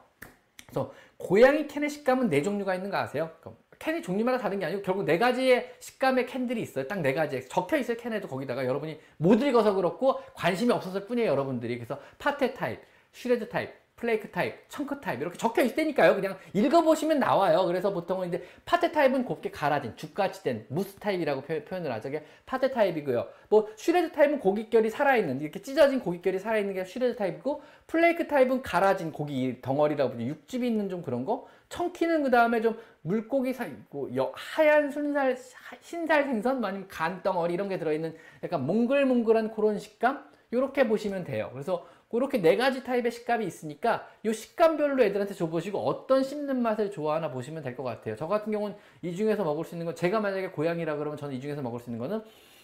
그래서 0.67 0.95
고양이 1.17 1.67
캔의 1.67 1.91
식감은 1.91 2.31
네 2.31 2.41
종류가 2.41 2.77
있는 2.77 2.89
거 2.89 2.99
아세요? 2.99 3.33
캔이 3.81 4.03
종류마다 4.03 4.39
다른 4.39 4.61
게 4.61 4.67
아니고 4.67 4.83
결국 4.83 5.03
네 5.05 5.19
가지의 5.19 5.75
식감의 5.81 6.27
캔들이 6.27 6.63
있어요. 6.63 6.87
딱 6.87 7.01
네 7.01 7.13
가지 7.13 7.49
적혀 7.49 7.79
있어요. 7.79 7.97
캔에도 7.97 8.29
거기다가 8.29 8.65
여러분이 8.65 9.01
못 9.17 9.43
읽어서 9.43 9.75
그렇고 9.75 10.21
관심이 10.35 10.73
없었을 10.73 11.07
뿐이에요. 11.07 11.33
여러분들이 11.33 11.77
그래서 11.77 11.99
pâté 12.19 12.55
타입, 12.55 12.81
shred 13.15 13.49
타입, 13.49 13.71
flake 13.95 14.29
타입, 14.29 14.69
chunk 14.69 15.01
타입 15.01 15.21
이렇게 15.21 15.39
적혀 15.39 15.63
있다니까요. 15.63 16.17
그냥 16.17 16.37
읽어보시면 16.53 17.21
나와요. 17.21 17.65
그래서 17.65 17.93
보통은 17.93 18.29
이제 18.29 18.45
pâté 18.65 18.91
타입은 18.91 19.25
곱게 19.25 19.53
갈아진 19.53 19.97
죽같이 19.97 20.43
된 20.43 20.67
무스 20.69 20.97
타입이라고 20.97 21.43
표, 21.43 21.55
현을 21.65 21.93
하죠. 21.93 22.09
이게 22.09 22.25
pâté 22.45 22.73
타입이고요. 22.73 23.29
뭐 23.49 23.69
shred 23.77 24.11
타입은 24.11 24.41
고깃결이 24.41 24.91
살아있는 24.91 25.41
이렇게 25.41 25.63
찢어진 25.63 26.01
고깃결이 26.01 26.41
살아있는 26.41 26.75
게 26.75 26.85
shred 26.85 27.15
타입이고 27.17 27.63
flake 27.87 28.27
타입은 28.27 28.63
갈아진 28.63 29.13
고기 29.13 29.61
덩어리라고 29.63 30.15
보죠. 30.15 30.25
육즙이 30.25 30.67
있는 30.67 30.89
좀 30.89 31.01
그런 31.01 31.25
거. 31.25 31.47
chunky는 31.69 32.25
그 32.25 32.31
다음에 32.31 32.61
좀 32.61 32.77
물고기 33.03 33.53
사 33.53 33.65
있고 33.65 34.11
하얀 34.35 34.91
순살 34.91 35.37
흰살 35.81 36.25
생선 36.25 36.61
뭐 36.61 36.69
아니면 36.69 36.89
간 36.89 37.23
덩어리 37.23 37.55
이런 37.55 37.69
게 37.69 37.79
들어있는 37.79 38.17
약간 38.43 38.67
몽글몽글한 38.67 39.55
그런 39.55 39.79
식감 39.79 40.35
이렇게 40.51 40.87
보시면 40.87 41.25
돼요. 41.25 41.51
그래서 41.53 41.87
그렇게 42.15 42.39
네 42.39 42.57
가지 42.57 42.85
타입의 42.85 43.11
식감이 43.11 43.45
있으니까 43.45 44.07
이 44.23 44.33
식감별로 44.33 45.03
애들한테 45.03 45.35
줘보시고 45.35 45.79
어떤 45.81 46.23
씹는 46.23 46.63
맛을 46.63 46.91
좋아하나 46.93 47.31
보시면 47.33 47.63
될 47.65 47.75
것 47.75 47.83
같아요. 47.83 48.15
저 48.15 48.29
같은 48.29 48.53
경우는 48.53 48.77
이 49.03 49.17
중에서 49.17 49.43
먹을 49.43 49.65
수 49.65 49.75
있는 49.75 49.87
건 49.87 49.97
제가 49.97 50.21
만약에 50.21 50.51
고양이라 50.51 50.97
그러면 50.97 51.17
저는 51.19 51.35
이 51.35 51.41
중에서 51.41 51.61
먹을 51.61 51.81
수 51.81 51.91
있는 51.91 51.99
거는 51.99 52.23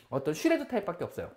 어떤 0.08 0.34
shred 0.34 0.68
타입밖에 0.68 1.02
없어요. 1.04 1.30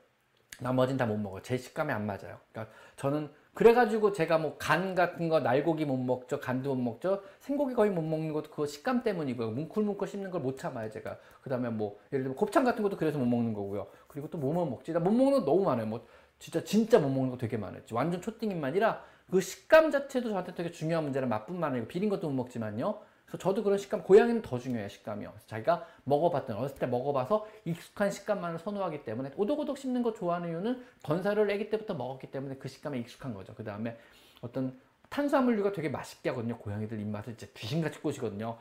나머진 0.59 0.95
다 0.97 1.05
못 1.07 1.18
먹어요. 1.18 1.41
제 1.41 1.57
식감에 1.57 1.91
안 1.91 2.05
맞아요. 2.05 2.38
그러니까 2.51 2.74
저는 2.97 3.30
그래가지고 3.55 4.11
제가 4.14 4.38
뭐 4.38 4.57
간 4.59 4.93
같은 4.95 5.28
거 5.30 5.39
날고기 5.39 5.86
못 5.86 5.97
먹죠. 5.97 6.39
간도 6.39 6.76
못 6.76 6.82
먹죠. 6.82 7.22
생고기 7.39 7.74
거의 7.74 7.91
못 7.91 8.01
먹는 8.03 8.34
것도 8.34 8.51
그 8.51 8.68
식감 8.68 9.03
때문이고요. 9.03 9.51
뭉클뭉클 9.51 10.07
씹는 10.07 10.30
걸 10.32 10.41
못 10.41 10.57
참아요. 10.57 10.89
제가. 10.91 11.18
그 11.41 11.49
다음에 11.49 11.70
뭐 11.70 11.97
예를 12.11 12.24
들면 12.24 12.36
곱창 12.36 12.64
같은 12.64 12.84
것도 12.84 12.97
그래서 12.97 13.18
못 13.18 13.26
먹는 13.26 13.53
거고요. 13.53 13.88
그리고 14.07 14.30
또 14.30 14.38
뭐만 14.38 14.70
먹지? 14.70 14.91
나 14.93 14.99
못 14.99 15.11
먹는 15.11 15.39
거 15.39 15.45
너무 15.45 15.64
많아요. 15.66 15.88
뭐 15.88 16.05
진짜 16.44 16.62
진짜 16.62 17.00
못 17.00 17.08
먹는 17.08 17.30
거 17.30 17.38
되게 17.38 17.56
많았지. 17.56 17.94
완전 17.94 18.22
초딩인만이라 18.22 19.02
그 19.32 19.39
식감 19.39 19.91
자체도 19.91 20.28
저한테 20.28 20.54
되게 20.54 20.72
중요한 20.72 21.06
문제라 21.06 21.26
맛뿐만 21.26 21.72
아니고 21.72 21.88
비린 21.88 22.10
것도 22.10 22.30
못 22.30 22.36
먹지만요. 22.36 23.00
그래서 23.26 23.38
저도 23.38 23.64
그런 23.64 23.78
식감, 23.78 24.04
고양이는 24.04 24.41
더 24.41 24.60
중요해요, 24.60 24.89
식감이요. 24.89 25.32
자기가 25.48 25.88
먹어봤던, 26.04 26.58
어렸을 26.58 26.80
때 26.80 26.86
먹어봐서 26.86 27.48
익숙한 27.64 28.12
식감만을 28.12 28.60
선호하기 28.60 29.06
때문에 29.06 29.32
오독오독 29.38 29.78
씹는 29.78 30.04
거 30.04 30.12
좋아하는 30.12 30.50
이유는 30.50 30.84
건사를 31.04 31.50
아기 31.50 31.70
때부터 31.70 31.94
먹었기 31.94 32.30
때문에 32.30 32.56
그 32.56 32.68
식감에 32.68 33.00
익숙한 33.00 33.34
거죠. 33.34 33.56
그 33.56 33.64
다음에 33.64 33.98
어떤 34.41 34.78
탄수화물류가 35.14 35.74
되게 35.74 35.89
맛있게 35.89 36.32
하거든요. 36.32 36.57
고양이들 36.57 36.99
입맛을 36.99 37.38
진짜 37.38 37.53
귀신같이 37.55 37.99
꼬시거든요. 37.99 38.57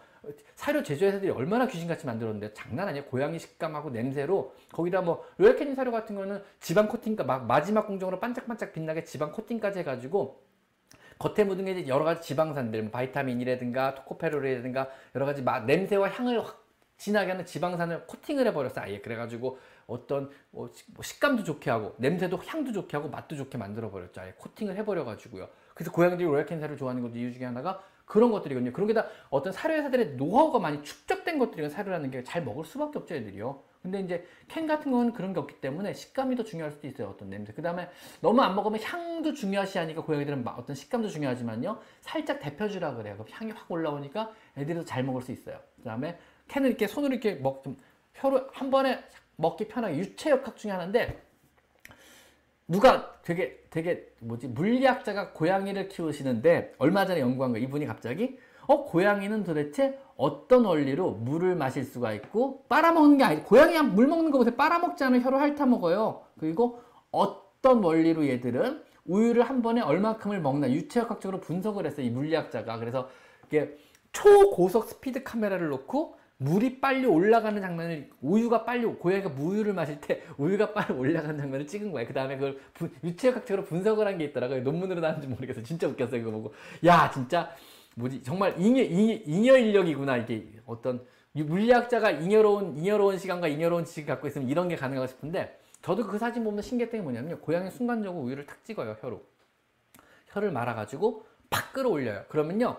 사료 0.55 0.82
제조회사들이 0.82 1.30
얼마나 1.30 1.66
귀신같이 1.66 2.05
만들었는데 2.05 2.53
장난 2.53 2.88
아니에요. 2.88 3.07
고양이 3.07 3.38
식감하고 3.38 3.88
냄새로 3.88 4.55
거기다 4.70 5.00
뭐 5.00 5.26
로얄캐닌 5.38 5.74
사료 5.74 5.90
같은 5.90 6.14
거는 6.14 6.42
지방 6.61 6.88
코팅까 6.88 7.24
막 7.24 7.46
마지막 7.46 7.86
공정으로 7.86 8.20
반짝반짝 8.20 8.74
빛나게 8.74 9.05
지방 9.05 9.32
코팅까지 9.32 9.78
해가지고 9.78 10.42
겉에 11.18 11.44
묻은 11.44 11.64
게 11.64 11.88
여러 11.88 12.05
가지 12.05 12.20
지방산들, 12.28 12.82
뭐 12.82 12.90
vitamin이라든가 12.90 13.94
토코페롤이라든가 13.94 14.90
여러 15.14 15.24
가지 15.24 15.40
막 15.40 15.64
냄새와 15.64 16.11
향을 16.11 16.44
확 16.44 16.62
진하게 16.98 17.30
하는 17.30 17.46
지방산을 17.46 18.07
코팅을 18.07 18.46
해버렸어 18.48 18.82
아예 18.82 19.00
그래가지고 19.00 19.59
어떤 19.86 20.30
뭐, 20.50 20.70
뭐 20.88 21.03
식감도 21.03 21.44
좋게 21.44 21.70
하고 21.70 21.94
냄새도 21.96 22.40
향도 22.46 22.72
좋게 22.72 22.96
하고 22.96 23.09
맛도 23.09 23.34
좋게 23.34 23.59
만들어 23.59 23.90
버렸죠 23.90 24.20
아예 24.20 24.34
코팅을 24.36 24.76
해버려 24.76 25.05
가지고요 25.05 25.48
그래서 25.74 25.90
고양이들이 25.92 26.26
로얄 26.26 26.46
캐닌 26.46 26.59
사료를 26.59 26.76
좋아하는 26.76 27.02
것도 27.02 27.16
이유 27.16 27.32
중에 27.32 27.44
하나가 27.46 27.82
그런 28.04 28.30
것들이거든요. 28.30 28.72
그런 28.72 28.86
게 28.88 28.94
다 28.94 29.06
어떤 29.30 29.52
사료 29.52 29.74
회사들의 29.74 30.16
노하우가 30.16 30.58
많이 30.58 30.82
축적된 30.82 31.38
것들이 31.38 31.68
사료라는 31.70 32.10
게 32.10 32.22
잘 32.24 32.44
먹을 32.44 32.64
수밖에 32.64 32.98
없죠, 32.98 33.14
애들이요. 33.14 33.62
근데 33.82 34.00
이제 34.00 34.24
캔 34.46 34.66
같은 34.68 34.92
건 34.92 35.12
그런 35.12 35.32
게 35.32 35.40
없기 35.40 35.60
때문에 35.60 35.92
식감이 35.92 36.36
더 36.36 36.44
중요할 36.44 36.70
수도 36.70 36.86
있어요. 36.86 37.08
어떤 37.08 37.30
냄새. 37.30 37.52
그 37.52 37.62
다음에 37.62 37.88
너무 38.20 38.40
안 38.42 38.54
먹으면 38.54 38.80
향도 38.80 39.32
중요시 39.34 39.78
하니까 39.78 40.02
고양이들은 40.02 40.46
어떤 40.46 40.76
식감도 40.76 41.08
중요하지만요. 41.08 41.80
살짝 42.00 42.38
데펴주라 42.40 42.94
그래요. 42.94 43.14
그럼 43.14 43.26
향이 43.30 43.50
확 43.52 43.68
올라오니까 43.70 44.30
애들이 44.56 44.78
더 44.78 44.84
잘 44.84 45.02
먹을 45.02 45.20
수 45.22 45.32
있어요. 45.32 45.58
그 45.76 45.82
다음에 45.82 46.16
캔을 46.48 46.68
이렇게 46.68 46.86
손으로 46.86 47.12
이렇게 47.14 47.34
먹, 47.34 47.64
좀 47.64 47.76
혀로 48.14 48.48
한 48.52 48.70
번에 48.70 49.02
먹기 49.36 49.66
편하게 49.66 49.96
유체 49.98 50.30
역학 50.30 50.56
중에 50.56 50.70
하나인데 50.70 51.20
누가 52.68 53.12
되게 53.22 53.62
되게 53.70 54.08
뭐지? 54.20 54.48
물리학자가 54.48 55.32
고양이를 55.32 55.88
키우시는데 55.88 56.74
얼마 56.78 57.06
전에 57.06 57.20
연구한 57.20 57.52
거 57.52 57.58
이분이 57.58 57.86
갑자기 57.86 58.38
어 58.66 58.84
고양이는 58.84 59.44
도대체 59.44 59.98
어떤 60.16 60.64
원리로 60.64 61.12
물을 61.12 61.56
마실 61.56 61.84
수가 61.84 62.12
있고 62.12 62.64
빨아먹는 62.68 63.18
게 63.18 63.24
아니고 63.24 63.44
고양이 63.44 63.80
물 63.80 64.06
먹는 64.06 64.30
거 64.30 64.38
보세요 64.38 64.54
빨아먹지 64.54 65.02
않은 65.04 65.22
혀로 65.22 65.38
핥아 65.38 65.66
먹어요. 65.66 66.22
그리고 66.38 66.80
어떤 67.10 67.82
원리로 67.82 68.26
얘들은 68.26 68.82
우유를 69.04 69.42
한 69.42 69.62
번에 69.62 69.80
얼마큼을 69.80 70.40
먹나 70.40 70.70
유체역학적으로 70.70 71.40
분석을 71.40 71.86
했어요 71.86 72.06
이 72.06 72.10
물리학자가. 72.10 72.78
그래서 72.78 73.08
이게 73.46 73.76
초고속 74.12 74.84
스피드 74.84 75.24
카메라를 75.24 75.68
놓고 75.68 76.16
물이 76.39 76.80
빨리 76.80 77.07
올라가는 77.07 77.61
장면을 77.61 78.11
우유가 78.20 78.64
빨리 78.64 78.85
고양이가 78.85 79.28
무유를 79.30 79.74
마실 79.74 80.01
때 80.01 80.22
우유가 80.39 80.72
빨리 80.72 80.93
올라가는 80.99 81.37
장면을 81.39 81.66
찍은 81.66 81.93
거야. 81.93 82.07
그 82.07 82.12
다음에 82.12 82.37
그걸 82.37 82.59
유체학적으로 83.05 83.64
분석을 83.64 84.07
한 84.07 84.18
게 84.18 84.24
있더라고요. 84.24 84.62
논문으로 84.62 85.01
나왔는지 85.01 85.28
모르겠어. 85.28 85.62
진짜 85.62 85.87
웃겼어요. 85.87 86.20
이거 86.20 86.30
보고 86.30 86.53
야 86.85 87.11
진짜 87.12 87.51
뭐지 87.95 88.22
정말 88.22 88.59
잉여 88.59 88.83
잉여, 88.83 89.14
잉여 89.24 89.57
인력이구나 89.59 90.16
이게 90.18 90.49
어떤 90.66 91.05
물리학자가 91.33 92.11
잉여로운 92.11 92.76
잉여로운 92.76 93.18
시간과 93.18 93.49
잉여로운 93.49 93.85
지식을 93.85 94.07
갖고 94.09 94.26
있으면 94.26 94.49
이런 94.49 94.68
게 94.68 94.76
가능하고 94.76 95.07
싶은데 95.07 95.59
저도 95.80 96.07
그 96.07 96.18
사진 96.18 96.43
보면 96.45 96.62
신기했던 96.62 97.01
게 97.01 97.03
뭐냐면요. 97.03 97.39
고양이 97.39 97.70
순간적으로 97.70 98.24
우유를 98.24 98.47
탁 98.47 98.64
찍어요 98.64 98.97
혀로 99.01 99.22
혀를 100.28 100.51
말아가지고 100.51 101.24
팍 101.51 101.72
끌어올려요. 101.72 102.24
그러면요. 102.28 102.76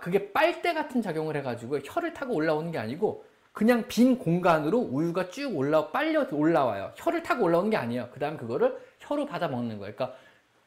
그게 0.00 0.32
빨대 0.32 0.74
같은 0.74 1.00
작용을 1.00 1.36
해가지고 1.36 1.78
혀를 1.84 2.12
타고 2.12 2.34
올라오는 2.34 2.72
게 2.72 2.78
아니고 2.78 3.24
그냥 3.52 3.86
빈 3.88 4.18
공간으로 4.18 4.78
우유가 4.78 5.30
쭉 5.30 5.56
올라 5.56 5.88
빨려 5.90 6.26
올라와요. 6.30 6.92
혀를 6.96 7.22
타고 7.22 7.44
올라오는 7.44 7.70
게 7.70 7.76
아니에요. 7.76 8.08
그 8.12 8.18
다음 8.18 8.36
그거를 8.36 8.76
혀로 8.98 9.26
받아 9.26 9.48
먹는 9.48 9.78
거예요. 9.78 9.94
그러니까 9.94 10.18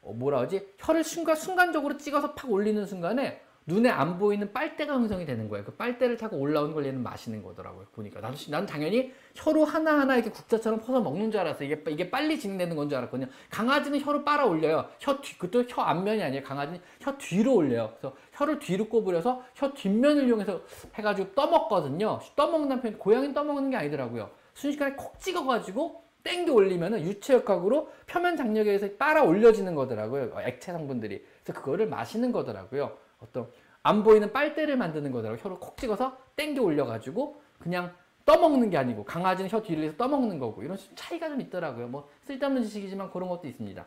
어, 0.01 0.13
뭐라 0.13 0.39
하지? 0.39 0.65
혀를 0.77 1.03
순간 1.03 1.35
순간적으로 1.35 1.97
찍어서 1.97 2.33
팍 2.33 2.49
올리는 2.49 2.83
순간에 2.85 3.41
눈에 3.69 3.87
안 3.89 4.17
보이는 4.17 4.51
빨대가 4.51 4.93
형성이 4.93 5.25
되는 5.25 5.47
거예요. 5.47 5.63
그 5.63 5.71
빨대를 5.73 6.17
타고 6.17 6.37
올라오는 6.37 6.73
걸 6.73 6.85
얘는 6.85 7.03
마시는 7.03 7.43
거더라고요. 7.43 7.85
보니까 7.93 8.19
나도 8.19 8.35
난 8.49 8.65
당연히 8.65 9.13
혀로 9.35 9.63
하나 9.63 9.99
하나 9.99 10.15
이렇게 10.15 10.31
국자처럼 10.31 10.79
퍼서 10.79 10.99
먹는 11.01 11.29
줄 11.31 11.39
알았어. 11.39 11.63
이게 11.63 11.81
이게 11.87 12.09
빨리 12.09 12.39
진행되는 12.39 12.75
건 12.75 12.89
줄 12.89 12.97
알았거든요. 12.97 13.29
강아지는 13.51 13.99
혀로 14.01 14.25
빨아 14.25 14.45
올려요. 14.45 14.89
혀 14.99 15.21
뒤, 15.21 15.37
그것도 15.37 15.65
혀 15.69 15.83
앞면이 15.83 16.23
아니에요. 16.23 16.43
강아지는 16.43 16.81
혀 16.99 17.15
뒤로 17.17 17.53
올려요. 17.53 17.93
그래서 17.99 18.15
혀를 18.33 18.57
뒤로 18.57 18.85
꼬부려서 18.89 19.43
혀 19.53 19.71
뒷면을 19.71 20.27
이용해서 20.27 20.61
해가지고 20.95 21.33
떠먹거든요. 21.35 22.19
떠먹는 22.35 22.81
편, 22.81 22.97
고양이는 22.97 23.33
떠먹는 23.35 23.69
게 23.69 23.77
아니더라고요. 23.77 24.31
순식간에 24.55 24.95
콕 24.95 25.19
찍어가지고 25.19 26.03
땡겨 26.23 26.51
올리면은 26.51 27.01
유체역학으로 27.03 27.91
표면 28.07 28.35
장력에 28.35 28.71
의해서 28.71 28.89
빨아 28.97 29.23
올려지는 29.23 29.75
거더라고요. 29.75 30.31
액체 30.43 30.71
성분들이. 30.71 31.23
그래서 31.43 31.61
그거를 31.61 31.87
마시는 31.87 32.31
거더라고요. 32.31 32.97
어떤 33.19 33.49
안 33.83 34.03
보이는 34.03 34.31
빨대를 34.31 34.77
만드는 34.77 35.11
거더라고요. 35.11 35.41
혀를 35.41 35.59
콕 35.59 35.77
찍어서 35.77 36.17
땡겨 36.35 36.61
올려가지고 36.61 37.41
그냥 37.59 37.93
떠먹는 38.25 38.69
게 38.69 38.77
아니고 38.77 39.05
강아지는 39.05 39.49
혀 39.49 39.61
뒤를 39.61 39.85
해서 39.85 39.97
떠먹는 39.97 40.39
거고 40.39 40.61
이런 40.63 40.77
차이가 40.95 41.29
좀 41.29 41.41
있더라고요. 41.41 41.87
뭐 41.87 42.09
쓸데없는 42.25 42.63
지식이지만 42.63 43.11
그런 43.11 43.29
것도 43.29 43.47
있습니다. 43.47 43.85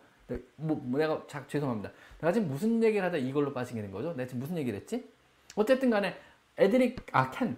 뭐, 0.57 0.77
뭐 0.83 0.99
내가 0.99 1.23
자, 1.27 1.45
죄송합니다. 1.47 1.91
내가 2.21 2.33
지금 2.33 2.49
무슨 2.49 2.83
얘기를 2.83 3.07
하다 3.07 3.19
이걸로 3.19 3.53
빠지게 3.53 3.81
된 3.81 3.91
거죠? 3.91 4.13
내가 4.15 4.27
지금 4.27 4.41
무슨 4.41 4.57
얘기를 4.57 4.79
했지? 4.79 5.09
어쨌든 5.55 5.91
간에 5.91 6.17
애들이 6.59 6.97
아 7.13 7.31
캔. 7.31 7.57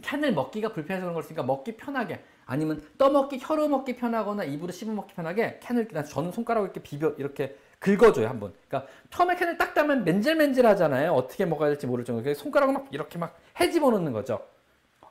캔을 0.00 0.32
먹기가 0.32 0.72
불편해서 0.72 1.06
그런 1.06 1.14
걸으니까 1.14 1.42
먹기 1.42 1.76
편하게 1.76 2.24
아니면 2.46 2.82
떠먹기 2.98 3.38
혀로 3.40 3.68
먹기 3.68 3.96
편하거나 3.96 4.44
입으로 4.44 4.72
씹어 4.72 4.92
먹기 4.92 5.14
편하게 5.14 5.60
캔을 5.62 5.88
저는 5.88 6.32
손가락으로 6.32 6.72
이렇게 6.72 6.82
비벼 6.82 7.10
이렇게 7.18 7.56
긁어줘요 7.82 8.28
한번. 8.28 8.54
그러니까 8.68 8.90
처음에 9.10 9.34
캔을 9.34 9.58
딱 9.58 9.74
따면 9.74 10.04
맨질맨질하잖아요. 10.04 11.12
어떻게 11.12 11.44
먹어야 11.44 11.68
될지 11.70 11.86
모를 11.86 12.04
정도로 12.04 12.32
손가락을 12.32 12.72
막 12.72 12.86
이렇게 12.92 13.18
막 13.18 13.36
해집어 13.58 13.90
놓는 13.90 14.12
거죠. 14.12 14.46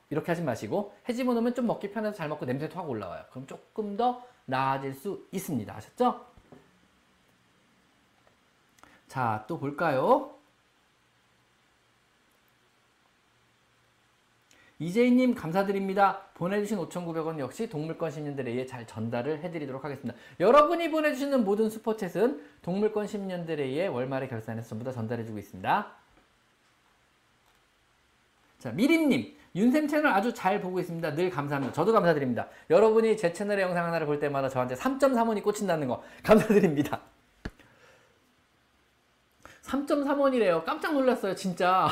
이렇게 0.09 0.32
하지 0.32 0.41
마시고 0.41 0.93
해집어 1.07 1.34
놓으면 1.34 1.53
좀 1.53 1.67
먹기 1.67 1.91
편해서 1.91 2.15
잘 2.15 2.30
먹고 2.30 2.45
냄새도 2.45 2.78
확 2.78 2.89
올라와요. 2.89 3.24
그럼 3.30 3.45
조금 3.45 3.95
더 3.97 4.24
나아질 4.45 4.93
수 4.93 5.28
있습니다. 5.32 5.76
아셨죠? 5.76 6.26
자, 9.07 9.43
또 9.47 9.59
볼까요? 9.59 10.36
이재희님 14.82 15.36
감사드립니다. 15.36 16.21
보내주신 16.34 16.79
5,900원 16.79 17.38
역시 17.38 17.69
동물권 17.69 18.09
시민들에 18.09 18.49
의해 18.49 18.65
잘 18.65 18.88
전달을 18.88 19.43
해드리도록 19.43 19.86
하겠습니다. 19.86 20.19
여러분이 20.39 20.89
보내주시는 20.89 21.43
모든 21.43 21.69
슈퍼챗은 21.69 22.41
동물권 22.63 23.05
시민들에 23.05 23.63
의해 23.63 23.86
월말에 23.86 24.27
결산해서 24.27 24.69
전부 24.69 24.84
다 24.84 24.91
전달해주고 24.91 25.38
있습니다. 25.38 25.91
자, 28.57 28.71
미림님. 28.71 29.38
윤쌤 29.53 29.88
채널 29.88 30.13
아주 30.13 30.34
잘 30.34 30.59
보고 30.61 30.79
있습니다. 30.79 31.13
늘 31.13 31.29
감사합니다. 31.29 31.73
저도 31.73 31.91
감사드립니다. 31.91 32.47
여러분이 32.71 33.17
제 33.17 33.32
채널의 33.32 33.63
영상 33.63 33.86
하나를 33.86 34.07
볼 34.07 34.17
때마다 34.19 34.49
저한테 34.49 34.73
3.3원이 34.73 35.43
꽂힌다는 35.43 35.89
거 35.89 36.01
감사드립니다. 36.23 37.01
3.3원이래요. 39.61 40.65
깜짝 40.65 40.93
놀랐어요, 40.93 41.36
진짜. 41.36 41.88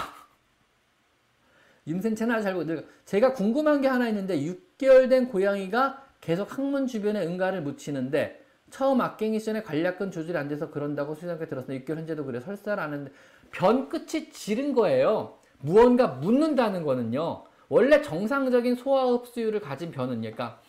채널 2.16 2.42
잘 2.42 2.54
보고 2.54 2.66
제가 3.06 3.34
궁금한 3.34 3.82
게 3.82 3.88
하나 3.88 4.08
있는데 4.10 4.40
6개월 4.40 5.10
된 5.10 5.28
고양이가 5.28 6.04
계속 6.22 6.58
항문 6.58 6.88
주변에 6.88 7.26
응가를 7.26 7.62
묻히는데 7.62 8.46
처음 8.70 9.02
악갱이 9.02 9.40
시전에 9.40 9.64
관략근 9.64 10.12
조절이 10.12 10.38
안 10.38 10.48
돼서 10.48 10.70
그런다고 10.70 11.16
수장께 11.16 11.48
들었습니다. 11.48 11.86
6개월 11.86 11.98
현재도 11.98 12.26
그래 12.26 12.40
설사를 12.40 12.82
하는데 12.82 13.12
변 13.52 13.90
끝이 13.90 14.30
지른 14.32 14.74
거예요. 14.74 15.40
무언가 15.60 16.08
묻는다는 16.08 16.84
거는요. 16.84 17.46
원래 17.68 18.02
정상적인 18.02 18.76
소화 18.76 19.06
흡수율을 19.06 19.60
가진 19.60 19.92
변은 19.92 20.22
그러니까 20.22 20.62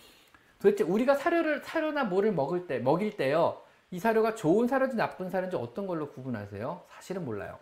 도대체 0.61 0.85
우리가 0.85 1.15
사료를 1.15 1.63
사료나 1.65 2.05
뭐를 2.05 2.33
먹을 2.33 2.67
때 2.67 2.79
먹일 2.79 3.17
때요. 3.17 3.61
이 3.91 3.99
사료가 3.99 4.35
좋은 4.35 4.69
사료인지 4.69 4.97
나쁜 4.97 5.31
사료인지 5.31 5.57
어떤 5.57 5.87
걸로 5.87 6.11
구분하세요? 6.11 6.83
사실은 6.89 7.25
몰라요. 7.25 7.59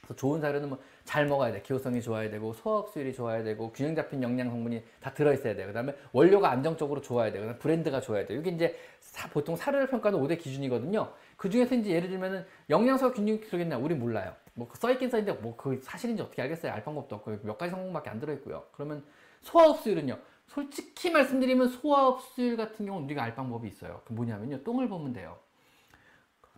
그래서 0.00 0.16
좋은 0.16 0.40
사료는 0.40 0.70
뭐 0.70 0.78
잘 1.04 1.26
먹어야 1.26 1.52
돼. 1.52 1.62
기호성이 1.62 2.00
좋아야 2.00 2.30
되고 2.30 2.52
소화흡수율이 2.52 3.12
좋아야 3.14 3.42
되고 3.42 3.72
균형 3.72 3.94
잡힌 3.94 4.22
영양 4.22 4.50
성분이 4.50 4.82
다 5.00 5.12
들어있어야 5.12 5.54
돼요. 5.54 5.66
그 5.66 5.72
다음에 5.72 5.94
원료가 6.12 6.50
안정적으로 6.50 7.00
좋아야 7.00 7.32
되고 7.32 7.56
브랜드가 7.58 8.00
좋아야 8.00 8.26
돼요. 8.26 8.40
이게 8.40 8.50
이제 8.50 8.76
사, 9.00 9.28
보통 9.28 9.56
사료를 9.56 9.88
평가하는 9.88 10.24
5대 10.24 10.38
기준이거든요. 10.38 11.12
그 11.36 11.50
중에서 11.50 11.74
이제 11.74 11.90
예를 11.90 12.08
들면은 12.08 12.44
영양소가 12.70 13.14
균형이 13.14 13.40
들어있나 13.40 13.78
우리 13.78 13.94
몰라요. 13.94 14.34
뭐 14.54 14.68
써있긴 14.74 15.10
써있는데 15.10 15.40
뭐 15.40 15.56
그 15.56 15.80
사실인지 15.82 16.22
어떻게 16.22 16.42
알겠어요. 16.42 16.72
알 16.72 16.82
방법도 16.84 17.16
없고 17.16 17.38
몇 17.42 17.56
가지 17.58 17.70
성분밖에 17.70 18.10
안 18.10 18.18
들어있고요. 18.18 18.64
그러면 18.72 19.04
소화흡수율은요. 19.42 20.18
솔직히 20.46 21.10
말씀드리면 21.10 21.68
소화흡수율 21.68 22.56
같은 22.56 22.84
경우는 22.84 23.06
우리가 23.06 23.22
알 23.22 23.34
방법이 23.34 23.66
있어요. 23.68 24.02
그 24.04 24.12
뭐냐면요. 24.12 24.62
똥을 24.62 24.88
보면 24.88 25.12
돼요. 25.12 25.38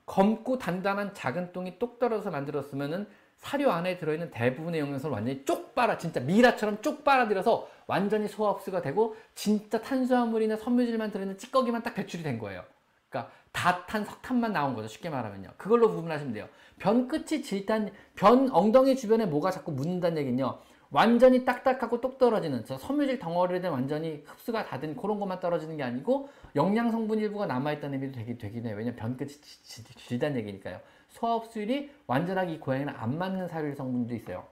검고 0.06 0.58
단단한 0.58 1.14
작은 1.14 1.52
똥이 1.52 1.78
똑 1.78 1.98
떨어져서 1.98 2.30
만들었으면은 2.30 3.06
사료 3.36 3.70
안에 3.70 3.98
들어있는 3.98 4.30
대부분의 4.30 4.80
영양소를 4.80 5.12
완전히 5.14 5.44
쪽 5.44 5.74
빨아 5.74 5.98
진짜 5.98 6.20
미라처럼 6.20 6.80
쪽 6.82 7.04
빨아들여서 7.04 7.68
완전히 7.86 8.28
소화 8.28 8.52
흡수가 8.52 8.80
되고 8.82 9.16
진짜 9.34 9.80
탄수화물이나 9.80 10.56
섬유질만 10.56 11.10
들어있는 11.10 11.38
찌꺼기만 11.38 11.82
딱 11.82 11.94
배출이 11.94 12.22
된 12.22 12.38
거예요. 12.38 12.64
그러니까 13.08 13.32
다탄 13.52 14.04
석탄만 14.04 14.52
나온 14.52 14.74
거죠. 14.74 14.88
쉽게 14.88 15.10
말하면요. 15.10 15.50
그걸로 15.56 15.90
구분하시면 15.94 16.32
돼요. 16.32 16.48
변 16.78 17.06
끝이 17.06 17.42
질단 17.42 17.92
변 18.16 18.48
엉덩이 18.50 18.96
주변에 18.96 19.26
뭐가 19.26 19.50
자꾸 19.50 19.72
묻는다는 19.72 20.18
얘기는요. 20.18 20.58
완전히 20.90 21.44
딱딱하고 21.44 22.00
똑 22.00 22.18
떨어지는 22.18 22.64
저 22.64 22.78
섬유질 22.78 23.18
덩어리에 23.18 23.66
완전히 23.68 24.22
흡수가 24.26 24.64
다 24.66 24.78
된 24.78 24.96
그런 24.96 25.18
것만 25.18 25.40
떨어지는 25.40 25.76
게 25.76 25.82
아니고 25.82 26.28
영양 26.56 26.90
성분 26.90 27.18
일부가 27.18 27.46
남아있다는 27.46 28.00
의미도 28.00 28.18
되긴, 28.18 28.38
되긴 28.38 28.66
해요. 28.66 28.76
왜냐면 28.76 28.96
변 28.96 29.16
끝이 29.16 29.30
질단 29.62 30.36
얘기니까요. 30.36 30.80
소화 31.14 31.36
흡 31.36 31.46
수율이 31.46 31.90
완전하게 32.08 32.54
이 32.54 32.60
고양이는 32.60 32.92
안 32.96 33.16
맞는 33.16 33.46
사료 33.46 33.72
성분도 33.72 34.14
있어요. 34.16 34.44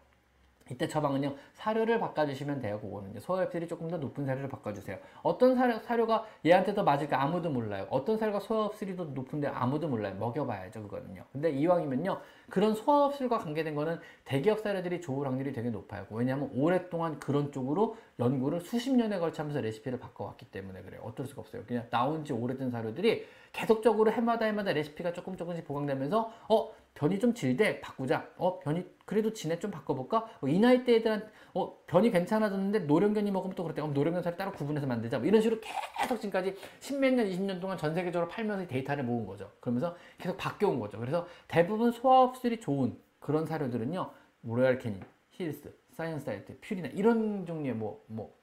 이때 0.71 0.87
처방은요 0.87 1.35
사료를 1.55 1.99
바꿔주시면 1.99 2.61
돼요 2.61 2.79
그거는요 2.81 3.19
소화흡질이 3.19 3.67
조금 3.67 3.89
더 3.89 3.99
높은 3.99 4.25
사료를 4.25 4.49
바꿔주세요. 4.49 4.97
어떤 5.23 5.57
사료, 5.57 5.81
사료가 5.81 6.25
얘한테 6.47 6.73
더 6.73 6.85
맞을까 6.85 7.21
아무도 7.21 7.51
몰라요. 7.51 7.89
어떤 7.91 8.17
사료가 8.17 8.39
소화흡질이 8.39 8.97
더 8.97 9.05
높은데 9.07 9.49
아무도 9.49 9.89
몰라요. 9.89 10.15
먹여봐야죠 10.21 10.83
그거는요. 10.85 11.25
근데 11.33 11.51
이왕이면요 11.51 12.21
그런 12.49 12.77
소화흡질과 12.77 13.39
관계된 13.39 13.75
거는 13.75 13.99
대기업 14.25 14.61
사료들이 14.61 15.01
좋을 15.01 15.27
확률이 15.27 15.53
되게 15.53 15.69
높아요. 15.69 16.07
왜냐하면 16.11 16.49
오랫동안 16.55 17.19
그런 17.19 17.51
쪽으로 17.51 17.97
연구를 18.21 18.61
수십 18.61 18.95
년에 18.95 19.19
걸쳐하면서 19.19 19.61
레시피를 19.63 19.99
바꿔왔기 19.99 20.47
때문에 20.53 20.83
그래요. 20.83 21.01
어쩔 21.03 21.27
수가 21.27 21.43
없어요. 21.43 21.65
그냥 21.67 21.89
나온 21.91 22.25
지 22.25 22.33
오래된 22.33 22.71
사료들이 22.71 23.27
계속적으로 23.53 24.11
해마다 24.11 24.47
해마다 24.47 24.73
레시피가 24.73 25.13
조금 25.13 25.37
조금씩 25.37 25.67
보강되면서 25.67 26.33
어 26.49 26.75
변이 26.95 27.19
좀 27.19 27.35
질대 27.35 27.81
바꾸자. 27.81 28.29
어 28.37 28.59
변이 28.59 28.85
그래도 29.05 29.33
진해 29.33 29.59
좀 29.59 29.71
바꿔볼까? 29.71 30.29
어, 30.41 30.49
이 30.49 30.59
나이 30.59 30.85
대 30.85 30.97
애들한 30.97 31.31
어 31.55 31.79
변이 31.87 32.11
괜찮아졌는데 32.11 32.81
노령견이 32.81 33.31
먹으면 33.31 33.55
또 33.55 33.63
그렇대. 33.63 33.83
그럼 33.83 33.93
노령견 33.95 34.23
살을 34.23 34.39
따로 34.39 34.53
구분해서 34.53 34.87
만들자. 34.87 35.19
뭐 35.19 35.27
이런 35.27 35.43
식으로 35.43 35.61
계속 35.99 36.17
지금까지 36.17 36.57
십몇 36.81 37.15
년 37.15 37.29
20년 37.29 37.61
동안 37.61 37.77
전 37.77 37.95
세계적으로 37.95 38.29
팔면서 38.29 38.67
데이터를 38.67 39.05
모은 39.05 39.27
거죠. 39.27 39.51
그러면서 39.61 39.97
계속 40.19 40.37
바뀌어온 40.39 40.81
거죠. 40.81 40.99
그래서 40.99 41.27
대부분 41.47 41.93
소화흡수율이 41.93 42.61
좋은 42.61 42.97
그런 43.21 43.45
사료들은요 43.45 44.11
로얄 44.45 44.79
캐닌 44.79 45.03
힐스 45.31 45.75
사이언스 45.91 46.25
다이어트 46.25 46.59
퓨리나 46.61 46.89
이런 46.89 47.45
종류의 47.45 47.75
뭐뭐 47.75 48.35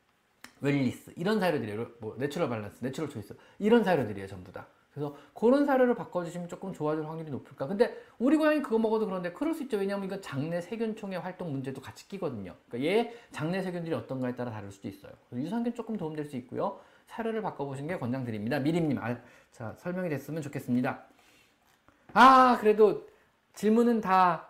웰리스 0.62 1.14
이런 1.18 1.40
사료들이에요. 1.40 1.88
뭐 2.00 2.16
내추럴 2.20 2.48
밸런스 2.48 2.84
내추럴 2.84 3.10
초이스 3.10 3.36
이런 3.58 3.84
사료들이에요 3.84 4.28
전부 4.28 4.52
다 4.52 4.68
그래서 5.00 5.16
그런 5.34 5.66
사료를 5.66 5.96
바꿔주시면 5.96 6.50
조금 6.50 6.74
좋아질 6.74 7.06
확률이 7.06 7.32
높을까. 7.32 7.66
근데 7.68 7.98
우리 8.20 8.36
고양이 8.36 8.62
그거 8.62 8.78
먹어도 8.78 9.06
그런데 9.06 9.32
그럴 9.32 9.54
수 9.54 9.64
있죠. 9.64 9.78
왜냐하면 9.78 10.06
이건 10.06 10.22
장내 10.22 10.60
세균총의 10.60 11.20
활동 11.20 11.52
문제도 11.52 11.80
같이 11.82 12.08
끼거든요. 12.10 12.54
그러니까 12.68 12.92
얘 12.92 13.14
장내 13.32 13.62
세균들이 13.62 13.96
어떤가에 13.96 14.36
따라 14.36 14.52
다를 14.52 14.72
수도 14.72 14.90
있어요. 14.90 15.14
유산균 15.34 15.74
조금 15.74 15.96
도움될 15.96 16.26
수 16.26 16.36
있고요. 16.36 16.80
사료를 17.06 17.42
바꿔보시는 17.42 17.88
게 17.88 17.98
권장드립니다. 17.98 18.60
미림님, 18.60 19.00
아, 19.00 19.18
자 19.52 19.74
설명이 19.78 20.10
됐으면 20.10 20.42
좋겠습니다. 20.42 21.06
아 22.14 22.58
그래도 22.60 23.08
질문은 23.54 24.02
다 24.02 24.49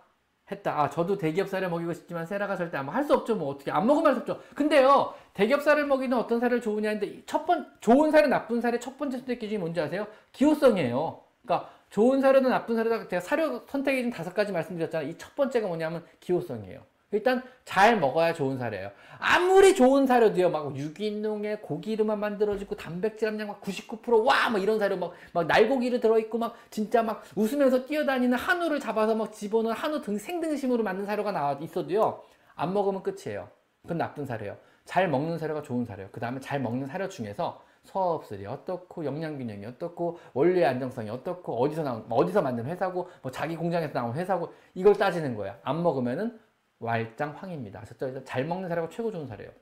했다. 0.50 0.80
아, 0.80 0.90
저도 0.90 1.16
대기업 1.18 1.49
사료 1.49 1.68
먹이고 1.68 1.92
싶지만 1.92 2.26
세라가 2.26 2.56
절대 2.56 2.76
아마 2.78 2.92
할수 2.94 3.14
없죠. 3.14 3.36
뭐 3.36 3.48
어떻게 3.50 3.70
안 3.70 3.86
먹으면 3.86 4.06
할 4.06 4.14
수 4.14 4.20
없죠. 4.32 4.42
근데요, 4.54 5.14
대기업 5.34 5.58
사료를 5.58 5.84
먹이는 5.86 6.16
어떤 6.16 6.40
사료 6.40 6.60
좋으냐는데 6.60 7.22
첫 7.26 7.46
번, 7.46 7.66
좋은 7.80 8.10
사료, 8.10 8.26
나쁜 8.28 8.60
사료 8.60 8.78
첫 8.78 8.98
번째 8.98 9.18
선택 9.18 9.38
기준이 9.38 9.58
뭔지 9.58 9.80
아세요? 9.80 10.06
기호성이에요. 10.32 11.20
그러니까 11.42 11.70
좋은 11.90 12.20
사료든 12.20 12.50
나쁜 12.50 12.76
사료다. 12.76 13.08
제가 13.08 13.20
사료 13.20 13.62
선택 13.68 13.94
기준 13.96 14.10
다섯 14.10 14.34
가지 14.34 14.52
말씀드렸잖아요. 14.52 15.08
이 15.10 15.14
첫 15.18 15.34
번째가 15.36 15.66
뭐냐면 15.68 16.04
기호성이에요. 16.20 16.80
일단 17.12 17.42
잘 17.64 17.98
먹어야 17.98 18.32
좋은 18.32 18.56
사료예요. 18.56 18.90
아무리 19.18 19.74
좋은 19.74 20.06
사료도요, 20.06 20.50
막 20.50 20.76
유기농에 20.76 21.56
고기로만 21.56 22.18
만들어지고 22.20 22.76
단백질 22.76 23.28
함량 23.28 23.48
막 23.48 23.60
99%와, 23.60 24.48
막 24.48 24.62
이런 24.62 24.78
사료 24.78 24.96
막, 24.96 25.12
막 25.32 25.46
날고기를 25.46 26.00
들어있고 26.00 26.38
막 26.38 26.54
진짜 26.70 27.02
막 27.02 27.22
웃으면서 27.36 27.84
뛰어다니는 27.84 28.38
한우를 28.38 28.80
잡아서 28.80 29.14
막 29.14 29.32
집어넣은 29.32 29.74
한우 29.74 30.00
등 30.00 30.16
생등심으로 30.16 30.82
만든 30.82 31.04
사료가 31.04 31.32
나와 31.32 31.52
있어도요, 31.60 32.22
안 32.54 32.72
먹으면 32.72 33.02
끝이에요. 33.02 33.48
그건 33.82 33.98
나쁜 33.98 34.24
사료예요. 34.24 34.56
잘 34.84 35.08
먹는 35.08 35.38
사료가 35.38 35.62
좋은 35.62 35.84
사료예요. 35.84 36.10
그 36.12 36.20
다음에 36.20 36.40
잘 36.40 36.60
먹는 36.60 36.86
사료 36.86 37.08
중에서 37.08 37.62
소화흡술이 37.84 38.46
어떻고 38.46 39.04
영양균형이 39.04 39.64
어떻고 39.66 40.18
원리의 40.34 40.66
안정성이 40.66 41.10
어떻고 41.10 41.60
어디서 41.62 41.82
나온 41.82 42.04
어디서 42.08 42.42
만든 42.42 42.66
회사고 42.66 43.08
뭐 43.22 43.32
자기 43.32 43.56
공장에서 43.56 43.92
나온 43.94 44.14
회사고 44.14 44.52
이걸 44.74 44.94
따지는 44.94 45.34
거야. 45.34 45.58
안 45.62 45.82
먹으면은 45.82 46.38
왈짱황입니다. 46.80 47.80
아셨죠? 47.80 48.24
잘 48.24 48.44
먹는 48.44 48.68
사료가 48.68 48.88
최고 48.88 49.10
좋은 49.10 49.26
사료예요. 49.26 49.52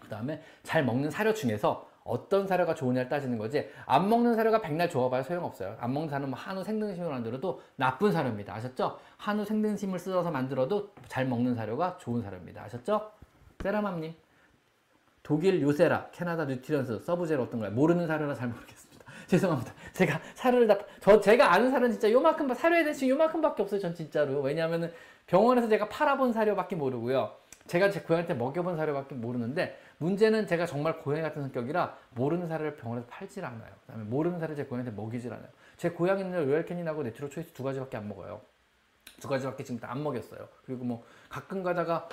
그 0.00 0.08
다음에 0.08 0.42
잘 0.62 0.84
먹는 0.84 1.10
사료 1.10 1.32
중에서 1.32 1.88
어떤 2.04 2.46
사료가 2.46 2.74
좋으냐를 2.74 3.08
따지는 3.08 3.36
거지 3.36 3.68
안 3.84 4.08
먹는 4.08 4.36
사료가 4.36 4.60
백날 4.60 4.88
좋아봐야 4.88 5.22
소용없어요. 5.22 5.76
안 5.80 5.92
먹는 5.92 6.08
사료는 6.08 6.30
뭐 6.30 6.38
한우 6.38 6.62
생등심을 6.62 7.08
만들어도 7.08 7.62
나쁜 7.76 8.12
사료입니다. 8.12 8.54
아셨죠? 8.54 8.98
한우 9.16 9.44
생등심을 9.44 9.98
썰어서 9.98 10.30
만들어도 10.30 10.90
잘 11.08 11.26
먹는 11.26 11.54
사료가 11.54 11.98
좋은 11.98 12.22
사료입니다. 12.22 12.62
아셨죠? 12.64 13.10
세라맘님 13.60 14.14
독일 15.24 15.60
요세라, 15.60 16.10
캐나다 16.12 16.44
뉴트리언스, 16.44 17.00
서브제로 17.00 17.42
어떤 17.42 17.58
거예요? 17.58 17.74
모르는 17.74 18.06
사료라 18.06 18.32
잘 18.34 18.46
모르겠습니다. 18.46 19.04
죄송합니다. 19.26 19.72
제가 19.92 20.20
사료를 20.34 20.68
다, 20.68 20.78
저, 21.00 21.20
제가 21.20 21.52
아는 21.52 21.68
사료는 21.68 21.90
진짜 21.90 22.08
요만큼, 22.12 22.54
사료에 22.54 22.84
대해서 22.84 23.08
요만큼밖에 23.08 23.60
없어요. 23.60 23.80
전 23.80 23.92
진짜로. 23.92 24.40
왜냐면은 24.40 24.92
병원에서 25.26 25.68
제가 25.68 25.88
팔아본 25.88 26.32
사료밖에 26.32 26.76
모르고요. 26.76 27.32
제가 27.66 27.90
제 27.90 28.00
고양이한테 28.00 28.34
먹여본 28.34 28.76
사료밖에 28.76 29.16
모르는데 29.16 29.78
문제는 29.98 30.46
제가 30.46 30.66
정말 30.66 31.00
고양이 31.00 31.22
같은 31.22 31.42
성격이라 31.42 31.96
모르는 32.10 32.46
사료를 32.48 32.76
병원에서 32.76 33.06
팔질 33.08 33.44
않아요. 33.44 33.72
그다음에 33.86 34.04
모르는 34.04 34.38
사료를 34.38 34.56
제 34.56 34.64
고양이한테 34.64 35.00
먹이질 35.00 35.32
않아요. 35.32 35.48
제 35.76 35.90
고양이는 35.90 36.46
로얄캐닌하고 36.46 37.02
네트로 37.02 37.28
초이스 37.28 37.52
두 37.52 37.64
가지밖에 37.64 37.96
안 37.96 38.08
먹어요. 38.08 38.40
두 39.20 39.28
가지밖에 39.28 39.64
지금 39.64 39.80
다 39.80 39.90
안 39.90 40.02
먹였어요. 40.02 40.48
그리고 40.64 40.84
뭐 40.84 41.04
가끔 41.28 41.62
가다가 41.62 42.08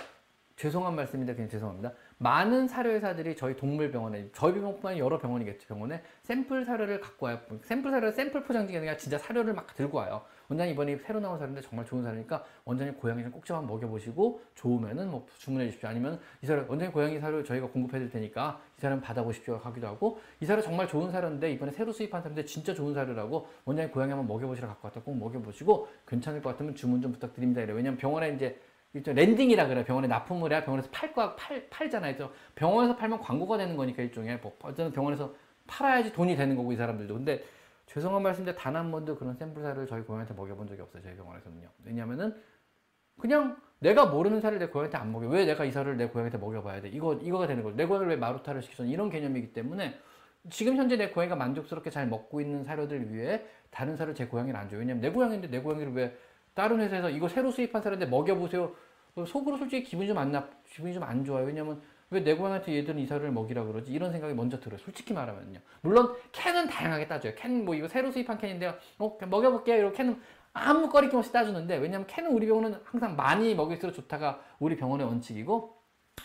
죄송한 0.55 0.95
말씀인데 0.95 1.33
그냥 1.33 1.49
죄송합니다. 1.49 1.93
많은 2.19 2.67
사료 2.67 2.91
회사들이 2.91 3.35
저희 3.35 3.55
동물병원에 3.55 4.29
저희 4.33 4.53
병원뿐만 4.53 4.91
아니라 4.91 5.05
여러 5.05 5.17
병원이겠죠 5.17 5.67
병원에 5.67 6.01
샘플 6.21 6.63
사료를 6.63 7.01
갖고 7.01 7.25
와요. 7.25 7.39
샘플 7.63 7.91
사료를 7.91 8.13
샘플 8.13 8.43
포장지가 8.43 8.79
아니라 8.79 8.95
진짜 8.95 9.17
사료를 9.17 9.53
막 9.53 9.75
들고 9.75 9.97
와요. 9.97 10.21
원장님 10.49 10.73
이번에 10.73 10.97
새로 10.97 11.19
나온 11.19 11.39
사료인데 11.39 11.61
정말 11.61 11.85
좋은 11.85 12.03
사료니까 12.03 12.43
원장님 12.65 12.95
고양이 12.95 13.23
좀꼭좀 13.23 13.57
한번 13.57 13.75
먹여보시고 13.75 14.41
좋으면은 14.53 15.09
뭐 15.09 15.25
주문해 15.39 15.65
주십시오. 15.65 15.89
아니면 15.89 16.19
이 16.41 16.45
사료 16.45 16.61
원장님 16.67 16.91
고양이 16.91 17.19
사료 17.19 17.43
저희가 17.43 17.67
공급해 17.67 17.97
드릴 17.97 18.11
테니까 18.11 18.61
이 18.77 18.81
사료 18.81 18.99
받아보십시오 19.01 19.57
하기도 19.57 19.87
하고 19.87 20.19
이 20.39 20.45
사료 20.45 20.61
정말 20.61 20.87
좋은 20.87 21.11
사료인데 21.11 21.51
이번에 21.51 21.71
새로 21.71 21.91
수입한 21.91 22.21
사료인데 22.21 22.45
진짜 22.45 22.73
좋은 22.73 22.93
사료라고 22.93 23.47
원장님 23.65 23.91
고양이 23.91 24.11
한번 24.11 24.27
먹여보시라 24.27 24.67
갖고 24.67 24.87
왔다 24.87 25.01
꼭 25.01 25.17
먹여보시고 25.17 25.87
괜찮을 26.07 26.41
것 26.41 26.51
같으면 26.51 26.75
주문 26.75 27.01
좀 27.01 27.11
부탁드립니다. 27.11 27.61
이래 27.61 27.73
왜냐면 27.73 27.97
병원에 27.97 28.29
이제 28.29 28.59
일종 28.93 29.15
랜딩이라 29.15 29.67
그래 29.67 29.83
병원에 29.83 30.07
납품을 30.07 30.51
해야 30.51 30.63
병원에서 30.63 30.89
팔 30.91 31.13
거, 31.13 31.35
팔, 31.35 31.67
팔잖아요. 31.69 32.15
그래서 32.15 32.33
병원에서 32.55 32.95
팔면 32.95 33.19
광고가 33.19 33.57
되는 33.57 33.75
거니까 33.75 34.03
일종의 34.03 34.37
뭐, 34.39 34.55
어쨌든 34.61 34.91
병원에서 34.91 35.33
팔아야지 35.67 36.13
돈이 36.13 36.35
되는 36.35 36.55
거고 36.55 36.71
이 36.71 36.75
사람들도. 36.75 37.13
근데 37.13 37.43
죄송한 37.87 38.21
말씀인데 38.21 38.55
단 38.55 38.75
한 38.75 38.91
번도 38.91 39.17
그런 39.17 39.35
샘플 39.35 39.61
사를 39.63 39.87
저희 39.87 40.01
고양이한테 40.03 40.33
먹여본 40.35 40.67
적이 40.67 40.81
없어요. 40.81 41.01
저희 41.01 41.15
병원에서는요. 41.15 41.67
왜냐면은 41.85 42.35
그냥 43.19 43.57
내가 43.79 44.05
모르는 44.05 44.41
살을 44.41 44.59
내 44.59 44.67
고양이한테 44.67 44.97
안 44.97 45.11
먹여. 45.11 45.27
왜 45.27 45.45
내가 45.45 45.65
이 45.65 45.71
살을 45.71 45.97
내 45.97 46.07
고양이한테 46.07 46.37
먹여봐야 46.37 46.81
돼? 46.81 46.89
이거, 46.89 47.15
이거가 47.15 47.47
되는 47.47 47.63
거죠. 47.63 47.75
내 47.75 47.85
고양이를 47.85 48.11
왜 48.11 48.15
마루타를 48.17 48.61
시켜서 48.61 48.85
이런 48.85 49.09
개념이기 49.09 49.53
때문에 49.53 49.97
지금 50.49 50.75
현재 50.75 50.97
내 50.97 51.09
고양이가 51.09 51.35
만족스럽게 51.35 51.89
잘 51.89 52.07
먹고 52.07 52.41
있는 52.41 52.63
사료들 52.63 53.13
위해 53.13 53.43
다른 53.71 53.95
사료를 53.95 54.15
제 54.15 54.27
고양이를 54.27 54.59
안 54.59 54.69
줘요. 54.69 54.79
왜냐면 54.79 55.01
내 55.01 55.09
고양이인데 55.09 55.49
내 55.49 55.59
고양이를 55.59 55.93
왜 55.93 56.17
다른 56.53 56.79
회사에서 56.79 57.09
이거 57.09 57.27
새로 57.27 57.51
수입한 57.51 57.81
사료인데 57.81 58.05
먹여보세요. 58.07 58.73
속으로 59.27 59.57
솔직히 59.57 59.83
기분이 59.83 60.07
좀 60.07 60.17
안 60.17 60.31
나, 60.31 60.47
기분이 60.69 60.93
좀 60.93 61.03
안 61.03 61.23
좋아요. 61.25 61.45
왜냐면 61.45 61.81
왜 62.09 62.21
내 62.23 62.35
고양이한테 62.35 62.75
얘들은 62.77 62.99
이 62.99 63.03
사료를 63.03 63.31
먹이라 63.31 63.63
그러지? 63.65 63.91
이런 63.91 64.11
생각이 64.11 64.33
먼저 64.35 64.59
들어요. 64.59 64.77
솔직히 64.79 65.13
말하면요. 65.13 65.59
물론 65.81 66.15
캔은 66.31 66.67
다양하게 66.67 67.07
따져요. 67.07 67.33
캔 67.35 67.65
뭐 67.65 67.73
이거 67.75 67.87
새로 67.87 68.11
수입한 68.11 68.37
캔인데요. 68.37 68.75
어, 68.99 69.17
먹여볼게요. 69.27 69.77
이렇게 69.77 69.97
캔은 69.97 70.21
아무 70.53 70.89
꺼리낌 70.89 71.17
없이 71.17 71.31
따주는데 71.31 71.77
왜냐면 71.77 72.05
캔은 72.07 72.31
우리 72.31 72.45
병원은 72.47 72.79
항상 72.83 73.15
많이 73.15 73.55
먹일수록 73.55 73.95
좋다가 73.95 74.41
우리 74.59 74.75
병원의 74.77 75.07
원칙이고 75.07 75.75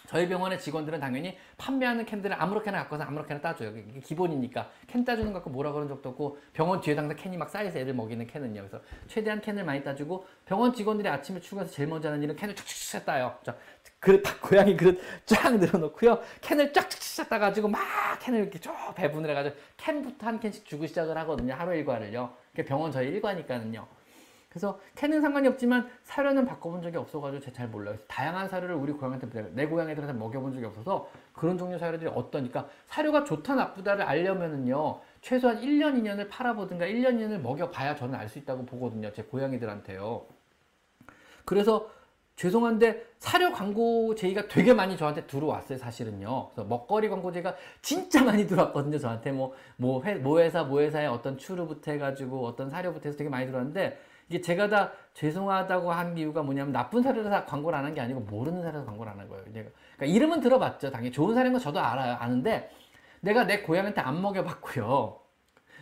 저희 0.09 0.27
병원의 0.27 0.59
직원들은 0.59 1.01
당연히 1.01 1.37
판매하는 1.59 2.07
캔들을 2.07 2.41
아무렇게나 2.41 2.79
갖고서 2.79 3.05
아무렇게나 3.05 3.43
따줘요. 3.43 3.77
이게 3.77 4.01
기본이니까 4.01 4.71
캔 4.87 5.05
따주는 5.05 5.33
거 5.35 5.39
갖고 5.39 5.51
뭐라 5.51 5.71
그런 5.73 5.87
적도 5.87 6.09
없고 6.09 6.39
병원 6.55 6.81
뒤에 6.81 6.95
당장 6.95 7.15
캔이 7.15 7.37
막 7.37 7.51
쌓여서 7.51 7.79
애들 7.79 7.93
먹이는 7.93 8.27
캔은요. 8.27 8.61
그래서 8.63 8.81
최대한 9.07 9.39
캔을 9.43 9.65
많이 9.65 9.85
따주고 9.85 10.27
병원 10.47 10.73
직원들이 10.73 11.07
아침에 11.07 11.39
출근해서 11.41 11.71
제일 11.75 11.91
먼저 11.91 12.09
하는 12.09 12.23
일은 12.23 12.37
캔을 12.37 12.57
쫙쫙쫙 12.57 13.05
따요. 13.05 13.39
자, 13.45 13.55
그릇 14.01 14.23
딱 14.23 14.41
고양이 14.41 14.75
그릇 14.79 14.99
쫙 15.27 15.55
늘어놓고요. 15.59 16.23
캔을 16.41 16.73
쫙쫙쫙 16.73 17.29
따가지고 17.29 17.69
막 17.69 17.83
캔을 18.21 18.41
이렇게 18.41 18.59
쭉 18.59 18.73
배분을 18.95 19.29
해가지고 19.29 19.57
캔부터 19.77 20.27
한 20.27 20.41
캔씩 20.41 20.65
주고 20.65 20.87
시작을 20.87 21.19
하거든요. 21.19 21.53
하루 21.53 21.75
일과를요. 21.75 22.35
병원 22.67 22.91
저희 22.91 23.09
일과니까는요. 23.09 23.87
그래서 24.49 24.81
캔은 24.95 25.21
상관이 25.21 25.47
없지만 25.49 25.89
사료는 26.05 26.47
바꿔본 26.47 26.81
적이 26.83 26.97
없어가지고 26.97 27.41
제가 27.41 27.53
잘 27.55 27.69
몰라요. 27.69 27.97
다양한 28.09 28.49
사료를 28.49 28.75
우리 28.75 28.93
고양이한테 28.93 29.51
내 29.53 29.67
고양이들한테 29.67 30.19
먹여본 30.19 30.53
적이 30.55 30.67
없어서 30.67 31.11
그런 31.35 31.59
종류 31.59 31.79
사료들이 31.79 32.11
어떠니까 32.15 32.67
사료가 32.87 33.25
좋다 33.25 33.55
나쁘다를 33.55 34.05
알려면은요 34.05 35.01
최소한 35.21 35.61
1년 35.61 36.03
2년을 36.03 36.29
팔아보든가 36.31 36.87
1년 36.87 37.19
2년을 37.19 37.41
먹여봐야 37.41 37.95
저는 37.95 38.15
알 38.15 38.29
수 38.29 38.39
있다고 38.39 38.65
보거든요. 38.65 39.13
제 39.13 39.23
고양이들한테요. 39.23 40.27
그래서 41.45 41.91
죄송한데 42.37 43.05
사료 43.19 43.51
광고 43.53 44.15
제의가 44.15 44.47
되게 44.47 44.73
많이 44.73 44.97
저한테 44.97 45.27
들어왔어요 45.27 45.77
사실은요 45.77 46.51
그래서 46.51 46.69
먹거리 46.69 47.09
광고 47.09 47.33
제가 47.33 47.57
진짜 47.83 48.23
많이 48.23 48.47
들어왔거든요 48.47 48.97
저한테 48.99 49.33
뭐, 49.33 49.53
뭐, 49.77 50.05
회, 50.05 50.15
뭐 50.15 50.39
회사 50.39 50.63
뭐 50.63 50.81
회사의 50.81 51.09
어떤 51.09 51.37
추루부터 51.37 51.91
해가지고 51.91 52.47
어떤 52.47 52.71
사료부터 52.71 53.09
해서 53.09 53.19
되게 53.19 53.29
많이 53.29 53.47
들어왔는데 53.47 53.99
이게 54.29 54.41
제가 54.41 54.69
다 54.69 54.93
죄송하다고 55.15 55.91
한 55.91 56.17
이유가 56.19 56.43
뭐냐면 56.43 56.73
나쁜 56.73 57.03
사례를 57.03 57.31
다 57.31 57.45
광고를 57.45 57.79
안 57.79 57.85
한 57.85 57.95
게 57.95 58.01
아니고 58.01 58.21
모르는 58.21 58.63
사례를 58.63 58.85
광고를 58.85 59.13
안 59.13 59.21
한 59.21 59.29
거예요. 59.29 59.45
내가 59.53 59.71
그러니까 59.97 60.17
이름은 60.17 60.41
들어봤죠. 60.41 60.91
당연히 60.91 61.11
좋은 61.13 61.35
사례인 61.35 61.53
거 61.53 61.59
저도 61.59 61.81
알아요. 61.81 62.17
아는데 62.21 62.71
내가 63.21 63.45
내 63.45 63.63
고양이한테 63.63 64.01
안 64.01 64.21
먹여봤고요. 64.23 65.19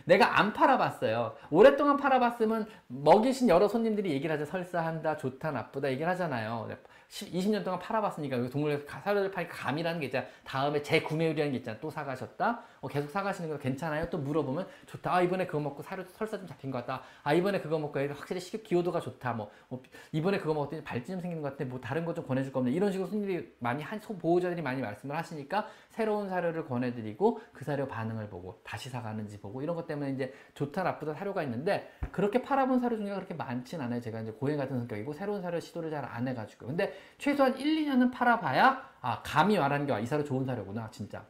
내가 0.05 0.39
안 0.39 0.53
팔아봤어요. 0.53 1.35
오랫동안 1.51 1.97
팔아봤으면 1.97 2.65
먹이신 2.87 3.49
여러 3.49 3.67
손님들이 3.67 4.11
얘기를 4.11 4.33
하죠. 4.33 4.45
설사한다, 4.49 5.17
좋다, 5.17 5.51
나쁘다 5.51 5.89
얘기를 5.91 6.07
하잖아요. 6.11 6.69
20년 7.09 7.63
동안 7.63 7.79
팔아봤으니까 7.79 8.37
여기 8.37 8.49
동물에서 8.49 8.85
사료를 8.85 9.31
파니까 9.31 9.53
감이라는 9.55 9.99
게 10.01 10.07
있잖아. 10.07 10.25
다음에 10.43 10.81
재구매율이라는 10.83 11.53
게 11.53 11.59
있잖아. 11.59 11.79
또 11.79 11.89
사가셨다? 11.89 12.63
어, 12.81 12.87
계속 12.89 13.09
사가시는 13.09 13.49
거 13.49 13.57
괜찮아요? 13.57 14.09
또 14.09 14.17
물어보면 14.17 14.67
좋다. 14.87 15.15
아, 15.15 15.21
이번에 15.21 15.45
그거 15.45 15.59
먹고 15.61 15.81
사료 15.81 16.03
설사 16.03 16.37
좀 16.37 16.45
잡힌 16.45 16.69
것 16.69 16.85
같다. 16.85 17.03
아, 17.23 17.33
이번에 17.33 17.61
그거 17.61 17.79
먹고 17.79 17.97
확실히 18.13 18.41
식욕 18.41 18.63
기호도가 18.63 18.99
좋다. 18.99 19.33
뭐, 19.33 19.49
뭐 19.69 19.81
이번에 20.11 20.37
그거 20.37 20.53
먹었더니 20.53 20.83
발진 20.83 21.15
좀 21.15 21.21
생기는 21.21 21.41
것 21.41 21.51
같아. 21.51 21.63
뭐 21.63 21.79
다른 21.79 22.03
거 22.03 22.17
좀 22.17 22.25
권해줄 22.25 22.51
거 22.51 22.59
없네. 22.59 22.71
이런 22.71 22.91
식으로 22.91 23.07
손님들이 23.07 23.55
많이 23.59 23.83
한 23.83 23.99
보호자들이 23.99 24.61
많이 24.61 24.81
말씀을 24.81 25.15
하시니까 25.15 25.67
새로운 25.97 26.29
사료를 26.29 26.67
권해드리고 26.67 27.39
그 27.51 27.65
사료 27.65 27.87
반응을 27.87 28.29
보고 28.29 28.61
다시 28.63 28.87
사가는지 28.87 29.39
보고 29.41 29.63
이런 29.63 29.75
것 29.75 29.87
때문에 29.87 30.11
이제 30.11 30.31
좋다 30.53 30.83
나쁘다 30.83 31.15
사료가 31.15 31.41
있는데 31.41 31.91
그렇게 32.11 32.43
팔아본 32.43 32.79
사료 32.79 32.97
중에 32.97 33.11
그렇게 33.15 33.33
많진 33.33 33.81
않아요. 33.81 33.99
제가 33.99 34.21
이제 34.21 34.31
고행 34.31 34.57
같은 34.57 34.77
성격이고 34.77 35.13
새로운 35.13 35.41
사료 35.41 35.59
시도를 35.59 35.89
잘 35.89 36.05
안 36.05 36.27
해가지고. 36.27 36.67
근데 36.67 36.93
최소한 37.17 37.57
1, 37.57 37.85
2년은 37.87 38.11
팔아봐야 38.13 38.89
아 39.01 39.21
감이 39.23 39.57
말하는 39.57 39.87
게 39.87 39.97
이 39.99 40.05
사료 40.05 40.23
좋은 40.23 40.45
사료구나 40.45 40.91
진짜. 40.91 41.25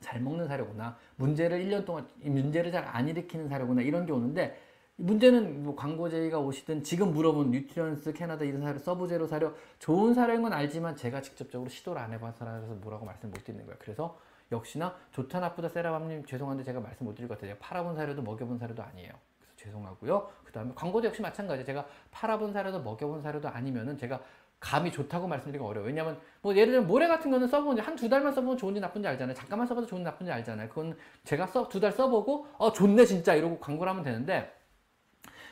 잘 0.00 0.18
먹는 0.22 0.48
사료구나. 0.48 0.96
문제를 1.16 1.62
1년 1.66 1.84
동안 1.84 2.08
문제를 2.22 2.72
잘 2.72 2.84
안 2.86 3.06
일으키는 3.06 3.48
사료구나 3.50 3.82
이런 3.82 4.06
게 4.06 4.12
오는데 4.12 4.58
문제는 5.00 5.62
뭐 5.64 5.74
광고제의가 5.74 6.38
오시든 6.38 6.82
지금 6.84 7.12
물어본 7.12 7.50
Nutrience 7.50 8.12
캐나다 8.12 8.44
이런 8.44 8.60
사료 8.60 8.78
Subzero 8.78 9.26
사료 9.26 9.54
좋은 9.78 10.14
사료인 10.14 10.42
건 10.42 10.52
알지만 10.52 10.96
제가 10.96 11.22
직접적으로 11.22 11.70
시도를 11.70 12.00
안 12.00 12.12
해봐서라서 12.12 12.74
뭐라고 12.74 13.06
말씀 13.06 13.30
못 13.30 13.42
드리는 13.44 13.64
거예요 13.64 13.78
그래서 13.80 14.18
역시나 14.52 14.94
좋다 15.12 15.40
나쁘다 15.40 15.68
세라맘님 15.68 16.26
죄송한데 16.26 16.64
제가 16.64 16.80
말씀 16.80 17.06
못 17.06 17.14
드릴 17.14 17.28
것 17.28 17.38
같아요 17.38 17.56
팔아본 17.60 17.96
사료도 17.96 18.22
먹여본 18.22 18.58
사료도 18.58 18.82
아니에요 18.82 19.12
그래서 19.38 19.52
죄송하고요 19.56 20.28
그 20.44 20.52
다음에 20.52 20.72
광고도 20.74 21.06
역시 21.08 21.22
마찬가지예요 21.22 21.64
제가 21.64 21.86
팔아본 22.10 22.52
사료도 22.52 22.82
먹여본 22.82 23.22
사료도 23.22 23.48
아니면은 23.48 23.96
제가 23.96 24.20
감이 24.60 24.92
좋다고 24.92 25.26
말씀드리기 25.26 25.64
어려워요. 25.64 25.86
왜냐면 25.88 26.20
뭐 26.42 26.54
예를 26.54 26.72
들면 26.72 26.86
모래 26.86 27.08
같은 27.08 27.30
거는 27.30 27.48
써보면 27.48 27.82
한 27.82 27.96
두 27.96 28.10
달만 28.10 28.30
써보면 28.34 28.58
좋은지 28.58 28.78
나쁜지 28.78 29.08
알잖아요. 29.08 29.34
잠깐만 29.34 29.66
써봐도 29.66 29.86
좋은지 29.86 30.04
나쁜지 30.04 30.30
알잖아요. 30.30 30.68
그건 30.68 30.94
제가 31.24 31.46
써두달 31.46 31.92
써보고 31.92 32.46
어 32.58 32.70
좋네 32.70 33.06
진짜 33.06 33.34
이러고 33.34 33.58
광고를 33.58 33.90
하면 33.90 34.04
되는데 34.04 34.54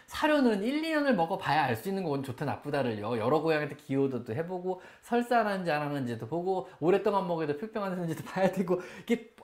사료는 0.08 0.62
1, 0.62 0.82
2년을 0.82 1.12
먹어봐야 1.14 1.64
알 1.64 1.76
수 1.76 1.88
있는 1.88 2.02
건 2.02 2.22
좋다 2.22 2.44
나쁘다를요. 2.44 3.18
여러 3.18 3.40
고양이한테 3.40 3.76
기호도도 3.76 4.34
해보고 4.34 4.80
설사하는지 5.02 5.70
안 5.70 5.82
하는지도 5.82 6.26
보고 6.26 6.68
오랫동안 6.80 7.28
먹어도 7.28 7.56
필병하는지도 7.58 8.24
봐야 8.28 8.50
되고 8.50 8.80
이게 9.02 9.34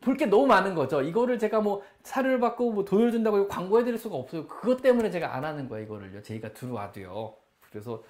볼게 0.00 0.26
너무 0.26 0.46
많은 0.46 0.74
거죠. 0.74 1.02
이거를 1.02 1.38
제가 1.38 1.60
뭐 1.60 1.82
사료를 2.02 2.40
받고 2.40 2.72
뭐 2.72 2.84
돈을 2.84 3.10
준다고 3.12 3.48
광고해드릴 3.48 3.98
수가 3.98 4.16
없어요. 4.16 4.46
그것 4.46 4.82
때문에 4.82 5.10
제가 5.10 5.34
안 5.34 5.44
하는 5.44 5.68
거예요. 5.68 5.84
이거를요. 5.86 6.22
제의가 6.22 6.52
들어와도요. 6.52 7.34
그래서 7.70 8.02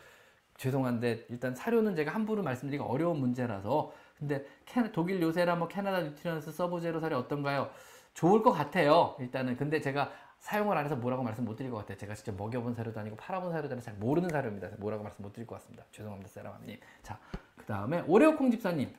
죄송한데 0.56 1.26
일단 1.28 1.54
사료는 1.54 1.94
제가 1.94 2.12
함부로 2.12 2.42
말씀드리기 2.42 2.82
어려운 2.82 3.18
문제라서 3.20 3.92
근데 4.18 4.44
캐, 4.66 4.90
독일 4.92 5.22
요새라 5.22 5.54
뭐 5.56 5.68
캐나다 5.68 6.00
Nutrience 6.00 6.52
Subzero 6.52 7.00
사료 7.00 7.18
어떤가요? 7.18 7.70
좋을 8.14 8.42
것 8.42 8.50
같아요. 8.52 9.14
일단은 9.20 9.56
근데 9.56 9.80
제가 9.80 10.10
사용을 10.38 10.76
안 10.76 10.84
해서 10.84 10.96
뭐라고 10.96 11.22
말씀 11.22 11.44
못 11.44 11.56
드릴 11.56 11.70
것 11.70 11.78
같아요. 11.78 11.96
제가 11.98 12.14
직접 12.14 12.34
먹여본 12.36 12.74
사료도 12.74 12.98
아니고 13.00 13.16
팔아본 13.16 13.52
사료도 13.52 13.72
아니고 13.72 13.84
잘 13.84 13.94
모르는 13.94 14.28
사료입니다. 14.30 14.70
뭐라고 14.78 15.02
말씀 15.02 15.22
못 15.22 15.32
드릴 15.32 15.46
것 15.46 15.56
같습니다. 15.56 15.84
죄송합니다, 15.92 16.30
세라맘님. 16.30 16.78
자, 17.02 17.18
그 17.56 17.64
다음에 17.66 18.02
오레오콩 18.06 18.50
집사님. 18.50 18.94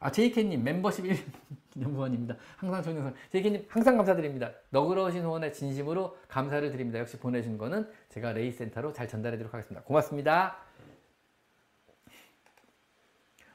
아, 0.00 0.12
제이케님 0.12 0.62
멤버십 0.62 1.04
1년 1.04 1.92
후원입니다. 1.92 2.36
항상 2.56 2.82
좋은 2.82 2.96
영상. 2.96 3.14
제이케님 3.32 3.66
항상 3.68 3.96
감사드립니다. 3.96 4.52
너그러우신 4.70 5.24
후원에 5.24 5.50
진심으로 5.50 6.16
감사를 6.28 6.70
드립니다. 6.70 7.00
역시 7.00 7.18
보내준 7.18 7.58
거는 7.58 7.90
제가 8.10 8.32
레이센터로 8.32 8.92
잘 8.92 9.08
전달해드리도록 9.08 9.52
하겠습니다. 9.52 9.82
고맙습니다. 9.82 10.58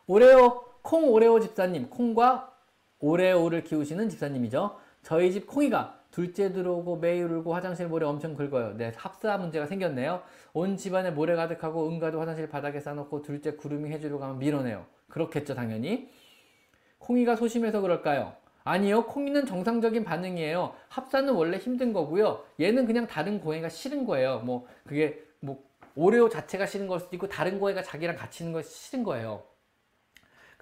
오레오 0.08 0.66
콩 0.82 1.10
오레오 1.10 1.40
집사님 1.40 1.90
콩과 1.90 2.54
오레오를 3.00 3.64
키우시는 3.64 4.10
집사님이죠. 4.10 4.78
저희 5.02 5.32
집 5.32 5.48
콩이가 5.48 6.03
둘째 6.14 6.54
들어오고 6.54 6.98
매일 6.98 7.26
울고 7.26 7.56
화장실 7.56 7.88
모래 7.88 8.06
엄청 8.06 8.36
긁어요. 8.36 8.78
네, 8.78 8.92
합사 8.96 9.36
문제가 9.40 9.66
생겼네요. 9.66 10.22
온 10.54 10.78
집안에 10.78 11.10
모래 11.10 11.36
가득하고 11.36 11.90
응가도 11.90 12.22
화장실 12.22 12.48
바닥에 12.48 12.80
싸놓고 12.80 13.24
둘째 13.24 13.56
구름이 13.56 13.90
해주려고 13.90 14.24
하면 14.24 14.38
밀어내요. 14.38 14.86
그렇겠죠, 15.10 15.56
당연히. 15.56 16.12
콩이가 17.00 17.36
소심해서 17.36 17.82
그럴까요? 17.82 18.34
아니요, 18.64 19.08
콩이는 19.08 19.48
정상적인 19.48 20.04
반응이에요. 20.04 20.76
합사는 20.90 21.34
원래 21.34 21.58
힘든 21.58 21.94
거고요. 21.94 22.44
얘는 22.62 22.86
그냥 22.86 23.08
다른 23.08 23.42
고양이가 23.42 23.70
싫은 23.70 24.06
거예요. 24.06 24.42
뭐, 24.46 24.68
그게, 24.86 25.20
뭐, 25.40 25.64
오레오 25.96 26.30
자체가 26.30 26.68
싫은 26.68 26.86
걸 26.86 27.00
수도 27.00 27.16
있고, 27.16 27.28
다른 27.28 27.60
고양이가 27.60 27.82
자기랑 27.82 28.16
같이 28.16 28.44
있는 28.44 28.54
거 28.54 28.62
싫은 28.62 29.04
거예요. 29.04 29.42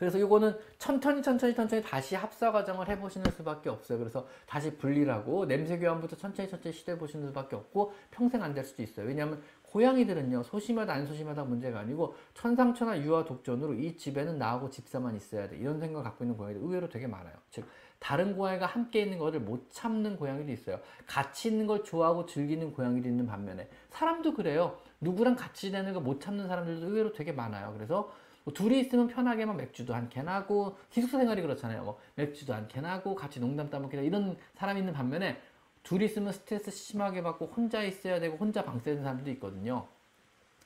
그래서 0.02 0.18
이거는 0.18 0.58
천천히 0.80 1.22
천천히 1.22 1.54
천천히 1.54 1.84
다시 1.84 2.16
합사 2.16 2.52
과정을 2.52 2.90
해보시는 2.90 3.30
수밖에 3.34 3.70
없어요. 3.70 4.00
그래서 4.00 4.26
다시 4.48 4.76
분리하고 4.76 5.46
냄새 5.46 5.78
교환부터 5.78 6.16
천천히 6.16 6.50
천천히 6.50 6.74
시도해 6.74 6.98
보시는 6.98 7.28
수밖에 7.28 7.56
없고 7.56 7.94
평생 8.10 8.42
안 8.42 8.56
될 8.56 8.64
수도 8.64 8.82
있어요. 8.82 9.06
왜냐하면 9.06 9.40
고양이들은요 9.62 10.42
소심하다 10.42 10.92
안 10.92 11.06
소심하다 11.06 11.44
문제가 11.44 11.82
아니고 11.82 12.16
천상천하 12.34 12.98
유아 12.98 13.26
독전으로 13.26 13.76
이 13.76 13.96
집에는 13.96 14.40
나하고 14.40 14.72
집사만 14.72 15.16
있어야 15.16 15.48
돼 15.48 15.56
이런 15.58 15.80
생각을 15.80 16.04
갖고 16.04 16.24
있는 16.24 16.36
고양이들 16.36 16.64
의외로 16.64 16.90
되게 16.90 17.06
많아요. 17.06 17.36
즉 17.52 17.66
다른 18.00 18.36
고양이가 18.36 18.66
함께 18.66 19.04
있는 19.04 19.20
것을 19.20 19.40
못 19.40 19.70
참는 19.70 20.18
고양이도 20.18 20.52
있어요. 20.52 20.80
같이 21.06 21.50
있는 21.50 21.68
걸 21.68 21.84
좋아하고 21.84 22.26
즐기는 22.26 22.74
고양이도 22.74 23.08
있는 23.08 23.28
반면에 23.28 23.70
사람도 23.92 24.34
그래요. 24.34 24.80
누구랑 25.00 25.36
같이 25.36 25.68
지내는 25.68 25.94
걸 25.94 26.02
못 26.02 26.20
참는 26.20 26.48
사람들도 26.48 26.88
의외로 26.88 27.14
되게 27.14 27.32
많아요. 27.32 27.72
그래서 27.78 28.12
뭐 28.44 28.54
둘이 28.54 28.80
있으면 28.80 29.08
편하게만 29.08 29.58
맥주도 29.58 29.94
한 29.94 30.10
캔 30.10 30.28
하고 30.28 30.78
기숙사 30.90 31.18
생활이 31.20 31.42
그렇잖아요. 31.42 31.84
뭐 31.84 32.00
맥주도 32.16 32.54
한 32.54 32.68
캔 32.68 32.86
하고 32.86 33.16
같이 33.16 33.40
농담 33.40 33.70
따먹기다 33.70 34.02
이런 34.02 34.38
사람이 34.56 34.80
있는 34.80 34.94
반면에 34.94 35.42
둘이 35.84 36.06
있으면 36.06 36.32
스트레스 36.32 36.70
심하게 36.72 37.24
받고 37.24 37.48
혼자 37.56 37.84
있어야 37.84 38.20
되고 38.20 38.38
혼자 38.38 38.64
방 38.64 38.80
쓰는 38.80 39.02
사람들도 39.04 39.32
있거든요. 39.32 39.88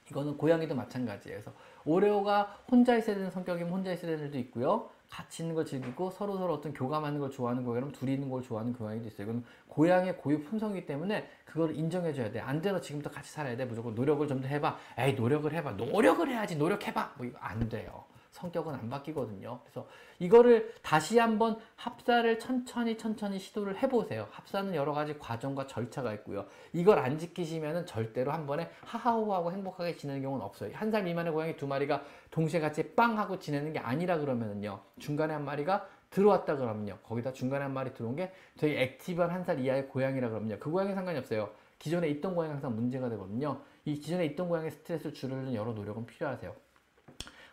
이거는 0.10 0.38
고양이도 0.38 0.76
마찬가지예요. 0.76 1.38
그래서 1.40 1.54
오레오가 1.86 2.58
혼자 2.70 2.96
있어야 2.96 3.16
되는 3.16 3.32
성격이면 3.32 3.72
혼자 3.72 3.92
있어야 3.92 4.12
되는 4.12 4.20
애들도 4.26 4.38
있고요. 4.40 4.90
같이 5.10 5.44
있는 5.44 5.56
걸 5.56 5.66
즐기고 5.66 6.10
서로 6.12 6.38
서로 6.38 6.54
어떤 6.54 6.74
교감하는 6.74 7.20
걸 7.20 7.30
좋아하는 7.32 7.64
고양이면 7.64 7.92
둘이 7.94 8.14
있는 8.14 8.30
걸 8.30 8.42
좋아하는 8.42 8.74
고양이도 8.74 9.08
있어요. 9.08 9.28
이건 9.28 9.44
고양이의 9.68 10.18
고유 10.18 10.42
품성이기 10.44 10.86
때문에 10.86 11.30
그걸 11.46 11.76
인정해줘야 11.76 12.32
돼. 12.32 12.40
안 12.40 12.62
돼서 12.62 12.80
지금부터 12.82 13.10
같이 13.14 13.32
살아야 13.32 13.56
돼. 13.56 13.66
무조건 13.66 13.96
노력을 13.96 14.28
좀 14.28 14.42
더 14.42 14.48
해봐. 14.48 14.78
에이 14.98 15.14
노력을 15.14 15.52
해봐. 15.54 15.72
노력을 15.74 16.28
해야지. 16.28 16.56
노력해봐. 16.58 17.14
뭐 17.18 17.26
이거 17.26 17.38
안 17.40 17.68
돼요. 17.70 18.04
성격은 18.36 18.74
안 18.76 18.90
바뀌거든요. 18.90 19.60
그래서 19.64 19.88
이거를 20.20 20.74
다시 20.82 21.18
한번 21.18 21.58
합사를 21.78 22.38
천천히 22.40 22.98
천천히 22.98 23.40
시도를 23.40 23.82
해보세요. 23.82 24.28
합사는 24.32 24.76
여러 24.76 24.94
가지 24.94 25.18
과정과 25.18 25.68
절차가 25.68 26.14
있고요. 26.16 26.46
이걸 26.74 27.00
안 27.00 27.18
지키시면 27.18 27.86
절대로 27.86 28.32
한 28.32 28.46
번에 28.46 28.70
하하호하고 28.84 29.52
행복하게 29.52 29.96
지내는 29.96 30.22
경우는 30.22 30.46
없어요. 30.46 30.72
한 30.74 30.92
살 30.92 31.04
미만의 31.04 31.34
고양이 31.34 31.56
두 31.58 31.66
마리가 31.68 32.04
동시에 32.32 32.60
같이 32.60 32.94
빵 32.96 33.18
하고 33.18 33.40
지내는 33.40 33.74
게 33.74 33.80
아니라 33.80 34.18
그러면은요. 34.20 34.80
중간에 35.00 35.34
한 35.34 35.44
마리가 35.44 35.88
들어왔다 36.12 36.56
그러면요. 36.58 36.98
거기다 37.04 37.34
중간에 37.34 37.64
한 37.64 37.74
마리 37.74 37.94
들어온 37.94 38.16
게 38.16 38.32
되게 38.58 38.82
active한 38.82 39.30
한 39.32 39.44
살 39.44 39.60
이하의 39.60 39.88
고양이라 39.90 40.30
그러면요. 40.30 40.58
그 40.60 40.70
고양이 40.72 40.94
상관이 40.94 41.18
없어요. 41.18 41.50
기존에 41.80 42.08
있던 42.10 42.36
고양이 42.36 42.52
항상 42.54 42.76
문제가 42.76 43.10
되거든요. 43.10 43.60
이 43.84 43.96
기존에 44.00 44.26
있던 44.28 44.48
고양이 44.48 44.72
스트레스를 44.72 45.14
줄이는 45.14 45.54
여러 45.54 45.74
노력은 45.74 46.06
필요하세요. 46.06 46.65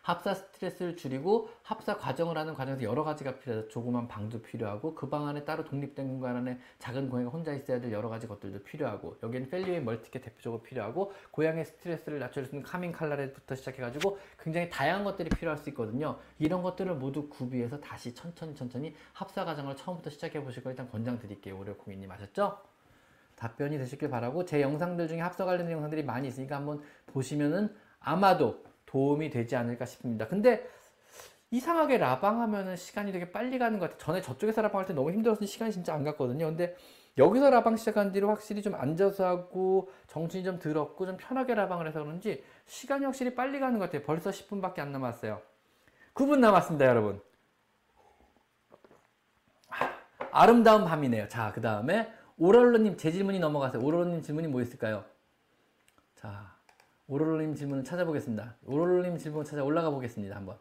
합사 0.03 0.33
스트레스를 0.33 0.97
줄이고 0.97 1.49
합사 1.63 1.97
과정을 1.97 2.37
하는 2.37 2.53
과정에서 2.53 2.83
여러 2.83 3.05
가지가 3.05 3.39
필요해서 3.39 3.69
조그만 3.69 4.07
방도 4.07 4.41
필요하고 4.41 4.93
그 4.95 5.09
방 5.09 5.27
안에 5.27 5.45
따로 5.45 5.63
독립된 5.63 6.07
공간 6.07 6.35
안에 6.35 6.59
작은 6.79 7.09
고양이가 7.09 7.31
혼자 7.31 7.53
있어야 7.53 7.79
될 7.79 7.91
여러 7.91 8.09
가지 8.09 8.27
것들도 8.27 8.63
필요하고 8.63 9.17
여기는 9.23 9.49
Feliway 9.49 9.79
MultiCat이 9.79 10.19
대표적으로 10.21 10.61
필요하고 10.61 11.13
고양이의 11.31 11.65
스트레스를 11.65 12.19
낮춰줄 12.19 12.45
수 12.45 12.55
있는 12.55 12.67
카밍 12.67 12.91
칼라레부터 12.91 13.55
시작해가지고 13.55 14.17
굉장히 14.39 14.69
다양한 14.69 15.03
것들이 15.05 15.29
필요할 15.29 15.57
수 15.57 15.69
있거든요. 15.69 16.19
이런 16.37 16.63
것들을 16.63 16.93
모두 16.95 17.29
구비해서 17.29 17.79
다시 17.79 18.13
천천히 18.13 18.53
천천히 18.55 18.93
합사 19.13 19.45
과정을 19.45 19.75
처음부터 19.77 20.09
시작해 20.09 20.43
보실 20.43 20.63
거 20.63 20.69
일단 20.69 20.89
권장드릴게요. 20.89 21.57
오레오콩님 21.57 22.11
아셨죠? 22.11 22.59
답변이 23.35 23.77
되시길 23.77 24.09
바라고 24.09 24.43
제 24.43 24.61
영상들 24.61 25.07
중에 25.07 25.19
합사 25.21 25.45
관련된 25.45 25.73
영상들이 25.73 26.03
많이 26.03 26.27
있으니까 26.27 26.57
한번 26.57 26.81
보시면은 27.07 27.73
아마도 27.99 28.63
도움이 28.93 29.31
되지 29.31 29.55
않을까 29.55 29.85
싶습니다. 29.85 30.27
근데 30.27 30.63
이상하게 31.49 31.97
라방 31.97 32.41
하면은 32.41 32.75
시간이 32.75 33.11
되게 33.11 33.31
빨리 33.31 33.57
가는 33.57 33.79
것 33.79 33.85
같아요. 33.89 34.05
전에 34.05 34.21
저쪽에서 34.21 34.61
라방 34.61 34.79
할 34.81 34.85
때 34.85 34.93
너무 34.93 35.11
힘들어서 35.11 35.43
시간이 35.45 35.71
진짜 35.71 35.95
안 35.95 36.03
갔거든요. 36.03 36.45
근데 36.45 36.75
여기서 37.17 37.49
라방 37.49 37.75
시작한 37.75 38.11
뒤로 38.11 38.29
확실히 38.29 38.61
좀 38.61 38.75
앉아서 38.75 39.25
하고 39.25 39.91
정신이 40.07 40.43
좀 40.43 40.59
들었고 40.59 41.07
좀 41.07 41.17
편하게 41.17 41.55
라방을 41.55 41.87
해서 41.87 42.03
그런지 42.03 42.43
시간이 42.65 43.05
확실히 43.05 43.33
빨리 43.33 43.59
가는 43.59 43.79
것 43.79 43.85
같아요. 43.85 44.03
벌써 44.03 44.29
10분밖에 44.29 44.79
안 44.79 44.91
남았어요. 44.91 45.41
9분 46.13 46.37
남았습니다, 46.37 46.85
여러분. 46.85 47.19
아름다운 50.31 50.85
밤이네요. 50.85 51.27
자, 51.29 51.51
그 51.51 51.61
다음에 51.61 52.11
오랄로님 52.37 52.97
제 52.97 53.11
질문이 53.11 53.39
넘어가세요. 53.39 53.83
오랄로님 53.83 54.21
질문이 54.21 54.47
뭐 54.47 54.61
있을까요? 54.61 55.03
자, 56.15 56.52
오랄로님 57.13 57.53
질문을 57.53 57.83
찾아보겠습니다. 57.83 58.55
오랄로님 58.65 59.19
질문 59.19 59.45
찾아 59.45 59.63
올라가 59.63 59.91
보겠습니다. 59.91 60.35
한번. 60.35 60.57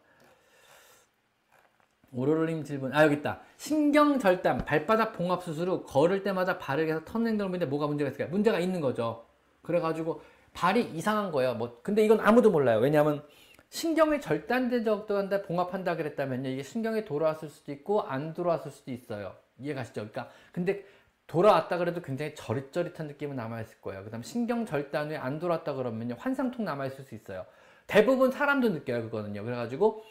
오로로님 2.15 2.63
질문 2.63 2.93
아 2.93 3.05
여기 3.05 3.15
있다 3.15 3.41
신경절단 3.57 4.67
발바닥 4.67 5.15
봉합 5.15 5.43
수술 5.43 5.71
후 5.71 5.83
걸을 5.85 6.23
때마다 6.23 6.59
발을 6.59 6.85
계속 6.85 7.07
터는 7.07 7.29
행동을 7.29 7.53
보는데 7.53 7.65
뭐가 7.65 7.87
문제가 7.87 8.11
있을까요? 8.11 8.29
문제가 8.29 8.59
있는 8.59 8.83
거죠 8.83 9.25
그래가지고 9.63 10.21
발이 10.53 10.91
이상한 10.93 11.33
거예요 11.33 11.55
뭐 11.55 11.81
근데 11.83 12.05
이건 12.05 12.21
아무도 12.21 12.51
몰라요 12.51 12.81
왜냐하면 12.81 13.25
신경이 13.71 14.21
절단된 14.21 14.85
적도 14.85 15.17
한다 15.17 15.41
봉합한다 15.41 15.97
그랬다면요 15.97 16.51
이게 16.51 16.63
신경이 16.63 17.07
돌아왔을 17.07 17.49
수도 17.49 17.73
있고 17.73 18.03
안 18.03 18.35
돌아왔을 18.35 18.71
수도 18.71 18.91
있어요 18.91 19.35
이해 19.59 19.73
가시죠? 19.73 20.03
그러니까 20.03 20.29
근데 20.53 20.85
돌아왔다 21.33 21.79
그래도 21.79 22.03
굉장히 22.03 22.35
저릿저릿한 22.35 23.07
느낌은 23.07 23.37
남아있을 23.37 23.81
거예요 23.81 24.05
그 24.05 24.11
다음 24.11 24.23
신경 24.23 24.67
절단 24.67 25.09
후에 25.09 25.17
안 25.17 25.39
돌아왔다 25.39 25.75
그러면요 25.75 26.17
환상통 26.19 26.65
남아있을 26.65 27.05
수 27.05 27.15
있어요 27.15 27.47
대부분 27.87 28.31
사람도 28.31 28.69
느껴요 28.69 29.03
그거는요 29.03 29.43
그래가지고 29.45 30.05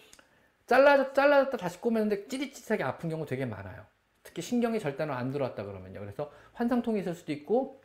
잘라, 0.72 1.12
잘라졌다 1.12 1.58
다시 1.58 1.82
꼬매는데 1.82 2.30
찌릿찌릿하게 2.30 2.84
아픈 2.86 3.10
경우 3.10 3.26
되게 3.26 3.46
많아요. 3.46 3.84
특히 4.24 4.42
신경이 4.42 4.80
절단으로 4.80 5.18
안 5.18 5.30
들어왔다 5.30 5.66
그러면요. 5.66 6.00
그래서 6.00 6.32
환상통이 6.54 7.02
있을 7.02 7.14
수도 7.14 7.34
있고 7.34 7.82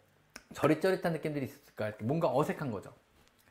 저릿저릿한 0.54 1.12
느낌들이 1.14 1.46
있을까 1.46 1.92
뭔가 2.02 2.32
어색한 2.32 2.70
거죠. 2.70 2.92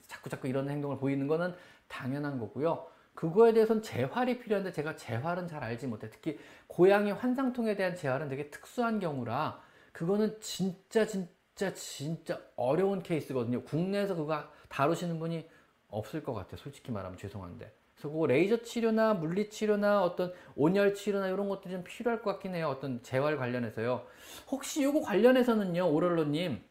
자꾸 0.08 0.30
자꾸 0.30 0.48
이런 0.48 0.70
행동을 0.70 0.98
보이는 0.98 1.28
거는 1.28 1.54
당연한 1.90 2.40
거고요. 2.40 2.88
그거에 3.14 3.52
대해서는 3.52 3.82
재활이 3.82 4.40
필요한데 4.40 4.72
제가 4.72 4.96
재활은 4.96 5.50
잘 5.50 5.62
알지 5.62 5.88
못해. 5.88 6.10
특히 6.10 6.40
고양이 6.68 7.12
환상통에 7.12 7.76
대한 7.76 7.94
재활은 7.94 8.30
되게 8.30 8.50
특수한 8.50 9.02
경우라 9.02 9.62
그거는 9.96 10.36
진짜 10.42 11.06
진짜 11.06 11.74
진짜 11.74 12.42
어려운 12.58 13.02
케이스거든요. 13.02 13.64
국내에서 13.64 14.14
그거 14.14 14.44
다루시는 14.68 15.20
분이 15.20 15.48
없을 15.88 16.22
것 16.22 16.34
같아요. 16.34 16.58
솔직히 16.58 16.92
말하면 16.92 17.18
죄송한데. 17.18 17.72
그래서 17.96 18.10
그 18.10 18.26
레이저 18.26 18.62
치료나 18.62 19.14
물리 19.14 19.50
치료나 19.50 20.04
어떤 20.04 20.34
온열 20.58 20.96
치료나 20.96 21.30
이런 21.30 21.48
것들이 21.48 21.74
좀 21.74 21.84
필요할 21.86 22.22
것 22.22 22.32
같긴 22.32 22.56
해요. 22.56 22.68
어떤 22.68 23.02
재활 23.04 23.38
관련해서요. 23.38 24.06
혹시 24.52 24.84
요거 24.84 25.00
관련해서는요, 25.00 25.90
오럴로님, 25.90 26.62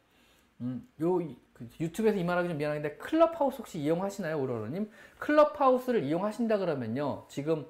음, 0.60 0.88
요그 1.00 1.70
유튜브에서 1.80 2.18
이 2.18 2.24
말하기 2.24 2.50
좀 2.50 2.58
미안한데 2.58 2.96
클럽하우스 2.98 3.56
혹시 3.56 3.78
이용하시나요, 3.78 4.38
오럴로님? 4.38 4.90
클럽하우스를 5.18 6.04
이용하신다 6.04 6.58
그러면요, 6.58 7.24
지금 7.30 7.64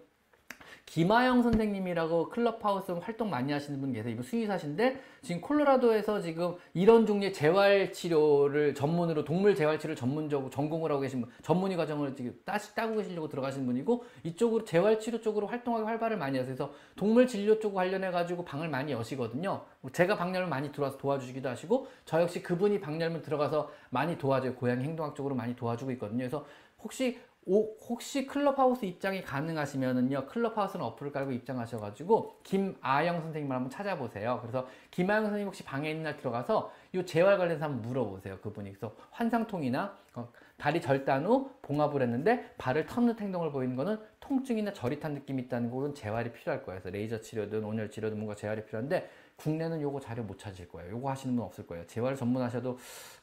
김하영 0.86 1.42
선생님이라고 1.42 2.28
클럽하우스 2.28 2.92
활동 2.92 3.30
많이 3.30 3.52
하시는 3.52 3.80
분 3.80 3.92
계세요. 3.92 4.12
이분 4.12 4.22
수의사신데 4.22 5.00
지금 5.22 5.40
콜로라도에서 5.40 6.20
지금 6.20 6.54
이런 6.72 7.06
종류의 7.06 7.32
재활 7.32 7.90
치료를 7.92 8.74
전문으로 8.74 9.24
동물 9.24 9.54
재활 9.54 9.78
치료를 9.78 9.96
전문적으로 9.96 10.50
전공을 10.50 10.90
하고 10.92 11.00
계신 11.00 11.22
분, 11.22 11.30
전문의 11.42 11.76
과정을 11.76 12.14
지금 12.14 12.38
따시 12.44 12.74
따고 12.74 12.96
계시려고 12.96 13.28
들어가신 13.28 13.66
분이고 13.66 14.04
이쪽으로 14.22 14.64
재활 14.64 15.00
치료 15.00 15.20
쪽으로 15.20 15.46
활동하기 15.46 15.84
활발을 15.84 16.16
많이 16.16 16.38
하세요. 16.38 16.54
그래서 16.54 16.72
동물 16.96 17.26
진료 17.26 17.58
쪽 17.58 17.74
관련해 17.74 18.10
가지고 18.10 18.44
방을 18.44 18.68
많이 18.68 18.92
여시거든요. 18.92 19.64
제가 19.92 20.16
방 20.16 20.34
열면 20.34 20.50
많이 20.50 20.70
들어와서 20.70 20.98
도와주시기도 20.98 21.48
하시고 21.48 21.88
저 22.04 22.20
역시 22.20 22.42
그분이 22.42 22.80
방 22.80 23.00
열면 23.00 23.22
들어가서 23.22 23.70
많이 23.90 24.16
도와줘요. 24.18 24.54
고양이 24.54 24.84
행동학적으로 24.84 25.34
많이 25.34 25.56
도와주고 25.56 25.90
있거든요. 25.92 26.18
그래서 26.18 26.46
혹시 26.82 27.18
오, 27.46 27.76
혹시 27.88 28.26
클럽하우스 28.26 28.86
입장이 28.86 29.22
가능하시면은요 29.22 30.26
클럽하우스는 30.26 30.84
어플을 30.86 31.12
깔고 31.12 31.32
입장하셔가지고 31.32 32.40
김아영 32.42 33.20
선생님을 33.20 33.54
한번 33.54 33.70
찾아보세요. 33.70 34.38
그래서 34.40 34.66
김아영 34.90 35.24
선생님 35.24 35.48
혹시 35.48 35.62
방에 35.62 35.90
있는 35.90 36.04
날 36.04 36.16
들어가서 36.16 36.72
이 36.94 37.04
재활 37.04 37.36
관련해서 37.36 37.66
한번 37.66 37.82
물어보세요 37.82 38.38
그분이. 38.38 38.70
그래서 38.70 38.94
환상통이나 39.10 39.94
어, 40.14 40.28
다리 40.56 40.80
절단 40.80 41.26
후 41.26 41.50
봉합을 41.60 42.00
했는데 42.00 42.54
발을 42.56 42.86
터는 42.86 43.18
행동을 43.18 43.50
보이는 43.50 43.76
거는 43.76 43.98
통증이나 44.20 44.72
저릿한 44.72 45.12
느낌이 45.12 45.42
있다는 45.42 45.70
거는 45.70 45.94
재활이 45.94 46.32
필요할 46.32 46.64
거예요. 46.64 46.80
그래서 46.80 46.96
레이저 46.96 47.20
치료든 47.20 47.62
온열 47.62 47.90
치료든 47.90 48.16
뭔가 48.16 48.34
재활이 48.34 48.64
필요한데 48.64 49.10
국내는 49.36 49.80
요거 49.80 50.00
자료 50.00 50.22
못 50.22 50.38
찾을 50.38 50.68
거예요. 50.68 50.92
요거 50.92 51.10
하시는 51.10 51.34
분 51.34 51.44
없을 51.44 51.66
거예요. 51.66 51.86
재활 51.86 52.16
전문하셔도 52.16 52.78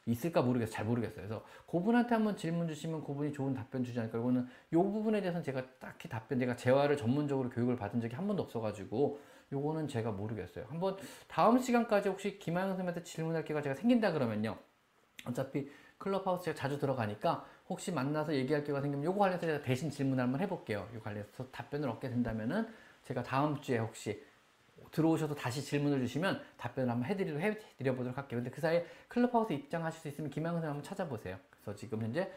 있을까 0.05 0.41
모르겠어요. 0.41 0.73
잘 0.73 0.85
모르겠어요. 0.85 1.15
그래서 1.27 1.43
그분한테 1.67 2.15
한번 2.15 2.35
질문 2.35 2.67
주시면 2.67 3.03
그분이 3.03 3.33
좋은 3.33 3.53
답변 3.53 3.83
주지 3.83 3.99
않을까. 3.99 4.17
이거는 4.17 4.47
요 4.73 4.83
부분에 4.83 5.21
대해서는 5.21 5.43
제가 5.43 5.63
딱히 5.79 6.09
답변, 6.09 6.39
제가 6.39 6.55
재활을 6.55 6.97
전문적으로 6.97 7.49
교육을 7.49 7.75
받은 7.75 8.01
적이 8.01 8.15
한 8.15 8.27
번도 8.27 8.43
없어가지고 8.43 9.19
요거는 9.51 9.87
제가 9.87 10.11
모르겠어요. 10.11 10.65
한번 10.69 10.97
다음 11.27 11.59
시간까지 11.59 12.09
혹시 12.09 12.39
김하영 12.39 12.69
선생님한테 12.69 13.03
질문할 13.03 13.43
기회가 13.43 13.61
제가 13.61 13.75
생긴다 13.75 14.11
그러면요. 14.11 14.57
어차피 15.25 15.69
클럽하우스 15.97 16.45
제가 16.45 16.55
자주 16.55 16.79
들어가니까 16.79 17.45
혹시 17.69 17.91
만나서 17.91 18.33
얘기할 18.33 18.63
기회가 18.63 18.81
생기면 18.81 19.05
요거 19.05 19.19
관련해서 19.19 19.45
제가 19.45 19.61
대신 19.61 19.89
질문을 19.89 20.23
한번 20.23 20.41
해볼게요. 20.41 20.87
요 20.93 20.99
관련해서 21.01 21.45
답변을 21.51 21.87
얻게 21.89 22.09
된다면은 22.09 22.67
제가 23.03 23.23
다음 23.23 23.59
주에 23.61 23.77
혹시 23.77 24.23
들어오셔서 24.91 25.35
다시 25.35 25.63
질문을 25.63 25.99
주시면 25.99 26.41
답변을 26.57 26.89
한번 26.89 27.09
해드리, 27.09 27.37
해드려 27.39 27.95
보도록 27.95 28.17
할게요. 28.17 28.39
근데 28.39 28.49
그 28.49 28.61
사이에 28.61 28.85
클럽하우스 29.07 29.53
입장하실 29.53 30.01
수 30.01 30.07
있으면 30.07 30.29
김양은 30.29 30.59
선생 30.59 30.69
한번 30.69 30.83
찾아보세요. 30.83 31.37
그래서 31.49 31.75
지금 31.75 32.01
현재 32.01 32.31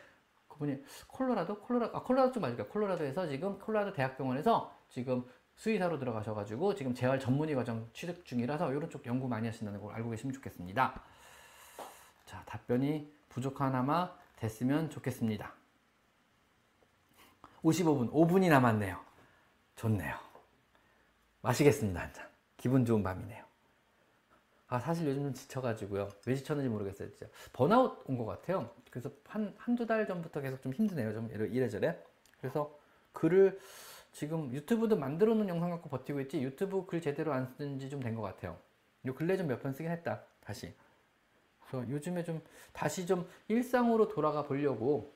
그분이 0.48 0.82
콜로라도? 1.08 1.58
콜로라도, 1.60 1.96
아, 1.96 2.02
콜로라도 2.02 2.32
좀 2.32 2.42
맞을까요? 2.42 2.68
콜로라도에서 2.68 3.28
지금 3.28 3.58
콜로라도 3.58 3.92
대학병원에서 3.92 4.72
지금 4.88 5.24
수의사로 5.56 5.98
들어가셔가지고 5.98 6.74
지금 6.74 6.94
재활 6.94 7.18
전문의 7.18 7.54
과정 7.54 7.88
취득 7.92 8.24
중이라서 8.24 8.72
이런 8.72 8.88
쪽 8.90 9.04
연구 9.06 9.28
많이 9.28 9.46
하신다는 9.46 9.80
걸 9.80 9.94
알고 9.94 10.10
계시면 10.10 10.32
좋겠습니다. 10.34 11.00
자, 12.26 12.42
답변이 12.46 13.12
부족하나마 13.28 14.12
됐으면 14.36 14.90
좋겠습니다. 14.90 15.52
55분, 17.62 18.12
5분이 18.12 18.48
남았네요. 18.50 19.00
좋네요. 19.76 20.16
마시겠습니다, 21.40 22.00
한 22.00 22.12
잔. 22.12 22.33
기분 22.64 22.86
좋은 22.86 23.02
밤이네요. 23.02 23.44
아, 24.68 24.80
사실 24.80 25.06
요즘 25.06 25.24
좀 25.24 25.34
지쳐가지고요. 25.34 26.08
왜 26.24 26.34
지쳤는지 26.34 26.70
모르겠어요, 26.70 27.10
진짜. 27.10 27.26
번아웃 27.52 28.02
온 28.06 28.16
것 28.16 28.24
같아요. 28.24 28.70
그래서 28.90 29.10
한, 29.28 29.54
한두 29.58 29.84
달 29.86 30.06
전부터 30.06 30.40
계속 30.40 30.62
좀 30.62 30.72
힘드네요. 30.72 31.12
좀 31.12 31.28
이래저래. 31.30 32.02
그래서 32.40 32.74
글을 33.12 33.60
지금 34.12 34.50
유튜브도 34.50 34.96
만들어 34.96 35.34
놓은 35.34 35.46
영상 35.50 35.68
갖고 35.68 35.90
버티고 35.90 36.22
있지 36.22 36.40
유튜브 36.42 36.86
글 36.86 37.02
제대로 37.02 37.34
안쓴지좀 37.34 38.00
된 38.00 38.16
것 38.16 38.22
같아요. 38.22 38.56
요 39.04 39.14
근래 39.14 39.36
좀 39.36 39.46
몇 39.46 39.60
편 39.60 39.74
쓰긴 39.74 39.90
했다. 39.90 40.22
다시. 40.40 40.72
그래서 41.68 41.86
요즘에 41.90 42.24
좀 42.24 42.40
다시 42.72 43.06
좀 43.06 43.28
일상으로 43.48 44.08
돌아가 44.08 44.42
보려고 44.42 45.12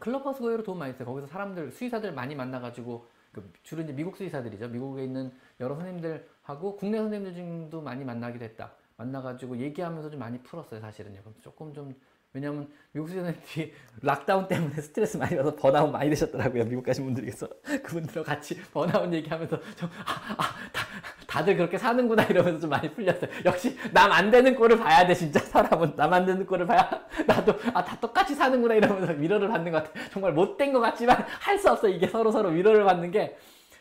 클럽하우스 0.00 0.40
거의로 0.42 0.64
도움 0.64 0.80
많이 0.80 0.92
써요. 0.92 1.06
거기서 1.06 1.28
사람들, 1.28 1.72
수의사들 1.72 2.12
많이 2.12 2.34
만나가지고 2.34 3.00
그 3.00 3.17
주로 3.62 3.82
이제 3.82 3.92
미국 3.92 4.16
수의사들이죠. 4.16 4.68
미국에 4.68 5.04
있는 5.04 5.32
여러 5.60 5.74
선생님들하고 5.74 6.76
국내 6.76 6.98
선생님들 6.98 7.34
중도 7.34 7.80
많이 7.80 8.04
만나기도 8.04 8.44
했다. 8.44 8.72
만나가지고 8.96 9.58
얘기하면서 9.58 10.10
좀 10.10 10.20
많이 10.20 10.38
풀었어요, 10.42 10.80
사실은요. 10.80 11.20
그럼 11.20 11.34
조금 11.40 11.72
좀 11.72 11.94
왜냐면 12.32 12.68
미국 12.92 13.08
선생님들이 13.08 13.72
lockdown 14.02 14.48
때문에 14.48 14.80
스트레스 14.80 15.16
많이 15.16 15.36
받아서 15.36 15.56
번아웃 15.56 15.90
많이 15.90 16.10
되셨더라고요. 16.10 16.64
미국 16.64 16.84
가신 16.84 17.04
분들께서 17.04 17.48
그분들하고 17.82 18.24
같이 18.24 18.60
번아웃 18.72 19.12
얘기하면서 19.12 19.60
좀 19.76 19.88
아, 20.04 20.34
아, 20.36 20.70
다, 20.72 20.87
다들 21.28 21.56
그렇게 21.58 21.76
사는구나 21.76 22.24
이러면서 22.24 22.58
좀 22.58 22.70
많이 22.70 22.90
풀렸어요. 22.90 23.30
역시 23.44 23.76
남 23.92 24.10
안 24.10 24.30
되는 24.30 24.54
꼴을 24.56 24.78
봐야 24.78 25.06
돼 25.06 25.14
진짜 25.14 25.38
사람은 25.40 25.92
남 25.94 26.12
안 26.14 26.24
되는 26.24 26.44
꼴을 26.46 26.66
봐야 26.66 26.88
나도 27.28 27.52
아 27.74 27.84
다 27.84 27.96
똑같이 28.00 28.34
사는구나 28.34 28.74
이러면서 28.74 29.12
위로를 29.12 29.46
받는 29.48 29.70
것 29.70 29.84
같아. 29.84 30.08
정말 30.10 30.32
못된 30.32 30.72
것 30.72 30.80
같지만 30.80 31.16
할 31.40 31.58
수 31.58 31.70
없어 31.70 31.86
이게 31.88 32.06
서로 32.08 32.32
서로 32.32 32.48
위로를 32.48 32.82
받는 32.84 33.10
게 33.10 33.36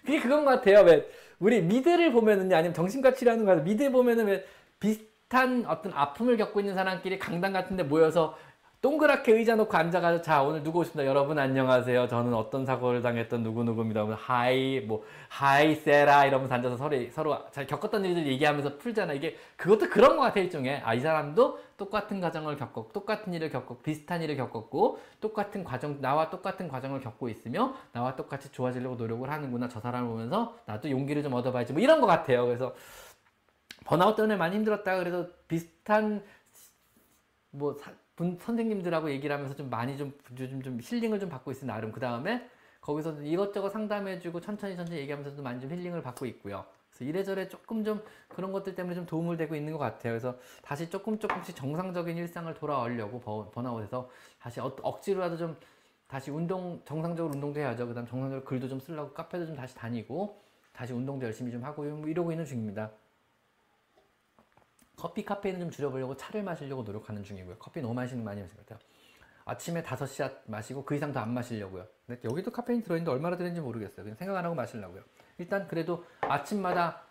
그게 0.05 0.19
그건 0.19 0.43
것 0.45 0.51
같아요. 0.51 0.81
왜 0.83 1.07
우리 1.39 1.61
미드를 1.61 2.11
보면은 2.11 2.51
아니면 2.53 2.73
정신과 2.73 3.13
치료하는 3.13 3.45
거야 3.45 3.55
미드 3.57 3.89
보면은 3.91 4.25
왜 4.25 4.45
비슷한 4.81 5.65
어떤 5.67 5.93
아픔을 5.93 6.35
겪고 6.35 6.59
있는 6.59 6.75
사람끼리 6.75 7.17
강당 7.17 7.53
같은데 7.53 7.83
모여서 7.83 8.37
동그랗게 8.87 9.33
의자 9.33 9.57
놓고 9.57 9.75
앉아가지고 9.75 10.21
자 10.21 10.41
오늘 10.41 10.63
누구 10.63 10.79
오십니다? 10.79 11.05
여러분 11.05 11.37
안녕하세요. 11.37 12.07
저는 12.07 12.33
어떤 12.33 12.65
사고를 12.65 13.01
당했던 13.01 13.43
누구누구입니다. 13.43 14.05
Hi 14.15 14.79
뭐 14.79 15.03
Hi 15.27 15.75
세라 15.75 16.25
이러면서 16.25 16.55
앉아서 16.55 16.77
서로 16.77 16.95
서로 17.11 17.37
잘 17.51 17.67
겪었던 17.67 18.05
일들 18.05 18.25
얘기하면서 18.27 18.77
풀잖아. 18.77 19.11
이게 19.11 19.35
그것도 19.57 19.89
그런 19.89 20.15
것 20.15 20.21
같아 20.23 20.39
일종의. 20.39 20.83
아 20.85 20.95
이 20.95 21.01
사람도 21.01 21.59
똑같은 21.75 22.21
과정을 22.21 22.55
겪었고 22.55 22.93
똑같은 22.93 23.33
일을 23.33 23.49
겪었고 23.49 23.79
비슷한 23.81 24.21
일을 24.21 24.37
겪었고 24.37 24.99
똑같은 25.19 25.65
과정 25.65 25.99
나와 25.99 26.29
똑같은 26.29 26.69
과정을 26.69 27.01
겪고 27.01 27.27
있으며 27.27 27.75
나와 27.91 28.15
똑같이 28.15 28.49
좋아지려고 28.53 28.95
노력을 28.95 29.29
하는구나. 29.29 29.67
저 29.67 29.81
사람을 29.81 30.07
보면서 30.09 30.55
나도 30.65 30.89
용기를 30.89 31.23
좀 31.23 31.33
얻어봐야지. 31.33 31.73
뭐 31.73 31.81
이런 31.81 31.99
것 31.99 32.07
같아요. 32.07 32.45
그래서 32.45 32.73
번아웃 33.83 34.15
때문에 34.15 34.37
많이 34.37 34.55
힘들었다. 34.55 34.97
그래서 34.97 35.27
비슷한 35.49 36.23
뭐 37.51 37.73
사, 37.77 37.91
분, 38.17 38.35
선생님들하고 38.41 39.11
얘기를 39.11 39.33
하면서 39.33 39.55
좀 39.55 39.69
많이 39.69 39.95
좀 39.95 40.11
요즘 40.37 40.61
좀 40.61 40.79
힐링을 40.81 41.19
좀 41.19 41.29
받고 41.29 41.51
있어요 41.51 41.67
나름 41.67 41.91
그 41.91 41.99
다음에 41.99 42.49
거기서 42.81 43.21
이것저것 43.21 43.69
상담해주고 43.69 44.41
천천히 44.41 44.75
천천히 44.75 44.99
얘기하면서도 45.01 45.41
많이 45.43 45.61
좀 45.61 45.71
힐링을 45.71 46.01
받고 46.01 46.25
있고요. 46.25 46.65
그래서 46.89 47.05
이래저래 47.05 47.47
조금 47.47 47.83
좀 47.83 48.01
그런 48.27 48.51
것들 48.51 48.73
때문에 48.73 48.95
좀 48.95 49.05
도움을 49.05 49.37
되고 49.37 49.55
있는 49.55 49.71
것 49.71 49.79
같아요. 49.79 50.13
그래서 50.13 50.35
다시 50.63 50.89
조금 50.89 51.19
조금씩 51.19 51.55
정상적인 51.55 52.17
일상을 52.17 52.51
돌아오려고 52.55 53.19
번아웃에서 53.51 54.09
다시 54.39 54.59
어, 54.61 54.75
억지로라도 54.81 55.37
좀 55.37 55.55
다시 56.07 56.31
운동 56.31 56.81
정상적으로 56.85 57.35
운동도 57.35 57.59
해야죠. 57.59 57.87
그다음 57.87 58.07
정상적으로 58.07 58.43
글도 58.45 58.67
좀 58.67 58.79
쓰려고 58.79 59.13
카페도 59.13 59.45
좀 59.45 59.55
다시 59.55 59.75
다니고 59.75 60.41
다시 60.73 60.93
운동도 60.93 61.25
열심히 61.27 61.51
좀 61.51 61.63
하고 61.63 61.83
뭐 61.83 62.07
이러고 62.07 62.31
있는 62.31 62.45
중입니다. 62.45 62.89
커피 64.97 65.23
카페인은 65.23 65.59
좀 65.59 65.69
줄여보려고 65.71 66.17
차를 66.17 66.43
마시려고 66.43 66.81
노력하는 66.83 67.23
중이고요. 67.23 67.57
커피 67.59 67.81
너무 67.81 67.93
마시는 67.93 68.23
많이 68.23 68.41
마시는 68.41 68.57
것 68.63 68.65
같아요. 68.67 68.87
아침에 69.45 69.81
다섯 69.83 70.07
샷 70.07 70.41
마시고 70.47 70.83
그 70.83 70.95
이상 70.95 71.13
더 71.13 71.21
안 71.21 71.33
마시려고요. 71.33 71.85
근데 72.07 72.19
여기도 72.27 72.51
카페인 72.51 72.81
들어있는데 72.83 73.11
얼마나 73.11 73.37
들어있는지 73.37 73.61
모르겠어요. 73.61 74.03
그냥 74.03 74.17
생각 74.17 74.35
안 74.35 74.43
하고 74.43 74.55
마시려고요. 74.55 75.03
일단 75.37 75.67
그래도 75.67 76.03
아침마다 76.21 77.03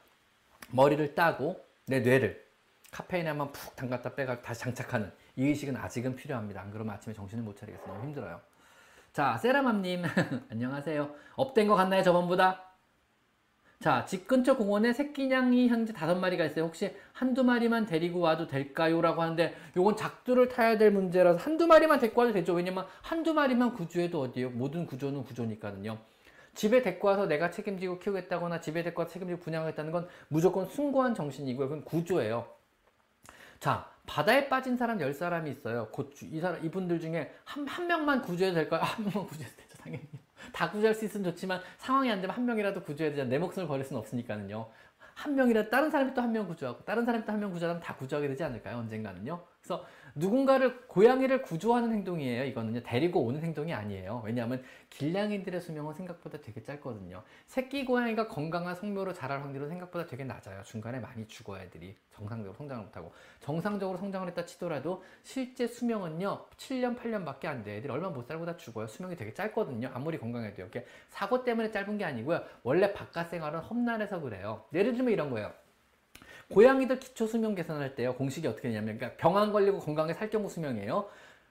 머리를 0.70 1.14
따고 1.14 1.64
내 1.86 2.00
뇌를 2.00 2.44
카페인에 2.90 3.28
한번 3.28 3.52
푹 3.52 3.76
담갔다 3.76 4.14
빼가 4.16 4.42
다시 4.42 4.60
장착하는 4.62 5.12
이 5.36 5.46
의식은 5.46 5.76
아직은 5.76 6.16
필요합니다. 6.16 6.60
안 6.60 6.70
그러면 6.72 6.94
아침에 6.94 7.14
정신을 7.14 7.44
못 7.44 7.56
차리겠어요. 7.56 7.86
너무 7.86 8.02
힘들어요. 8.04 8.40
자, 9.12 9.38
세라맘님 9.38 10.02
안녕하세요. 10.50 11.14
up된 11.36 11.68
것 11.68 11.76
같나요 11.76 12.02
저번보다? 12.02 12.65
자, 13.80 14.04
집 14.06 14.26
근처 14.26 14.56
공원에 14.56 14.92
새끼냥이 14.92 15.68
현재 15.68 15.92
다섯 15.92 16.16
마리가 16.16 16.44
있어요. 16.46 16.64
혹시 16.64 16.94
한두 17.12 17.44
마리만 17.44 17.86
데리고 17.86 18.20
와도 18.20 18.46
될까요? 18.46 19.00
라고 19.00 19.22
하는데 19.22 19.54
요건 19.76 19.96
작두를 19.96 20.48
타야 20.48 20.78
될 20.78 20.90
문제라서 20.90 21.38
한두 21.38 21.66
마리만 21.66 21.98
데리고 22.00 22.22
와도 22.22 22.32
되죠. 22.32 22.54
왜냐면 22.54 22.86
한두 23.02 23.34
마리만 23.34 23.74
구조해도 23.74 24.20
어디요? 24.22 24.50
모든 24.50 24.86
구조는 24.86 25.24
구조니까요. 25.24 25.98
집에 26.54 26.82
데리고 26.82 27.08
와서 27.08 27.26
내가 27.26 27.50
책임지고 27.50 27.98
키우겠다거나 27.98 28.60
집에 28.60 28.82
데리고 28.82 29.02
와서 29.02 29.12
책임지고 29.12 29.40
분양하겠다는 29.40 29.92
건 29.92 30.08
무조건 30.28 30.66
숭고한 30.66 31.14
정신이고요. 31.14 31.68
그건 31.68 31.84
구조예요. 31.84 32.46
자, 33.60 33.90
바다에 34.06 34.48
빠진 34.48 34.76
사람 34.76 35.00
열사람이 35.00 35.50
있어요. 35.50 35.88
곧 35.92 36.12
이 36.22 36.40
사람 36.40 36.64
이분들 36.64 36.98
중에 37.00 37.30
한, 37.44 37.66
한 37.68 37.86
명만 37.86 38.22
구조해도 38.22 38.54
될까요? 38.54 38.80
한 38.82 39.04
명만 39.04 39.26
구조해도 39.26 39.54
되죠, 39.56 39.78
당연히. 39.82 40.08
다 40.52 40.70
구조할 40.70 40.94
수 40.94 41.04
있으면 41.04 41.24
좋지만 41.24 41.60
상황이 41.78 42.10
안 42.10 42.20
되면 42.20 42.34
한 42.36 42.44
명이라도 42.46 42.82
구조해야 42.82 43.10
되잖아요. 43.12 43.30
내 43.30 43.38
목숨을 43.38 43.66
버릴 43.68 43.84
수는 43.84 44.00
없으니까는요. 44.00 44.68
한 45.14 45.34
명이라도 45.34 45.70
다른 45.70 45.90
사람이 45.90 46.12
또 46.14 46.20
한 46.22 46.32
명 46.32 46.46
구조하고 46.46 46.84
다른 46.84 47.04
사람이 47.04 47.24
또 47.24 47.32
한 47.32 47.40
명 47.40 47.50
구조하면 47.52 47.80
다 47.82 47.94
구조하게 47.96 48.28
되지 48.28 48.44
않을까요? 48.44 48.76
언젠가는요. 48.78 49.40
그래서 49.66 49.84
누군가를 50.14 50.86
고양이를 50.86 51.42
구조하는 51.42 51.92
행동이에요. 51.92 52.44
이거는요. 52.44 52.82
데리고 52.84 53.20
오는 53.22 53.42
행동이 53.42 53.74
아니에요. 53.74 54.22
왜냐하면 54.24 54.62
길냥이들의 54.88 55.60
수명은 55.60 55.92
생각보다 55.92 56.40
되게 56.40 56.62
짧거든요. 56.62 57.22
새끼 57.46 57.84
고양이가 57.84 58.28
건강한 58.28 58.74
성묘로 58.76 59.12
자랄 59.12 59.42
확률은 59.42 59.68
생각보다 59.68 60.06
되게 60.06 60.24
낮아요. 60.24 60.62
중간에 60.62 61.00
많이 61.00 61.26
죽어야 61.26 61.64
애들이 61.64 61.96
정상적으로 62.12 62.54
성장을 62.54 62.84
못하고 62.84 63.12
정상적으로 63.40 63.98
성장을 63.98 64.26
했다 64.28 64.46
치더라도 64.46 65.02
실제 65.22 65.66
수명은요 65.66 66.46
7년 66.56 66.96
8년밖에 66.96 67.46
안 67.46 67.62
돼. 67.62 67.76
애들이 67.76 67.92
얼마 67.92 68.08
못 68.08 68.26
살고 68.26 68.46
다 68.46 68.56
죽어요. 68.56 68.86
수명이 68.86 69.16
되게 69.16 69.34
짧거든요. 69.34 69.90
아무리 69.92 70.18
건강해도요. 70.18 70.68
사고 71.10 71.44
때문에 71.44 71.72
짧은 71.72 71.98
게 71.98 72.04
아니고요. 72.04 72.42
원래 72.62 72.92
바깥 72.94 73.28
생활은 73.30 73.60
험난해서 73.60 74.20
그래요. 74.20 74.64
예를 74.72 74.94
들면 74.94 75.12
이런 75.12 75.30
거예요. 75.30 75.52
고양이들 76.52 76.98
기초 77.00 77.26
수명 77.26 77.54
계산할 77.54 77.94
때요. 77.94 78.14
공식이 78.14 78.46
어떻게 78.46 78.68
되냐면 78.68 78.96
그러니까 78.96 79.16
병 79.18 79.36
안 79.36 79.52
걸리고 79.52 79.78
건강에 79.80 80.12
살 80.14 80.30
경우 80.30 80.48
수명이에요. 80.48 81.08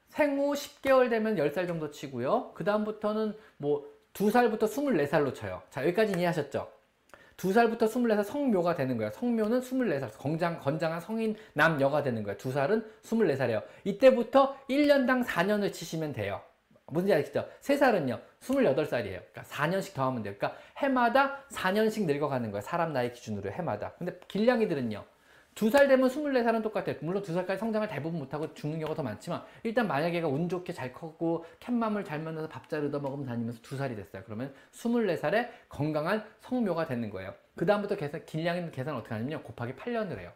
생후 0.09 0.53
10개월 0.53 1.09
되면 1.09 1.35
10살 1.35 1.67
정도 1.67 1.91
치고요. 1.91 2.51
그 2.53 2.63
다음부터는 2.63 3.33
뭐 3.57 3.85
2살부터 4.13 4.61
24살로 4.63 5.35
쳐요. 5.35 5.61
자, 5.69 5.81
여기까지 5.83 6.13
이해하셨죠? 6.17 6.71
2살부터 7.37 7.79
24살 7.89 8.23
성묘가 8.23 8.75
되는 8.75 8.95
거예요. 8.97 9.11
성묘는 9.11 9.59
24살, 9.59 10.17
건장, 10.17 10.59
건장한 10.59 11.01
성인 11.01 11.35
남녀가 11.51 12.01
되는 12.01 12.23
거예요. 12.23 12.37
2살은 12.37 12.85
24살이에요. 13.03 13.61
이때부터 13.83 14.55
1년당 14.69 15.25
4년을 15.25 15.73
치시면 15.73 16.13
돼요. 16.13 16.41
뭔지 16.87 17.13
아시죠? 17.13 17.47
3살은요, 17.61 18.19
28살이에요. 18.41 19.21
그러니까 19.31 19.41
4년씩 19.43 19.93
더 19.93 20.05
하면 20.07 20.23
돼요. 20.23 20.35
그러니까 20.37 20.59
해마다 20.77 21.43
4년씩 21.51 22.05
늙어가는 22.05 22.51
거예요. 22.51 22.61
사람 22.61 22.93
나이 22.93 23.11
기준으로 23.11 23.51
해마다. 23.51 23.93
근데 23.97 24.19
길냥이들은요, 24.27 25.03
2살 25.55 25.87
되면 25.87 26.09
24살은 26.09 26.61
똑같아요. 26.61 26.97
물론 27.01 27.23
2살까지 27.23 27.57
성장을 27.57 27.87
대부분 27.87 28.19
못하고 28.19 28.53
죽는 28.53 28.77
경우가 28.79 28.95
더 28.95 29.03
많지만, 29.03 29.41
일단 29.63 29.87
만약에 29.87 30.17
얘가 30.17 30.27
운 30.27 30.49
좋게 30.49 30.73
잘 30.73 30.91
컸고, 30.93 31.45
캣맘을 31.59 32.03
잘 32.03 32.19
만나서 32.19 32.49
밥 32.49 32.69
잘 32.69 32.83
얻어먹으면 32.85 33.25
다니면서 33.25 33.61
2살이 33.61 33.95
됐어요. 33.95 34.21
그러면 34.25 34.53
24살에 34.73 35.49
건강한 35.69 36.23
성묘가 36.41 36.87
되는 36.87 37.09
거예요. 37.09 37.33
그다음부터 37.55 37.95
계산, 37.95 38.25
길냥이는 38.25 38.71
계산 38.71 38.95
어떻게 38.95 39.15
하냐면 39.15 39.41
곱하기 39.43 39.73
8년을 39.73 40.19
해요. 40.19 40.31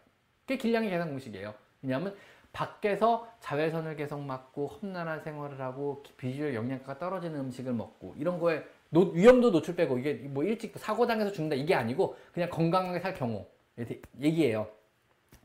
그게 0.47 0.57
길냥이 0.57 0.89
계산 0.89 1.09
공식이에요. 1.09 1.53
왜냐하면 1.81 2.15
밖에서 2.51 3.31
자외선을 3.39 3.95
계속 3.95 4.19
맞고 4.21 4.67
험난한 4.67 5.21
생활을 5.21 5.61
하고 5.61 6.03
비교적 6.17 6.55
영양가가 6.55 6.99
떨어지는 6.99 7.39
음식을 7.39 7.73
먹고 7.73 8.15
이런 8.17 8.39
거에 8.39 8.63
노, 8.89 9.11
위험도 9.11 9.51
노출 9.51 9.75
빼고 9.75 9.99
이게 9.99 10.13
뭐 10.13 10.43
일찍 10.43 10.77
사고 10.77 11.05
당해서 11.05 11.31
죽는다 11.31 11.55
이게 11.55 11.75
아니고 11.75 12.15
그냥 12.33 12.49
건강하게 12.49 12.99
살 12.99 13.13
경우 13.13 13.45
얘기예요. 14.19 14.67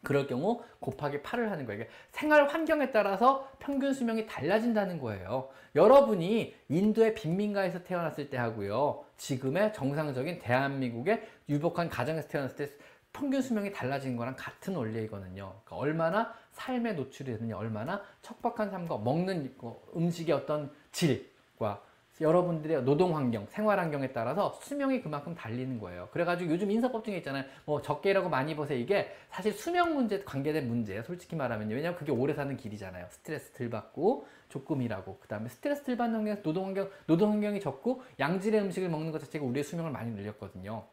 그럴 0.03 0.27
경우 0.27 0.63
곱하기 0.81 1.23
8을 1.23 1.49
하는 1.49 1.67
거예요. 1.67 1.85
생활 2.11 2.47
환경에 2.47 2.93
따라서 2.93 3.51
평균 3.59 3.93
수명이 3.93 4.27
달라진다는 4.27 5.01
거예요. 5.01 5.49
여러분이 5.75 6.55
인도의 6.69 7.15
빈민가에서 7.15 7.83
태어났을 7.83 8.31
때 8.31 8.37
하고요. 8.37 9.05
지금의 9.17 9.73
정상적인 9.73 10.39
대한민국의 10.39 11.27
유복한 11.49 11.89
가정에서 11.89 12.29
태어났을 12.29 12.57
때 12.57 12.69
평균 13.15 13.41
수명이 13.41 13.73
달라진 13.73 14.17
거랑 14.17 14.35
같은 14.37 14.75
원리이거든요. 14.75 15.55
그러니까 15.65 15.77
얼마나 15.77 16.35
삶에 16.53 16.93
노출이 16.93 17.33
되느냐, 17.33 17.57
얼마나 17.57 18.03
척박한 18.21 18.71
삶과 18.71 18.99
먹는 18.99 19.55
음식의 19.97 20.35
어떤 20.35 20.71
질과 20.93 21.81
여러분들의 22.21 22.83
노동 22.83 23.17
환경, 23.17 23.47
생활 23.47 23.79
환경에 23.79 24.13
따라서 24.13 24.59
수명이 24.63 25.01
그만큼 25.01 25.35
달리는 25.35 25.79
거예요. 25.79 26.09
그래가지고 26.13 26.53
요즘 26.53 26.71
인사법 26.71 27.05
중에 27.05 27.17
있잖아요. 27.19 27.45
뭐 27.65 27.83
적게 27.83 28.11
일하고 28.11 28.29
많이 28.29 28.55
버세 28.55 28.77
이게 28.77 29.13
사실 29.31 29.53
수명 29.53 29.95
문제 29.95 30.23
관계된 30.23 30.67
문제예요. 30.69 31.03
솔직히 31.05 31.35
말하면요. 31.35 31.75
왜냐하면 31.75 31.99
그게 31.99 32.13
오래 32.13 32.35
사는 32.35 32.57
길이잖아요. 32.57 33.07
스트레스 33.11 33.53
덜 33.53 33.71
받고 33.71 34.27
조금 34.49 34.83
일하고 34.83 35.19
그 35.21 35.29
다음에 35.29 35.49
스트레스 35.49 35.85
덜 35.85 35.97
받는 35.97 36.17
환경에서 36.17 36.43
노동 36.43 36.67
환경, 36.67 36.91
노동 37.07 37.33
환경이 37.33 37.61
적고 37.61 38.03
양질의 38.21 38.61
음식을 38.61 38.89
먹는 38.89 39.11
것 39.11 39.21
자체가 39.21 39.45
우리의 39.45 39.65
수명을 39.65 39.91
많이 39.91 40.13
늘렸거든요. 40.13 40.85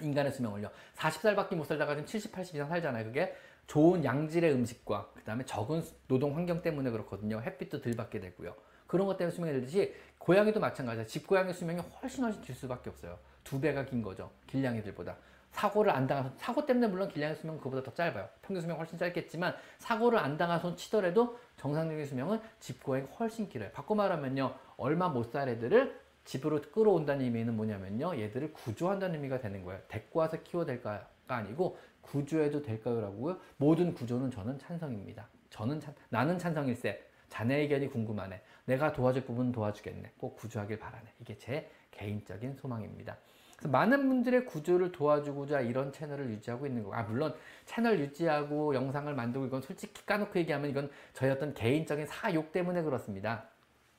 인간의 0.00 0.32
수명을요. 0.32 0.70
40살밖에 0.96 1.54
못 1.54 1.64
살다가 1.64 1.94
지금 1.94 2.06
70, 2.06 2.32
80 2.32 2.54
이상 2.56 2.68
살잖아요. 2.68 3.04
그게 3.04 3.34
좋은 3.66 4.04
양질의 4.04 4.52
음식과 4.52 5.10
그 5.14 5.22
다음에 5.24 5.44
적은 5.44 5.82
노동 6.08 6.36
환경 6.36 6.62
때문에 6.62 6.90
그렇거든요. 6.90 7.40
햇빛도 7.40 7.80
덜 7.80 7.94
받게 7.94 8.20
되고요. 8.20 8.54
그런 8.86 9.06
것 9.06 9.16
때문에 9.16 9.34
수명이 9.34 9.52
들듯이 9.54 9.94
고양이도 10.18 10.60
마찬가지예요. 10.60 11.06
집고양이 11.06 11.52
수명이 11.52 11.80
훨씬 12.02 12.24
훨씬 12.24 12.42
길 12.42 12.54
수밖에 12.54 12.90
없어요. 12.90 13.18
두 13.42 13.60
배가 13.60 13.84
긴 13.84 14.02
거죠. 14.02 14.30
길냥이들보다. 14.46 15.16
사고를 15.50 15.92
안 15.92 16.06
당해서 16.06 16.32
사고 16.36 16.66
때문에 16.66 16.88
물론 16.88 17.08
길냥이 17.08 17.36
수명은 17.36 17.60
그보다 17.60 17.82
더 17.82 17.94
짧아요. 17.94 18.28
평균 18.42 18.60
수명 18.60 18.76
훨씬 18.78 18.98
짧겠지만 18.98 19.54
사고를 19.78 20.18
안 20.18 20.36
당해서 20.36 20.74
치더라도 20.74 21.38
정상적인 21.56 22.04
수명은 22.06 22.40
집고양이 22.58 23.06
훨씬 23.18 23.48
길어요. 23.48 23.70
바꿔 23.70 23.94
말하면요. 23.94 24.52
얼마 24.76 25.08
못 25.08 25.30
살 25.30 25.48
애들을 25.48 26.03
집으로 26.24 26.60
끌어온다는 26.72 27.24
의미는 27.24 27.54
뭐냐면요. 27.56 28.16
얘들을 28.18 28.52
구조한다는 28.52 29.16
의미가 29.16 29.40
되는 29.40 29.62
거예요. 29.64 29.80
데리고 29.88 30.20
와서 30.20 30.38
키워야 30.42 30.66
될까가 30.66 31.06
아니고 31.28 31.78
구조해도 32.00 32.62
될까요? 32.62 33.00
라고요. 33.00 33.38
모든 33.56 33.94
구조는 33.94 34.30
저는 34.30 34.58
찬성입니다. 34.58 35.28
저는 35.50 35.80
찬, 35.80 35.94
나는 36.08 36.38
찬성일세. 36.38 37.02
자네 37.28 37.56
의견이 37.60 37.88
궁금하네. 37.88 38.40
내가 38.66 38.92
도와줄 38.92 39.24
부분 39.24 39.50
도와주겠네. 39.52 40.12
꼭 40.18 40.36
구조하길 40.36 40.78
바라네. 40.78 41.04
이게 41.20 41.36
제 41.36 41.70
개인적인 41.90 42.54
소망입니다. 42.56 43.16
그래서 43.56 43.68
많은 43.68 44.08
분들의 44.08 44.46
구조를 44.46 44.92
도와주고자 44.92 45.60
이런 45.62 45.92
채널을 45.92 46.28
유지하고 46.30 46.66
있는 46.66 46.82
거고, 46.82 46.94
아, 46.94 47.02
물론 47.02 47.34
채널 47.66 47.98
유지하고 47.98 48.74
영상을 48.74 49.12
만들고 49.14 49.46
이건 49.46 49.62
솔직히 49.62 50.04
까놓고 50.06 50.38
얘기하면 50.40 50.70
이건 50.70 50.90
저희 51.12 51.30
어떤 51.30 51.54
개인적인 51.54 52.06
사욕 52.06 52.52
때문에 52.52 52.82
그렇습니다. 52.82 53.48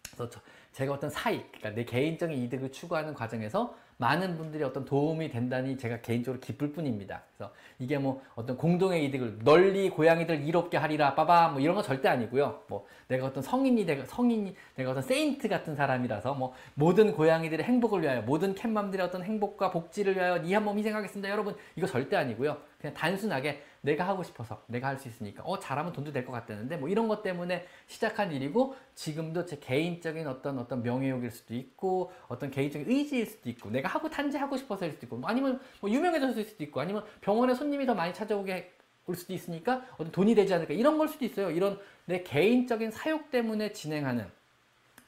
그래서 0.03 0.29
저- 0.29 0.41
제가 0.75 0.91
어떤 0.91 1.09
사익, 1.09 1.53
그러니까 1.53 1.69
내 1.69 1.85
개인적인 1.85 2.37
이득을 2.37 2.69
추구하는 2.69 3.13
과정에서 3.13 3.73
많은 3.95 4.35
분들이 4.35 4.61
어떤 4.61 4.83
도움이 4.83 5.29
된다니 5.29 5.77
제가 5.77 6.01
개인적으로 6.01 6.41
기쁠 6.41 6.73
뿐입니다. 6.73 7.21
그래서 7.37 7.53
이게 7.79 7.97
뭐 7.97 8.21
어떤 8.35 8.57
공동의 8.57 9.05
이득을 9.05 9.39
널리 9.45 9.89
고양이들 9.89 10.45
이롭게 10.45 10.75
하리라 10.75 11.15
빠바 11.15 11.47
뭐 11.47 11.61
이런 11.61 11.75
거 11.75 11.81
절대 11.81 12.09
아니고요. 12.09 12.63
뭐 12.67 12.85
내가 13.07 13.27
어떤 13.27 13.41
성인이 13.41 13.85
내가 13.85 14.03
성인이 14.03 14.53
내가 14.75 14.91
어떤 14.91 15.01
세인트 15.01 15.47
같은 15.47 15.77
사람이라서 15.77 16.33
뭐 16.33 16.53
모든 16.73 17.13
고양이들의 17.13 17.65
행복을 17.65 18.01
위하여 18.01 18.21
모든 18.23 18.53
캣맘들의 18.53 19.05
어떤 19.05 19.23
행복과 19.23 19.71
복지를 19.71 20.17
위하여 20.17 20.39
니한몸 20.39 20.77
희생하겠습니다. 20.77 21.29
여러분 21.29 21.55
이거 21.77 21.87
절대 21.87 22.17
아니고요. 22.17 22.57
그냥 22.81 22.93
단순하게 22.93 23.63
내가 23.85 24.07
하고 24.07 24.23
싶어서 24.23 24.61
내가 24.67 24.87
할 24.87 24.97
수 24.97 25.07
있으니까 25.07 25.43
어 25.43 25.59
잘하면 25.59 25.93
돈도 25.93 26.11
될 26.11 26.25
것 26.25 26.31
같다는데 26.31 26.77
뭐 26.77 26.89
이런 26.89 27.07
것 27.07 27.21
때문에 27.23 27.65
시작한 27.87 28.31
일이고 28.31 28.75
지금도 28.95 29.45
제 29.45 29.57
개인적인 29.59 30.27
어떤 30.27 30.59
어떤 30.59 30.81
명예욕일 30.83 31.31
수도 31.31 31.53
있고 31.53 32.11
어떤 32.27 32.49
개인적인 32.51 32.89
의지일 32.89 33.25
수도 33.27 33.49
있고 33.49 33.69
내가 33.69 33.87
하고 33.89 34.09
단지 34.09 34.37
하고 34.37 34.57
싶어서일 34.57 34.91
수도 34.93 35.05
있고 35.05 35.17
뭐 35.17 35.29
아니면 35.29 35.59
뭐 35.81 35.89
유명해졌을 35.89 36.43
수도 36.45 36.63
있고 36.63 36.81
아니면 36.81 37.03
병원에 37.21 37.53
손님이 37.53 37.85
더 37.85 37.93
많이 37.93 38.13
찾아오게 38.13 38.71
올 39.07 39.15
수도 39.15 39.33
있으니까 39.33 39.85
어떤 39.93 40.11
돈이 40.11 40.33
되지 40.35 40.53
않을까 40.53 40.73
이런 40.73 40.97
걸 40.97 41.07
수도 41.07 41.25
있어요 41.25 41.51
이런 41.51 41.79
내 42.05 42.23
개인적인 42.23 42.91
사욕 42.91 43.29
때문에 43.31 43.71
진행하는 43.71 44.25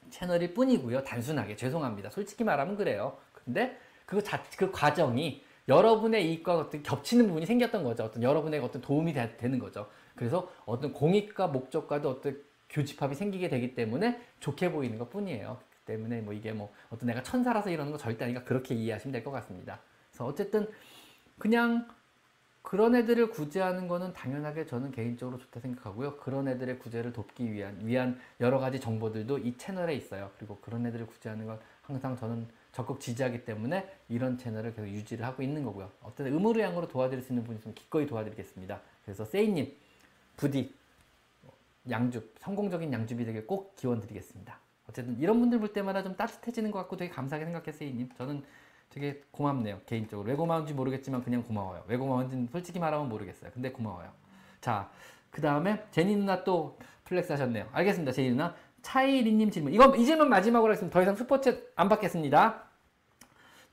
채널일 0.10 0.54
뿐이고요. 0.54 1.04
단순하게 1.04 1.56
죄송합니다. 1.56 2.10
솔직히 2.10 2.44
말하면 2.44 2.78
그래요. 2.78 3.18
근데 3.34 3.78
그 4.06 4.24
자, 4.24 4.42
그 4.58 4.72
과정이 4.72 5.44
여러분의 5.68 6.30
이익과 6.30 6.58
어떤 6.58 6.82
겹치는 6.84 7.28
부분이 7.28 7.46
생겼던 7.46 7.84
거죠. 7.84 8.04
어떤 8.04 8.24
여러분에게 8.24 8.64
어떤 8.64 8.82
도움이 8.82 9.14
되, 9.14 9.28
는 9.42 9.60
거죠. 9.60 9.88
그래서 10.16 10.50
어떤 10.66 10.94
공익과 10.94 11.48
목적과도 11.48 12.10
어떤 12.10 12.42
교집합이 12.70 13.16
생기게 13.16 13.50
되기 13.50 13.76
때문에 13.76 14.20
좋게 14.40 14.72
보이는 14.72 14.98
것 14.98 15.10
뿐이에요. 15.10 15.58
그 15.72 15.92
때문에 15.94 16.22
뭐 16.22 16.34
이게 16.34 16.52
뭐 16.54 16.72
어떤 16.90 17.08
내가 17.08 17.24
천사라서 17.24 17.70
이러는 17.70 17.92
거 17.92 17.98
절대 17.98 18.26
아니니까 18.26 18.46
그렇게 18.46 18.76
이해하시면 18.76 19.12
될 19.12 19.24
것 19.24 19.32
같습니다. 19.32 19.80
그래서 20.12 20.26
어쨌든 20.26 20.68
그냥 21.38 21.88
그런 22.62 22.96
애들을 22.96 23.30
구제하는 23.30 23.88
거는 23.88 24.12
당연하게 24.14 24.66
저는 24.66 24.92
개인적으로 24.92 25.38
좋다 25.38 25.62
생각하고요. 25.62 26.18
그런 26.18 26.50
애들의 26.50 26.80
구제를 26.80 27.14
돕기 27.14 27.54
위한, 27.54 27.78
위한 27.82 28.20
여러 28.42 28.60
가지 28.60 28.80
정보들도 28.82 29.38
이 29.40 29.58
채널에 29.58 29.96
있어요. 29.96 30.32
그리고 30.38 30.58
그런 30.60 30.86
애들을 30.86 31.08
구제하는 31.08 31.46
건 31.46 31.60
항상 31.82 32.18
저는 32.18 32.46
적극 32.78 33.00
지지하기 33.00 33.44
때문에 33.44 33.90
이런 34.08 34.38
채널을 34.38 34.76
계속 34.76 34.88
유지를 34.88 35.26
하고 35.26 35.42
있는 35.42 35.64
거고요. 35.64 35.90
어떤 36.04 36.28
음으로 36.28 36.62
양으로 36.62 36.88
도와드릴 36.88 37.24
수 37.24 37.34
있는 37.34 37.44
분이 37.44 37.58
있으면 37.58 37.74
기꺼이 37.74 38.06
도와드리겠습니다. 38.06 38.80
그래서 39.04 39.26
세이님, 39.26 39.76
부디 40.36 40.76
양줍, 41.90 42.36
성공적인 42.38 42.94
양줍이 42.94 43.26
되길 43.26 43.48
꼭 43.48 43.76
기원 43.76 44.00
드리겠습니다. 44.00 44.60
어쨌든 44.88 45.18
이런 45.18 45.40
분들 45.40 45.58
볼 45.58 45.74
때마다 45.74 46.04
좀 46.04 46.16
따뜻해지는 46.16 46.70
것 46.70 46.78
같고 46.78 46.98
되게 46.98 47.10
감사하게 47.10 47.46
생각해 47.46 47.72
세이님. 47.72 48.10
저는 48.16 48.44
되게 48.92 49.24
고맙네요 49.32 49.82
개인적으로. 49.88 50.30
왜 50.30 50.36
고마운지 50.36 50.76
모르겠지만 50.76 51.24
그냥 51.24 51.42
고마워요. 51.42 51.84
왜 51.88 51.98
고마운지는 51.98 52.50
솔직히 52.52 52.78
말하면 52.78 53.10
모르겠어요. 53.10 53.50
근데 53.56 53.72
고마워요. 53.72 54.12
자 54.62 54.94
그 54.94 55.42
다음에 55.42 55.84
제니 55.90 56.16
누나 56.16 56.44
또 56.44 56.78
flex 57.06 57.32
하셨네요. 57.32 57.70
알겠습니다 57.72 58.12
제니 58.12 58.30
누나. 58.30 58.56
차이리님 58.84 59.50
질문. 59.50 59.74
이거 59.74 59.96
이 59.96 60.06
질문 60.06 60.30
마지막으로 60.30 60.74
하겠습니다. 60.74 60.94
더 60.94 61.02
이상 61.02 61.16
슈퍼챗 61.16 61.70
안 61.76 61.90
받겠습니다 61.90 62.67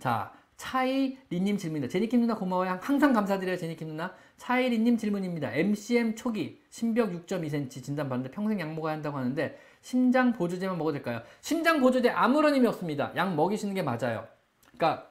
자 0.05 0.31
차이 0.59 1.17
리님 1.31 1.57
질문입니다 1.57 1.91
제니킴 1.91 2.21
누나 2.21 2.35
고마워요 2.35 2.79
항상 2.83 3.15
감사드려요 3.15 3.57
제니킴 3.57 3.89
누나 3.89 4.13
차이 4.37 4.69
리님 4.69 4.99
질문입니다 4.99 5.51
MCM 5.51 6.15
초기 6.15 6.61
심벽 6.69 7.11
6.2cm 7.27 7.83
진단받는데 7.83 8.31
평생 8.31 8.61
약 8.61 8.75
먹어야 8.75 8.93
한다고 8.93 9.17
하는데 9.17 9.59
심장 9.81 10.35
보조제만 10.35 10.77
먹어도 10.77 10.99
될까요? 10.99 11.23
심장 11.41 11.81
보조제 11.81 12.11
아무런 12.11 12.53
의미 12.53 12.67
없습니다 12.67 13.13
약 13.17 13.35
먹이시는 13.35 13.73
게 13.73 13.81
맞아요 13.81 14.29
그러니까 14.77 15.11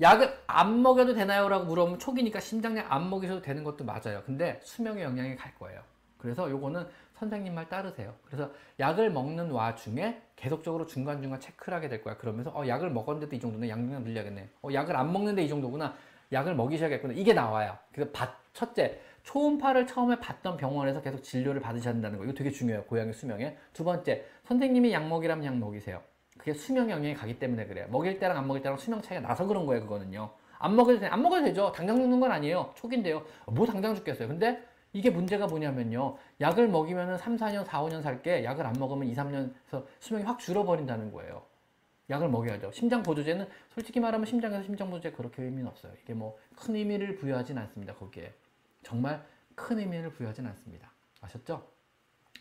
약을 0.00 0.36
안 0.48 0.82
먹여도 0.82 1.14
되나요? 1.14 1.48
라고 1.48 1.66
물어보면 1.66 2.00
초기니까 2.00 2.40
심장약 2.40 2.90
안 2.90 3.08
먹이셔도 3.08 3.42
되는 3.42 3.62
것도 3.62 3.84
맞아요. 3.84 4.22
근데 4.24 4.58
수명에 4.64 5.02
영향이 5.02 5.36
갈 5.36 5.54
거예요. 5.56 5.82
그래서 6.16 6.50
요거는 6.50 6.86
선생님 7.20 7.54
말 7.54 7.68
따르세요. 7.68 8.14
그래서 8.24 8.50
약을 8.78 9.10
먹는 9.10 9.50
와중에 9.50 10.22
계속적으로 10.36 10.86
중간중간 10.86 11.38
체크를 11.38 11.76
하게 11.76 11.90
될 11.90 12.02
거야. 12.02 12.16
그러면서 12.16 12.50
어, 12.50 12.66
약을 12.66 12.90
먹었는데도 12.90 13.36
이 13.36 13.38
정도는 13.38 13.68
양量늘려야겠네. 13.68 14.48
어, 14.62 14.68
약을 14.72 14.96
안 14.96 15.12
먹는데 15.12 15.42
이 15.42 15.48
정도구나. 15.48 15.94
약을 16.32 16.54
먹이셔야겠구나. 16.54 17.12
이게 17.14 17.34
나와요. 17.34 17.76
그래서 17.92 18.10
바, 18.12 18.34
첫째, 18.54 19.00
초음파를 19.24 19.86
처음에 19.86 20.18
받던 20.18 20.56
병원에서 20.56 21.02
계속 21.02 21.22
진료를 21.22 21.60
받으셔야 21.60 21.92
된다는 21.92 22.18
거. 22.18 22.24
이거 22.24 22.32
되게 22.32 22.50
중요해요. 22.50 22.84
고양이 22.84 23.12
수명에. 23.12 23.58
두 23.74 23.84
번째, 23.84 24.24
선생님이 24.44 24.92
약 24.92 25.06
먹이라면 25.06 25.44
약 25.44 25.58
먹이세요. 25.58 26.00
그게 26.38 26.54
수명 26.54 26.90
영향이 26.90 27.14
가기 27.14 27.38
때문에 27.38 27.66
그래요. 27.66 27.86
먹일 27.90 28.18
때랑 28.18 28.38
안 28.38 28.46
먹일 28.46 28.62
때랑 28.62 28.78
수명 28.78 29.02
차이가 29.02 29.20
나서 29.28 29.46
그런 29.46 29.66
거예요, 29.66 29.82
그거는요. 29.82 30.30
안 30.58 30.74
먹어도 30.74 31.00
돼, 31.00 31.06
안 31.06 31.22
먹어도 31.22 31.44
되죠. 31.44 31.70
당장 31.72 31.96
죽는 31.96 32.18
건 32.18 32.32
아니에요. 32.32 32.72
초기인데요. 32.76 33.22
뭐 33.46 33.66
당장 33.66 33.94
죽겠어요. 33.94 34.28
근데 34.28 34.62
이게 34.92 35.10
문제가 35.10 35.46
뭐냐면요. 35.46 36.16
약을 36.40 36.68
먹이면은 36.68 37.18
3, 37.18 37.36
4년, 37.36 37.64
4, 37.64 37.82
5년 37.82 38.02
살게 38.02 38.44
약을 38.44 38.66
안 38.66 38.74
먹으면 38.78 39.08
2, 39.08 39.14
3년에서 39.14 39.84
수명이 40.00 40.24
확 40.24 40.38
줄어버린다는 40.38 41.12
거예요. 41.12 41.42
약을 42.08 42.28
먹여야죠. 42.28 42.72
심장 42.72 43.02
보조제는 43.04 43.46
솔직히 43.68 44.00
말하면 44.00 44.26
심장에서 44.26 44.64
심장 44.64 44.90
보조제 44.90 45.12
그렇게 45.12 45.44
의미는 45.44 45.68
없어요. 45.68 45.92
이게 46.02 46.12
뭐 46.14 46.36
큰 46.60 46.76
의미를 46.76 47.16
부여하진 47.16 47.56
않습니다. 47.58 47.94
거기에 47.94 48.32
정말 48.82 49.24
큰 49.54 49.78
의미를 49.78 50.10
부여하진 50.12 50.46
않습니다. 50.46 50.92
아셨죠? 51.20 51.66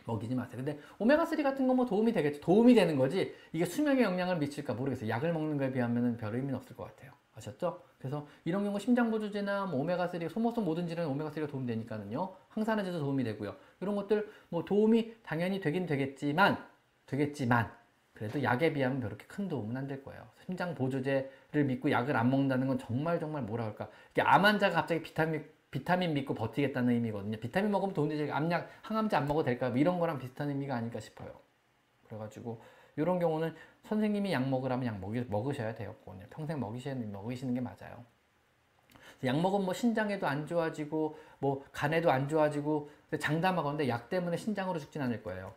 먹이지 0.06 0.36
마세요. 0.36 0.58
근데 0.64 0.80
오메가3 1.00 1.44
같은 1.44 1.68
거뭐 1.68 1.86
도움이 1.86 2.12
되겠죠. 2.14 2.42
도움이 2.42 2.74
되는 2.74 2.96
거지 2.96 3.34
이게 3.54 3.66
수명에 3.66 4.02
영향을 4.02 4.38
미칠까 4.38 4.74
모르겠어요. 4.74 5.10
약을 5.10 5.34
먹는 5.34 5.58
거에 5.58 5.72
비하면 5.72 6.18
별 6.18 6.36
의미는 6.36 6.56
없을 6.56 6.76
것 6.76 6.84
같아요. 6.86 7.12
아셨죠? 7.40 7.82
그래서 7.98 8.28
이런 8.46 8.64
경우 8.64 8.80
심장 8.80 9.10
보조제나 9.12 9.66
뭐 9.66 9.82
오메가3, 9.84 10.30
소모성 10.30 10.64
모든 10.66 10.88
질환에 10.88 11.10
오메가3가 11.10 11.48
도움이 11.48 11.66
되니까는요. 11.68 12.36
항산화제도 12.50 13.00
도움이 13.00 13.24
되고요. 13.24 13.56
이런 13.82 13.96
것들 13.96 14.30
뭐 14.50 14.64
도움이 14.64 15.16
당연히 15.24 15.60
되긴 15.60 15.86
되겠지만 15.86 16.58
되겠지만 17.06 17.72
그래도 18.14 18.44
약에 18.44 18.74
비하면 18.74 19.00
그렇게 19.00 19.26
큰 19.28 19.48
도움은 19.48 19.76
안 19.78 19.88
될 19.88 20.04
거예요. 20.04 20.28
심장 20.46 20.76
보조제를 20.76 21.64
믿고 21.66 21.90
약을 21.92 22.16
안 22.16 22.30
먹는다는 22.30 22.68
건 22.68 22.78
정말 22.78 23.20
정말 23.20 23.42
뭐라 23.44 23.66
할까? 23.66 23.90
이게 24.12 24.22
암 24.22 24.46
환자가 24.46 24.76
갑자기 24.76 25.02
비타민 25.02 25.46
비타민 25.72 26.14
믿고 26.14 26.34
버티겠다는 26.34 26.94
의미거든요. 26.94 27.38
비타민 27.40 27.72
먹으면 27.72 27.94
도움이 27.94 28.16
되지 28.16 28.32
암약 28.32 28.70
항암제 28.82 29.16
안 29.16 29.28
먹어도 29.28 29.46
될까? 29.46 29.70
뭐 29.70 29.78
이런 29.78 30.00
거랑 30.00 30.18
비슷한 30.20 30.50
의미가 30.50 30.76
아닐까 30.76 31.00
싶어요. 31.00 31.32
그래가지고 32.08 32.62
이런 33.00 33.20
경우는 33.20 33.56
선생님이 33.84 34.32
약 34.34 34.48
먹으라면 34.48 34.86
약 34.86 35.00
먹이, 35.00 35.26
먹으셔야 35.28 35.74
돼요. 35.76 35.96
평생 36.30 36.60
먹이시는 36.60 37.12
먹이시는 37.12 37.54
게 37.54 37.62
맞아요. 37.62 38.04
약 39.26 39.40
먹으면 39.40 39.66
뭐 39.66 39.74
신장에도 39.74 40.28
안 40.28 40.46
좋아지고 40.46 41.18
뭐 41.40 41.64
간에도 41.72 42.12
안 42.12 42.28
좋아지고 42.28 42.90
장담하건데 43.20 43.88
약 43.90 44.10
때문에 44.10 44.38
신장으로 44.38 44.80
죽진 44.80 45.02
않을 45.02 45.24
거예요. 45.24 45.54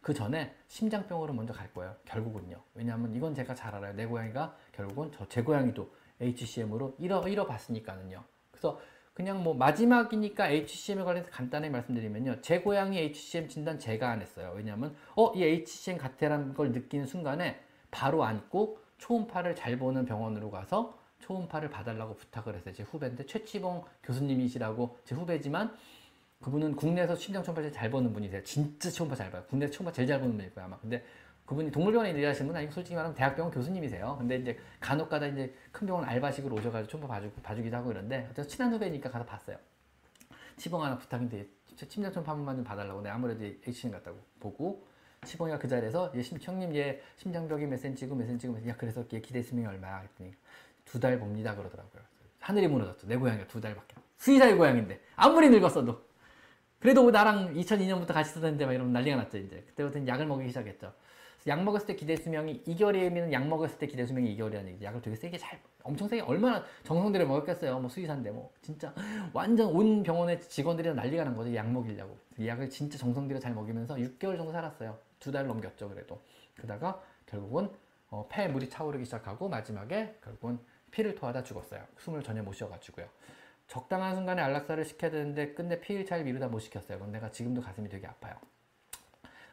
그 0.00 0.14
전에 0.14 0.54
심장병으로 0.68 1.32
먼저 1.34 1.52
갈 1.52 1.72
거예요. 1.72 1.94
결국은요. 2.04 2.62
왜냐하면 2.74 3.14
이건 3.14 3.34
제가 3.34 3.54
잘 3.54 3.74
알아요. 3.74 3.92
내 3.94 4.06
고양이가 4.06 4.56
결국은 4.72 5.12
저 5.12 5.26
제 5.26 5.42
고양이도 5.42 5.90
HCM으로 6.20 6.94
잃어 6.98 7.26
잃어봤으니까는요. 7.26 8.22
그래서 8.50 8.80
그냥 9.20 9.42
뭐 9.42 9.52
마지막이니까 9.52 10.48
HCM에 10.48 11.04
관해서 11.04 11.28
간단히 11.30 11.68
말씀드리면요. 11.68 12.40
제 12.40 12.60
고양이 12.60 12.96
HCM 12.96 13.48
진단 13.48 13.78
제가 13.78 14.08
안 14.08 14.22
했어요. 14.22 14.54
왜냐하면 14.56 14.96
어, 15.14 15.30
이 15.34 15.44
HCM 15.44 15.98
같애라는 15.98 16.54
걸 16.54 16.72
느끼는 16.72 17.04
순간에 17.04 17.60
바로 17.90 18.24
안고 18.24 18.78
초음파를 18.96 19.54
잘 19.54 19.78
보는 19.78 20.06
병원으로 20.06 20.50
가서 20.50 20.98
초음파를 21.18 21.68
봐달라고 21.68 22.16
부탁을 22.16 22.54
했어요. 22.54 22.72
제 22.72 22.82
후배인데 22.82 23.26
최치봉 23.26 23.84
교수님이시라고 24.04 24.96
제 25.04 25.14
후배지만 25.14 25.76
그분은 26.40 26.74
국내에서 26.76 27.14
심장 27.14 27.42
초음파 27.42 27.70
잘 27.72 27.90
보는 27.90 28.14
분이세요. 28.14 28.42
진짜 28.42 28.88
초음파 28.88 29.16
잘 29.16 29.30
봐요. 29.30 29.44
국내에서 29.50 29.74
초음파 29.74 29.92
제일 29.92 30.08
잘 30.08 30.18
보는 30.18 30.34
분일 30.34 30.54
거예요 30.54 30.64
아마. 30.64 30.78
근데 30.78 31.04
그분이 31.50 31.72
동물병원에 31.72 32.12
일하시는 32.12 32.46
분 32.46 32.56
아니고 32.56 32.70
솔직히 32.70 32.94
말하면 32.94 33.16
대학병원 33.16 33.52
교수님이세요. 33.52 34.14
근데 34.20 34.36
이제 34.36 34.56
간혹가다 34.78 35.26
이제 35.26 35.52
큰 35.72 35.84
병원 35.84 36.04
알바식으로 36.04 36.54
오셔가지고 36.54 36.88
초음파 36.88 37.08
봐주고, 37.08 37.42
봐주기도 37.42 37.76
하고 37.76 37.90
이런데 37.90 38.28
어쨌든 38.30 38.46
친한 38.46 38.72
후배니까 38.72 39.10
가서 39.10 39.26
봤어요. 39.26 39.56
치봉 40.56 40.84
하나 40.84 40.96
부탁인데 40.96 41.48
심장 41.88 42.12
초음파 42.12 42.30
한 42.30 42.38
번만 42.38 42.54
좀 42.54 42.64
봐달라고. 42.64 43.02
내 43.02 43.10
아무래도 43.10 43.44
HCM 43.66 43.92
같다고 43.92 44.16
보고 44.38 44.86
치봉이가 45.24 45.58
그 45.58 45.66
자리에서 45.66 46.12
얘 46.14 46.22
심, 46.22 46.38
형님 46.40 46.72
얘 46.76 47.02
심장벽이 47.16 47.66
몇 47.66 47.78
센치고 47.78 48.14
몇 48.14 48.26
센치고 48.26 48.52
몇 48.52 48.58
센치. 48.60 48.70
야 48.70 48.76
그래서 48.78 49.04
얘 49.12 49.20
기대 49.20 49.42
수명이 49.42 49.66
얼마야? 49.66 49.98
했더니 50.02 50.32
두 50.84 51.00
달 51.00 51.18
봅니다 51.18 51.56
그러더라고요. 51.56 52.00
하늘이 52.38 52.68
무너졌죠. 52.68 53.08
내 53.08 53.16
고양이가 53.16 53.48
두 53.48 53.60
달밖에. 53.60 53.96
수의사의 54.18 54.54
고양인데 54.54 55.00
아무리 55.16 55.50
늙었어도 55.50 56.00
그래도 56.78 57.02
뭐 57.02 57.10
나랑 57.10 57.54
2002년부터 57.54 58.12
같이 58.12 58.30
쓰는데 58.30 58.66
막 58.66 58.72
이러면 58.72 58.92
난리가 58.92 59.16
났죠 59.16 59.38
이제 59.38 59.64
그때부터는 59.66 60.06
약을 60.06 60.26
먹이기 60.26 60.50
시작했죠 60.50 60.92
약 61.46 61.62
먹었을 61.64 61.86
때 61.86 61.96
기대 61.96 62.16
수명이 62.16 62.62
2개월의 62.64 63.02
의미는 63.02 63.32
약 63.32 63.46
먹었을 63.48 63.78
때 63.78 63.86
기대 63.86 64.04
수명이 64.06 64.36
2개월이라는 64.36 64.66
얘기죠 64.68 64.84
약을 64.84 65.00
되게 65.02 65.16
세게 65.16 65.38
잘 65.38 65.58
엄청 65.82 66.06
세게 66.08 66.22
얼마나 66.22 66.64
정성 66.84 67.12
들여 67.12 67.26
먹었겠어요 67.26 67.78
뭐 67.78 67.88
수의사인데 67.88 68.30
뭐 68.30 68.50
진짜 68.60 68.94
완전 69.32 69.68
온 69.68 70.02
병원의 70.02 70.40
직원들이 70.40 70.94
난리가 70.94 71.24
난 71.24 71.34
거죠 71.34 71.54
약 71.54 71.70
먹이려고 71.70 72.16
이 72.38 72.46
약을 72.46 72.68
진짜 72.68 72.98
정성 72.98 73.26
들여 73.28 73.38
잘 73.38 73.54
먹이면서 73.54 73.94
6개월 73.96 74.36
정도 74.36 74.52
살았어요 74.52 74.98
두 75.18 75.32
달 75.32 75.46
넘겼죠 75.46 75.88
그래도 75.88 76.20
그러다가 76.56 77.00
결국은 77.26 77.70
어, 78.10 78.26
폐에 78.28 78.48
물이 78.48 78.68
차오르기 78.68 79.04
시작하고 79.04 79.48
마지막에 79.48 80.16
결국은 80.22 80.58
피를 80.90 81.14
토하다 81.14 81.44
죽었어요. 81.44 81.84
숨을 81.98 82.22
전혀 82.24 82.42
못 82.42 82.52
쉬어가지고요. 82.52 83.06
적당한 83.68 84.16
순간에 84.16 84.42
안락사를 84.42 84.84
시켜야 84.84 85.12
되는데 85.12 85.54
끝내 85.54 85.80
피일차를 85.80 86.24
미루다 86.24 86.48
못 86.48 86.58
시켰어요. 86.58 86.98
그건 86.98 87.12
내가 87.12 87.30
지금도 87.30 87.60
가슴이 87.62 87.88
되게 87.88 88.08
아파요. 88.08 88.34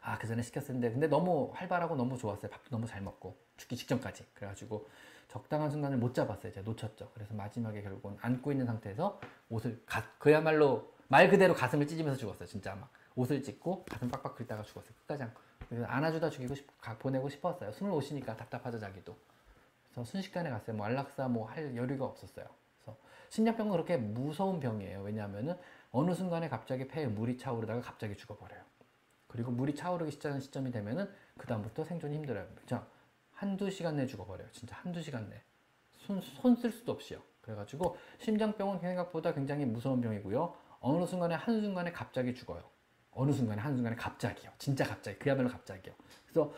아, 0.07 0.17
그 0.17 0.25
전에 0.25 0.41
시켰었는데, 0.41 0.91
근데 0.91 1.07
너무 1.07 1.51
활발하고 1.53 1.97
너무 1.97 2.17
좋았어요. 2.17 2.49
밥도 2.49 2.69
너무 2.69 2.87
잘 2.87 3.01
먹고, 3.01 3.35
죽기 3.57 3.75
직전까지. 3.75 4.25
그래가지고, 4.35 4.87
적당한 5.27 5.69
순간을 5.69 5.97
못 5.97 6.13
잡았어요. 6.13 6.53
제가 6.53 6.63
놓쳤죠. 6.69 7.11
그래서 7.13 7.33
마지막에 7.33 7.81
결국은 7.81 8.17
안고 8.21 8.53
있는 8.53 8.65
상태에서 8.65 9.19
옷을, 9.49 9.83
가, 9.85 10.01
그야말로 10.17 10.93
말 11.09 11.29
그대로 11.29 11.53
가슴을 11.53 11.85
찢으면서 11.87 12.17
죽었어요. 12.17 12.47
진짜 12.47 12.73
막. 12.75 12.89
옷을 13.17 13.43
찢고 13.43 13.83
가슴 13.83 14.09
빡빡 14.09 14.35
긁다가 14.37 14.63
죽었어요. 14.63 14.93
끝까지 15.01 15.23
안고. 15.23 15.41
안아주다 15.85 16.29
죽이고 16.29 16.55
싶, 16.55 16.65
가, 16.79 16.97
보내고 16.97 17.27
싶었어요. 17.27 17.73
숨을 17.73 17.91
못 17.91 17.99
쉬니까 17.99 18.37
답답하죠, 18.37 18.79
자기도. 18.79 19.13
그래서 19.91 20.09
순식간에 20.09 20.49
갔어요. 20.49 20.77
뭐 20.77 20.85
안락사 20.85 21.27
뭐 21.27 21.47
할 21.49 21.75
여유가 21.75 22.05
없었어요. 22.05 22.45
그래서 22.79 22.97
심장병은 23.27 23.71
그렇게 23.73 23.97
무서운 23.97 24.61
병이에요. 24.61 25.01
왜냐하면은 25.01 25.57
어느 25.91 26.13
순간에 26.13 26.47
갑자기 26.47 26.87
폐에 26.87 27.07
물이 27.07 27.37
차오르다가 27.37 27.81
갑자기 27.81 28.15
죽어버려요. 28.15 28.66
그리고 29.27 29.51
물이 29.51 29.75
차오르기 29.75 30.11
시작하는 30.11 30.39
시점이 30.41 30.71
되면은 30.71 31.09
그다음부터 31.37 31.83
생존이 31.83 32.15
힘들어요. 32.15 32.47
자, 32.65 32.87
한두 33.31 33.69
시간 33.69 33.95
내에 33.95 34.07
죽어버려요. 34.07 34.49
진짜 34.51 34.75
한두 34.75 35.01
시간 35.01 35.29
내. 35.29 35.41
손, 35.97 36.21
손 36.21 36.55
쓸 36.55 36.71
수도 36.71 36.91
없이요. 36.93 37.21
그래가지고 37.41 37.97
심장병은 38.19 38.79
생각보다 38.79 39.33
굉장히 39.33 39.65
무서운 39.65 40.01
병이고요. 40.01 40.55
어느 40.79 41.05
순간에 41.05 41.35
한순간에 41.35 41.91
갑자기 41.91 42.33
죽어요. 42.33 42.63
어느 43.11 43.31
순간에 43.31 43.61
한순간에 43.61 43.95
갑자기요. 43.95 44.51
진짜 44.57 44.85
갑자기. 44.85 45.17
그야말로 45.19 45.49
갑자기요. 45.49 45.93
그래서 46.25 46.53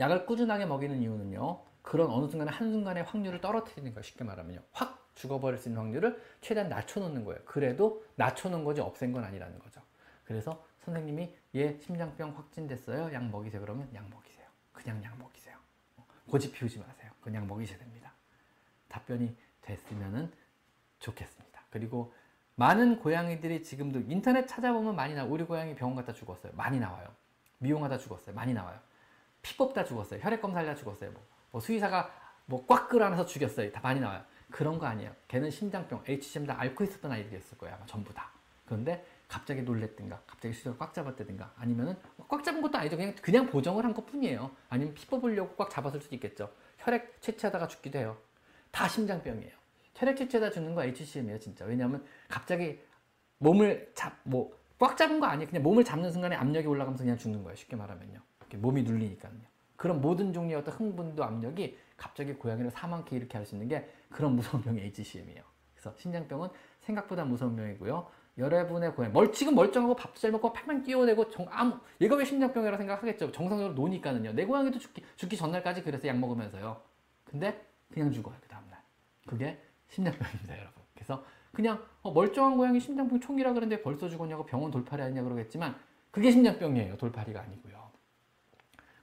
약을 0.00 0.26
꾸준하게 0.26 0.66
먹이는 0.66 1.00
이유는요. 1.02 1.62
그런 1.82 2.10
어느 2.10 2.28
순간에 2.28 2.50
한순간에 2.50 3.00
확률을 3.02 3.40
떨어뜨리는 3.40 3.92
거예요. 3.92 4.02
쉽게 4.02 4.24
말하면요. 4.24 4.60
확 4.72 5.10
죽어버릴 5.14 5.58
수 5.58 5.68
있는 5.68 5.80
확률을 5.82 6.20
최대한 6.40 6.68
낮춰놓는 6.68 7.24
거예요. 7.24 7.40
그래도 7.44 8.04
낮춰놓은 8.16 8.64
거지 8.64 8.80
없앤 8.80 9.12
건 9.12 9.24
아니라는 9.24 9.58
거죠. 9.58 9.80
그래서 10.24 10.64
선생님이 10.84 11.34
얘 11.54 11.78
심장병 11.80 12.36
확진됐어요. 12.36 13.12
약 13.12 13.24
먹이세요. 13.28 13.60
그러면 13.60 13.88
약 13.94 14.08
먹이세요. 14.08 14.46
그냥 14.72 15.02
약 15.04 15.16
먹이세요. 15.18 15.56
고집 16.28 16.52
피우지 16.54 16.78
마세요. 16.78 17.10
그냥 17.20 17.46
먹이셔야 17.46 17.78
됩니다. 17.78 18.12
답변이 18.88 19.36
됐으면 19.62 20.32
좋겠습니다. 20.98 21.62
그리고 21.70 22.12
많은 22.54 23.00
고양이들이 23.00 23.62
지금도 23.62 24.00
인터넷 24.00 24.46
찾아보면 24.46 24.94
많이 24.94 25.14
나와요. 25.14 25.32
우리 25.32 25.44
고양이 25.44 25.74
병원 25.74 25.96
갔다 25.96 26.12
죽었어요. 26.12 26.52
많이 26.54 26.78
나와요. 26.78 27.08
미용하다 27.58 27.98
죽었어요. 27.98 28.34
많이 28.34 28.52
나와요. 28.52 28.78
피 29.40 29.56
뽑다 29.56 29.84
죽었어요. 29.84 30.20
혈액 30.22 30.42
검사 30.42 30.60
하다 30.60 30.74
죽었어요. 30.74 31.10
뭐, 31.12 31.22
뭐 31.50 31.60
수의사가 31.60 32.12
뭐꽉 32.46 32.88
끌어안아서 32.88 33.24
죽였어요. 33.26 33.72
다 33.72 33.80
많이 33.82 34.00
나와요. 34.00 34.22
그런 34.50 34.78
거 34.78 34.86
아니에요. 34.86 35.14
걔는 35.28 35.50
심장병, 35.50 36.04
HCM 36.06 36.46
다 36.46 36.60
앓고 36.60 36.84
있었던 36.84 37.10
아이들이었을 37.10 37.56
거예요. 37.58 37.74
아마 37.74 37.86
전부 37.86 38.12
다. 38.12 38.30
그런데 38.66 39.04
갑자기 39.32 39.62
놀랬든가, 39.62 40.20
갑자기 40.26 40.52
수저를 40.52 40.76
꽉 40.76 40.92
잡았다든가, 40.92 41.54
아니면은 41.56 41.96
꽉 42.28 42.44
잡은 42.44 42.60
것도 42.60 42.76
아니죠. 42.76 42.98
그냥, 42.98 43.14
그냥 43.22 43.46
보정을 43.46 43.82
한 43.82 43.94
것 43.94 44.04
뿐이에요. 44.04 44.50
아니면 44.68 44.92
피 44.92 45.06
뽑으려고 45.06 45.56
꽉 45.56 45.70
잡았을 45.70 46.02
수도 46.02 46.14
있겠죠. 46.16 46.50
혈액 46.78 47.18
채취하다가 47.22 47.66
죽기도 47.66 47.98
해요. 47.98 48.18
다 48.70 48.86
심장병이에요. 48.88 49.52
혈액 49.94 50.18
채취하다 50.18 50.50
죽는 50.50 50.74
거 50.74 50.84
HCM이에요, 50.84 51.38
진짜. 51.38 51.64
왜냐하면 51.64 52.04
갑자기 52.28 52.78
몸을 53.38 53.90
잡, 53.94 54.18
뭐, 54.24 54.54
꽉 54.78 54.98
잡은 54.98 55.18
거 55.18 55.26
아니에요. 55.26 55.48
그냥 55.48 55.62
몸을 55.62 55.82
잡는 55.82 56.12
순간에 56.12 56.36
압력이 56.36 56.66
올라가면서 56.66 57.02
그냥 57.02 57.16
죽는 57.16 57.42
거예요. 57.42 57.56
쉽게 57.56 57.74
말하면요. 57.74 58.20
몸이 58.56 58.82
눌리니까요. 58.82 59.32
그런 59.76 60.02
모든 60.02 60.34
종류의 60.34 60.60
어떤 60.60 60.74
흥분도 60.74 61.24
압력이 61.24 61.78
갑자기 61.96 62.34
고양이를 62.34 62.70
사망케 62.70 63.16
이렇게 63.16 63.38
할 63.38 63.46
수 63.46 63.54
있는 63.54 63.66
게 63.68 63.88
그런 64.10 64.36
무서운 64.36 64.62
병이 64.62 64.78
HCM이에요. 64.82 65.42
그래서 65.74 65.96
심장병은 65.98 66.50
생각보다 66.82 67.24
무서운 67.24 67.56
병이고요. 67.56 68.10
여러분의 68.38 68.94
고양이 68.94 69.12
멀 69.12 69.30
지금 69.32 69.54
멀쩡하고 69.54 69.94
밥도 69.94 70.18
잘 70.18 70.30
먹고 70.32 70.52
팍팍 70.52 70.84
뛰어내고 70.84 71.30
정 71.30 71.46
아무 71.50 71.78
얘가 72.00 72.16
왜 72.16 72.24
심장병이라 72.24 72.78
생각하겠죠. 72.78 73.30
정상적으로 73.30 73.74
노니까는요. 73.74 74.32
내 74.32 74.46
고양이도 74.46 74.78
죽기 74.78 75.04
죽기 75.16 75.36
전날까지 75.36 75.82
그래서 75.82 76.08
약 76.08 76.18
먹으면서요. 76.18 76.80
근데 77.24 77.66
그냥 77.92 78.10
죽어요 78.10 78.34
그 78.40 78.48
다음날. 78.48 78.80
그게 79.26 79.60
심장병입니다, 79.88 80.58
여러분. 80.58 80.82
그래서 80.94 81.24
그냥 81.52 81.82
어, 82.00 82.10
멀쩡한 82.10 82.56
고양이 82.56 82.80
심장병 82.80 83.20
총이라 83.20 83.52
그러는데 83.52 83.82
벌써 83.82 84.08
죽었냐고 84.08 84.46
병원 84.46 84.70
돌팔이 84.70 85.02
아니냐 85.02 85.22
그러겠지만 85.22 85.76
그게 86.10 86.30
심장병이에요. 86.30 86.96
돌팔이가 86.96 87.40
아니고요. 87.40 87.90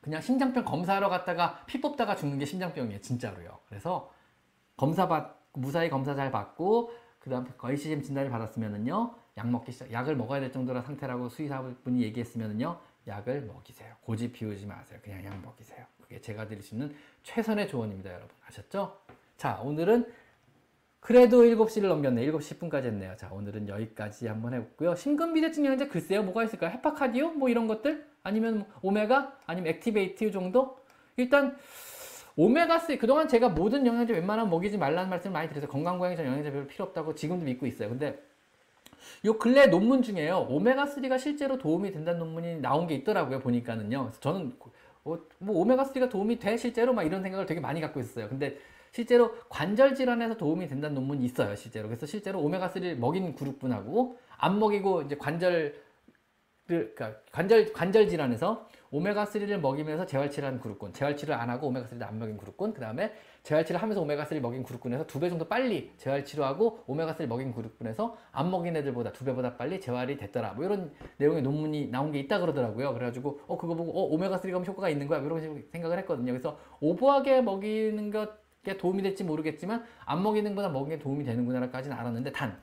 그냥 0.02 0.22
심장병 0.22 0.66
검사하러 0.66 1.10
갔다가 1.10 1.64
피 1.68 1.80
뽑다가 1.80 2.16
죽는 2.16 2.40
게 2.40 2.46
심장병이에요. 2.46 3.02
진짜로요. 3.02 3.60
그래서 3.68 4.12
검사 4.76 5.08
받 5.08 5.38
무사히 5.54 5.90
검사 5.90 6.16
잘 6.16 6.32
받고 6.32 6.92
그 7.20 7.30
다음 7.30 7.46
ICM 7.58 8.02
진단을 8.02 8.30
받았으면은요. 8.30 9.16
약 9.38 9.50
먹기 9.50 9.72
시작 9.72 9.91
약을 9.91 10.16
먹어야 10.16 10.40
될 10.40 10.52
정도의 10.52 10.82
상태라고 10.82 11.30
수의사분이 11.30 12.02
얘기했으면은요. 12.02 12.80
약을 13.08 13.41
먹이세요. 13.41 13.96
고집 14.02 14.34
피우지 14.34 14.66
마세요. 14.66 15.00
그냥 15.04 15.24
약 15.26 15.41
먹이세요. 15.41 15.86
그게 16.02 16.20
제가 16.20 16.48
드릴 16.48 16.62
수 16.62 16.76
있는 16.76 16.94
최선의 17.24 17.68
조언입니다, 17.68 18.10
여러분. 18.12 18.30
아셨죠? 18.48 19.00
자, 19.38 19.60
오늘은 19.64 20.12
그래도 21.00 21.44
7시를 21.44 21.88
넘겼네. 21.88 22.26
7시 22.26 22.60
10분까지 22.60 22.86
했네요. 22.86 23.16
자, 23.16 23.30
오늘은 23.32 23.70
여기까지 23.70 24.28
한번 24.28 24.54
해봤고요. 24.54 24.96
심근비대증 24.96 25.66
영양제 25.66 25.88
글쎄요. 25.88 26.24
뭐가 26.24 26.44
있을까요? 26.44 26.72
헤파카디오? 26.72 27.32
뭐 27.32 27.50
이런 27.50 27.68
것들? 27.68 28.06
아니면 28.24 28.66
오메가? 28.82 29.38
아니면 29.46 29.74
액티베이트 29.74 30.32
정도? 30.32 30.80
일단 31.16 31.58
오메가3 32.40 32.98
그동안 32.99 33.28
제가 33.28 33.49
모든 33.49 33.86
영양제 33.86 34.14
웬만하면 34.14 34.49
먹이지 34.49 34.78
말라는 34.78 35.10
말씀을 35.10 35.34
많이 35.34 35.49
드려서 35.49 35.68
건강고양이전 35.68 36.26
영양제 36.26 36.52
별로 36.52 36.68
필요 36.68 36.86
없다고 36.86 37.14
지금도 37.14 37.44
믿고 37.44 37.66
있어요. 37.66 37.90
근데 37.90 38.18
요 39.26 39.38
근래 39.38 39.68
논문 39.68 40.02
중에요. 40.02 40.48
오메가3가 40.49 41.20
실제로 41.20 41.57
도움이 41.57 41.91
된다는 41.91 42.20
논문이 42.20 42.61
나온 42.61 42.88
게 42.88 42.95
있더라고요. 42.95 43.40
보니까는요. 43.40 44.03
그래서 44.03 44.20
저는 44.22 44.53
어, 45.03 45.20
뭐 45.40 45.66
오메가3가 45.66 46.10
도움이 46.10 46.40
돼 46.40 46.56
실제로 46.56 46.94
막 46.94 47.03
이런 47.03 47.22
생각을 47.22 47.45
되게 47.45 47.60
많이 47.60 47.82
갖고 47.82 47.99
있었어요. 47.99 48.30
근데 48.30 48.57
실제로 48.91 49.36
관절 49.49 49.95
질환에서 49.95 50.38
도움이 50.38 50.68
된다는 50.68 50.95
논문이 50.95 51.26
있어요, 51.26 51.56
실제로. 51.57 51.90
그래서 51.90 52.06
실제로 52.06 52.41
오메가3를 52.41 52.95
먹인 52.95 53.36
그룹분하고 53.36 54.18
안 54.38 54.60
먹이고 54.60 55.02
이제 55.02 55.18
관절 55.18 55.76
그러니까 56.66 57.16
관절 57.32 57.74
관절 57.74 58.07
질환에서 58.07 58.70
오메가3를 58.91 59.57
먹이면서 59.60 60.06
재활치료하는 60.06 60.60
그룹군, 60.60 60.94
재활치료를 60.94 61.40
안 61.40 61.49
하고 61.49 61.72
오메가3를 61.72 62.03
안 62.03 62.18
먹인 62.18 62.38
그룹군, 62.38 62.74
그 62.74 62.82
다음에 62.82 63.14
재활치료를 63.44 63.82
하면서 63.82 64.02
오메가3를 64.03 64.40
먹인 64.40 64.64
그룹군에서 64.64 65.06
두 65.06 65.20
배 65.20 65.30
정도 65.30 65.48
빨리 65.48 65.91
재활치료 65.98 66.44
하고 66.44 66.84
오메가3를 66.88 67.28
먹인 67.28 67.53
그룹군에서 67.53 68.18
안 68.32 68.49
먹인 68.49 68.76
애들보다 68.78 69.11
두 69.11 69.26
배보다 69.26 69.57
빨리 69.57 69.80
재활이 69.80 70.18
됐더라. 70.18 70.53
뭐 70.53 70.66
이런 70.66 70.91
내용의 71.18 71.41
논문이 71.41 71.88
나온 71.90 72.11
게 72.11 72.20
있다 72.20 72.40
그러더라고요. 72.40 72.94
그래가지고 72.94 73.41
어 73.48 73.57
그거 73.57 73.76
보고 73.76 73.91
어 73.91 74.18
오메가3가 74.18 74.66
효과가 74.68 74.90
있는 74.90 75.07
거야. 75.07 75.20
뭐 75.20 75.38
이런 75.40 75.64
생각을 75.72 75.98
했거든요. 75.99 76.32
그래서 76.32 76.57
오버하게 76.80 77.41
먹이는 77.41 78.11
것게 78.11 78.78
도움이 78.78 79.03
될지 79.03 79.24
모르겠지만 79.24 79.84
안 80.06 80.24
먹이는 80.24 80.56
거나 80.56 80.70
먹이는 80.70 80.98
게 80.98 81.03
도움이 81.03 81.24
되는구나까지는 81.26 81.95
알았는데 81.95 82.32
단 82.32 82.57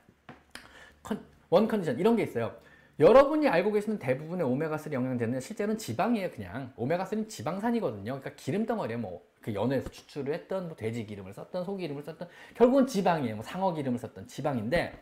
원 1.49 1.69
컨디션 1.69 1.99
이런 1.99 2.17
게 2.17 2.25
있어요. 2.25 2.57
여러분이 2.99 3.47
알고 3.47 3.73
계시는 3.73 3.99
대부분의 3.99 4.47
오메가3 4.47 4.93
영양제는 4.93 5.41
실제로는 5.41 5.77
지방이에요, 5.79 6.31
그냥. 6.31 6.73
오메가3는 6.77 7.29
지방산이거든요. 7.29 8.05
그러니까 8.05 8.31
기름 8.37 8.65
덩어리에 8.65 8.97
뭐, 8.97 9.23
그 9.43 9.53
연어에서 9.55 9.91
추출을 9.91 10.33
했던, 10.33 10.69
뭐 10.69 10.77
돼지 10.77 11.05
기름을 11.05 11.35
썼던, 11.35 11.65
소 11.65 11.77
기름을 11.77 12.03
썼던, 12.03 12.27
결국은 12.55 12.87
지방이에요. 12.87 13.37
뭐 13.37 13.45
상어 13.45 13.75
기름을 13.75 13.99
썼던 13.99 14.27
지방인데, 14.29 14.95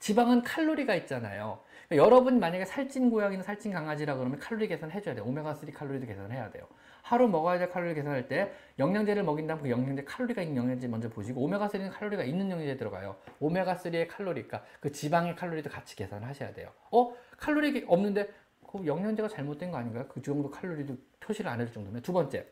지방은 0.00 0.42
칼로리가 0.42 0.94
있잖아요. 0.96 1.60
그러니까 1.88 2.06
여러분 2.06 2.40
만약에 2.40 2.64
살찐 2.64 3.10
고양이는 3.10 3.44
살찐 3.44 3.72
강아지라 3.72 4.16
그러면 4.16 4.38
칼로리 4.38 4.66
계산 4.66 4.90
해 4.90 5.00
줘야 5.00 5.14
돼요. 5.14 5.24
오메가3 5.26 5.72
칼로리도 5.72 6.06
계산을 6.06 6.32
해야 6.32 6.50
돼요. 6.50 6.66
하루 7.02 7.28
먹어야 7.28 7.58
될 7.58 7.70
칼로리 7.70 7.94
계산할 7.94 8.28
때 8.28 8.52
영양제를 8.78 9.22
먹인다면 9.24 9.62
그 9.62 9.70
영양제 9.70 10.04
칼로리가 10.04 10.42
있는 10.42 10.56
영양제 10.56 10.88
먼저 10.88 11.08
보시고 11.08 11.46
오메가3는 11.48 11.92
칼로리가 11.92 12.24
있는 12.24 12.50
영양제 12.50 12.76
들어가요. 12.76 13.16
오메가3의 13.40 14.08
칼로리가 14.08 14.62
그 14.80 14.90
지방의 14.90 15.36
칼로리도 15.36 15.68
같이 15.68 15.96
계산을 15.96 16.26
하셔야 16.26 16.52
돼요. 16.54 16.70
어? 16.90 17.14
칼로리 17.36 17.84
없는데 17.86 18.28
그 18.66 18.86
영양제가 18.86 19.28
잘못된 19.28 19.70
거 19.70 19.78
아닌가요? 19.78 20.06
그 20.08 20.22
정도 20.22 20.50
칼로리도 20.50 20.96
표시를 21.18 21.50
안 21.50 21.60
해줄 21.60 21.74
정도면 21.74 22.02
두 22.02 22.12
번째 22.12 22.46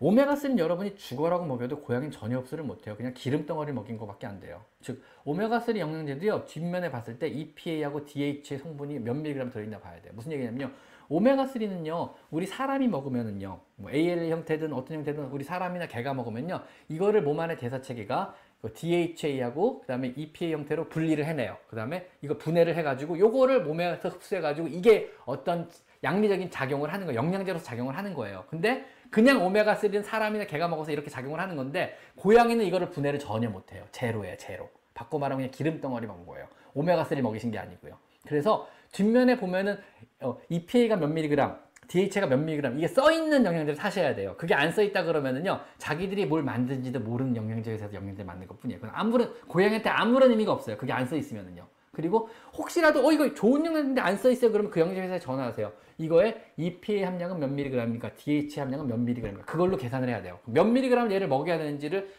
오메가3는 0.00 0.58
여러분이 0.58 0.96
죽어라고 0.96 1.44
먹여도 1.44 1.82
고양이는 1.82 2.10
전혀 2.10 2.38
흡수를 2.38 2.64
못해요. 2.64 2.96
그냥 2.96 3.12
기름덩어리 3.14 3.72
먹인 3.72 3.98
것밖에 3.98 4.26
안 4.26 4.40
돼요. 4.40 4.62
즉 4.80 5.02
오메가3 5.26 5.78
영양제도요. 5.78 6.46
뒷면에 6.46 6.90
봤을 6.90 7.18
때 7.18 7.28
EPA하고 7.28 8.06
DHA 8.06 8.58
성분이 8.58 9.00
몇 9.00 9.14
밀리그램 9.14 9.50
들어있나 9.50 9.78
봐야 9.78 10.00
돼요. 10.00 10.12
무슨 10.14 10.32
얘기냐면요. 10.32 10.70
오메가3는요, 11.10 12.14
우리 12.30 12.46
사람이 12.46 12.86
먹으면은요, 12.86 13.60
뭐 13.76 13.90
AL 13.90 14.30
형태든 14.30 14.72
어떤 14.72 14.98
형태든 14.98 15.24
우리 15.24 15.42
사람이나 15.42 15.88
개가 15.88 16.14
먹으면요, 16.14 16.60
이거를 16.88 17.22
몸 17.22 17.40
안에 17.40 17.56
대사체계가 17.56 18.34
DHA하고 18.74 19.80
그 19.80 19.86
다음에 19.86 20.14
EPA 20.16 20.52
형태로 20.52 20.88
분리를 20.88 21.22
해내요. 21.24 21.56
그 21.68 21.74
다음에 21.74 22.08
이거 22.22 22.38
분해를 22.38 22.76
해가지고 22.76 23.18
요거를 23.18 23.64
몸에서 23.64 24.08
흡수해가지고 24.08 24.68
이게 24.68 25.10
어떤 25.24 25.68
양리적인 26.04 26.50
작용을 26.50 26.92
하는 26.92 27.06
거예요. 27.06 27.18
영양제로서 27.18 27.64
작용을 27.64 27.96
하는 27.96 28.14
거예요. 28.14 28.44
근데 28.48 28.86
그냥 29.10 29.40
오메가3는 29.40 30.02
사람이나 30.04 30.44
개가 30.44 30.68
먹어서 30.68 30.92
이렇게 30.92 31.10
작용을 31.10 31.40
하는 31.40 31.56
건데 31.56 31.96
고양이는 32.16 32.64
이거를 32.64 32.90
분해를 32.90 33.18
전혀 33.18 33.48
못해요. 33.50 33.84
제로예요, 33.92 34.36
제로. 34.36 34.70
바꿔 34.94 35.18
말하면 35.18 35.38
그냥 35.38 35.50
기름 35.50 35.80
덩어리 35.80 36.06
먹은 36.06 36.26
거예요. 36.26 36.46
오메가3 36.74 37.20
먹이신 37.22 37.50
게 37.50 37.58
아니고요. 37.58 37.96
그래서 38.26 38.68
뒷면에 38.92 39.36
보면은 39.36 39.78
어, 40.20 40.38
EPA가 40.48 40.96
몇 40.96 41.08
밀리그램, 41.08 41.54
DHA가 41.88 42.26
몇 42.28 42.36
밀리그램 42.38 42.78
이게 42.78 42.86
써 42.86 43.10
있는 43.10 43.44
영양제를 43.44 43.74
사셔야 43.74 44.14
돼요. 44.14 44.34
그게 44.36 44.54
안 44.54 44.70
써 44.72 44.82
있다 44.82 45.02
그러면은요 45.04 45.60
자기들이 45.78 46.26
뭘 46.26 46.42
만든지도 46.42 47.00
모르는 47.00 47.34
영양제 47.34 47.72
회사에서 47.72 47.94
영양제 47.94 48.22
만든 48.24 48.46
것 48.46 48.60
뿐이에요. 48.60 48.80
그건 48.80 48.94
아무런 48.94 49.34
고양이한테 49.48 49.88
아무런 49.88 50.30
의미가 50.30 50.52
없어요. 50.52 50.76
그게 50.76 50.92
안 50.92 51.06
써 51.06 51.16
있으면은요. 51.16 51.66
그리고 51.92 52.28
혹시라도 52.56 53.06
어 53.06 53.12
이거 53.12 53.32
좋은 53.34 53.64
영양제인데 53.66 54.00
안 54.00 54.16
써 54.16 54.30
있어요. 54.30 54.52
그러면 54.52 54.70
그 54.70 54.80
영양제 54.80 55.00
회사에 55.00 55.18
전화하세요. 55.18 55.72
이거에 55.98 56.52
EPA 56.56 57.02
함량은 57.02 57.40
몇 57.40 57.48
밀리그램입니까? 57.50 58.14
DHA 58.16 58.60
함량은 58.60 58.86
몇 58.86 58.98
밀리그램입니까? 58.98 59.50
그걸로 59.50 59.76
계산을 59.76 60.08
해야 60.08 60.22
돼요. 60.22 60.38
몇 60.44 60.64
밀리그램 60.64 61.10
얘를 61.10 61.26
먹여야 61.28 61.58
되는지를 61.58 62.10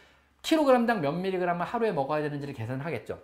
킬로그램당 0.42 1.00
몇 1.00 1.12
밀리그램을 1.12 1.64
하루에 1.64 1.92
먹어야 1.92 2.22
되는지를 2.22 2.54
계산을 2.54 2.84
하겠죠. 2.84 3.20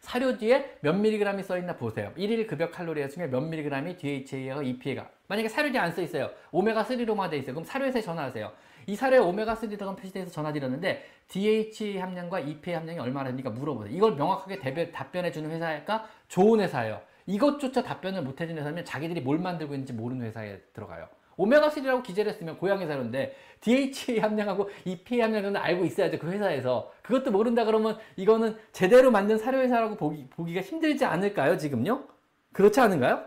사료 0.00 0.38
뒤에 0.38 0.76
몇 0.80 0.94
밀리그램이 0.94 1.42
써있나 1.42 1.76
보세요. 1.76 2.12
1일 2.16 2.46
급여 2.46 2.70
칼로리 2.70 3.06
중에 3.10 3.26
몇 3.26 3.40
밀리그램이 3.40 3.96
DHA와 3.96 4.62
EPA가. 4.62 5.10
만약에 5.26 5.48
사료 5.48 5.70
뒤에 5.70 5.80
안 5.80 5.92
써있어요. 5.92 6.30
오메가3로만 6.52 7.30
돼 7.30 7.38
있어요. 7.38 7.54
그럼 7.54 7.64
사료에서 7.64 8.00
전화하세요. 8.00 8.50
이 8.88 8.96
사료에 8.96 9.18
오메가3 9.18 9.68
들어간 9.68 9.96
표시돼서 9.96 10.30
전화드렸는데 10.30 11.04
DHA 11.28 11.98
함량과 11.98 12.40
EPA 12.40 12.74
함량이 12.74 12.98
얼마나 12.98 13.28
됩니까? 13.28 13.50
물어보세요. 13.50 13.94
이걸 13.94 14.14
명확하게 14.14 14.60
대변, 14.60 14.90
답변해주는 14.92 15.50
회사일까? 15.50 16.08
좋은 16.28 16.60
회사예요. 16.60 17.02
이것조차 17.26 17.82
답변을 17.82 18.22
못해주는 18.22 18.58
회사면 18.58 18.86
자기들이 18.86 19.20
뭘 19.20 19.38
만들고 19.38 19.74
있는지 19.74 19.92
모르는 19.92 20.24
회사에 20.24 20.60
들어가요. 20.72 21.06
오메가3라고 21.36 22.02
기재를 22.02 22.32
했으면 22.32 22.56
고양이 22.56 22.86
사료인데 22.86 23.36
DHA 23.60 24.20
함량하고 24.20 24.70
EPA 24.86 25.20
함량은 25.20 25.54
알고 25.54 25.84
있어야죠. 25.84 26.18
그 26.18 26.30
회사에서. 26.30 26.90
그것도 27.02 27.30
모른다 27.30 27.66
그러면 27.66 27.98
이거는 28.16 28.56
제대로 28.72 29.10
만든 29.10 29.36
사료 29.36 29.58
회사라고 29.58 29.96
보기, 29.96 30.28
보기가 30.30 30.62
힘들지 30.62 31.04
않을까요? 31.04 31.58
지금요? 31.58 32.04
그렇지 32.54 32.80
않은가요? 32.80 33.22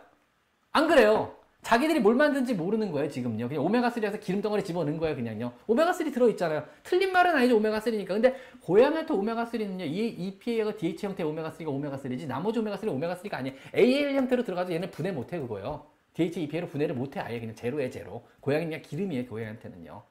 안 0.71 0.87
그래요. 0.87 1.35
자기들이 1.61 1.99
뭘 1.99 2.15
만든지 2.15 2.55
모르는 2.55 2.91
거예요, 2.91 3.09
지금요. 3.09 3.47
그냥 3.47 3.63
오메가3에서 3.63 4.19
기름 4.19 4.41
덩어리 4.41 4.63
집어넣은 4.63 4.97
거예요, 4.97 5.15
그냥요. 5.15 5.53
오메가3 5.67 6.13
들어있잖아요. 6.13 6.65
틀린 6.83 7.11
말은 7.11 7.35
아니죠, 7.35 7.59
오메가3니까. 7.59 8.07
근데 8.07 8.35
고양이한테 8.61 9.13
오메가3는요, 9.13 9.81
이 9.81 10.07
EPA가 10.07 10.75
DHA 10.75 10.97
형태의 11.09 11.29
오메가3가 11.29 11.67
오메가3지, 11.67 12.27
나머지 12.27 12.59
오메가3는 12.59 12.87
오메가3가 12.87 13.33
아니에요. 13.35 13.55
AL 13.75 14.15
형태로 14.15 14.43
들어가도 14.43 14.73
얘는 14.73 14.89
분해 14.89 15.11
못해, 15.11 15.39
그거요. 15.39 15.85
DHA, 16.13 16.45
EPA로 16.45 16.67
분해를 16.67 16.95
못해, 16.95 17.19
아예 17.19 17.39
그냥 17.39 17.55
제로에 17.55 17.89
제로. 17.89 18.25
고양이는 18.39 18.69
그냥 18.69 18.81
기름이에요, 18.81 19.27
고양이한테는요. 19.27 20.03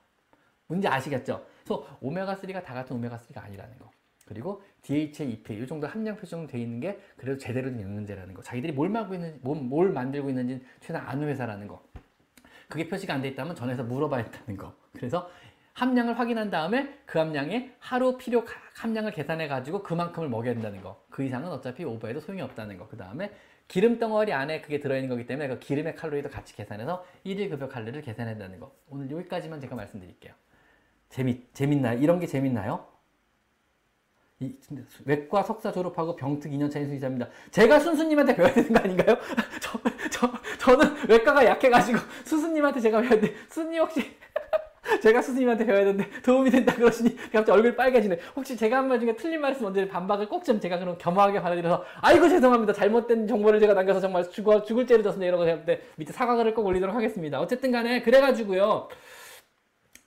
뭔지 0.69 0.87
아시겠죠? 0.87 1.45
그래서 1.65 1.87
오메가3가 2.01 2.63
다 2.63 2.75
같은 2.75 2.97
오메가3가 2.97 3.45
아니라는 3.45 3.77
거. 3.81 3.91
그리고 4.25 4.63
DHA, 4.83 5.31
EPA 5.33 5.63
이 5.63 5.67
정도 5.67 5.87
함량 5.87 6.17
돼 6.47 6.59
있는 6.59 6.81
게 6.81 6.99
그래도 7.17 7.39
제대로 7.39 7.71
된 7.71 7.81
영양제라는 7.81 8.35
거. 8.35 8.43
자기들이 8.43 8.73
뭘 8.73 8.89
만들고 8.89 9.15
있는지, 9.15 9.39
뭘, 9.43 9.59
뭘 9.59 9.93
만들고 9.93 10.29
있는지 10.29 10.65
최소한 10.81 11.07
아는 11.09 11.29
회사라는 11.29 11.67
거. 11.67 11.83
그게 12.69 12.89
표시가 12.89 13.15
안 13.15 13.23
돼 13.23 13.29
있다면 13.29 13.57
전화해서 13.57 13.83
물어봐야 13.85 14.25
한다는 14.25 14.57
거. 14.57 14.75
그래서 14.93 15.31
함량을 15.75 16.19
확인한 16.19 16.51
다음에 16.51 16.99
그 17.07 17.19
함량에 17.19 17.75
하루 17.79 18.17
필요 18.17 18.45
함량을 18.77 19.13
계산해 19.13 19.49
가지고 19.49 19.83
그만큼을 19.83 20.29
먹여야 20.29 20.55
된다는 20.55 20.81
거. 20.83 21.03
그 21.11 21.25
이상은 21.25 21.51
어차피 21.51 21.85
오버해도 21.85 22.21
소용이 22.21 22.43
없다는 22.43 22.77
거. 22.77 22.87
그 22.89 22.97
다음에 22.97 23.33
기름 23.69 23.99
덩어리 23.99 24.33
안에 24.33 24.61
그게 24.63 24.81
들어있는 24.81 25.09
거기 25.09 25.27
때문에 25.27 25.49
그 25.49 25.59
기름의 25.61 25.95
칼로리도 25.95 26.29
같이 26.29 26.55
계산해서 26.57 27.05
1일 27.25 27.51
급여 27.51 27.69
칼로리를 27.69 28.03
계산해야 28.03 28.35
된다는 28.35 28.59
거. 28.59 28.75
오늘 28.89 29.11
여기까지만 29.11 29.61
제가 29.61 29.77
말씀드릴게요. 29.77 30.33
재밌, 31.09 31.55
재밌나요? 31.55 31.99
이런 31.99 32.19
게 32.21 32.27
재밌나요? 32.27 32.87
이, 34.41 34.55
외과 35.05 35.43
석사 35.43 35.71
졸업하고 35.71 36.17
병특 36.17 36.51
2년 36.53 36.71
차인 36.71 36.87
순이자입니다. 36.87 37.29
제가 37.51 37.79
순수님한테 37.79 38.35
배워야 38.35 38.53
되는 38.55 38.73
거 38.73 38.79
아닌가요? 38.81 39.17
저, 39.61 39.79
저, 40.11 40.33
저는 40.59 41.09
외과가 41.09 41.45
약해가지고 41.45 41.99
수수님한테 42.25 42.81
제가 42.81 43.03
배워야 43.03 43.21
돼. 43.21 43.35
수님 43.51 43.83
혹시 43.83 44.17
제가 45.03 45.21
스님한테 45.21 45.67
배워야 45.67 45.85
되는데 45.85 46.09
도움이 46.23 46.51
된다 46.51 46.75
그러시니 46.75 47.15
갑자기 47.17 47.51
얼굴 47.51 47.77
빨개지네. 47.77 48.19
혹시 48.35 48.57
제가 48.57 48.79
한 48.79 48.89
말 48.89 48.99
중에 48.99 49.15
틀린 49.15 49.43
말씀 49.43 49.67
언제 49.67 49.87
반박을 49.87 50.27
꼭 50.27 50.43
좀 50.43 50.59
제가 50.59 50.79
그럼 50.79 50.97
겸허하게 50.99 51.43
받아들여서 51.43 51.85
아이고 52.01 52.27
죄송합니다. 52.27 52.73
잘못된 52.73 53.27
정보를 53.27 53.61
제가 53.61 53.75
남겨서 53.75 54.01
정말 54.01 54.29
죽어, 54.31 54.63
죽을 54.63 54.87
죄를 54.87 55.03
졌습니다. 55.05 55.29
이러고 55.29 55.45
제가 55.45 55.59
그때 55.59 55.83
밑에 55.97 56.15
사과글을 56.15 56.55
꼭 56.55 56.65
올리도록 56.65 56.97
하겠습니다. 56.97 57.39
어쨌든 57.41 57.71
간에 57.73 58.01
그래가지고요. 58.01 58.89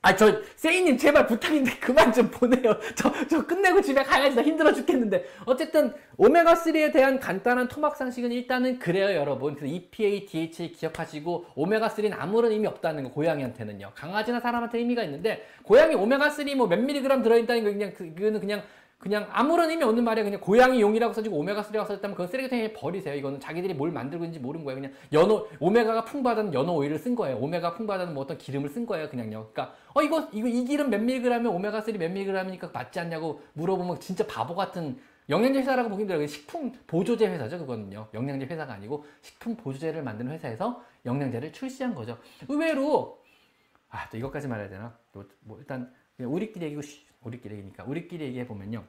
아, 0.06 0.14
저, 0.14 0.42
세이님, 0.58 0.98
제발 0.98 1.26
부탁인데 1.26 1.76
그만 1.80 2.12
좀 2.12 2.30
보내요. 2.30 2.78
저, 2.94 3.10
저 3.30 3.48
끝내고 3.48 3.82
집에 3.82 4.04
가야지. 4.04 4.36
나 4.36 4.44
힘들어 4.44 4.74
죽겠는데. 4.74 5.24
어쨌든, 5.46 5.94
오메가3에 6.18 6.92
대한 6.92 7.22
간단한 7.22 7.70
토막 7.70 7.96
상식은 7.96 8.30
일단은 8.34 8.80
그래요, 8.80 9.16
여러분. 9.16 9.56
그래서 9.56 9.74
EPA, 9.74 10.26
DHA 10.26 10.74
기억하시고, 10.74 11.46
오메가3는 11.56 12.14
아무런 12.20 12.52
의미 12.52 12.68
없다는 12.68 13.04
거, 13.06 13.12
고양이한테는요. 13.12 13.92
강아지나 13.96 14.42
사람한테 14.42 14.80
의미가 14.80 15.04
있는데, 15.04 15.48
고양이 15.64 15.96
오메가3 15.96 16.54
뭐 16.56 16.68
몇 16.68 16.80
밀리그램 16.82 17.24
들어있다는 17.24 17.64
거 17.64 17.70
그냥, 17.70 17.94
그거는 17.94 18.42
그냥 18.42 18.62
그냥 19.04 19.28
아무런 19.34 19.70
의미 19.70 19.84
없는 19.84 20.02
말이에요. 20.02 20.24
그냥 20.24 20.40
고양이 20.40 20.80
용이라고 20.80 21.14
써지고 21.14 21.44
오메가3라고 21.44 21.86
써졌다면 21.86 22.16
그건 22.16 22.28
쓰레기통에 22.28 22.72
버리세요. 22.72 23.16
이거는 23.16 23.38
자기들이 23.38 23.74
뭘 23.74 23.92
만들고 23.92 24.24
있는지 24.24 24.40
모르는 24.40 24.64
거예요. 24.64 24.80
그냥 24.80 24.94
연어, 25.12 25.46
오메가가 25.60 26.06
풍부하다는 26.06 26.54
연어 26.54 26.72
오일을 26.72 26.98
쓴 26.98 27.14
거예요. 27.14 27.36
오메가 27.40 27.74
풍부하다는 27.74 28.14
뭐 28.14 28.24
어떤 28.24 28.38
기름을 28.38 28.70
쓴 28.70 28.86
거예요. 28.86 29.10
그냥요. 29.10 29.50
그러니까, 29.52 29.76
어, 29.94 30.02
이거, 30.02 30.30
이거, 30.32 30.48
이 30.48 30.64
기름 30.64 30.90
몇 30.90 31.02
밀리그램에 31.02 31.50
오메가3 31.50 31.98
몇 31.98 32.12
밀리그램이니까 32.12 32.70
맞지 32.72 32.98
않냐고 33.02 33.42
물어보면 33.52 34.00
진짜 34.00 34.26
바보 34.26 34.56
같은 34.56 34.98
영양제 35.28 35.60
회사라고 35.60 35.90
보기 35.90 36.04
힘들어요. 36.04 36.26
식품 36.26 36.72
보조제 36.88 37.28
회사죠. 37.28 37.60
그거는요. 37.60 38.08
영양제 38.14 38.46
회사가 38.46 38.72
아니고 38.72 39.06
식품 39.22 39.58
보조제를 39.58 40.02
만드는 40.02 40.32
회사에서 40.32 40.82
영양제를 41.06 41.52
출시한 41.52 41.94
거죠. 41.94 42.18
의외로, 42.48 43.22
아, 43.90 44.08
또 44.10 44.16
이것까지 44.16 44.48
말해야 44.48 44.70
되나? 44.70 44.98
뭐, 45.12 45.26
뭐 45.42 45.58
일단, 45.60 45.92
우리끼리 46.20 46.68
얘기고, 46.68 46.82
우리끼리 47.26 47.56
얘기니까 47.56 47.84
우리끼리 47.84 48.26
얘기해 48.26 48.48
보면요. 48.48 48.86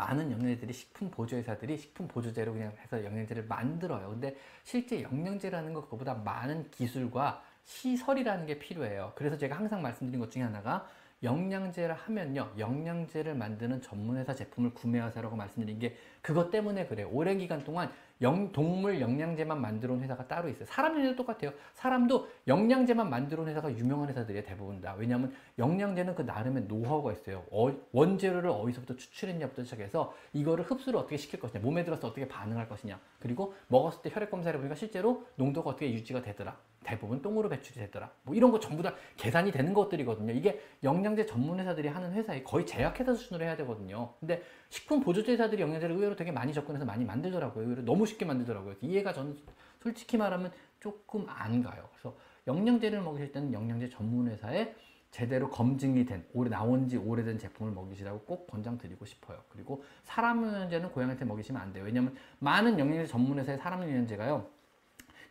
많은 0.00 0.30
영양제들이 0.32 0.72
식품 0.72 1.10
보조회사들이 1.10 1.76
식품 1.76 2.08
보조제로 2.08 2.52
그냥 2.52 2.72
해서 2.82 3.04
영양제를 3.04 3.44
만들어요. 3.44 4.08
근데 4.08 4.34
실제 4.64 5.02
영양제라는 5.02 5.74
것 5.74 5.90
그보다 5.90 6.14
많은 6.14 6.70
기술과 6.70 7.42
시설이라는 7.64 8.46
게 8.46 8.58
필요해요. 8.58 9.12
그래서 9.14 9.36
제가 9.36 9.56
항상 9.56 9.82
말씀드린 9.82 10.18
것 10.18 10.30
중에 10.30 10.42
하나가 10.42 10.88
영양제를 11.22 11.94
하면요. 11.94 12.52
영양제를 12.58 13.34
만드는 13.34 13.82
전문회사 13.82 14.34
제품을 14.34 14.72
구매하세요라고 14.72 15.36
말씀드린 15.36 15.78
게 15.78 15.94
그것 16.22 16.50
때문에 16.50 16.86
그래요. 16.86 17.10
오랜 17.12 17.36
기간 17.36 17.62
동안 17.62 17.92
영, 18.22 18.52
동물 18.52 19.00
영양제만 19.00 19.60
만들어 19.60 19.94
온 19.94 20.02
회사가 20.02 20.28
따로 20.28 20.48
있어요. 20.48 20.66
사람 20.66 20.92
영양제도 20.92 21.16
똑같아요. 21.16 21.52
사람도 21.74 22.28
영양제만 22.46 23.08
만들어 23.08 23.42
온 23.42 23.48
회사가 23.48 23.70
유명한 23.76 24.08
회사들이에요. 24.08 24.44
대부분 24.44 24.80
다. 24.80 24.94
왜냐하면 24.98 25.32
영양제는 25.58 26.14
그 26.14 26.22
나름의 26.22 26.64
노하우가 26.64 27.12
있어요. 27.12 27.44
어, 27.50 27.74
원재료를 27.92 28.50
어디서부터 28.50 28.96
추출했냐부터 28.96 29.64
시작해서 29.64 30.14
이거를 30.32 30.64
흡수를 30.64 30.98
어떻게 30.98 31.16
시킬 31.16 31.40
것이냐, 31.40 31.62
몸에 31.62 31.84
들어서 31.84 32.08
어떻게 32.08 32.28
반응할 32.28 32.68
것이냐, 32.68 33.00
그리고 33.18 33.54
먹었을 33.68 34.02
때 34.02 34.10
혈액 34.12 34.30
검사를 34.30 34.56
보니까 34.58 34.74
실제로 34.74 35.26
농도가 35.36 35.70
어떻게 35.70 35.92
유지가 35.92 36.22
되더라. 36.22 36.56
대부분 36.84 37.20
똥으로 37.20 37.48
배출이 37.48 37.78
되더라. 37.78 38.10
뭐 38.22 38.34
이런 38.34 38.50
거 38.50 38.58
전부 38.58 38.82
다 38.82 38.94
계산이 39.16 39.52
되는 39.52 39.74
것들이거든요. 39.74 40.32
이게 40.32 40.60
영양제 40.82 41.26
전문 41.26 41.60
회사들이 41.60 41.88
하는 41.88 42.12
회사에 42.12 42.42
거의 42.42 42.66
제약회사 42.66 43.14
수준으로 43.14 43.44
해야 43.44 43.56
되거든요. 43.56 44.14
근데 44.18 44.42
식품 44.70 45.00
보조제 45.00 45.32
회사들이 45.32 45.62
영양제를 45.62 45.94
의외로 45.94 46.16
되게 46.16 46.32
많이 46.32 46.52
접근해서 46.52 46.84
많이 46.84 47.04
만들더라고요. 47.04 47.64
의외로 47.64 47.82
너무 47.82 48.06
쉽게 48.06 48.24
만들더라고요. 48.24 48.76
이해가 48.80 49.12
저는 49.12 49.36
솔직히 49.82 50.16
말하면 50.16 50.52
조금 50.80 51.26
안 51.28 51.62
가요. 51.62 51.88
그래서 51.92 52.16
영양제를 52.46 53.02
먹이실 53.02 53.32
때는 53.32 53.52
영양제 53.52 53.90
전문 53.90 54.28
회사에 54.28 54.74
제대로 55.10 55.50
검증이 55.50 56.06
된 56.06 56.24
오래 56.32 56.48
나온 56.48 56.88
지 56.88 56.96
오래된 56.96 57.38
제품을 57.38 57.72
먹이시라고 57.72 58.20
꼭 58.20 58.46
권장드리고 58.46 59.04
싶어요. 59.04 59.38
그리고 59.48 59.82
사람 60.04 60.42
영양제는 60.44 60.92
고양이한테 60.92 61.24
먹이시면 61.24 61.60
안 61.60 61.72
돼요. 61.72 61.84
왜냐하면 61.84 62.14
많은 62.38 62.78
영양제 62.78 63.06
전문 63.06 63.38
회사의 63.38 63.58
사람 63.58 63.82
영양제가요. 63.82 64.59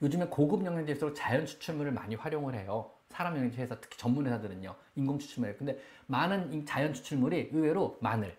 요즘에 0.01 0.27
고급 0.27 0.65
영양제일수록 0.65 1.15
자연 1.15 1.45
추출물을 1.45 1.91
많이 1.91 2.15
활용을 2.15 2.55
해요. 2.55 2.91
사람 3.09 3.35
영양제 3.35 3.61
회사 3.61 3.75
특히 3.79 3.97
전문 3.97 4.25
회사들은요. 4.25 4.73
인공 4.95 5.19
추출물. 5.19 5.57
근데 5.57 5.77
많은 6.07 6.65
자연 6.65 6.93
추출물이 6.93 7.49
의외로 7.51 7.97
마늘, 8.01 8.37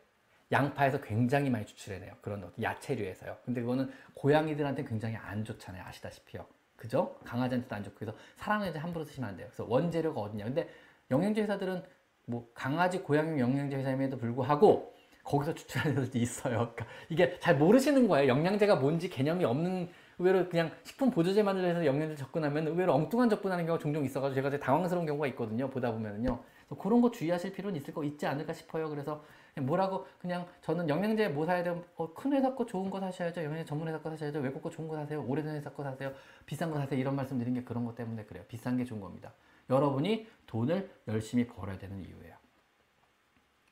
양파에서 0.52 1.00
굉장히 1.00 1.50
많이 1.50 1.66
추출해내요. 1.66 2.14
그런 2.20 2.50
야채류에서요. 2.60 3.36
근데 3.44 3.60
그거는 3.60 3.92
고양이들한테 4.14 4.84
굉장히 4.84 5.16
안 5.16 5.44
좋잖아요. 5.44 5.84
아시다시피요. 5.86 6.46
그죠? 6.76 7.16
강아지한테도 7.24 7.74
안 7.74 7.84
좋고 7.84 7.96
그래서 7.98 8.16
사람 8.36 8.60
영양제 8.60 8.78
함부로 8.78 9.04
쓰시면 9.04 9.28
안 9.28 9.36
돼요. 9.36 9.46
그래서 9.48 9.66
원재료가 9.68 10.20
어디냐. 10.20 10.44
근데 10.44 10.68
영양제 11.10 11.42
회사들은 11.42 11.82
뭐 12.24 12.48
강아지 12.54 13.00
고양이 13.00 13.38
영양제 13.38 13.76
회사임에도 13.76 14.16
불구하고 14.16 14.94
거기서 15.24 15.54
추출하는 15.54 15.94
데도 15.96 16.18
있어요. 16.18 16.72
그러니까 16.74 16.86
이게 17.08 17.38
잘 17.40 17.56
모르시는 17.56 18.08
거예요. 18.08 18.28
영양제가 18.28 18.76
뭔지 18.76 19.10
개념이 19.10 19.44
없는 19.44 19.90
의외로 20.20 20.46
그냥 20.50 20.70
식품 20.84 21.10
보조제만으로 21.10 21.66
해서 21.66 21.84
영양제 21.86 22.14
접근하면 22.14 22.68
의외로 22.68 22.92
엉뚱한 22.94 23.30
접근하는 23.30 23.64
경우가 23.64 23.82
종종 23.82 24.04
있어가지고 24.04 24.34
제가 24.34 24.50
되게 24.50 24.62
당황스러운 24.62 25.06
경우가 25.06 25.26
있거든요. 25.28 25.68
보다 25.70 25.90
보면은요. 25.90 26.38
그런 26.78 27.00
거 27.00 27.10
주의하실 27.10 27.52
필요는 27.54 27.80
있을 27.80 27.94
거 27.94 28.04
있지 28.04 28.26
않을까 28.26 28.52
싶어요. 28.52 28.90
그래서 28.90 29.24
뭐라고 29.56 30.06
그냥 30.20 30.46
저는 30.60 30.90
영양제 30.90 31.28
뭐 31.28 31.46
사야 31.46 31.62
돼요? 31.62 31.82
어, 31.96 32.12
큰 32.12 32.34
회사 32.34 32.54
거 32.54 32.66
좋은 32.66 32.90
거 32.90 33.00
사셔야죠. 33.00 33.42
영양제 33.42 33.64
전문 33.64 33.88
회사 33.88 33.98
거 33.98 34.10
사셔야죠. 34.10 34.40
외국 34.40 34.62
거 34.62 34.68
좋은 34.68 34.86
거 34.86 34.94
사세요. 34.94 35.24
오래된 35.26 35.54
회사 35.54 35.70
거 35.70 35.82
사세요. 35.82 36.12
비싼 36.44 36.70
거 36.70 36.76
사세요. 36.76 37.00
이런 37.00 37.16
말씀 37.16 37.38
드린 37.38 37.54
게 37.54 37.64
그런 37.64 37.86
것 37.86 37.94
때문에 37.94 38.24
그래요. 38.24 38.44
비싼 38.46 38.76
게 38.76 38.84
좋은 38.84 39.00
겁니다. 39.00 39.32
여러분이 39.70 40.28
돈을 40.46 40.90
열심히 41.08 41.46
벌어야 41.46 41.78
되는 41.78 41.98
이유예요. 41.98 42.36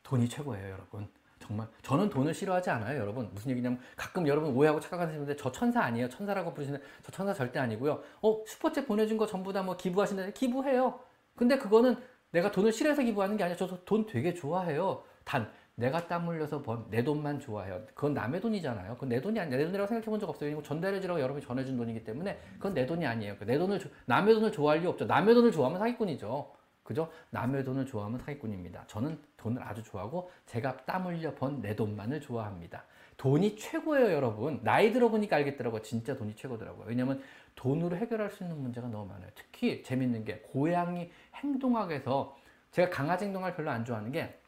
돈이 0.02 0.28
최고예요, 0.30 0.70
여러분. 0.70 1.08
정말 1.48 1.66
저는 1.82 2.10
돈을 2.10 2.34
싫어하지 2.34 2.68
않아요, 2.70 3.00
여러분. 3.00 3.28
무슨 3.32 3.50
얘기냐면 3.50 3.80
가끔 3.96 4.28
여러분 4.28 4.54
오해하고 4.54 4.78
착각하는 4.80 5.16
분들 5.16 5.36
저 5.38 5.50
천사 5.50 5.80
아니에요. 5.82 6.08
천사라고 6.10 6.52
부르시는 6.52 6.80
저 7.02 7.10
천사 7.10 7.32
절대 7.32 7.58
아니고요. 7.58 8.02
어 8.22 8.44
슈퍼챗 8.44 8.86
보내준 8.86 9.16
거 9.16 9.26
전부 9.26 9.52
다 9.52 9.62
뭐 9.62 9.76
기부하신다는데 9.76 10.38
기부해요. 10.38 11.00
근데 11.34 11.56
그거는 11.58 11.96
내가 12.30 12.50
돈을 12.50 12.70
싫어해서 12.72 13.02
기부하는 13.02 13.36
게 13.38 13.44
아니라 13.44 13.56
저도 13.56 13.84
돈 13.84 14.04
되게 14.06 14.34
좋아해요. 14.34 15.02
단 15.24 15.50
내가 15.74 16.06
땀 16.08 16.28
흘려서 16.28 16.62
번 16.62 16.84
내 16.90 17.02
돈만 17.02 17.40
좋아해요. 17.40 17.80
그건 17.94 18.12
남의 18.12 18.40
돈이잖아요. 18.40 18.94
그건 18.94 19.08
내 19.08 19.20
돈이 19.20 19.38
아니 19.40 19.50
내 19.50 19.64
돈이라고 19.64 19.86
생각해 19.86 20.04
본 20.06 20.20
적 20.20 20.28
없어요. 20.28 20.50
이거 20.50 20.62
전달해주라고 20.62 21.20
여러분이 21.20 21.44
전해준 21.46 21.76
돈이기 21.78 22.04
때문에 22.04 22.38
그건 22.58 22.74
내 22.74 22.84
돈이 22.84 23.06
아니에요. 23.06 23.36
내 23.46 23.56
돈을 23.58 23.80
남의 24.06 24.34
돈을 24.34 24.52
좋아할 24.52 24.80
리가 24.80 24.90
없죠. 24.90 25.06
남의 25.06 25.34
돈을 25.34 25.50
좋아하면 25.52 25.78
사기꾼이죠. 25.78 26.50
그죠? 26.88 27.12
남의 27.28 27.64
돈을 27.64 27.84
좋아하면 27.84 28.18
사기꾼입니다. 28.20 28.86
저는 28.86 29.20
돈을 29.36 29.62
아주 29.62 29.82
좋아하고 29.82 30.30
제가 30.46 30.78
땀 30.86 31.04
흘려 31.06 31.34
번 31.34 31.60
내 31.60 31.76
돈만을 31.76 32.18
좋아합니다. 32.22 32.82
돈이 33.18 33.56
최고예요, 33.56 34.10
여러분. 34.10 34.60
나이 34.62 34.90
들어보니까 34.90 35.36
알겠더라고요. 35.36 35.82
진짜 35.82 36.16
돈이 36.16 36.34
최고더라고요. 36.34 36.86
왜냐면 36.88 37.20
돈으로 37.56 37.94
해결할 37.94 38.30
수 38.30 38.42
있는 38.42 38.62
문제가 38.62 38.88
너무 38.88 39.04
많아요. 39.06 39.28
특히 39.34 39.82
재밌는 39.82 40.24
게 40.24 40.38
고양이 40.38 41.10
행동학에서 41.34 42.38
제가 42.70 42.88
강아지 42.88 43.26
행동학을 43.26 43.54
별로 43.54 43.70
안 43.70 43.84
좋아하는 43.84 44.10
게 44.10 44.40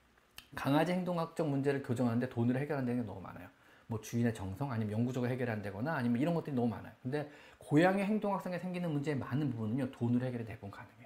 강아지 0.55 0.93
행동학적 0.93 1.47
문제를 1.47 1.83
교정하는데 1.83 2.27
돈으로 2.31 2.59
해결한다는 2.59 3.03
게 3.03 3.07
너무 3.07 3.21
많아요. 3.21 3.49
뭐 3.87 4.01
주인의 4.01 4.33
정성 4.33 4.73
아니면 4.73 4.93
영구적으로 4.93 5.31
해결한다거나 5.31 5.93
아니면 5.95 6.23
이런 6.23 6.33
것들이 6.35 6.57
너무 6.57 6.69
많아요. 6.69 6.93
근데 7.03 7.31
고양이 7.59 8.03
행동학상에 8.03 8.59
생기는 8.59 8.91
문제의 8.91 9.19
많은 9.19 9.51
부분은요 9.51 9.91
돈으로 9.91 10.25
해결이 10.25 10.47
대부분 10.47 10.71
가능해요. 10.71 11.00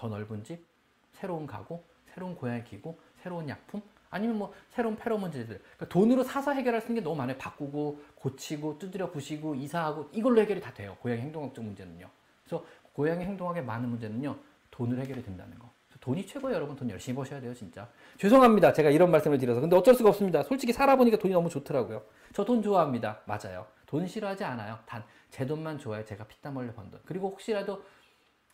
더 0.00 0.08
넓은 0.08 0.42
집, 0.42 0.64
새로운 1.12 1.46
가구, 1.46 1.82
새로운 2.06 2.34
고양이 2.34 2.64
기구, 2.64 2.96
새로운 3.22 3.46
약품 3.50 3.82
아니면 4.08 4.38
뭐 4.38 4.54
새로운 4.70 4.96
페로몬제들 4.96 5.58
그러니까 5.58 5.88
돈으로 5.88 6.24
사서 6.24 6.52
해결할 6.52 6.80
수 6.80 6.86
있는 6.88 7.02
게 7.02 7.04
너무 7.04 7.16
많아요. 7.16 7.36
바꾸고 7.36 8.00
고치고 8.14 8.78
두드려 8.78 9.10
부시고 9.10 9.54
이사하고 9.56 10.08
이걸로 10.12 10.40
해결이 10.40 10.62
다 10.62 10.72
돼요. 10.72 10.96
고양이 11.00 11.20
행동학적 11.20 11.62
문제는요. 11.62 12.08
그래서 12.44 12.64
고양이 12.94 13.24
행동학의 13.26 13.62
많은 13.62 13.90
문제는요 13.90 14.38
돈으로 14.70 15.02
해결이 15.02 15.22
된다는 15.22 15.58
거. 15.58 15.68
돈이 16.00 16.26
최고예요, 16.26 16.56
여러분. 16.56 16.74
돈 16.76 16.88
열심히 16.88 17.14
버셔야 17.14 17.38
돼요, 17.42 17.52
진짜. 17.52 17.86
죄송합니다. 18.16 18.72
제가 18.72 18.88
이런 18.88 19.10
말씀을 19.10 19.36
드려서. 19.36 19.60
근데 19.60 19.76
어쩔 19.76 19.94
수가 19.94 20.08
없습니다. 20.08 20.42
솔직히 20.44 20.72
살아보니까 20.72 21.18
돈이 21.18 21.34
너무 21.34 21.50
좋더라고요. 21.50 22.02
저 22.32 22.42
돈 22.42 22.62
좋아합니다. 22.62 23.20
맞아요. 23.26 23.66
돈 23.84 24.06
싫어하지 24.06 24.42
않아요. 24.44 24.78
단, 24.86 25.04
제 25.28 25.44
돈만 25.44 25.76
좋아해. 25.78 26.02
제가 26.06 26.24
피땀 26.24 26.56
흘려 26.56 26.72
번 26.72 26.90
돈. 26.90 27.00
그리고 27.04 27.28
혹시라도, 27.28 27.82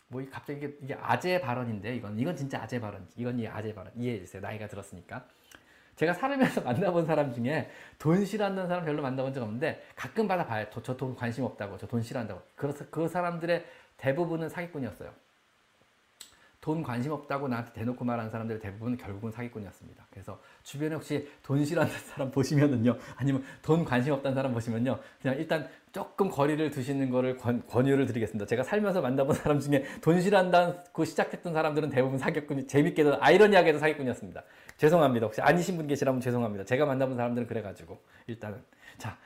뭐, 0.08 0.22
갑자기 0.30 0.58
이게, 0.58 0.76
이게 0.82 0.94
아재 1.00 1.40
발언인데, 1.40 1.96
이건, 1.96 2.18
이건 2.18 2.36
진짜 2.36 2.62
아재 2.62 2.80
발언. 2.80 3.06
이건 3.16 3.38
이 3.38 3.46
아재 3.48 3.74
발언. 3.74 3.92
이해해 3.96 4.20
주세요. 4.20 4.40
나이가 4.42 4.66
들었으니까. 4.68 5.26
제가 5.96 6.12
살면서 6.14 6.60
만나본 6.62 7.06
사람 7.06 7.32
중에 7.32 7.70
돈 7.98 8.24
싫어하는 8.24 8.68
사람 8.68 8.84
별로 8.84 9.02
만나본 9.02 9.32
적 9.34 9.42
없는데, 9.42 9.82
가끔 9.96 10.28
받아봐요. 10.28 10.66
저 10.70 10.96
돈 10.96 11.14
관심 11.16 11.44
없다고. 11.44 11.78
저 11.78 11.86
돈 11.86 12.02
싫어한다고. 12.02 12.42
그래서 12.54 12.84
그 12.90 13.08
사람들의 13.08 13.64
대부분은 13.96 14.48
사기꾼이었어요. 14.48 15.12
돈 16.66 16.82
관심 16.82 17.12
없다고 17.12 17.46
나한테 17.46 17.72
대놓고 17.74 18.04
말하는 18.04 18.28
사람들 18.28 18.58
대부분 18.58 18.96
결국은 18.96 19.30
사기꾼이었습니다. 19.30 20.04
그래서 20.10 20.40
주변에 20.64 20.96
혹시 20.96 21.28
돈 21.40 21.64
싫어하는 21.64 21.94
사람 22.10 22.32
보시면은요, 22.32 22.98
아니면 23.14 23.44
돈 23.62 23.84
관심 23.84 24.12
없다는 24.14 24.34
사람 24.34 24.52
보시면요, 24.52 24.98
그냥 25.22 25.38
일단 25.38 25.68
조금 25.92 26.28
거리를 26.28 26.68
두시는 26.72 27.08
거를 27.10 27.36
권, 27.36 27.64
권유를 27.68 28.06
드리겠습니다. 28.06 28.46
제가 28.46 28.64
살면서 28.64 29.00
만나본 29.00 29.36
사람 29.36 29.60
중에 29.60 29.84
돈 30.00 30.20
싫어한다고 30.20 31.04
시작했던 31.04 31.52
사람들은 31.52 31.88
대부분 31.88 32.18
사기꾼이, 32.18 32.66
재밌게도, 32.66 33.18
아이러니하게도 33.20 33.78
사기꾼이었습니다. 33.78 34.42
죄송합니다. 34.76 35.26
혹시 35.26 35.40
아니신 35.40 35.76
분 35.76 35.86
계시라면 35.86 36.20
죄송합니다. 36.20 36.64
제가 36.64 36.84
만나본 36.84 37.14
사람들은 37.16 37.46
그래가지고, 37.46 37.96
일단은. 38.26 38.60
자, 38.98 39.16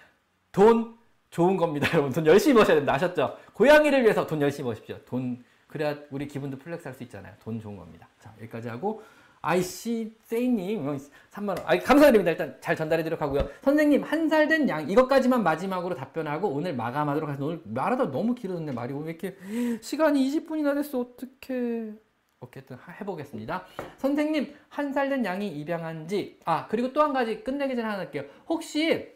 돈 0.53 0.95
좋은 1.31 1.57
겁니다. 1.57 1.89
여러분, 1.95 2.13
돈 2.13 2.27
열심히 2.27 2.53
버셔야 2.59 2.77
된다. 2.77 2.93
아셨죠? 2.93 3.39
고양이를 3.55 4.03
위해서 4.03 4.27
돈 4.27 4.43
열심히 4.43 4.69
버십시오. 4.69 4.99
돈, 5.07 5.43
그래야 5.71 5.97
우리 6.11 6.27
기부도 6.27 6.59
flex 6.59 6.89
할 6.89 6.95
수 6.95 7.03
있잖아요. 7.05 7.33
돈 7.43 7.61
좋은 7.61 7.77
겁니다. 7.77 8.09
자, 8.19 8.35
여기까지 8.41 8.69
하고, 8.69 9.03
아이씨, 9.41 10.15
세이님, 10.25 10.85
3만원. 11.31 11.63
아, 11.65 11.79
감사드립니다. 11.79 12.33
일단 12.33 12.57
잘 12.61 12.75
전달해드리도록 12.77 13.23
하고요. 13.23 13.49
선생님, 13.63 14.03
한 14.03 14.29
살 14.29 14.49
된 14.49 14.69
양, 14.69 14.91
이것까지만 14.91 15.43
마지막으로 15.43 15.95
답변하고 15.95 16.49
오늘 16.49 16.75
마감하도록 16.75 17.29
하겠습니다. 17.31 17.47
오늘 17.47 17.63
말하다 17.73 18.11
너무 18.11 18.35
길어졌네, 18.35 18.73
말이. 18.73 18.93
왜 18.95 19.11
이렇게 19.13 19.37
시간이 19.81 20.21
20분이나 20.29 20.75
됐어, 20.75 21.01
어떡해. 21.01 21.93
어쨌든 22.41 22.77
해보겠습니다. 23.01 23.65
선생님, 23.99 24.55
한 24.69 24.93
살 24.93 25.09
된 25.09 25.25
양이 25.25 25.49
입양한 25.49 26.09
지, 26.09 26.39
아, 26.45 26.67
그리고 26.69 26.93
또 26.93 27.01
한 27.03 27.13
가지 27.13 27.45
끝내기 27.45 27.77
전에 27.77 27.87
하나 27.87 27.99
할게요. 28.01 28.25
혹시 28.49 29.09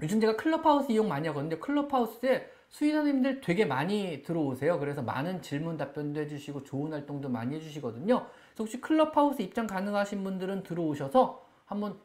요즘 0.00 0.20
제가 0.20 0.36
클럽하우스 0.36 0.92
이용 0.92 1.08
많이 1.08 1.26
하거든요. 1.28 1.58
클럽하우스에 1.58 2.48
수의사님들 2.68 3.40
되게 3.40 3.64
많이 3.64 4.22
들어오세요. 4.22 4.78
그래서 4.78 5.02
많은 5.02 5.42
질문 5.42 5.76
답변도 5.76 6.20
해주시고 6.20 6.64
좋은 6.64 6.92
활동도 6.92 7.28
많이 7.28 7.56
해주시거든요. 7.56 8.26
그래서 8.26 8.54
혹시 8.58 8.80
클럽하우스 8.80 9.42
입장 9.42 9.66
가능하신 9.66 10.22
분들은 10.22 10.62
들어오셔서 10.64 11.46
한번 11.64 11.98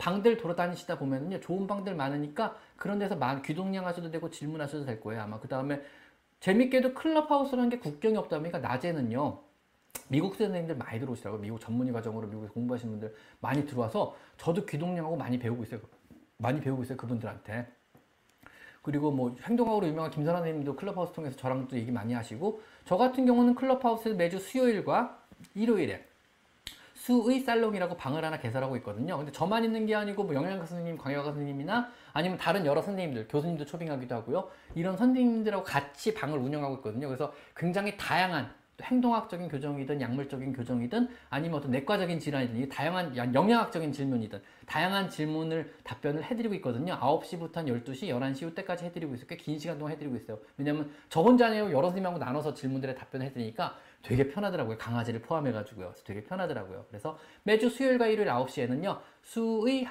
방들 0.00 0.38
돌아다니시다 0.38 0.98
보면은요 0.98 1.40
좋은 1.40 1.66
방들 1.66 1.94
많으니까 1.94 2.56
그런 2.76 2.98
데서 2.98 3.18
귀동냥 3.42 3.86
하셔도 3.86 4.10
되고 4.10 4.30
질문하셔도 4.30 4.86
될 4.86 4.98
거예요 4.98 5.20
아마 5.20 5.38
그 5.38 5.46
다음에 5.46 5.82
재밌게도 6.40 6.94
클럽하우스라는 6.94 7.68
게 7.68 7.78
국경이 7.78 8.16
없다 8.16 8.38
보니까 8.38 8.58
낮에는요 8.58 9.42
미국 10.08 10.36
선생님들 10.36 10.76
많이 10.76 10.98
들어오시더라고요 10.98 11.42
미국 11.42 11.60
전문의 11.60 11.92
과정으로 11.92 12.28
미국에 12.28 12.48
공부하시는 12.48 12.92
분들 12.92 13.14
많이 13.40 13.66
들어와서 13.66 14.16
저도 14.38 14.64
귀동냥하고 14.64 15.16
많이 15.16 15.38
배우고 15.38 15.64
있어요 15.64 15.80
많이 16.38 16.60
배우고 16.60 16.82
있어요 16.82 16.96
그분들한테 16.96 17.68
그리고 18.82 19.10
뭐 19.10 19.36
행동학으로 19.42 19.86
유명한 19.86 20.10
김선아 20.10 20.38
선생님도 20.38 20.76
클럽하우스 20.76 21.12
통해서 21.12 21.36
저랑 21.36 21.68
또 21.68 21.76
얘기 21.76 21.90
많이 21.90 22.14
하시고 22.14 22.62
저 22.84 22.96
같은 22.96 23.26
경우는 23.26 23.54
클럽하우스에 23.54 24.14
매주 24.14 24.38
수요일과 24.38 25.18
일요일에 25.54 26.06
수의 26.94 27.40
살롱이라고 27.40 27.96
방을 27.96 28.24
하나 28.24 28.38
개설하고 28.38 28.76
있거든요. 28.78 29.16
근데 29.16 29.32
저만 29.32 29.64
있는 29.64 29.86
게 29.86 29.94
아니고 29.94 30.24
뭐 30.24 30.34
영양가 30.34 30.66
선생님, 30.66 30.98
광역가 30.98 31.30
선생님이나 31.30 31.90
아니면 32.12 32.36
다른 32.36 32.66
여러 32.66 32.82
선생님들, 32.82 33.28
교수님도 33.28 33.64
초빙하기도 33.64 34.14
하고요. 34.14 34.50
이런 34.74 34.98
선생님들하고 34.98 35.64
같이 35.64 36.12
방을 36.12 36.38
운영하고 36.38 36.76
있거든요. 36.76 37.08
그래서 37.08 37.32
굉장히 37.56 37.96
다양한 37.96 38.52
행동학적인 38.82 39.48
교정이든 39.48 40.00
약물적인 40.00 40.52
교정이든 40.52 41.08
아니면 41.28 41.58
어떤 41.58 41.70
내과적인 41.70 42.18
질환이든 42.20 42.68
다양한 42.68 43.16
영양학적인 43.16 43.92
질문이든 43.92 44.40
다양한 44.66 45.10
질문을 45.10 45.74
답변을 45.84 46.24
해드리고 46.24 46.54
있거든요. 46.56 46.98
9시부터 46.98 47.54
한 47.56 47.66
12시, 47.66 48.04
11시 48.08 48.50
이때까지 48.52 48.84
해드리고 48.86 49.14
있어요. 49.14 49.26
꽤 49.26 49.36
긴 49.36 49.58
시간 49.58 49.78
동안 49.78 49.92
해드리고 49.94 50.16
있어요. 50.16 50.38
왜냐면 50.56 50.90
저 51.08 51.20
혼자네요. 51.22 51.72
여러 51.72 51.88
선생님하고 51.88 52.18
나눠서 52.18 52.54
질문들에 52.54 52.94
답변을 52.94 53.26
해드리니까 53.26 53.76
되게 54.02 54.28
편하더라고요. 54.28 54.78
강아지를 54.78 55.22
포함해가지고요. 55.22 55.94
되게 56.04 56.22
편하더라고요. 56.24 56.86
그래서 56.88 57.18
매주 57.42 57.68
수요일과 57.68 58.06
일요일 58.06 58.28
9시에는요. 58.28 59.00
수의 59.22 59.88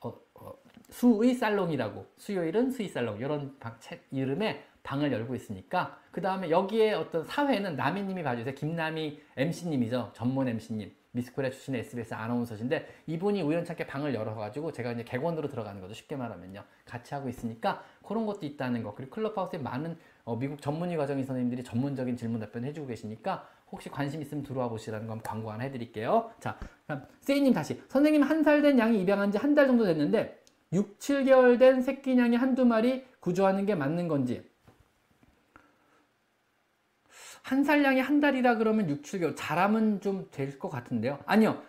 어, 0.00 0.14
어, 0.34 0.52
수의 0.90 1.34
살롱이라고 1.34 2.06
수요일은 2.18 2.70
수의 2.70 2.88
살롱 2.88 3.18
이런 3.20 3.56
책 3.80 4.06
이름의 4.10 4.64
방을 4.82 5.12
열고 5.12 5.34
있으니까 5.34 5.98
그 6.10 6.20
다음에 6.20 6.50
여기에 6.50 6.94
어떤 6.94 7.24
사회는 7.24 7.76
남이님이 7.76 8.22
봐주세요. 8.22 8.54
김남희 8.54 9.20
MC님이죠. 9.36 10.10
전문 10.14 10.48
MC님. 10.48 10.92
미스코리아 11.12 11.50
출신의 11.50 11.80
SBS 11.80 12.14
아나운서신데 12.14 12.86
이분이 13.06 13.42
우연찮게 13.42 13.86
방을 13.86 14.14
열어가지고 14.14 14.72
제가 14.72 14.92
이제 14.92 15.04
객원으로 15.04 15.48
들어가는 15.48 15.80
거죠. 15.80 15.94
쉽게 15.94 16.16
말하면요. 16.16 16.62
같이 16.84 17.14
하고 17.14 17.28
있으니까 17.28 17.82
그런 18.06 18.26
것도 18.26 18.44
있다는 18.46 18.82
거. 18.82 18.94
그리고 18.94 19.10
클럽하우스에 19.12 19.58
많은 19.58 19.96
어, 20.24 20.36
미국 20.36 20.60
전문의 20.60 20.96
과정의 20.98 21.24
선생님들이 21.24 21.64
전문적인 21.64 22.16
질문 22.16 22.40
답변 22.40 22.64
해주고 22.64 22.86
계시니까 22.88 23.48
혹시 23.72 23.88
관심 23.88 24.20
있으면 24.22 24.44
들어와 24.44 24.68
보시라는 24.68 25.06
건 25.06 25.20
광고 25.22 25.50
하나 25.50 25.64
해드릴게요. 25.64 26.30
자, 26.40 26.58
그럼 26.86 27.04
세이님 27.20 27.52
다시. 27.54 27.82
선생님 27.88 28.22
한 28.22 28.42
살 28.42 28.62
된 28.62 28.78
양이 28.78 29.00
입양한 29.00 29.32
지 29.32 29.38
한 29.38 29.54
달 29.54 29.66
정도 29.66 29.84
됐는데 29.86 30.38
6, 30.72 30.98
7개월 30.98 31.58
된 31.58 31.80
새끼 31.80 32.14
냥이 32.14 32.36
한두 32.36 32.66
마리 32.66 33.04
구조하는 33.20 33.64
게 33.64 33.74
맞는 33.74 34.06
건지 34.08 34.47
한 37.48 37.64
살량이 37.64 38.00
한 38.00 38.20
달이라 38.20 38.56
그러면 38.56 38.90
6, 38.90 39.02
7개월 39.02 39.34
잘하면 39.36 40.00
좀 40.02 40.28
될 40.30 40.58
것 40.58 40.68
같은데요. 40.68 41.18
아니요. 41.24 41.62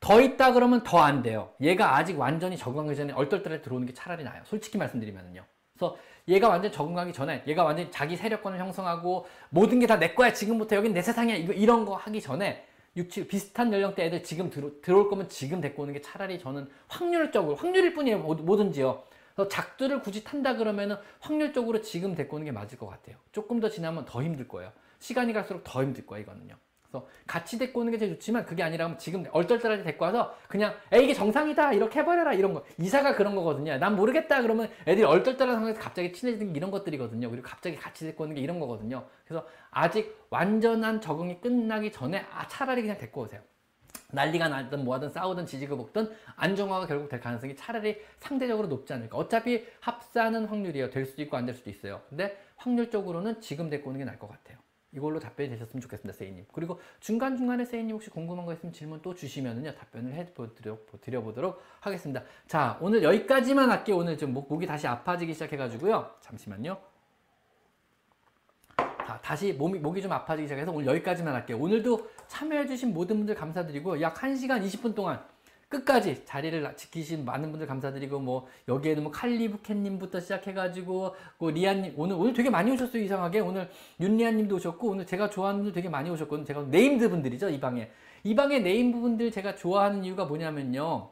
더 0.00 0.20
있다 0.20 0.52
그러면 0.52 0.82
더 0.82 0.98
안 0.98 1.22
돼요. 1.22 1.50
얘가 1.60 1.96
아직 1.96 2.18
완전히 2.18 2.56
적응하기 2.56 2.96
전에 2.96 3.12
얼떨떨해 3.12 3.62
들어오는 3.62 3.86
게 3.86 3.94
차라리 3.94 4.24
나아요. 4.24 4.42
솔직히 4.44 4.78
말씀드리면요. 4.78 5.44
그래서 5.74 5.96
얘가 6.26 6.48
완전 6.48 6.72
적응하기 6.72 7.12
전에 7.12 7.44
얘가 7.46 7.62
완전 7.62 7.88
자기 7.92 8.16
세력권을 8.16 8.58
형성하고 8.58 9.26
모든 9.50 9.78
게 9.78 9.86
다 9.86 9.96
내 9.98 10.12
거야 10.14 10.32
지금부터 10.32 10.74
여긴 10.76 10.92
내 10.92 11.02
세상이야 11.02 11.36
이거 11.36 11.52
이런 11.52 11.84
거 11.84 11.94
하기 11.94 12.20
전에 12.20 12.66
67 12.96 13.28
비슷한 13.28 13.72
연령대 13.72 14.04
애들 14.06 14.22
지금 14.24 14.50
들어, 14.50 14.70
들어올 14.82 15.08
거면 15.08 15.28
지금 15.28 15.60
데리고 15.60 15.82
오는 15.84 15.94
게 15.94 16.00
차라리 16.00 16.38
저는 16.40 16.68
확률적으로 16.88 17.54
확률일 17.54 17.94
뿐이에요 17.94 18.18
뭐- 18.18 18.34
뭐든지요. 18.34 19.02
그래서 19.36 19.48
작두를 19.48 20.00
굳이 20.00 20.24
탄다 20.24 20.56
그러면은 20.56 20.96
확률적으로 21.20 21.80
지금 21.80 22.14
데리고 22.16 22.36
오는 22.36 22.44
게 22.44 22.50
맞을 22.52 22.76
것 22.76 22.88
같아요. 22.88 23.16
조금 23.30 23.60
더 23.60 23.68
지나면 23.70 24.04
더 24.04 24.20
힘들 24.22 24.46
거예요. 24.48 24.72
시간이 25.02 25.32
갈수록 25.32 25.62
더 25.64 25.82
힘들 25.82 26.06
거예요 26.06 26.22
이거는요. 26.22 26.54
그래서 26.80 27.08
같이 27.26 27.58
데리고 27.58 27.80
오는 27.80 27.90
게 27.90 27.98
제일 27.98 28.12
좋지만 28.12 28.44
그게 28.44 28.62
아니라 28.62 28.96
지금 28.98 29.24
얼떨떨하게 29.32 29.82
데리고 29.82 30.04
와서 30.04 30.36
그냥 30.46 30.74
에 30.92 31.02
이게 31.02 31.12
정상이다 31.12 31.72
이렇게 31.72 32.00
해버려라 32.00 32.34
이런 32.34 32.54
거 32.54 32.64
이사가 32.78 33.14
그런 33.16 33.34
거거든요. 33.34 33.78
난 33.78 33.96
모르겠다 33.96 34.42
그러면 34.42 34.70
애들이 34.86 35.02
얼떨떨한 35.04 35.56
상황에서 35.56 35.80
갑자기 35.80 36.12
친해지는 36.12 36.52
게 36.52 36.58
이런 36.58 36.70
것들이거든요. 36.70 37.30
그리고 37.30 37.44
갑자기 37.48 37.76
같이 37.76 38.04
데리고 38.04 38.24
오는 38.24 38.34
게 38.36 38.40
이런 38.42 38.60
거거든요. 38.60 39.04
그래서 39.26 39.44
아직 39.70 40.16
완전한 40.30 41.00
적응이 41.00 41.40
끝나기 41.40 41.90
전에 41.90 42.24
아 42.30 42.46
차라리 42.46 42.82
그냥 42.82 42.96
데리고 42.98 43.22
오세요. 43.22 43.40
난리가 44.12 44.48
나든 44.48 44.84
뭐하든 44.84 45.08
싸우든 45.08 45.46
지지고 45.46 45.78
볶든 45.78 46.14
안정화가 46.36 46.86
결국 46.86 47.08
될 47.08 47.18
가능성이 47.18 47.56
차라리 47.56 47.98
상대적으로 48.20 48.68
높지 48.68 48.92
않을까. 48.92 49.16
어차피 49.16 49.64
합사는 49.80 50.44
확률이에요. 50.44 50.90
될 50.90 51.06
수도 51.06 51.22
있고 51.22 51.36
안 51.38 51.46
될 51.46 51.54
수도 51.56 51.70
있어요. 51.70 52.02
근데 52.10 52.38
확률적으로는 52.56 53.40
지금 53.40 53.70
데리고 53.70 53.88
오는 53.88 53.98
게 53.98 54.04
나을 54.04 54.18
것 54.18 54.28
같아요. 54.28 54.58
이걸로 54.92 55.18
답변이 55.18 55.48
되셨으면 55.48 55.80
좋겠습니다, 55.80 56.16
세이님. 56.16 56.46
그리고 56.52 56.78
중간중간에 57.00 57.64
세이님 57.64 57.94
혹시 57.94 58.10
궁금한 58.10 58.44
거 58.44 58.52
있으면 58.52 58.72
질문 58.72 59.00
또 59.00 59.14
주시면은요, 59.14 59.74
답변을 59.74 60.12
해드려, 60.12 60.78
드려보도록 61.00 61.62
하겠습니다. 61.80 62.22
자, 62.46 62.78
오늘 62.80 63.02
여기까지만 63.02 63.70
할게요. 63.70 63.96
오늘 63.96 64.18
좀 64.18 64.34
목, 64.34 64.48
목이 64.48 64.66
다시 64.66 64.86
아파지기 64.86 65.32
시작해가지고요. 65.32 66.10
잠시만요. 66.20 66.78
자, 68.76 69.18
다시 69.22 69.52
몸이, 69.54 69.78
목이 69.78 70.02
좀 70.02 70.12
아파지기 70.12 70.46
시작해서 70.46 70.70
오늘 70.70 70.86
여기까지만 70.88 71.34
할게요. 71.34 71.58
오늘도 71.58 72.10
참여해주신 72.28 72.92
모든 72.92 73.16
분들 73.16 73.34
감사드리고, 73.34 74.00
약 74.02 74.14
1시간 74.14 74.62
20분 74.62 74.94
동안 74.94 75.24
끝까지 75.72 76.24
자리를 76.26 76.76
지키신 76.76 77.24
많은 77.24 77.50
분들 77.50 77.66
감사드리고, 77.66 78.20
뭐, 78.20 78.46
여기에는 78.68 79.02
뭐, 79.02 79.10
칼리부캣님부터 79.10 80.20
시작해가지고, 80.20 81.16
그 81.38 81.46
리안님, 81.46 81.94
오늘, 81.96 82.16
오늘 82.16 82.34
되게 82.34 82.50
많이 82.50 82.70
오셨어요, 82.70 83.02
이상하게. 83.02 83.40
오늘 83.40 83.70
윤리안님도 83.98 84.56
오셨고, 84.56 84.90
오늘 84.90 85.06
제가 85.06 85.30
좋아하는 85.30 85.60
분들 85.60 85.72
되게 85.72 85.88
많이 85.88 86.10
오셨거든요. 86.10 86.44
제가 86.44 86.62
named 86.64 87.08
분들이죠, 87.08 87.48
이 87.48 87.58
방에. 87.58 87.90
이 88.24 88.34
방에 88.34 88.58
named 88.58 88.98
분들 89.00 89.32
제가 89.32 89.56
좋아하는 89.56 90.04
이유가 90.04 90.26
뭐냐면요. 90.26 91.10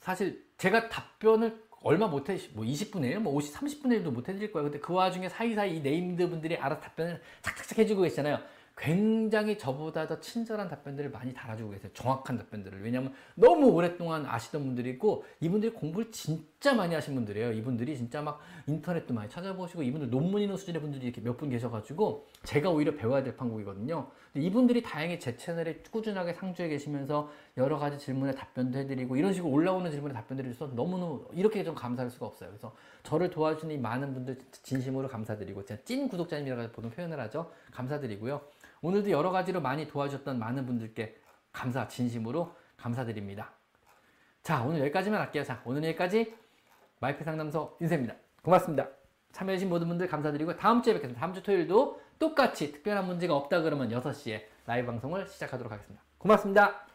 사실 0.00 0.44
제가 0.58 0.88
답변을 0.88 1.62
얼마 1.82 2.06
못해 2.06 2.38
뭐 2.52 2.64
20분의 2.64 3.04
1, 3.04 3.20
뭐 3.20 3.34
50, 3.34 3.54
30분의 3.54 4.02
1도 4.02 4.10
못 4.10 4.28
해드릴 4.28 4.52
거예요. 4.52 4.70
근데 4.70 4.78
그 4.78 4.92
와중에 4.92 5.28
사이사이 5.28 5.76
이 5.76 5.80
named 5.80 6.28
분들이 6.28 6.56
알아서 6.56 6.80
답변을 6.82 7.20
착착착 7.42 7.78
해주고 7.78 8.02
계시잖아요. 8.02 8.38
굉장히 8.80 9.58
저보다 9.58 10.06
더 10.06 10.18
친절한 10.20 10.66
답변들을 10.66 11.10
많이 11.10 11.34
달아주고 11.34 11.70
계세요. 11.70 11.90
정확한 11.92 12.38
답변들을. 12.38 12.82
왜냐하면 12.82 13.12
너무 13.34 13.66
오랫동안 13.68 14.24
아시던 14.24 14.64
분들이고 14.64 15.22
이분들이 15.40 15.70
공부를 15.74 16.10
진짜 16.10 16.72
많이 16.72 16.94
하신 16.94 17.14
분들이에요. 17.14 17.52
이분들이 17.52 17.94
진짜 17.94 18.22
막 18.22 18.40
인터넷도 18.66 19.12
많이 19.12 19.28
찾아보시고 19.28 19.82
이분들 19.82 20.08
논문 20.08 20.40
있는 20.40 20.56
수준의 20.56 20.80
분들이 20.80 21.04
이렇게 21.04 21.20
몇 21.20 21.36
분 21.36 21.50
계셔가지고 21.50 22.26
제가 22.44 22.70
오히려 22.70 22.94
배워야 22.94 23.22
될 23.22 23.36
판국이거든요. 23.36 24.10
이분들이 24.34 24.82
다행히 24.82 25.20
제 25.20 25.36
채널에 25.36 25.82
꾸준하게 25.90 26.32
상주해 26.32 26.68
계시면서 26.68 27.30
여러 27.58 27.78
가지 27.78 27.98
질문에 27.98 28.32
답변도 28.32 28.78
해드리고 28.78 29.16
이런 29.16 29.34
식으로 29.34 29.52
올라오는 29.52 29.90
질문에 29.90 30.14
답변들을 30.14 30.52
줘서 30.54 30.72
너무너무 30.74 31.26
이렇게 31.32 31.64
좀 31.64 31.74
감사할 31.74 32.10
수가 32.10 32.26
없어요. 32.26 32.48
그래서 32.48 32.74
저를 33.02 33.28
도와주는 33.28 33.74
이 33.74 33.78
많은 33.78 34.14
분들 34.14 34.38
진심으로 34.62 35.08
감사드리고 35.08 35.66
제가 35.66 35.82
찐 35.84 36.08
구독자님이라고 36.08 36.72
보통 36.72 36.90
표현을 36.90 37.20
하죠. 37.20 37.50
감사드리고요. 37.72 38.40
오늘도 38.82 39.10
여러 39.10 39.30
가지로 39.30 39.60
많이 39.60 39.86
도와주셨던 39.86 40.38
많은 40.38 40.66
분들께 40.66 41.16
감사 41.52 41.86
진심으로 41.86 42.54
감사드립니다. 42.76 43.52
자 44.42 44.62
오늘 44.62 44.80
여기까지만 44.80 45.20
할게요. 45.20 45.44
자 45.44 45.60
오늘 45.64 45.84
여기까지 45.84 46.34
마이크 46.98 47.24
상담소 47.24 47.76
인세입니다. 47.80 48.14
고맙습니다. 48.42 48.88
참여해주신 49.32 49.68
모든 49.68 49.88
분들 49.88 50.08
감사드리고 50.08 50.56
다음 50.56 50.82
주에 50.82 50.94
뵙겠습니다. 50.94 51.20
다음 51.20 51.34
주 51.34 51.42
토요일도 51.42 52.00
똑같이 52.18 52.72
특별한 52.72 53.06
문제가 53.06 53.34
없다 53.36 53.62
그러면 53.62 53.90
6시에 53.90 54.42
라이브 54.66 54.86
방송을 54.86 55.26
시작하도록 55.26 55.70
하겠습니다. 55.70 56.02
고맙습니다. 56.18 56.89